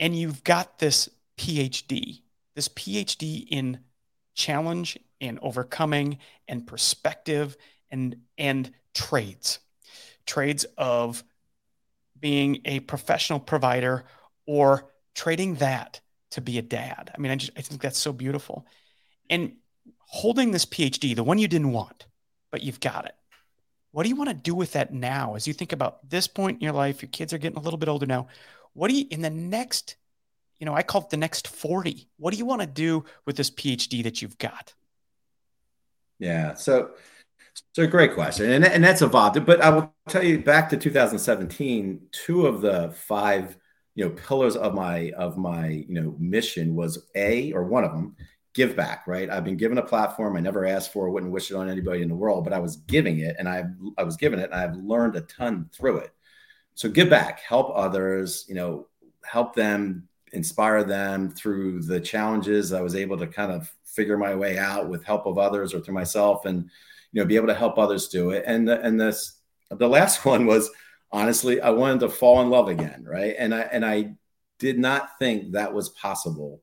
And 0.00 0.16
you've 0.16 0.42
got 0.42 0.80
this 0.80 1.08
PhD, 1.38 2.22
this 2.56 2.68
PhD 2.68 3.46
in 3.48 3.78
challenge 4.34 4.98
and 5.20 5.38
overcoming 5.40 6.18
and 6.48 6.66
perspective 6.66 7.56
and 7.90 8.16
and 8.36 8.72
trades 8.92 9.60
trades 10.26 10.66
of 10.76 11.22
being 12.20 12.60
a 12.64 12.80
professional 12.80 13.40
provider 13.40 14.04
or 14.46 14.90
trading 15.14 15.56
that 15.56 16.00
to 16.32 16.40
be 16.40 16.58
a 16.58 16.62
dad. 16.62 17.10
I 17.14 17.18
mean 17.18 17.32
i 17.32 17.36
just 17.36 17.52
i 17.56 17.60
think 17.60 17.80
that's 17.80 17.98
so 17.98 18.12
beautiful. 18.12 18.66
And 19.28 19.56
holding 19.98 20.52
this 20.52 20.64
phd 20.64 21.16
the 21.16 21.24
one 21.24 21.38
you 21.38 21.48
didn't 21.48 21.72
want 21.72 22.06
but 22.50 22.62
you've 22.62 22.80
got 22.80 23.06
it. 23.06 23.14
What 23.90 24.02
do 24.02 24.08
you 24.08 24.16
want 24.16 24.30
to 24.30 24.34
do 24.34 24.54
with 24.54 24.72
that 24.72 24.92
now? 24.92 25.34
As 25.34 25.46
you 25.46 25.54
think 25.54 25.72
about 25.72 26.08
this 26.08 26.26
point 26.26 26.58
in 26.58 26.62
your 26.62 26.72
life 26.72 27.02
your 27.02 27.10
kids 27.10 27.32
are 27.32 27.38
getting 27.38 27.58
a 27.58 27.62
little 27.62 27.78
bit 27.78 27.88
older 27.88 28.06
now. 28.06 28.28
What 28.72 28.88
do 28.88 28.94
you 28.94 29.06
in 29.10 29.22
the 29.22 29.30
next 29.30 29.96
you 30.58 30.66
know 30.66 30.74
i 30.74 30.82
call 30.82 31.02
it 31.02 31.10
the 31.10 31.18
next 31.18 31.48
40 31.48 32.08
what 32.16 32.32
do 32.32 32.38
you 32.38 32.46
want 32.46 32.62
to 32.62 32.66
do 32.66 33.04
with 33.26 33.36
this 33.36 33.50
phd 33.50 34.02
that 34.04 34.22
you've 34.22 34.38
got? 34.38 34.74
Yeah. 36.18 36.54
So, 36.54 36.90
so 37.72 37.86
great 37.86 38.14
question, 38.14 38.50
and 38.50 38.64
and 38.64 38.82
that's 38.82 39.02
evolved. 39.02 39.44
But 39.46 39.60
I 39.60 39.70
will 39.70 39.94
tell 40.08 40.22
you, 40.24 40.40
back 40.40 40.68
to 40.70 40.76
2017, 40.76 42.00
two 42.12 42.46
of 42.46 42.60
the 42.60 42.90
five, 42.92 43.56
you 43.94 44.04
know, 44.04 44.10
pillars 44.10 44.56
of 44.56 44.74
my 44.74 45.12
of 45.12 45.36
my 45.36 45.68
you 45.68 46.00
know 46.00 46.16
mission 46.18 46.74
was 46.74 47.06
a 47.14 47.52
or 47.52 47.64
one 47.64 47.84
of 47.84 47.92
them 47.92 48.16
give 48.56 48.74
back 48.74 49.06
right? 49.06 49.28
I've 49.28 49.44
been 49.44 49.58
given 49.58 49.78
a 49.78 49.82
platform. 49.82 50.36
I 50.36 50.40
never 50.40 50.64
asked 50.64 50.92
for 50.92 51.10
wouldn't 51.10 51.30
wish 51.30 51.50
it 51.50 51.56
on 51.56 51.68
anybody 51.68 52.02
in 52.02 52.08
the 52.08 52.14
world 52.14 52.42
but 52.42 52.54
i 52.54 52.58
was 52.58 52.76
giving 52.76 53.20
it 53.20 53.36
and 53.38 53.46
i 53.46 53.64
i 53.98 54.02
was 54.02 54.16
given 54.16 54.38
it 54.38 54.50
and 54.50 54.54
i've 54.54 54.76
learned 54.76 55.14
a 55.14 55.20
ton 55.20 55.68
through 55.72 55.98
it. 55.98 56.10
So 56.74 56.88
give 56.88 57.10
back 57.10 57.40
help 57.40 57.70
others 57.74 58.46
you 58.48 58.54
know 58.54 58.86
help 59.24 59.54
them 59.54 60.08
inspire 60.36 60.84
them 60.84 61.30
through 61.30 61.82
the 61.82 61.98
challenges. 61.98 62.72
I 62.72 62.82
was 62.82 62.94
able 62.94 63.16
to 63.18 63.26
kind 63.26 63.50
of 63.50 63.72
figure 63.84 64.18
my 64.18 64.34
way 64.34 64.58
out 64.58 64.88
with 64.88 65.04
help 65.04 65.26
of 65.26 65.38
others 65.38 65.74
or 65.74 65.80
through 65.80 65.94
myself 65.94 66.44
and 66.44 66.70
you 67.12 67.22
know 67.22 67.26
be 67.26 67.36
able 67.36 67.46
to 67.46 67.54
help 67.54 67.78
others 67.78 68.08
do 68.08 68.30
it. 68.30 68.44
And 68.46 68.68
the, 68.68 68.80
and 68.82 69.00
this 69.00 69.40
the 69.70 69.88
last 69.88 70.24
one 70.32 70.46
was 70.46 70.70
honestly 71.12 71.60
i 71.60 71.70
wanted 71.70 72.00
to 72.00 72.08
fall 72.08 72.42
in 72.42 72.50
love 72.50 72.68
again 72.68 73.04
right? 73.06 73.34
And 73.38 73.54
i 73.54 73.60
and 73.60 73.84
i 73.84 74.14
did 74.58 74.78
not 74.78 75.18
think 75.18 75.52
that 75.52 75.72
was 75.72 75.90
possible 75.90 76.62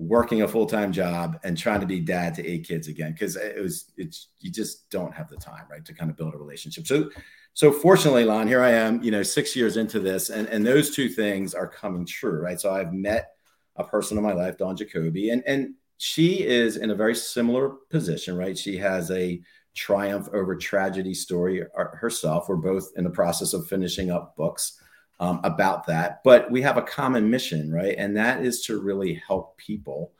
working 0.00 0.42
a 0.42 0.48
full-time 0.48 0.92
job 0.92 1.38
and 1.42 1.58
trying 1.58 1.80
to 1.80 1.86
be 1.86 1.98
dad 1.98 2.34
to 2.34 2.46
eight 2.46 2.66
kids 2.66 2.86
again 2.86 3.12
because 3.12 3.34
it 3.34 3.60
was 3.60 3.92
it's 3.96 4.28
you 4.38 4.50
just 4.50 4.88
don't 4.90 5.12
have 5.12 5.28
the 5.28 5.36
time 5.36 5.64
right 5.68 5.84
to 5.84 5.92
kind 5.92 6.08
of 6.08 6.16
build 6.16 6.32
a 6.34 6.38
relationship 6.38 6.86
so 6.86 7.10
so 7.52 7.72
fortunately 7.72 8.24
lon 8.24 8.46
here 8.46 8.62
i 8.62 8.70
am 8.70 9.02
you 9.02 9.10
know 9.10 9.24
six 9.24 9.56
years 9.56 9.76
into 9.76 9.98
this 9.98 10.30
and 10.30 10.46
and 10.48 10.64
those 10.64 10.94
two 10.94 11.08
things 11.08 11.52
are 11.52 11.66
coming 11.66 12.06
true 12.06 12.40
right 12.40 12.60
so 12.60 12.72
i've 12.72 12.92
met 12.92 13.30
a 13.74 13.82
person 13.82 14.16
in 14.16 14.22
my 14.22 14.32
life 14.32 14.56
Dawne 14.56 14.76
Jacoby 14.76 15.30
and 15.30 15.42
and 15.46 15.74
she 15.98 16.44
is 16.44 16.76
in 16.76 16.90
a 16.90 16.94
very 16.94 17.14
similar 17.14 17.70
position, 17.90 18.36
right? 18.36 18.56
She 18.56 18.76
has 18.78 19.10
a 19.10 19.40
triumph 19.74 20.28
over 20.32 20.56
tragedy 20.56 21.12
story 21.12 21.62
uh, 21.62 21.84
herself. 21.92 22.48
We're 22.48 22.56
both 22.56 22.90
in 22.96 23.04
the 23.04 23.10
process 23.10 23.52
of 23.52 23.66
finishing 23.66 24.10
up 24.10 24.34
books 24.36 24.80
um, 25.20 25.40
about 25.44 25.86
that, 25.86 26.22
but 26.24 26.50
we 26.50 26.62
have 26.62 26.76
a 26.76 26.82
common 26.82 27.28
mission, 27.28 27.72
right? 27.72 27.96
And 27.98 28.16
that 28.16 28.44
is 28.44 28.62
to 28.66 28.80
really 28.80 29.14
help 29.26 29.56
people 29.56 30.12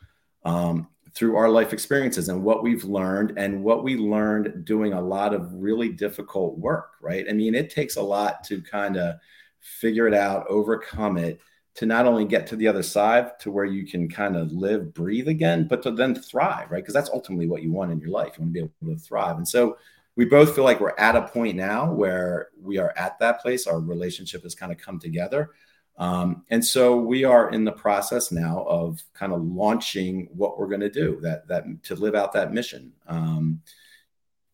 um, 0.44 0.88
through 1.14 1.36
our 1.36 1.48
life 1.48 1.72
experiences 1.72 2.28
and 2.28 2.42
what 2.42 2.62
we've 2.62 2.84
learned 2.84 3.38
and 3.38 3.62
what 3.62 3.84
we 3.84 3.96
learned 3.96 4.64
doing 4.64 4.92
a 4.92 5.00
lot 5.00 5.34
of 5.34 5.52
really 5.54 5.88
difficult 5.88 6.58
work, 6.58 6.92
right? 7.00 7.26
I 7.28 7.32
mean, 7.32 7.54
it 7.54 7.70
takes 7.70 7.96
a 7.96 8.02
lot 8.02 8.44
to 8.44 8.60
kind 8.60 8.96
of 8.96 9.16
figure 9.60 10.06
it 10.06 10.14
out, 10.14 10.46
overcome 10.48 11.16
it 11.18 11.40
to 11.74 11.86
not 11.86 12.06
only 12.06 12.24
get 12.24 12.46
to 12.48 12.56
the 12.56 12.66
other 12.66 12.82
side 12.82 13.38
to 13.38 13.52
where 13.52 13.64
you 13.64 13.86
can 13.86 14.08
kind 14.08 14.36
of 14.36 14.50
live, 14.50 14.92
breathe 14.92 15.28
again, 15.28 15.68
but 15.68 15.80
to 15.82 15.92
then 15.92 16.12
thrive, 16.14 16.70
right? 16.72 16.82
Because 16.82 16.94
that's 16.94 17.10
ultimately 17.10 17.48
what 17.48 17.62
you 17.62 17.70
want 17.70 17.92
in 17.92 18.00
your 18.00 18.10
life. 18.10 18.32
You 18.36 18.42
want 18.42 18.54
to 18.54 18.60
be 18.60 18.70
able 18.86 18.96
to 18.96 19.00
thrive. 19.00 19.36
And 19.36 19.46
so 19.46 19.78
we 20.18 20.24
both 20.24 20.52
feel 20.52 20.64
like 20.64 20.80
we're 20.80 20.98
at 20.98 21.14
a 21.14 21.28
point 21.28 21.56
now 21.56 21.92
where 21.92 22.48
we 22.60 22.76
are 22.76 22.92
at 22.96 23.16
that 23.20 23.40
place. 23.40 23.68
Our 23.68 23.78
relationship 23.78 24.42
has 24.42 24.52
kind 24.52 24.72
of 24.72 24.78
come 24.78 24.98
together. 24.98 25.50
Um, 25.96 26.44
and 26.50 26.64
so 26.64 26.96
we 26.96 27.22
are 27.22 27.50
in 27.50 27.64
the 27.64 27.70
process 27.70 28.32
now 28.32 28.64
of 28.68 29.00
kind 29.14 29.32
of 29.32 29.44
launching 29.44 30.28
what 30.32 30.58
we're 30.58 30.66
going 30.66 30.80
to 30.80 30.90
do 30.90 31.20
that 31.22 31.46
that 31.46 31.64
to 31.84 31.94
live 31.94 32.16
out 32.16 32.32
that 32.32 32.52
mission. 32.52 32.92
Um, 33.06 33.62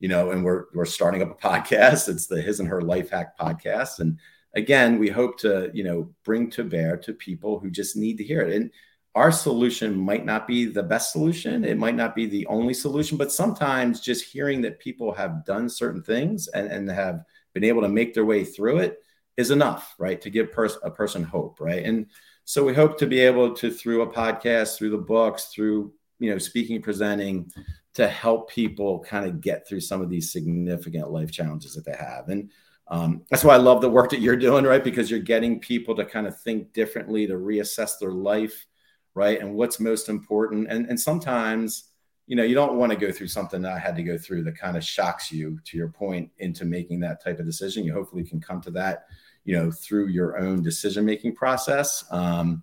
you 0.00 0.08
know, 0.08 0.32
and 0.32 0.44
we're 0.44 0.66
we're 0.74 0.84
starting 0.84 1.22
up 1.22 1.30
a 1.30 1.34
podcast. 1.48 2.10
It's 2.10 2.26
the 2.26 2.42
His 2.42 2.60
and 2.60 2.68
Her 2.68 2.82
Life 2.82 3.08
Hack 3.08 3.38
podcast, 3.38 4.00
and 4.00 4.18
again, 4.54 4.98
we 4.98 5.08
hope 5.08 5.38
to, 5.38 5.70
you 5.72 5.82
know, 5.82 6.10
bring 6.24 6.50
to 6.50 6.64
bear 6.64 6.98
to 6.98 7.14
people 7.14 7.58
who 7.58 7.70
just 7.70 7.96
need 7.96 8.18
to 8.18 8.24
hear 8.24 8.42
it. 8.42 8.54
And 8.54 8.70
our 9.14 9.30
solution 9.30 9.96
might 9.96 10.24
not 10.24 10.46
be 10.46 10.66
the 10.66 10.82
best 10.82 11.12
solution. 11.12 11.64
It 11.64 11.78
might 11.78 11.94
not 11.94 12.16
be 12.16 12.26
the 12.26 12.46
only 12.46 12.74
solution, 12.74 13.16
but 13.16 13.30
sometimes 13.30 14.00
just 14.00 14.24
hearing 14.24 14.60
that 14.62 14.80
people 14.80 15.12
have 15.12 15.44
done 15.44 15.68
certain 15.68 16.02
things 16.02 16.48
and, 16.48 16.66
and 16.68 16.90
have 16.90 17.24
been 17.52 17.64
able 17.64 17.82
to 17.82 17.88
make 17.88 18.12
their 18.12 18.24
way 18.24 18.44
through 18.44 18.78
it 18.78 18.98
is 19.36 19.50
enough, 19.50 19.94
right? 19.98 20.20
To 20.20 20.30
give 20.30 20.52
pers- 20.52 20.78
a 20.82 20.90
person 20.90 21.22
hope, 21.22 21.60
right? 21.60 21.84
And 21.84 22.06
so 22.44 22.64
we 22.64 22.74
hope 22.74 22.98
to 22.98 23.06
be 23.06 23.20
able 23.20 23.54
to, 23.54 23.70
through 23.70 24.02
a 24.02 24.12
podcast, 24.12 24.76
through 24.76 24.90
the 24.90 24.98
books, 24.98 25.46
through, 25.46 25.92
you 26.18 26.30
know, 26.30 26.38
speaking, 26.38 26.82
presenting, 26.82 27.50
to 27.94 28.08
help 28.08 28.50
people 28.50 28.98
kind 29.00 29.26
of 29.26 29.40
get 29.40 29.66
through 29.66 29.80
some 29.80 30.02
of 30.02 30.10
these 30.10 30.32
significant 30.32 31.10
life 31.10 31.30
challenges 31.30 31.74
that 31.74 31.84
they 31.84 31.96
have. 31.96 32.28
And 32.28 32.50
um, 32.88 33.22
that's 33.30 33.44
why 33.44 33.54
I 33.54 33.58
love 33.58 33.80
the 33.80 33.88
work 33.88 34.10
that 34.10 34.20
you're 34.20 34.36
doing, 34.36 34.64
right? 34.64 34.82
Because 34.82 35.10
you're 35.10 35.20
getting 35.20 35.60
people 35.60 35.94
to 35.94 36.04
kind 36.04 36.26
of 36.26 36.38
think 36.40 36.72
differently, 36.72 37.26
to 37.26 37.34
reassess 37.34 37.98
their 37.98 38.12
life, 38.12 38.66
right? 39.14 39.40
And 39.40 39.54
what's 39.54 39.80
most 39.80 40.08
important. 40.08 40.68
And, 40.68 40.86
and 40.86 41.00
sometimes, 41.00 41.90
you 42.26 42.36
know, 42.36 42.42
you 42.42 42.54
don't 42.54 42.76
want 42.76 42.90
to 42.90 42.98
go 42.98 43.12
through 43.12 43.28
something 43.28 43.62
that 43.62 43.72
I 43.72 43.78
had 43.78 43.96
to 43.96 44.02
go 44.02 44.18
through 44.18 44.44
that 44.44 44.58
kind 44.58 44.76
of 44.76 44.84
shocks 44.84 45.30
you 45.30 45.60
to 45.64 45.76
your 45.76 45.88
point 45.88 46.30
into 46.38 46.64
making 46.64 47.00
that 47.00 47.22
type 47.22 47.38
of 47.38 47.46
decision. 47.46 47.84
You 47.84 47.92
hopefully 47.92 48.24
can 48.24 48.40
come 48.40 48.60
to 48.62 48.70
that, 48.72 49.06
you 49.44 49.54
know, 49.56 49.70
through 49.70 50.08
your 50.08 50.38
own 50.38 50.62
decision 50.62 51.04
making 51.04 51.34
process. 51.34 52.04
Um, 52.10 52.62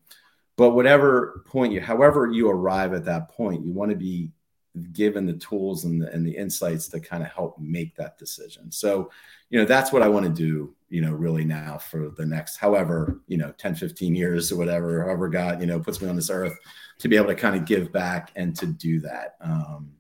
but 0.58 0.72
whatever 0.72 1.44
point 1.48 1.74
you, 1.74 1.82
however 1.82 2.30
you 2.32 2.50
arrive 2.50 2.94
at 2.94 3.06
that 3.06 3.30
point, 3.30 3.66
you 3.66 3.72
want 3.72 3.92
to 3.92 3.98
be 3.98 4.32
given 4.94 5.26
the 5.26 5.34
tools 5.34 5.86
and 5.86 6.02
the, 6.02 6.12
and 6.12 6.26
the 6.26 6.36
insights 6.36 6.88
to 6.90 7.00
kind 7.00 7.24
of 7.24 7.30
help 7.30 7.60
make 7.60 7.96
that 7.96 8.18
decision. 8.18 8.72
So, 8.72 9.12
you 9.50 9.60
know 9.60 9.66
that's 9.66 9.92
what 9.92 10.02
i 10.02 10.08
want 10.08 10.26
to 10.26 10.32
do 10.32 10.74
you 10.88 11.02
know 11.02 11.12
really 11.12 11.44
now 11.44 11.78
for 11.78 12.14
the 12.16 12.26
next 12.26 12.56
however 12.56 13.20
you 13.28 13.36
know 13.36 13.52
10 13.58 13.76
15 13.76 14.16
years 14.16 14.50
or 14.50 14.56
whatever 14.56 15.04
however 15.04 15.28
god 15.28 15.60
you 15.60 15.68
know 15.68 15.78
puts 15.78 16.02
me 16.02 16.08
on 16.08 16.16
this 16.16 16.30
earth 16.30 16.58
to 17.02 17.08
be 17.08 17.16
able 17.16 17.28
to 17.28 17.36
kind 17.36 17.56
of 17.56 17.66
give 17.66 17.92
back 17.92 18.32
and 18.36 18.56
to 18.56 18.68
do 18.68 19.00
that. 19.00 19.36
Um, 19.42 19.92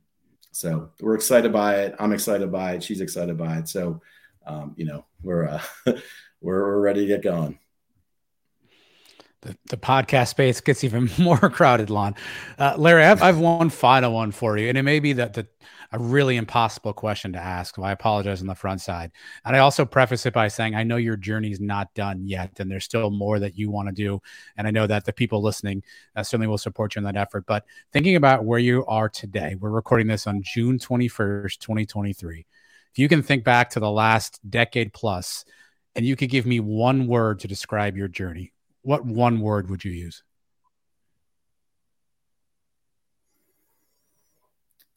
so 0.52 0.92
we're 1.00 1.16
excited 1.16 1.52
by 1.52 1.78
it. 1.78 1.96
I'm 1.98 2.14
excited 2.14 2.52
by 2.52 2.74
it. 2.74 2.84
She's 2.84 3.02
excited 3.02 3.38
by 3.38 3.58
it. 3.58 3.68
So 3.68 4.02
um, 4.46 4.76
you 4.78 4.86
know 4.86 5.06
we're 5.24 5.48
uh, 5.48 5.62
we're, 5.86 6.62
we're 6.62 6.80
ready 6.80 7.02
to 7.02 7.08
get 7.08 7.24
going 7.24 7.58
the, 9.42 9.58
the 9.70 9.78
podcast 9.78 10.30
space 10.30 10.62
gets 10.62 10.84
even 10.84 11.10
more 11.20 11.38
crowded, 11.38 11.90
Lon. 11.90 12.16
Uh, 12.58 12.76
Larry, 12.78 13.04
I 13.04 13.08
have, 13.08 13.22
I 13.22 13.28
have 13.28 13.40
one 13.40 13.70
final 13.70 14.14
one 14.14 14.32
for 14.32 14.58
you, 14.58 14.70
and 14.70 14.78
it 14.78 14.84
may 14.84 15.00
be 15.00 15.14
that 15.14 15.34
the 15.34 15.48
a 15.94 16.00
really 16.00 16.38
impossible 16.38 16.94
question 16.94 17.34
to 17.34 17.40
ask. 17.40 17.76
So 17.76 17.84
I 17.84 17.92
apologize 17.92 18.42
on 18.42 18.48
the 18.48 18.56
front 18.56 18.82
side. 18.82 19.12
And 19.44 19.56
I 19.56 19.60
also 19.60 19.86
preface 19.86 20.26
it 20.26 20.34
by 20.34 20.48
saying 20.48 20.74
I 20.74 20.84
know 20.84 20.96
your 20.96 21.18
journey 21.18 21.52
is 21.52 21.60
not 21.60 21.94
done 21.94 22.26
yet, 22.26 22.60
and 22.60 22.72
there's 22.72 22.86
still 22.86 23.10
more 23.10 23.40
that 23.40 23.58
you 23.58 23.70
want 23.70 23.90
to 23.90 23.94
do. 23.94 24.22
And 24.58 24.68
I 24.68 24.72
know 24.72 24.88
that 24.88 25.06
the 25.06 25.14
people 25.14 25.42
listening 25.42 25.84
uh, 26.16 26.24
certainly 26.24 26.48
will 26.48 26.58
support 26.58 26.96
you 26.96 27.00
in 27.00 27.04
that 27.06 27.18
effort. 27.18 27.46
But 27.46 27.66
thinking 27.92 28.16
about 28.16 28.46
where 28.46 28.60
you 28.60 28.86
are 28.86 29.10
today, 29.10 29.56
we're 29.60 29.70
recording 29.70 30.08
this 30.08 30.28
on 30.28 30.42
June 30.42 30.80
21st, 30.80 31.60
2023. 31.60 32.46
If 32.92 33.00
you 33.00 33.10
can 33.10 33.22
think 33.22 33.44
back 33.44 33.70
to 33.72 33.80
the 33.80 33.92
last 33.92 34.40
decade 34.50 34.94
plus, 34.94 35.46
and 35.94 36.06
you 36.06 36.16
could 36.16 36.30
give 36.30 36.46
me 36.46 36.62
one 36.62 37.08
word 37.08 37.40
to 37.40 37.50
describe 37.50 37.98
your 37.98 38.08
journey, 38.08 38.54
what 38.82 39.06
one 39.06 39.40
word 39.42 39.70
would 39.70 39.84
you 39.84 39.92
use? 39.92 40.24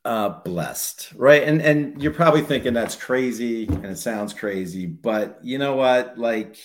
uh 0.04 0.28
blessed 0.28 1.12
right? 1.16 1.44
And 1.44 1.62
and 1.62 2.02
you're 2.02 2.12
probably 2.12 2.42
thinking 2.42 2.74
that's 2.74 2.94
crazy 2.96 3.66
and 3.66 3.86
it 3.86 3.98
sounds 3.98 4.34
crazy 4.34 4.86
but 4.86 5.38
you 5.42 5.58
know 5.58 5.76
what? 5.76 6.18
Like 6.18 6.58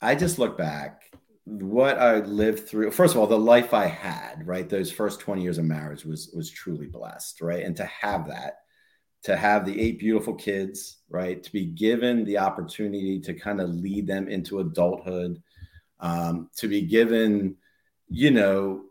i 0.00 0.14
just 0.14 0.38
look 0.38 0.58
back 0.58 1.10
what 1.44 1.96
i 1.98 2.18
lived 2.18 2.68
through 2.68 2.90
first 2.90 3.14
of 3.14 3.20
all 3.20 3.26
the 3.26 3.38
life 3.38 3.72
i 3.72 3.86
had 3.86 4.46
right? 4.46 4.68
Those 4.68 4.92
first 4.92 5.20
20 5.20 5.42
years 5.42 5.58
of 5.58 5.64
marriage 5.64 6.04
was 6.04 6.30
was 6.34 6.50
truly 6.50 6.86
blessed 6.86 7.40
right? 7.40 7.64
And 7.64 7.76
to 7.76 7.84
have 7.84 8.28
that 8.28 8.58
to 9.24 9.36
have 9.36 9.64
the 9.64 9.80
eight 9.80 9.98
beautiful 9.98 10.34
kids 10.34 10.98
right 11.08 11.42
to 11.42 11.52
be 11.52 11.64
given 11.64 12.24
the 12.24 12.38
opportunity 12.38 13.18
to 13.20 13.34
kind 13.34 13.60
of 13.60 13.70
lead 13.70 14.06
them 14.06 14.28
into 14.28 14.60
adulthood 14.60 15.42
um, 16.00 16.50
to 16.56 16.68
be 16.68 16.82
given 16.82 17.56
you 18.08 18.30
know 18.30 18.84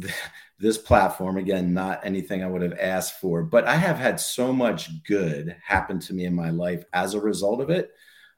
th- 0.00 0.14
this 0.58 0.78
platform 0.78 1.36
again, 1.36 1.74
not 1.74 2.04
anything 2.04 2.42
I 2.42 2.48
would 2.48 2.62
have 2.62 2.78
asked 2.78 3.20
for, 3.20 3.42
but 3.42 3.66
I 3.66 3.76
have 3.76 3.98
had 3.98 4.20
so 4.20 4.52
much 4.52 5.02
good 5.04 5.56
happen 5.62 5.98
to 6.00 6.14
me 6.14 6.24
in 6.24 6.34
my 6.34 6.50
life 6.50 6.84
as 6.92 7.14
a 7.14 7.20
result 7.20 7.60
of 7.60 7.70
it. 7.70 7.90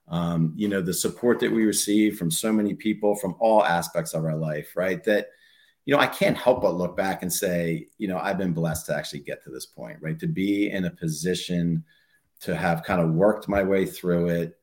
Um, 0.08 0.52
you 0.56 0.68
know, 0.68 0.80
the 0.80 0.94
support 0.94 1.40
that 1.40 1.52
we 1.52 1.64
receive 1.64 2.16
from 2.16 2.30
so 2.30 2.52
many 2.52 2.74
people 2.74 3.16
from 3.16 3.36
all 3.38 3.64
aspects 3.64 4.14
of 4.14 4.24
our 4.24 4.36
life, 4.36 4.72
right? 4.76 5.02
That 5.04 5.28
you 5.86 5.94
know, 5.94 6.00
I 6.00 6.08
can't 6.08 6.36
help 6.36 6.62
but 6.62 6.74
look 6.74 6.96
back 6.96 7.22
and 7.22 7.32
say, 7.32 7.86
you 7.96 8.08
know, 8.08 8.18
I've 8.18 8.38
been 8.38 8.52
blessed 8.52 8.86
to 8.86 8.96
actually 8.96 9.20
get 9.20 9.42
to 9.44 9.50
this 9.50 9.66
point, 9.66 9.98
right? 10.02 10.18
To 10.18 10.26
be 10.26 10.70
in 10.70 10.84
a 10.84 10.90
position 10.90 11.84
to 12.40 12.56
have 12.56 12.82
kind 12.82 13.00
of 13.00 13.14
worked 13.14 13.48
my 13.48 13.62
way 13.62 13.86
through 13.86 14.28
it 14.28 14.58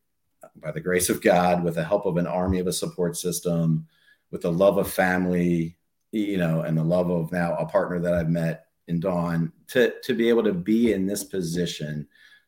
by 0.57 0.71
the 0.71 0.81
grace 0.81 1.09
of 1.09 1.21
God 1.21 1.63
with 1.63 1.75
the 1.75 1.83
help 1.83 2.05
of 2.05 2.17
an 2.17 2.27
army 2.27 2.59
of 2.59 2.67
a 2.67 2.73
support 2.73 3.15
system, 3.15 3.87
with 4.31 4.41
the 4.41 4.51
love 4.51 4.77
of 4.77 4.91
family, 4.91 5.77
you 6.11 6.37
know, 6.37 6.61
and 6.61 6.77
the 6.77 6.83
love 6.83 7.09
of 7.09 7.31
now 7.31 7.55
a 7.55 7.65
partner 7.65 7.99
that 7.99 8.13
I've 8.13 8.29
met 8.29 8.65
in 8.89 8.99
Dawne 8.99 9.53
to 9.69 9.93
to 10.03 10.13
be 10.13 10.27
able 10.27 10.43
to 10.43 10.53
be 10.53 10.91
in 10.91 11.07
this 11.07 11.23
position 11.23 12.05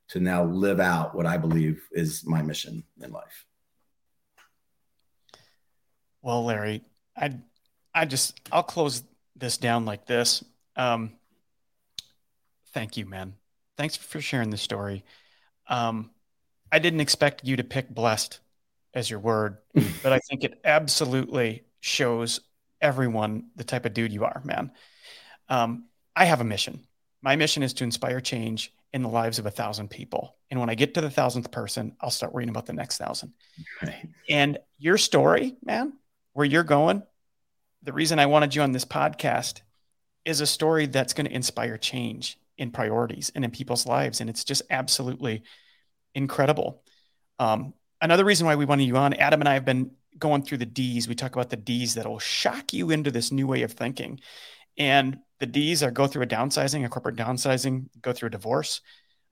to 0.09 0.19
now 0.19 0.43
live 0.43 0.81
out 0.81 1.15
what 1.15 1.25
I 1.25 1.37
believe 1.37 1.87
is 1.93 2.25
my 2.25 2.41
mission 2.41 2.83
in 3.01 3.11
life. 3.11 3.45
Well, 6.21 6.43
Larry, 6.43 6.83
I 7.15 7.39
I 7.95 8.05
just 8.05 8.39
I'll 8.51 8.61
close 8.61 9.03
this 9.35 9.57
down 9.57 9.85
like 9.85 10.05
this. 10.05 10.43
Um, 10.75 11.13
thank 12.73 12.97
you, 12.97 13.05
man. 13.05 13.33
Thanks 13.77 13.95
for 13.95 14.21
sharing 14.21 14.49
the 14.49 14.57
story. 14.57 15.03
Um, 15.67 16.11
I 16.71 16.79
didn't 16.79 16.99
expect 16.99 17.45
you 17.45 17.55
to 17.55 17.63
pick 17.63 17.89
blessed 17.89 18.39
as 18.93 19.09
your 19.09 19.19
word, 19.19 19.57
but 20.03 20.11
I 20.11 20.19
think 20.19 20.43
it 20.43 20.59
absolutely 20.63 21.63
shows 21.79 22.41
everyone 22.81 23.47
the 23.55 23.63
type 23.63 23.85
of 23.85 23.93
dude 23.93 24.11
you 24.11 24.25
are, 24.25 24.41
man. 24.43 24.71
Um, 25.47 25.85
I 26.15 26.25
have 26.25 26.41
a 26.41 26.45
mission. 26.45 26.85
My 27.21 27.35
mission 27.35 27.63
is 27.63 27.73
to 27.75 27.83
inspire 27.83 28.19
change 28.19 28.73
in 28.93 29.01
the 29.01 29.09
lives 29.09 29.39
of 29.39 29.45
a 29.45 29.51
thousand 29.51 29.89
people. 29.89 30.35
And 30.49 30.59
when 30.59 30.69
I 30.69 30.75
get 30.75 30.93
to 30.93 31.01
the 31.01 31.09
thousandth 31.09 31.51
person, 31.51 31.95
I'll 31.99 32.11
start 32.11 32.33
worrying 32.33 32.49
about 32.49 32.65
the 32.65 32.73
next 32.73 32.97
thousand. 32.97 33.33
Right. 33.81 34.07
And 34.29 34.57
your 34.77 34.97
story, 34.97 35.55
man, 35.63 35.93
where 36.33 36.45
you're 36.45 36.63
going, 36.63 37.03
the 37.85 37.93
reason 37.93 38.19
I 38.19 38.25
wanted 38.25 38.55
you 38.55 38.61
on 38.63 38.71
this 38.71 38.85
podcast 38.85 39.61
is 40.25 40.41
a 40.41 40.47
story 40.47 40.87
that's 40.87 41.13
going 41.13 41.27
to 41.27 41.33
inspire 41.33 41.77
change 41.77 42.37
in 42.57 42.71
priorities 42.71 43.31
and 43.35 43.45
in 43.45 43.51
people's 43.51 43.85
lives. 43.85 44.21
And 44.21 44.29
it's 44.29 44.43
just 44.43 44.63
absolutely 44.69 45.43
incredible. 46.15 46.83
Um, 47.37 47.73
another 48.01 48.25
reason 48.25 48.47
why 48.47 48.55
we 48.55 48.65
wanted 48.65 48.85
you 48.85 48.97
on, 48.97 49.13
Adam 49.13 49.41
and 49.41 49.47
I 49.47 49.53
have 49.53 49.65
been 49.65 49.91
going 50.17 50.43
through 50.43 50.57
the 50.59 50.65
D's. 50.65 51.07
We 51.07 51.15
talk 51.15 51.35
about 51.35 51.49
the 51.49 51.57
D's 51.57 51.93
that 51.95 52.07
will 52.07 52.19
shock 52.19 52.73
you 52.73 52.89
into 52.89 53.11
this 53.11 53.31
new 53.31 53.45
way 53.45 53.61
of 53.61 53.73
thinking. 53.73 54.19
And 54.77 55.19
the 55.39 55.45
D's 55.45 55.83
are 55.83 55.91
go 55.91 56.07
through 56.07 56.23
a 56.23 56.27
downsizing, 56.27 56.85
a 56.85 56.89
corporate 56.89 57.17
downsizing, 57.17 57.87
go 58.01 58.13
through 58.13 58.27
a 58.27 58.31
divorce. 58.31 58.81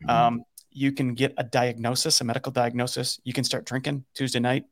Mm-hmm. 0.03 0.09
Um, 0.09 0.43
you 0.69 0.91
can 0.91 1.15
get 1.15 1.33
a 1.37 1.43
diagnosis, 1.43 2.21
a 2.21 2.23
medical 2.23 2.51
diagnosis. 2.51 3.19
You 3.23 3.33
can 3.33 3.43
start 3.43 3.65
drinking 3.65 4.05
Tuesday 4.13 4.39
night. 4.39 4.65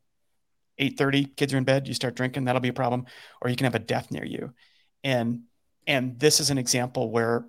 8:30 0.79 1.35
kids 1.35 1.53
are 1.53 1.57
in 1.57 1.63
bed 1.63 1.87
you 1.87 1.93
start 1.93 2.15
drinking 2.15 2.45
that'll 2.45 2.61
be 2.61 2.69
a 2.69 2.73
problem 2.73 3.05
or 3.41 3.49
you 3.49 3.55
can 3.55 3.65
have 3.65 3.75
a 3.75 3.79
death 3.79 4.11
near 4.11 4.25
you. 4.25 4.53
And 5.03 5.43
and 5.87 6.19
this 6.19 6.39
is 6.39 6.49
an 6.49 6.57
example 6.57 7.11
where 7.11 7.45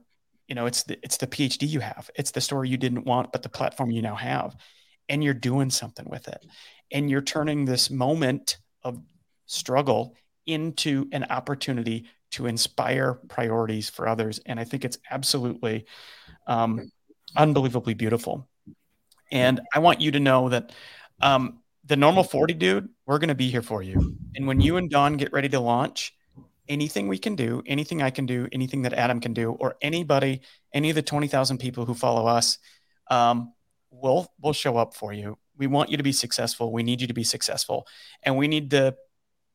you 0.48 0.54
know 0.54 0.66
it's 0.66 0.82
the 0.84 0.98
it's 1.02 1.16
the 1.16 1.26
phd 1.26 1.68
you 1.68 1.80
have. 1.80 2.10
It's 2.14 2.30
the 2.30 2.40
story 2.40 2.68
you 2.68 2.76
didn't 2.76 3.06
want 3.06 3.32
but 3.32 3.42
the 3.42 3.48
platform 3.48 3.90
you 3.90 4.02
now 4.02 4.14
have. 4.14 4.56
And 5.08 5.22
you're 5.22 5.34
doing 5.34 5.70
something 5.70 6.08
with 6.08 6.28
it. 6.28 6.44
And 6.90 7.10
you're 7.10 7.22
turning 7.22 7.64
this 7.64 7.90
moment 7.90 8.58
of 8.82 9.00
struggle 9.46 10.14
into 10.46 11.08
an 11.12 11.24
opportunity 11.24 12.06
to 12.32 12.46
inspire 12.46 13.14
priorities 13.28 13.90
for 13.90 14.08
others. 14.08 14.40
And 14.46 14.58
i 14.58 14.64
think 14.64 14.84
it's 14.84 14.98
absolutely 15.10 15.86
um, 16.46 16.90
unbelievably 17.36 17.94
beautiful. 17.94 18.48
And 19.30 19.60
i 19.74 19.78
want 19.78 20.00
you 20.00 20.12
to 20.12 20.20
know 20.20 20.48
that 20.48 20.72
um, 21.20 21.61
the 21.92 21.96
normal 21.96 22.24
40 22.24 22.54
dude, 22.54 22.88
we're 23.04 23.18
going 23.18 23.28
to 23.28 23.34
be 23.34 23.50
here 23.50 23.60
for 23.60 23.82
you. 23.82 24.16
And 24.34 24.46
when 24.46 24.62
you 24.62 24.78
and 24.78 24.90
Dawne 24.90 25.18
get 25.18 25.30
ready 25.30 25.50
to 25.50 25.60
launch, 25.60 26.16
anything 26.66 27.06
we 27.06 27.18
can 27.18 27.36
do, 27.36 27.62
anything 27.66 28.00
I 28.00 28.08
can 28.08 28.24
do, 28.24 28.48
anything 28.50 28.80
that 28.82 28.94
Adam 28.94 29.20
can 29.20 29.34
do, 29.34 29.52
or 29.52 29.76
anybody, 29.82 30.40
any 30.72 30.88
of 30.88 30.94
the 30.94 31.02
20,000 31.02 31.58
people 31.58 31.84
who 31.84 31.92
follow 31.92 32.26
us, 32.26 32.56
um, 33.10 33.52
we'll, 33.90 34.32
we'll 34.40 34.54
show 34.54 34.78
up 34.78 34.94
for 34.94 35.12
you. 35.12 35.36
We 35.58 35.66
want 35.66 35.90
you 35.90 35.98
to 35.98 36.02
be 36.02 36.12
successful. 36.12 36.72
We 36.72 36.82
need 36.82 37.02
you 37.02 37.08
to 37.08 37.12
be 37.12 37.24
successful. 37.24 37.86
And 38.22 38.38
we 38.38 38.48
need 38.48 38.70
to, 38.70 38.96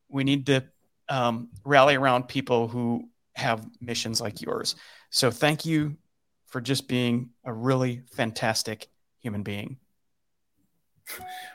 we 0.08 0.24
need 0.24 0.46
to 0.46 0.64
um, 1.10 1.50
rally 1.66 1.96
around 1.96 2.28
people 2.28 2.68
who 2.68 3.10
have 3.34 3.68
missions 3.82 4.22
like 4.22 4.44
yours. 4.44 4.76
So 5.10 5.32
thank 5.32 5.66
you 5.66 5.98
for 6.46 6.62
just 6.62 6.88
being 6.88 7.32
a 7.44 7.52
really 7.52 8.04
fantastic 8.12 8.90
human 9.22 9.42
being. 9.42 9.78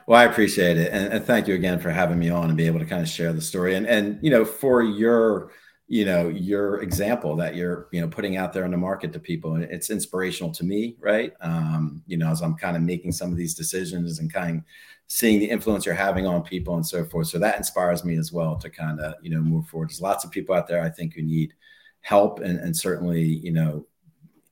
Well, 0.07 0.21
I 0.21 0.25
appreciate 0.25 0.79
it, 0.79 0.93
and, 0.93 1.13
and, 1.13 1.25
thank 1.25 1.47
you 1.47 1.55
again 1.55 1.79
for 1.79 1.91
having 1.91 2.19
me 2.19 2.29
on 2.31 2.49
and 2.49 2.57
be 2.57 2.67
able 2.67 2.81
to 2.81 2.87
kind 2.87 3.03
of 3.03 3.09
share 3.09 3.33
the 3.33 3.41
story, 3.41 3.77
and 3.77 3.87
and 3.87 4.19
you 4.23 4.31
know 4.31 4.45
for 4.45 4.83
your 4.83 5.53
you 5.89 6.05
know 6.05 6.29
your 6.29 6.81
example 6.83 7.37
that 7.37 7.55
you're 7.55 7.89
you 7.93 8.01
know 8.01 8.09
putting 8.09 8.37
out 8.37 8.53
there 8.53 8.65
in 8.65 8.71
the 8.71 8.77
market 8.77 9.13
to 9.13 9.21
people, 9.21 9.57
it's 9.57 9.91
inspirational 9.91 10.53
to 10.53 10.65
me, 10.65 10.97
right? 11.01 11.33
Um, 11.41 12.03
you 12.07 12.17
know, 12.17 12.31
as 12.31 12.41
I'm 12.43 12.55
kind 12.57 12.77
of 12.77 12.83
making 12.83 13.13
some 13.13 13.31
of 13.31 13.37
these 13.37 13.55
decisions 13.55 14.19
and 14.19 14.33
kind 14.33 14.59
of 14.59 14.65
seeing 15.07 15.39
the 15.39 15.51
influence 15.51 15.87
you're 15.87 15.95
having 15.95 16.27
on 16.27 16.43
people 16.43 16.77
and 16.77 16.87
so 16.87 17.05
forth, 17.05 17.29
so 17.29 17.39
that 17.39 17.59
inspires 17.59 18.05
me 18.05 18.17
as 18.17 18.33
well 18.33 18.57
to 18.57 18.71
kind 18.71 19.01
of 19.01 19.15
you 19.23 19.31
know 19.31 19.41
move 19.41 19.69
forward. 19.69 19.91
There's 19.91 20.01
lots 20.01 20.25
of 20.25 20.31
people 20.31 20.55
out 20.55 20.67
there 20.67 20.83
I 20.83 20.91
think 20.91 21.15
who 21.15 21.23
need 21.23 21.55
help, 22.01 22.41
and 22.41 22.59
and 22.59 22.77
certainly 22.77 23.23
you 23.23 23.53
know 23.53 23.87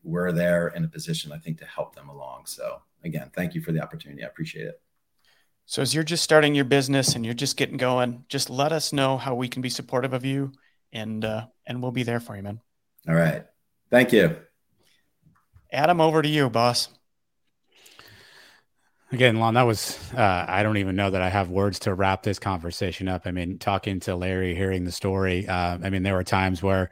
we're 0.04 0.32
there 0.32 0.68
in 0.68 0.84
a 0.84 0.88
position 0.88 1.32
I 1.32 1.38
think 1.38 1.58
to 1.58 1.66
help 1.66 1.94
them 1.94 2.08
along. 2.08 2.46
So 2.46 2.82
again, 3.04 3.30
thank 3.34 3.54
you 3.54 3.60
for 3.60 3.72
the 3.72 3.82
opportunity. 3.82 4.22
I 4.22 4.28
appreciate 4.28 4.66
it. 4.66 4.80
So 5.66 5.82
as 5.82 5.94
you're 5.94 6.04
just 6.04 6.24
starting 6.24 6.54
your 6.54 6.64
business 6.64 7.14
and 7.14 7.24
you're 7.24 7.34
just 7.34 7.56
getting 7.56 7.76
going, 7.76 8.24
just 8.28 8.50
let 8.50 8.72
us 8.72 8.92
know 8.92 9.16
how 9.16 9.34
we 9.34 9.48
can 9.48 9.62
be 9.62 9.70
supportive 9.70 10.12
of 10.12 10.24
you, 10.24 10.52
and 10.92 11.24
uh, 11.24 11.46
and 11.66 11.80
we'll 11.80 11.92
be 11.92 12.02
there 12.02 12.20
for 12.20 12.36
you, 12.36 12.42
man. 12.42 12.60
All 13.08 13.14
right. 13.14 13.44
Thank 13.90 14.12
you. 14.12 14.36
Adam, 15.72 16.00
over 16.00 16.22
to 16.22 16.28
you, 16.28 16.50
boss. 16.50 16.88
Again, 19.12 19.40
Lon, 19.40 19.54
that 19.54 19.62
was, 19.62 19.98
uh, 20.14 20.44
I 20.46 20.62
don't 20.62 20.76
even 20.76 20.94
know 20.94 21.10
that 21.10 21.20
I 21.20 21.28
have 21.28 21.50
words 21.50 21.80
to 21.80 21.94
wrap 21.94 22.22
this 22.22 22.38
conversation 22.38 23.08
up. 23.08 23.22
I 23.24 23.32
mean, 23.32 23.58
talking 23.58 23.98
to 24.00 24.14
Larry, 24.14 24.54
hearing 24.54 24.84
the 24.84 24.92
story, 24.92 25.48
uh, 25.48 25.78
I 25.82 25.90
mean, 25.90 26.04
there 26.04 26.14
were 26.14 26.22
times 26.22 26.62
where, 26.62 26.90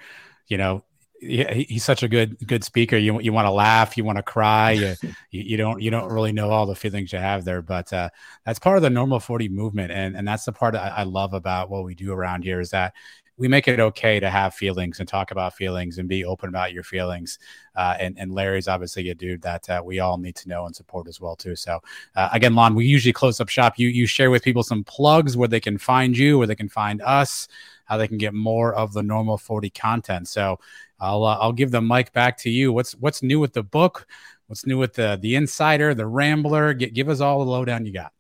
you 0.49 0.59
know, 0.59 0.83
he's 1.21 1.85
such 1.85 2.03
a 2.03 2.09
good 2.09 2.37
good 2.47 2.65
speaker. 2.65 2.97
You 2.97 3.21
you 3.21 3.33
want 3.33 3.47
to 3.47 3.51
laugh, 3.51 3.97
you 3.97 4.05
want 4.05 4.17
to 4.17 4.23
cry, 4.23 4.73
you, 4.73 4.97
you 5.31 5.57
don't 5.57 5.81
you 5.81 5.91
don't 5.91 6.13
really 6.13 6.33
know 6.33 6.51
all 6.51 6.67
the 6.67 6.75
feelings 6.75 7.13
you 7.13 7.19
have 7.19 7.45
there, 7.45 7.63
but 7.63 7.93
uh, 7.93 8.11
that's 8.45 8.59
part 8.59 8.77
of 8.77 8.83
the 8.83 8.91
normal 8.91 9.21
forty 9.21 9.49
movement, 9.49 9.93
and 9.93 10.17
and 10.17 10.27
that's 10.27 10.45
the 10.45 10.53
part 10.53 10.75
I, 10.75 10.89
I 10.89 11.03
love 11.05 11.35
about 11.35 11.71
what 11.71 11.85
we 11.85 11.95
do 11.95 12.13
around 12.13 12.45
here 12.45 12.61
is 12.61 12.71
that 12.71 12.95
we 13.39 13.47
make 13.47 13.69
it 13.69 13.79
okay 13.79 14.19
to 14.19 14.29
have 14.29 14.53
feelings 14.53 14.99
and 14.99 15.09
talk 15.09 15.31
about 15.31 15.55
feelings 15.55 15.99
and 15.99 16.09
be 16.09 16.25
open 16.25 16.49
about 16.49 16.73
your 16.73 16.83
feelings. 16.83 17.39
Uh, 17.77 17.97
and, 18.01 18.19
and 18.19 18.33
Larry's 18.33 18.67
obviously 18.67 19.09
a 19.11 19.15
dude 19.15 19.43
that 19.43 19.71
uh, 19.71 19.81
we 19.83 20.01
all 20.01 20.19
need 20.19 20.35
to 20.35 20.49
know 20.49 20.67
and 20.67 20.75
support 20.75 21.07
as 21.07 21.21
well 21.21 21.37
too. 21.37 21.55
So 21.55 21.79
uh, 22.17 22.29
again, 22.33 22.57
Lon, 22.57 22.75
we 22.75 22.85
usually 22.85 23.13
close 23.13 23.41
up 23.41 23.49
shop. 23.49 23.79
You 23.79 23.89
you 23.89 24.07
share 24.07 24.31
with 24.31 24.43
people 24.43 24.65
some 24.65 24.83
plugs 24.83 25.37
where 25.37 25.49
they 25.49 25.61
can 25.61 25.79
find 25.79 26.19
you, 26.19 26.37
where 26.37 26.49
they 26.49 26.57
can 26.57 26.69
find 26.69 27.01
us, 27.01 27.47
how 27.85 27.97
they 27.97 28.09
can 28.09 28.19
get 28.19 28.35
more 28.35 28.75
of 28.75 28.93
the 28.93 29.03
normal 29.03 29.39
40 29.39 29.71
content. 29.71 30.29
So 30.29 30.59
I'll 31.01 31.25
uh, 31.25 31.39
I'll 31.41 31.53
give 31.53 31.71
the 31.71 31.83
mic 31.83 32.13
back 32.13 32.39
to 32.39 32.51
you. 32.51 32.73
What's 32.73 32.93
what's 32.93 33.23
new 33.23 33.41
with 33.41 33.53
the 33.53 33.63
book? 33.63 34.07
What's 34.47 34.67
new 34.67 34.79
with 34.79 34.95
the 34.95 35.19
the 35.21 35.37
Insider, 35.37 35.95
the 35.95 36.07
Rambler? 36.07 36.75
Give 36.75 37.09
us 37.09 37.21
all 37.21 37.45
the 37.45 37.51
lowdown 37.51 37.87
you 37.87 37.93
got. 37.93 38.13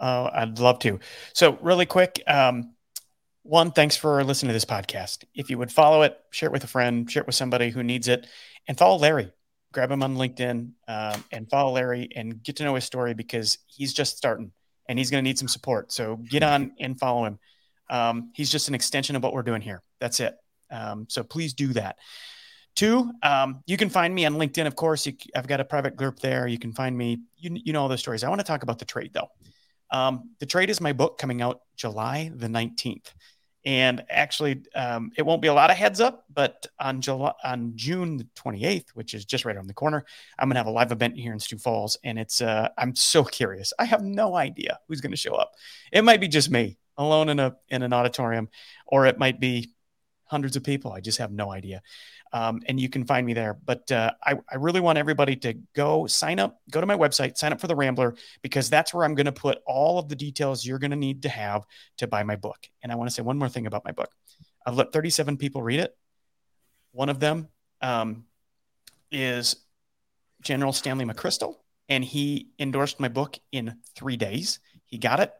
Oh, 0.00 0.30
I'd 0.32 0.58
love 0.58 0.78
to. 0.80 0.98
So 1.34 1.58
really 1.60 1.84
quick, 1.84 2.22
um, 2.26 2.74
one, 3.42 3.70
thanks 3.70 3.96
for 3.96 4.24
listening 4.24 4.48
to 4.48 4.54
this 4.54 4.64
podcast. 4.64 5.24
If 5.34 5.50
you 5.50 5.58
would 5.58 5.70
follow 5.70 6.02
it, 6.02 6.18
share 6.30 6.48
it 6.48 6.52
with 6.52 6.64
a 6.64 6.68
friend, 6.68 7.10
share 7.10 7.22
it 7.22 7.26
with 7.26 7.34
somebody 7.34 7.70
who 7.70 7.82
needs 7.82 8.08
it, 8.08 8.26
and 8.66 8.78
follow 8.78 8.96
Larry. 8.96 9.30
Grab 9.72 9.90
him 9.90 10.02
on 10.02 10.16
LinkedIn 10.16 10.72
um, 10.88 11.24
and 11.30 11.48
follow 11.48 11.72
Larry 11.72 12.08
and 12.16 12.42
get 12.42 12.56
to 12.56 12.64
know 12.64 12.74
his 12.74 12.84
story 12.84 13.14
because 13.14 13.58
he's 13.66 13.92
just 13.92 14.16
starting 14.16 14.50
and 14.88 14.98
he's 14.98 15.10
going 15.10 15.22
to 15.22 15.28
need 15.28 15.38
some 15.38 15.48
support. 15.48 15.92
So 15.92 16.16
get 16.16 16.42
on 16.42 16.72
and 16.80 16.98
follow 16.98 17.24
him. 17.24 17.38
Um, 17.88 18.32
he's 18.34 18.50
just 18.50 18.68
an 18.68 18.74
extension 18.74 19.14
of 19.16 19.22
what 19.22 19.32
we're 19.32 19.42
doing 19.42 19.62
here. 19.62 19.82
That's 20.00 20.18
it. 20.18 20.36
Um, 20.70 21.06
so 21.08 21.22
please 21.22 21.54
do 21.54 21.72
that. 21.74 21.96
Two, 22.76 23.12
um, 23.22 23.62
you 23.66 23.76
can 23.76 23.90
find 23.90 24.14
me 24.14 24.24
on 24.24 24.34
LinkedIn, 24.34 24.66
of 24.66 24.76
course. 24.76 25.06
You, 25.06 25.14
I've 25.34 25.46
got 25.46 25.60
a 25.60 25.64
private 25.64 25.96
group 25.96 26.20
there. 26.20 26.46
You 26.46 26.58
can 26.58 26.72
find 26.72 26.96
me. 26.96 27.20
You, 27.36 27.60
you 27.64 27.72
know 27.72 27.82
all 27.82 27.88
those 27.88 28.00
stories. 28.00 28.24
I 28.24 28.28
want 28.28 28.40
to 28.40 28.46
talk 28.46 28.62
about 28.62 28.78
the 28.78 28.84
trade 28.84 29.10
though. 29.12 29.28
Um, 29.90 30.30
the 30.38 30.46
trade 30.46 30.70
is 30.70 30.80
my 30.80 30.92
book 30.92 31.18
coming 31.18 31.42
out 31.42 31.62
July 31.76 32.30
the 32.34 32.46
19th. 32.46 33.12
And 33.66 34.04
actually, 34.08 34.62
um, 34.74 35.10
it 35.18 35.22
won't 35.22 35.42
be 35.42 35.48
a 35.48 35.54
lot 35.54 35.70
of 35.70 35.76
heads 35.76 36.00
up, 36.00 36.24
but 36.32 36.66
on 36.78 37.02
July, 37.02 37.32
on 37.44 37.72
June 37.74 38.16
the 38.16 38.26
28th, 38.34 38.88
which 38.94 39.12
is 39.12 39.26
just 39.26 39.44
right 39.44 39.54
around 39.54 39.66
the 39.66 39.74
corner, 39.74 40.04
I'm 40.38 40.48
gonna 40.48 40.60
have 40.60 40.66
a 40.66 40.70
live 40.70 40.92
event 40.92 41.16
here 41.16 41.34
in 41.34 41.38
Sioux 41.38 41.58
Falls, 41.58 41.98
and 42.02 42.18
it's 42.18 42.40
uh, 42.40 42.70
I'm 42.78 42.94
so 42.94 43.22
curious. 43.22 43.74
I 43.78 43.84
have 43.84 44.02
no 44.02 44.34
idea 44.34 44.78
who's 44.88 45.02
gonna 45.02 45.16
show 45.16 45.34
up. 45.34 45.52
It 45.92 46.04
might 46.04 46.22
be 46.22 46.28
just 46.28 46.50
me 46.50 46.78
alone 46.96 47.28
in 47.28 47.38
a 47.38 47.54
in 47.68 47.82
an 47.82 47.92
auditorium, 47.92 48.48
or 48.86 49.04
it 49.04 49.18
might 49.18 49.40
be 49.40 49.74
hundreds 50.30 50.54
of 50.54 50.62
people. 50.62 50.92
I 50.92 51.00
just 51.00 51.18
have 51.18 51.32
no 51.32 51.50
idea. 51.50 51.82
Um, 52.32 52.62
and 52.66 52.78
you 52.78 52.88
can 52.88 53.04
find 53.04 53.26
me 53.26 53.34
there. 53.34 53.58
But 53.64 53.90
uh, 53.90 54.12
I, 54.24 54.36
I 54.48 54.56
really 54.56 54.80
want 54.80 54.96
everybody 54.96 55.34
to 55.36 55.54
go 55.74 56.06
sign 56.06 56.38
up, 56.38 56.60
go 56.70 56.80
to 56.80 56.86
my 56.86 56.96
website, 56.96 57.36
sign 57.36 57.52
up 57.52 57.60
for 57.60 57.66
the 57.66 57.74
Rambler, 57.74 58.14
because 58.40 58.70
that's 58.70 58.94
where 58.94 59.04
I'm 59.04 59.16
going 59.16 59.26
to 59.26 59.32
put 59.32 59.58
all 59.66 59.98
of 59.98 60.08
the 60.08 60.14
details 60.14 60.64
you're 60.64 60.78
going 60.78 60.92
to 60.92 60.96
need 60.96 61.24
to 61.24 61.28
have 61.28 61.64
to 61.96 62.06
buy 62.06 62.22
my 62.22 62.36
book. 62.36 62.68
And 62.80 62.92
I 62.92 62.94
want 62.94 63.10
to 63.10 63.14
say 63.14 63.22
one 63.22 63.38
more 63.38 63.48
thing 63.48 63.66
about 63.66 63.84
my 63.84 63.90
book. 63.90 64.10
I've 64.64 64.76
let 64.76 64.92
37 64.92 65.36
people 65.36 65.62
read 65.62 65.80
it. 65.80 65.96
One 66.92 67.08
of 67.08 67.18
them 67.18 67.48
um, 67.80 68.24
is 69.10 69.56
General 70.42 70.72
Stanley 70.72 71.04
McChrystal, 71.04 71.56
and 71.88 72.04
he 72.04 72.50
endorsed 72.60 73.00
my 73.00 73.08
book 73.08 73.38
in 73.50 73.78
three 73.96 74.16
days. 74.16 74.60
He 74.86 74.98
got 74.98 75.18
it. 75.18 75.32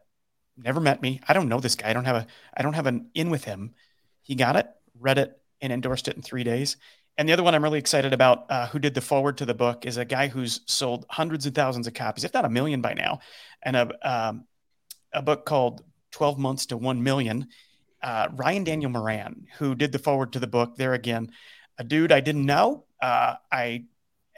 Never 0.57 0.81
met 0.81 1.01
me. 1.01 1.21
I 1.27 1.33
don't 1.33 1.49
know 1.49 1.61
this 1.61 1.77
guy. 1.77 1.91
I 1.91 1.93
don't 1.93 2.05
have 2.05 2.17
a. 2.17 2.27
I 2.57 2.63
don't 2.63 2.75
have 2.75 2.87
an 2.87 3.11
in 3.15 3.31
with 3.31 3.45
him. 3.45 3.75
He 4.23 4.35
got 4.35 4.57
it, 4.57 4.69
read 5.01 5.19
it, 5.19 5.41
and 5.61 5.73
endorsed 5.73 6.09
it 6.09 6.17
in 6.17 6.23
three 6.23 6.45
days. 6.45 6.77
And 7.19 7.29
the 7.29 7.33
other 7.33 7.43
one 7.43 7.55
I'm 7.55 7.65
really 7.65 7.79
excited 7.79 8.13
about, 8.13 8.51
uh, 8.51 8.67
who 8.69 8.79
did 8.79 8.95
the 8.95 9.01
foreword 9.01 9.39
to 9.39 9.47
the 9.47 9.55
book, 9.55 9.85
is 9.85 9.97
a 9.97 10.05
guy 10.05 10.29
who's 10.29 10.61
sold 10.67 11.07
hundreds 11.11 11.45
of 11.45 11.55
thousands 11.55 11.87
of 11.87 11.95
copies, 11.95 12.25
if 12.25 12.33
not 12.33 12.45
a 12.45 12.49
million 12.49 12.81
by 12.81 12.95
now, 12.95 13.21
and 13.63 13.77
a 13.77 13.91
um, 14.03 14.45
a 15.13 15.23
book 15.23 15.45
called 15.45 15.83
12 16.13 16.39
Months 16.39 16.67
to 16.67 16.77
1 16.77 17.03
Million. 17.03 17.49
Uh, 18.03 18.29
Ryan 18.35 18.65
Daniel 18.65 18.91
Moran, 18.91 19.47
who 19.59 19.75
did 19.75 19.93
the 19.93 19.99
foreword 19.99 20.33
to 20.33 20.39
the 20.39 20.47
book, 20.47 20.77
there 20.77 20.95
again, 20.95 21.31
a 21.79 21.85
dude 21.85 22.13
I 22.13 22.21
didn't 22.21 22.47
know. 22.47 22.85
Uh, 23.01 23.35
I 23.53 23.85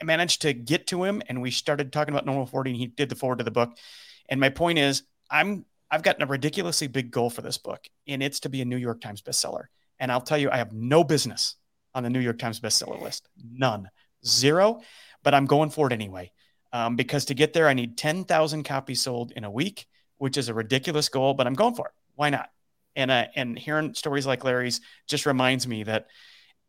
managed 0.03 0.41
to 0.41 0.53
get 0.53 0.87
to 0.87 1.03
him, 1.03 1.21
and 1.27 1.41
we 1.41 1.51
started 1.51 1.93
talking 1.93 2.13
about 2.13 2.25
normal 2.25 2.45
40, 2.45 2.71
and 2.71 2.79
he 2.79 2.87
did 2.87 3.09
the 3.09 3.15
foreword 3.15 3.37
to 3.37 3.43
the 3.43 3.51
book. 3.51 3.77
And 4.27 4.39
my 4.39 4.49
point 4.49 4.79
is, 4.79 5.03
I'm 5.29 5.65
I've 5.89 6.03
gotten 6.03 6.23
a 6.23 6.27
ridiculously 6.27 6.87
big 6.87 7.11
goal 7.11 7.29
for 7.29 7.41
this 7.41 7.57
book, 7.57 7.87
and 8.07 8.23
it's 8.23 8.41
to 8.41 8.49
be 8.49 8.61
a 8.61 8.65
New 8.65 8.77
York 8.77 8.99
Times 8.99 9.21
bestseller. 9.21 9.65
And 10.03 10.11
I'll 10.11 10.19
tell 10.19 10.37
you, 10.37 10.51
I 10.51 10.57
have 10.57 10.73
no 10.73 11.05
business 11.05 11.55
on 11.95 12.03
the 12.03 12.09
New 12.09 12.19
York 12.19 12.37
Times 12.37 12.59
bestseller 12.59 13.01
list. 13.01 13.29
None. 13.41 13.89
Zero. 14.25 14.81
But 15.23 15.33
I'm 15.33 15.45
going 15.45 15.69
for 15.69 15.87
it 15.87 15.93
anyway. 15.93 16.33
Um, 16.73 16.97
because 16.97 17.23
to 17.25 17.33
get 17.33 17.53
there, 17.53 17.69
I 17.69 17.73
need 17.73 17.97
10,000 17.97 18.63
copies 18.63 19.01
sold 19.01 19.31
in 19.31 19.45
a 19.45 19.49
week, 19.49 19.87
which 20.17 20.35
is 20.35 20.49
a 20.49 20.53
ridiculous 20.53 21.07
goal, 21.07 21.35
but 21.35 21.47
I'm 21.47 21.53
going 21.53 21.73
for 21.73 21.87
it. 21.87 21.93
Why 22.15 22.31
not? 22.31 22.49
And, 22.97 23.11
uh, 23.11 23.27
and 23.37 23.57
hearing 23.57 23.93
stories 23.93 24.25
like 24.25 24.43
Larry's 24.43 24.81
just 25.07 25.25
reminds 25.25 25.67
me 25.67 25.83
that 25.83 26.07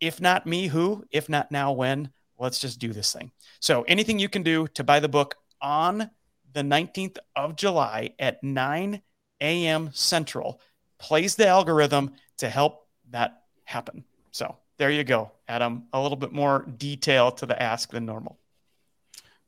if 0.00 0.20
not 0.20 0.46
me, 0.46 0.68
who? 0.68 1.02
If 1.10 1.28
not 1.28 1.50
now, 1.50 1.72
when? 1.72 2.10
Let's 2.38 2.60
just 2.60 2.78
do 2.78 2.92
this 2.92 3.12
thing. 3.12 3.32
So 3.58 3.82
anything 3.88 4.20
you 4.20 4.28
can 4.28 4.44
do 4.44 4.68
to 4.74 4.84
buy 4.84 5.00
the 5.00 5.08
book 5.08 5.34
on 5.60 6.08
the 6.52 6.62
19th 6.62 7.18
of 7.34 7.56
July 7.56 8.14
at 8.20 8.44
9 8.44 9.02
a.m. 9.40 9.90
Central 9.92 10.60
plays 11.00 11.34
the 11.34 11.48
algorithm 11.48 12.12
to 12.38 12.48
help 12.48 12.83
that 13.14 13.44
happen. 13.64 14.04
So 14.32 14.56
there 14.76 14.90
you 14.90 15.04
go, 15.04 15.30
Adam. 15.48 15.84
A 15.92 16.02
little 16.02 16.16
bit 16.16 16.32
more 16.32 16.66
detail 16.76 17.30
to 17.32 17.46
the 17.46 17.60
ask 17.60 17.90
than 17.90 18.04
normal. 18.04 18.38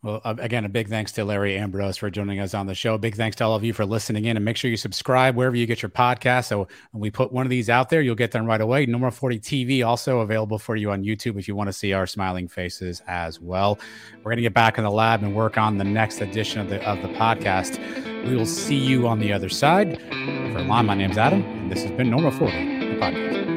Well, 0.02 0.20
uh, 0.22 0.36
again, 0.38 0.64
a 0.64 0.68
big 0.68 0.88
thanks 0.88 1.10
to 1.12 1.24
Larry 1.24 1.58
Ambrose 1.58 1.96
for 1.96 2.10
joining 2.10 2.38
us 2.38 2.54
on 2.54 2.66
the 2.66 2.76
show. 2.76 2.96
Big 2.96 3.16
thanks 3.16 3.34
to 3.36 3.44
all 3.44 3.56
of 3.56 3.64
you 3.64 3.72
for 3.72 3.84
listening 3.84 4.26
in 4.26 4.36
and 4.36 4.44
make 4.44 4.56
sure 4.56 4.70
you 4.70 4.76
subscribe 4.76 5.34
wherever 5.34 5.56
you 5.56 5.66
get 5.66 5.82
your 5.82 5.88
podcast. 5.88 6.44
So 6.44 6.68
when 6.92 7.00
we 7.00 7.10
put 7.10 7.32
one 7.32 7.44
of 7.44 7.50
these 7.50 7.68
out 7.68 7.88
there, 7.88 8.02
you'll 8.02 8.14
get 8.14 8.30
them 8.30 8.46
right 8.46 8.60
away. 8.60 8.86
Normal 8.86 9.10
40 9.10 9.40
TV 9.40 9.84
also 9.84 10.20
available 10.20 10.60
for 10.60 10.76
you 10.76 10.92
on 10.92 11.02
YouTube 11.02 11.40
if 11.40 11.48
you 11.48 11.56
want 11.56 11.68
to 11.68 11.72
see 11.72 11.92
our 11.92 12.06
smiling 12.06 12.46
faces 12.46 13.02
as 13.08 13.40
well. 13.40 13.80
We're 14.18 14.30
going 14.30 14.36
to 14.36 14.42
get 14.42 14.54
back 14.54 14.78
in 14.78 14.84
the 14.84 14.92
lab 14.92 15.24
and 15.24 15.34
work 15.34 15.58
on 15.58 15.76
the 15.76 15.84
next 15.84 16.20
edition 16.20 16.60
of 16.60 16.68
the, 16.68 16.80
of 16.88 17.02
the 17.02 17.08
podcast. 17.08 17.80
We 18.28 18.36
will 18.36 18.46
see 18.46 18.76
you 18.76 19.08
on 19.08 19.18
the 19.18 19.32
other 19.32 19.48
side. 19.48 20.00
For 20.52 20.62
Lon, 20.62 20.86
my 20.86 20.94
name's 20.94 21.18
Adam, 21.18 21.42
and 21.42 21.72
this 21.72 21.82
has 21.82 21.90
been 21.90 22.10
Normal 22.10 22.30
40, 22.30 22.52
the 22.52 23.00
podcast. 23.00 23.55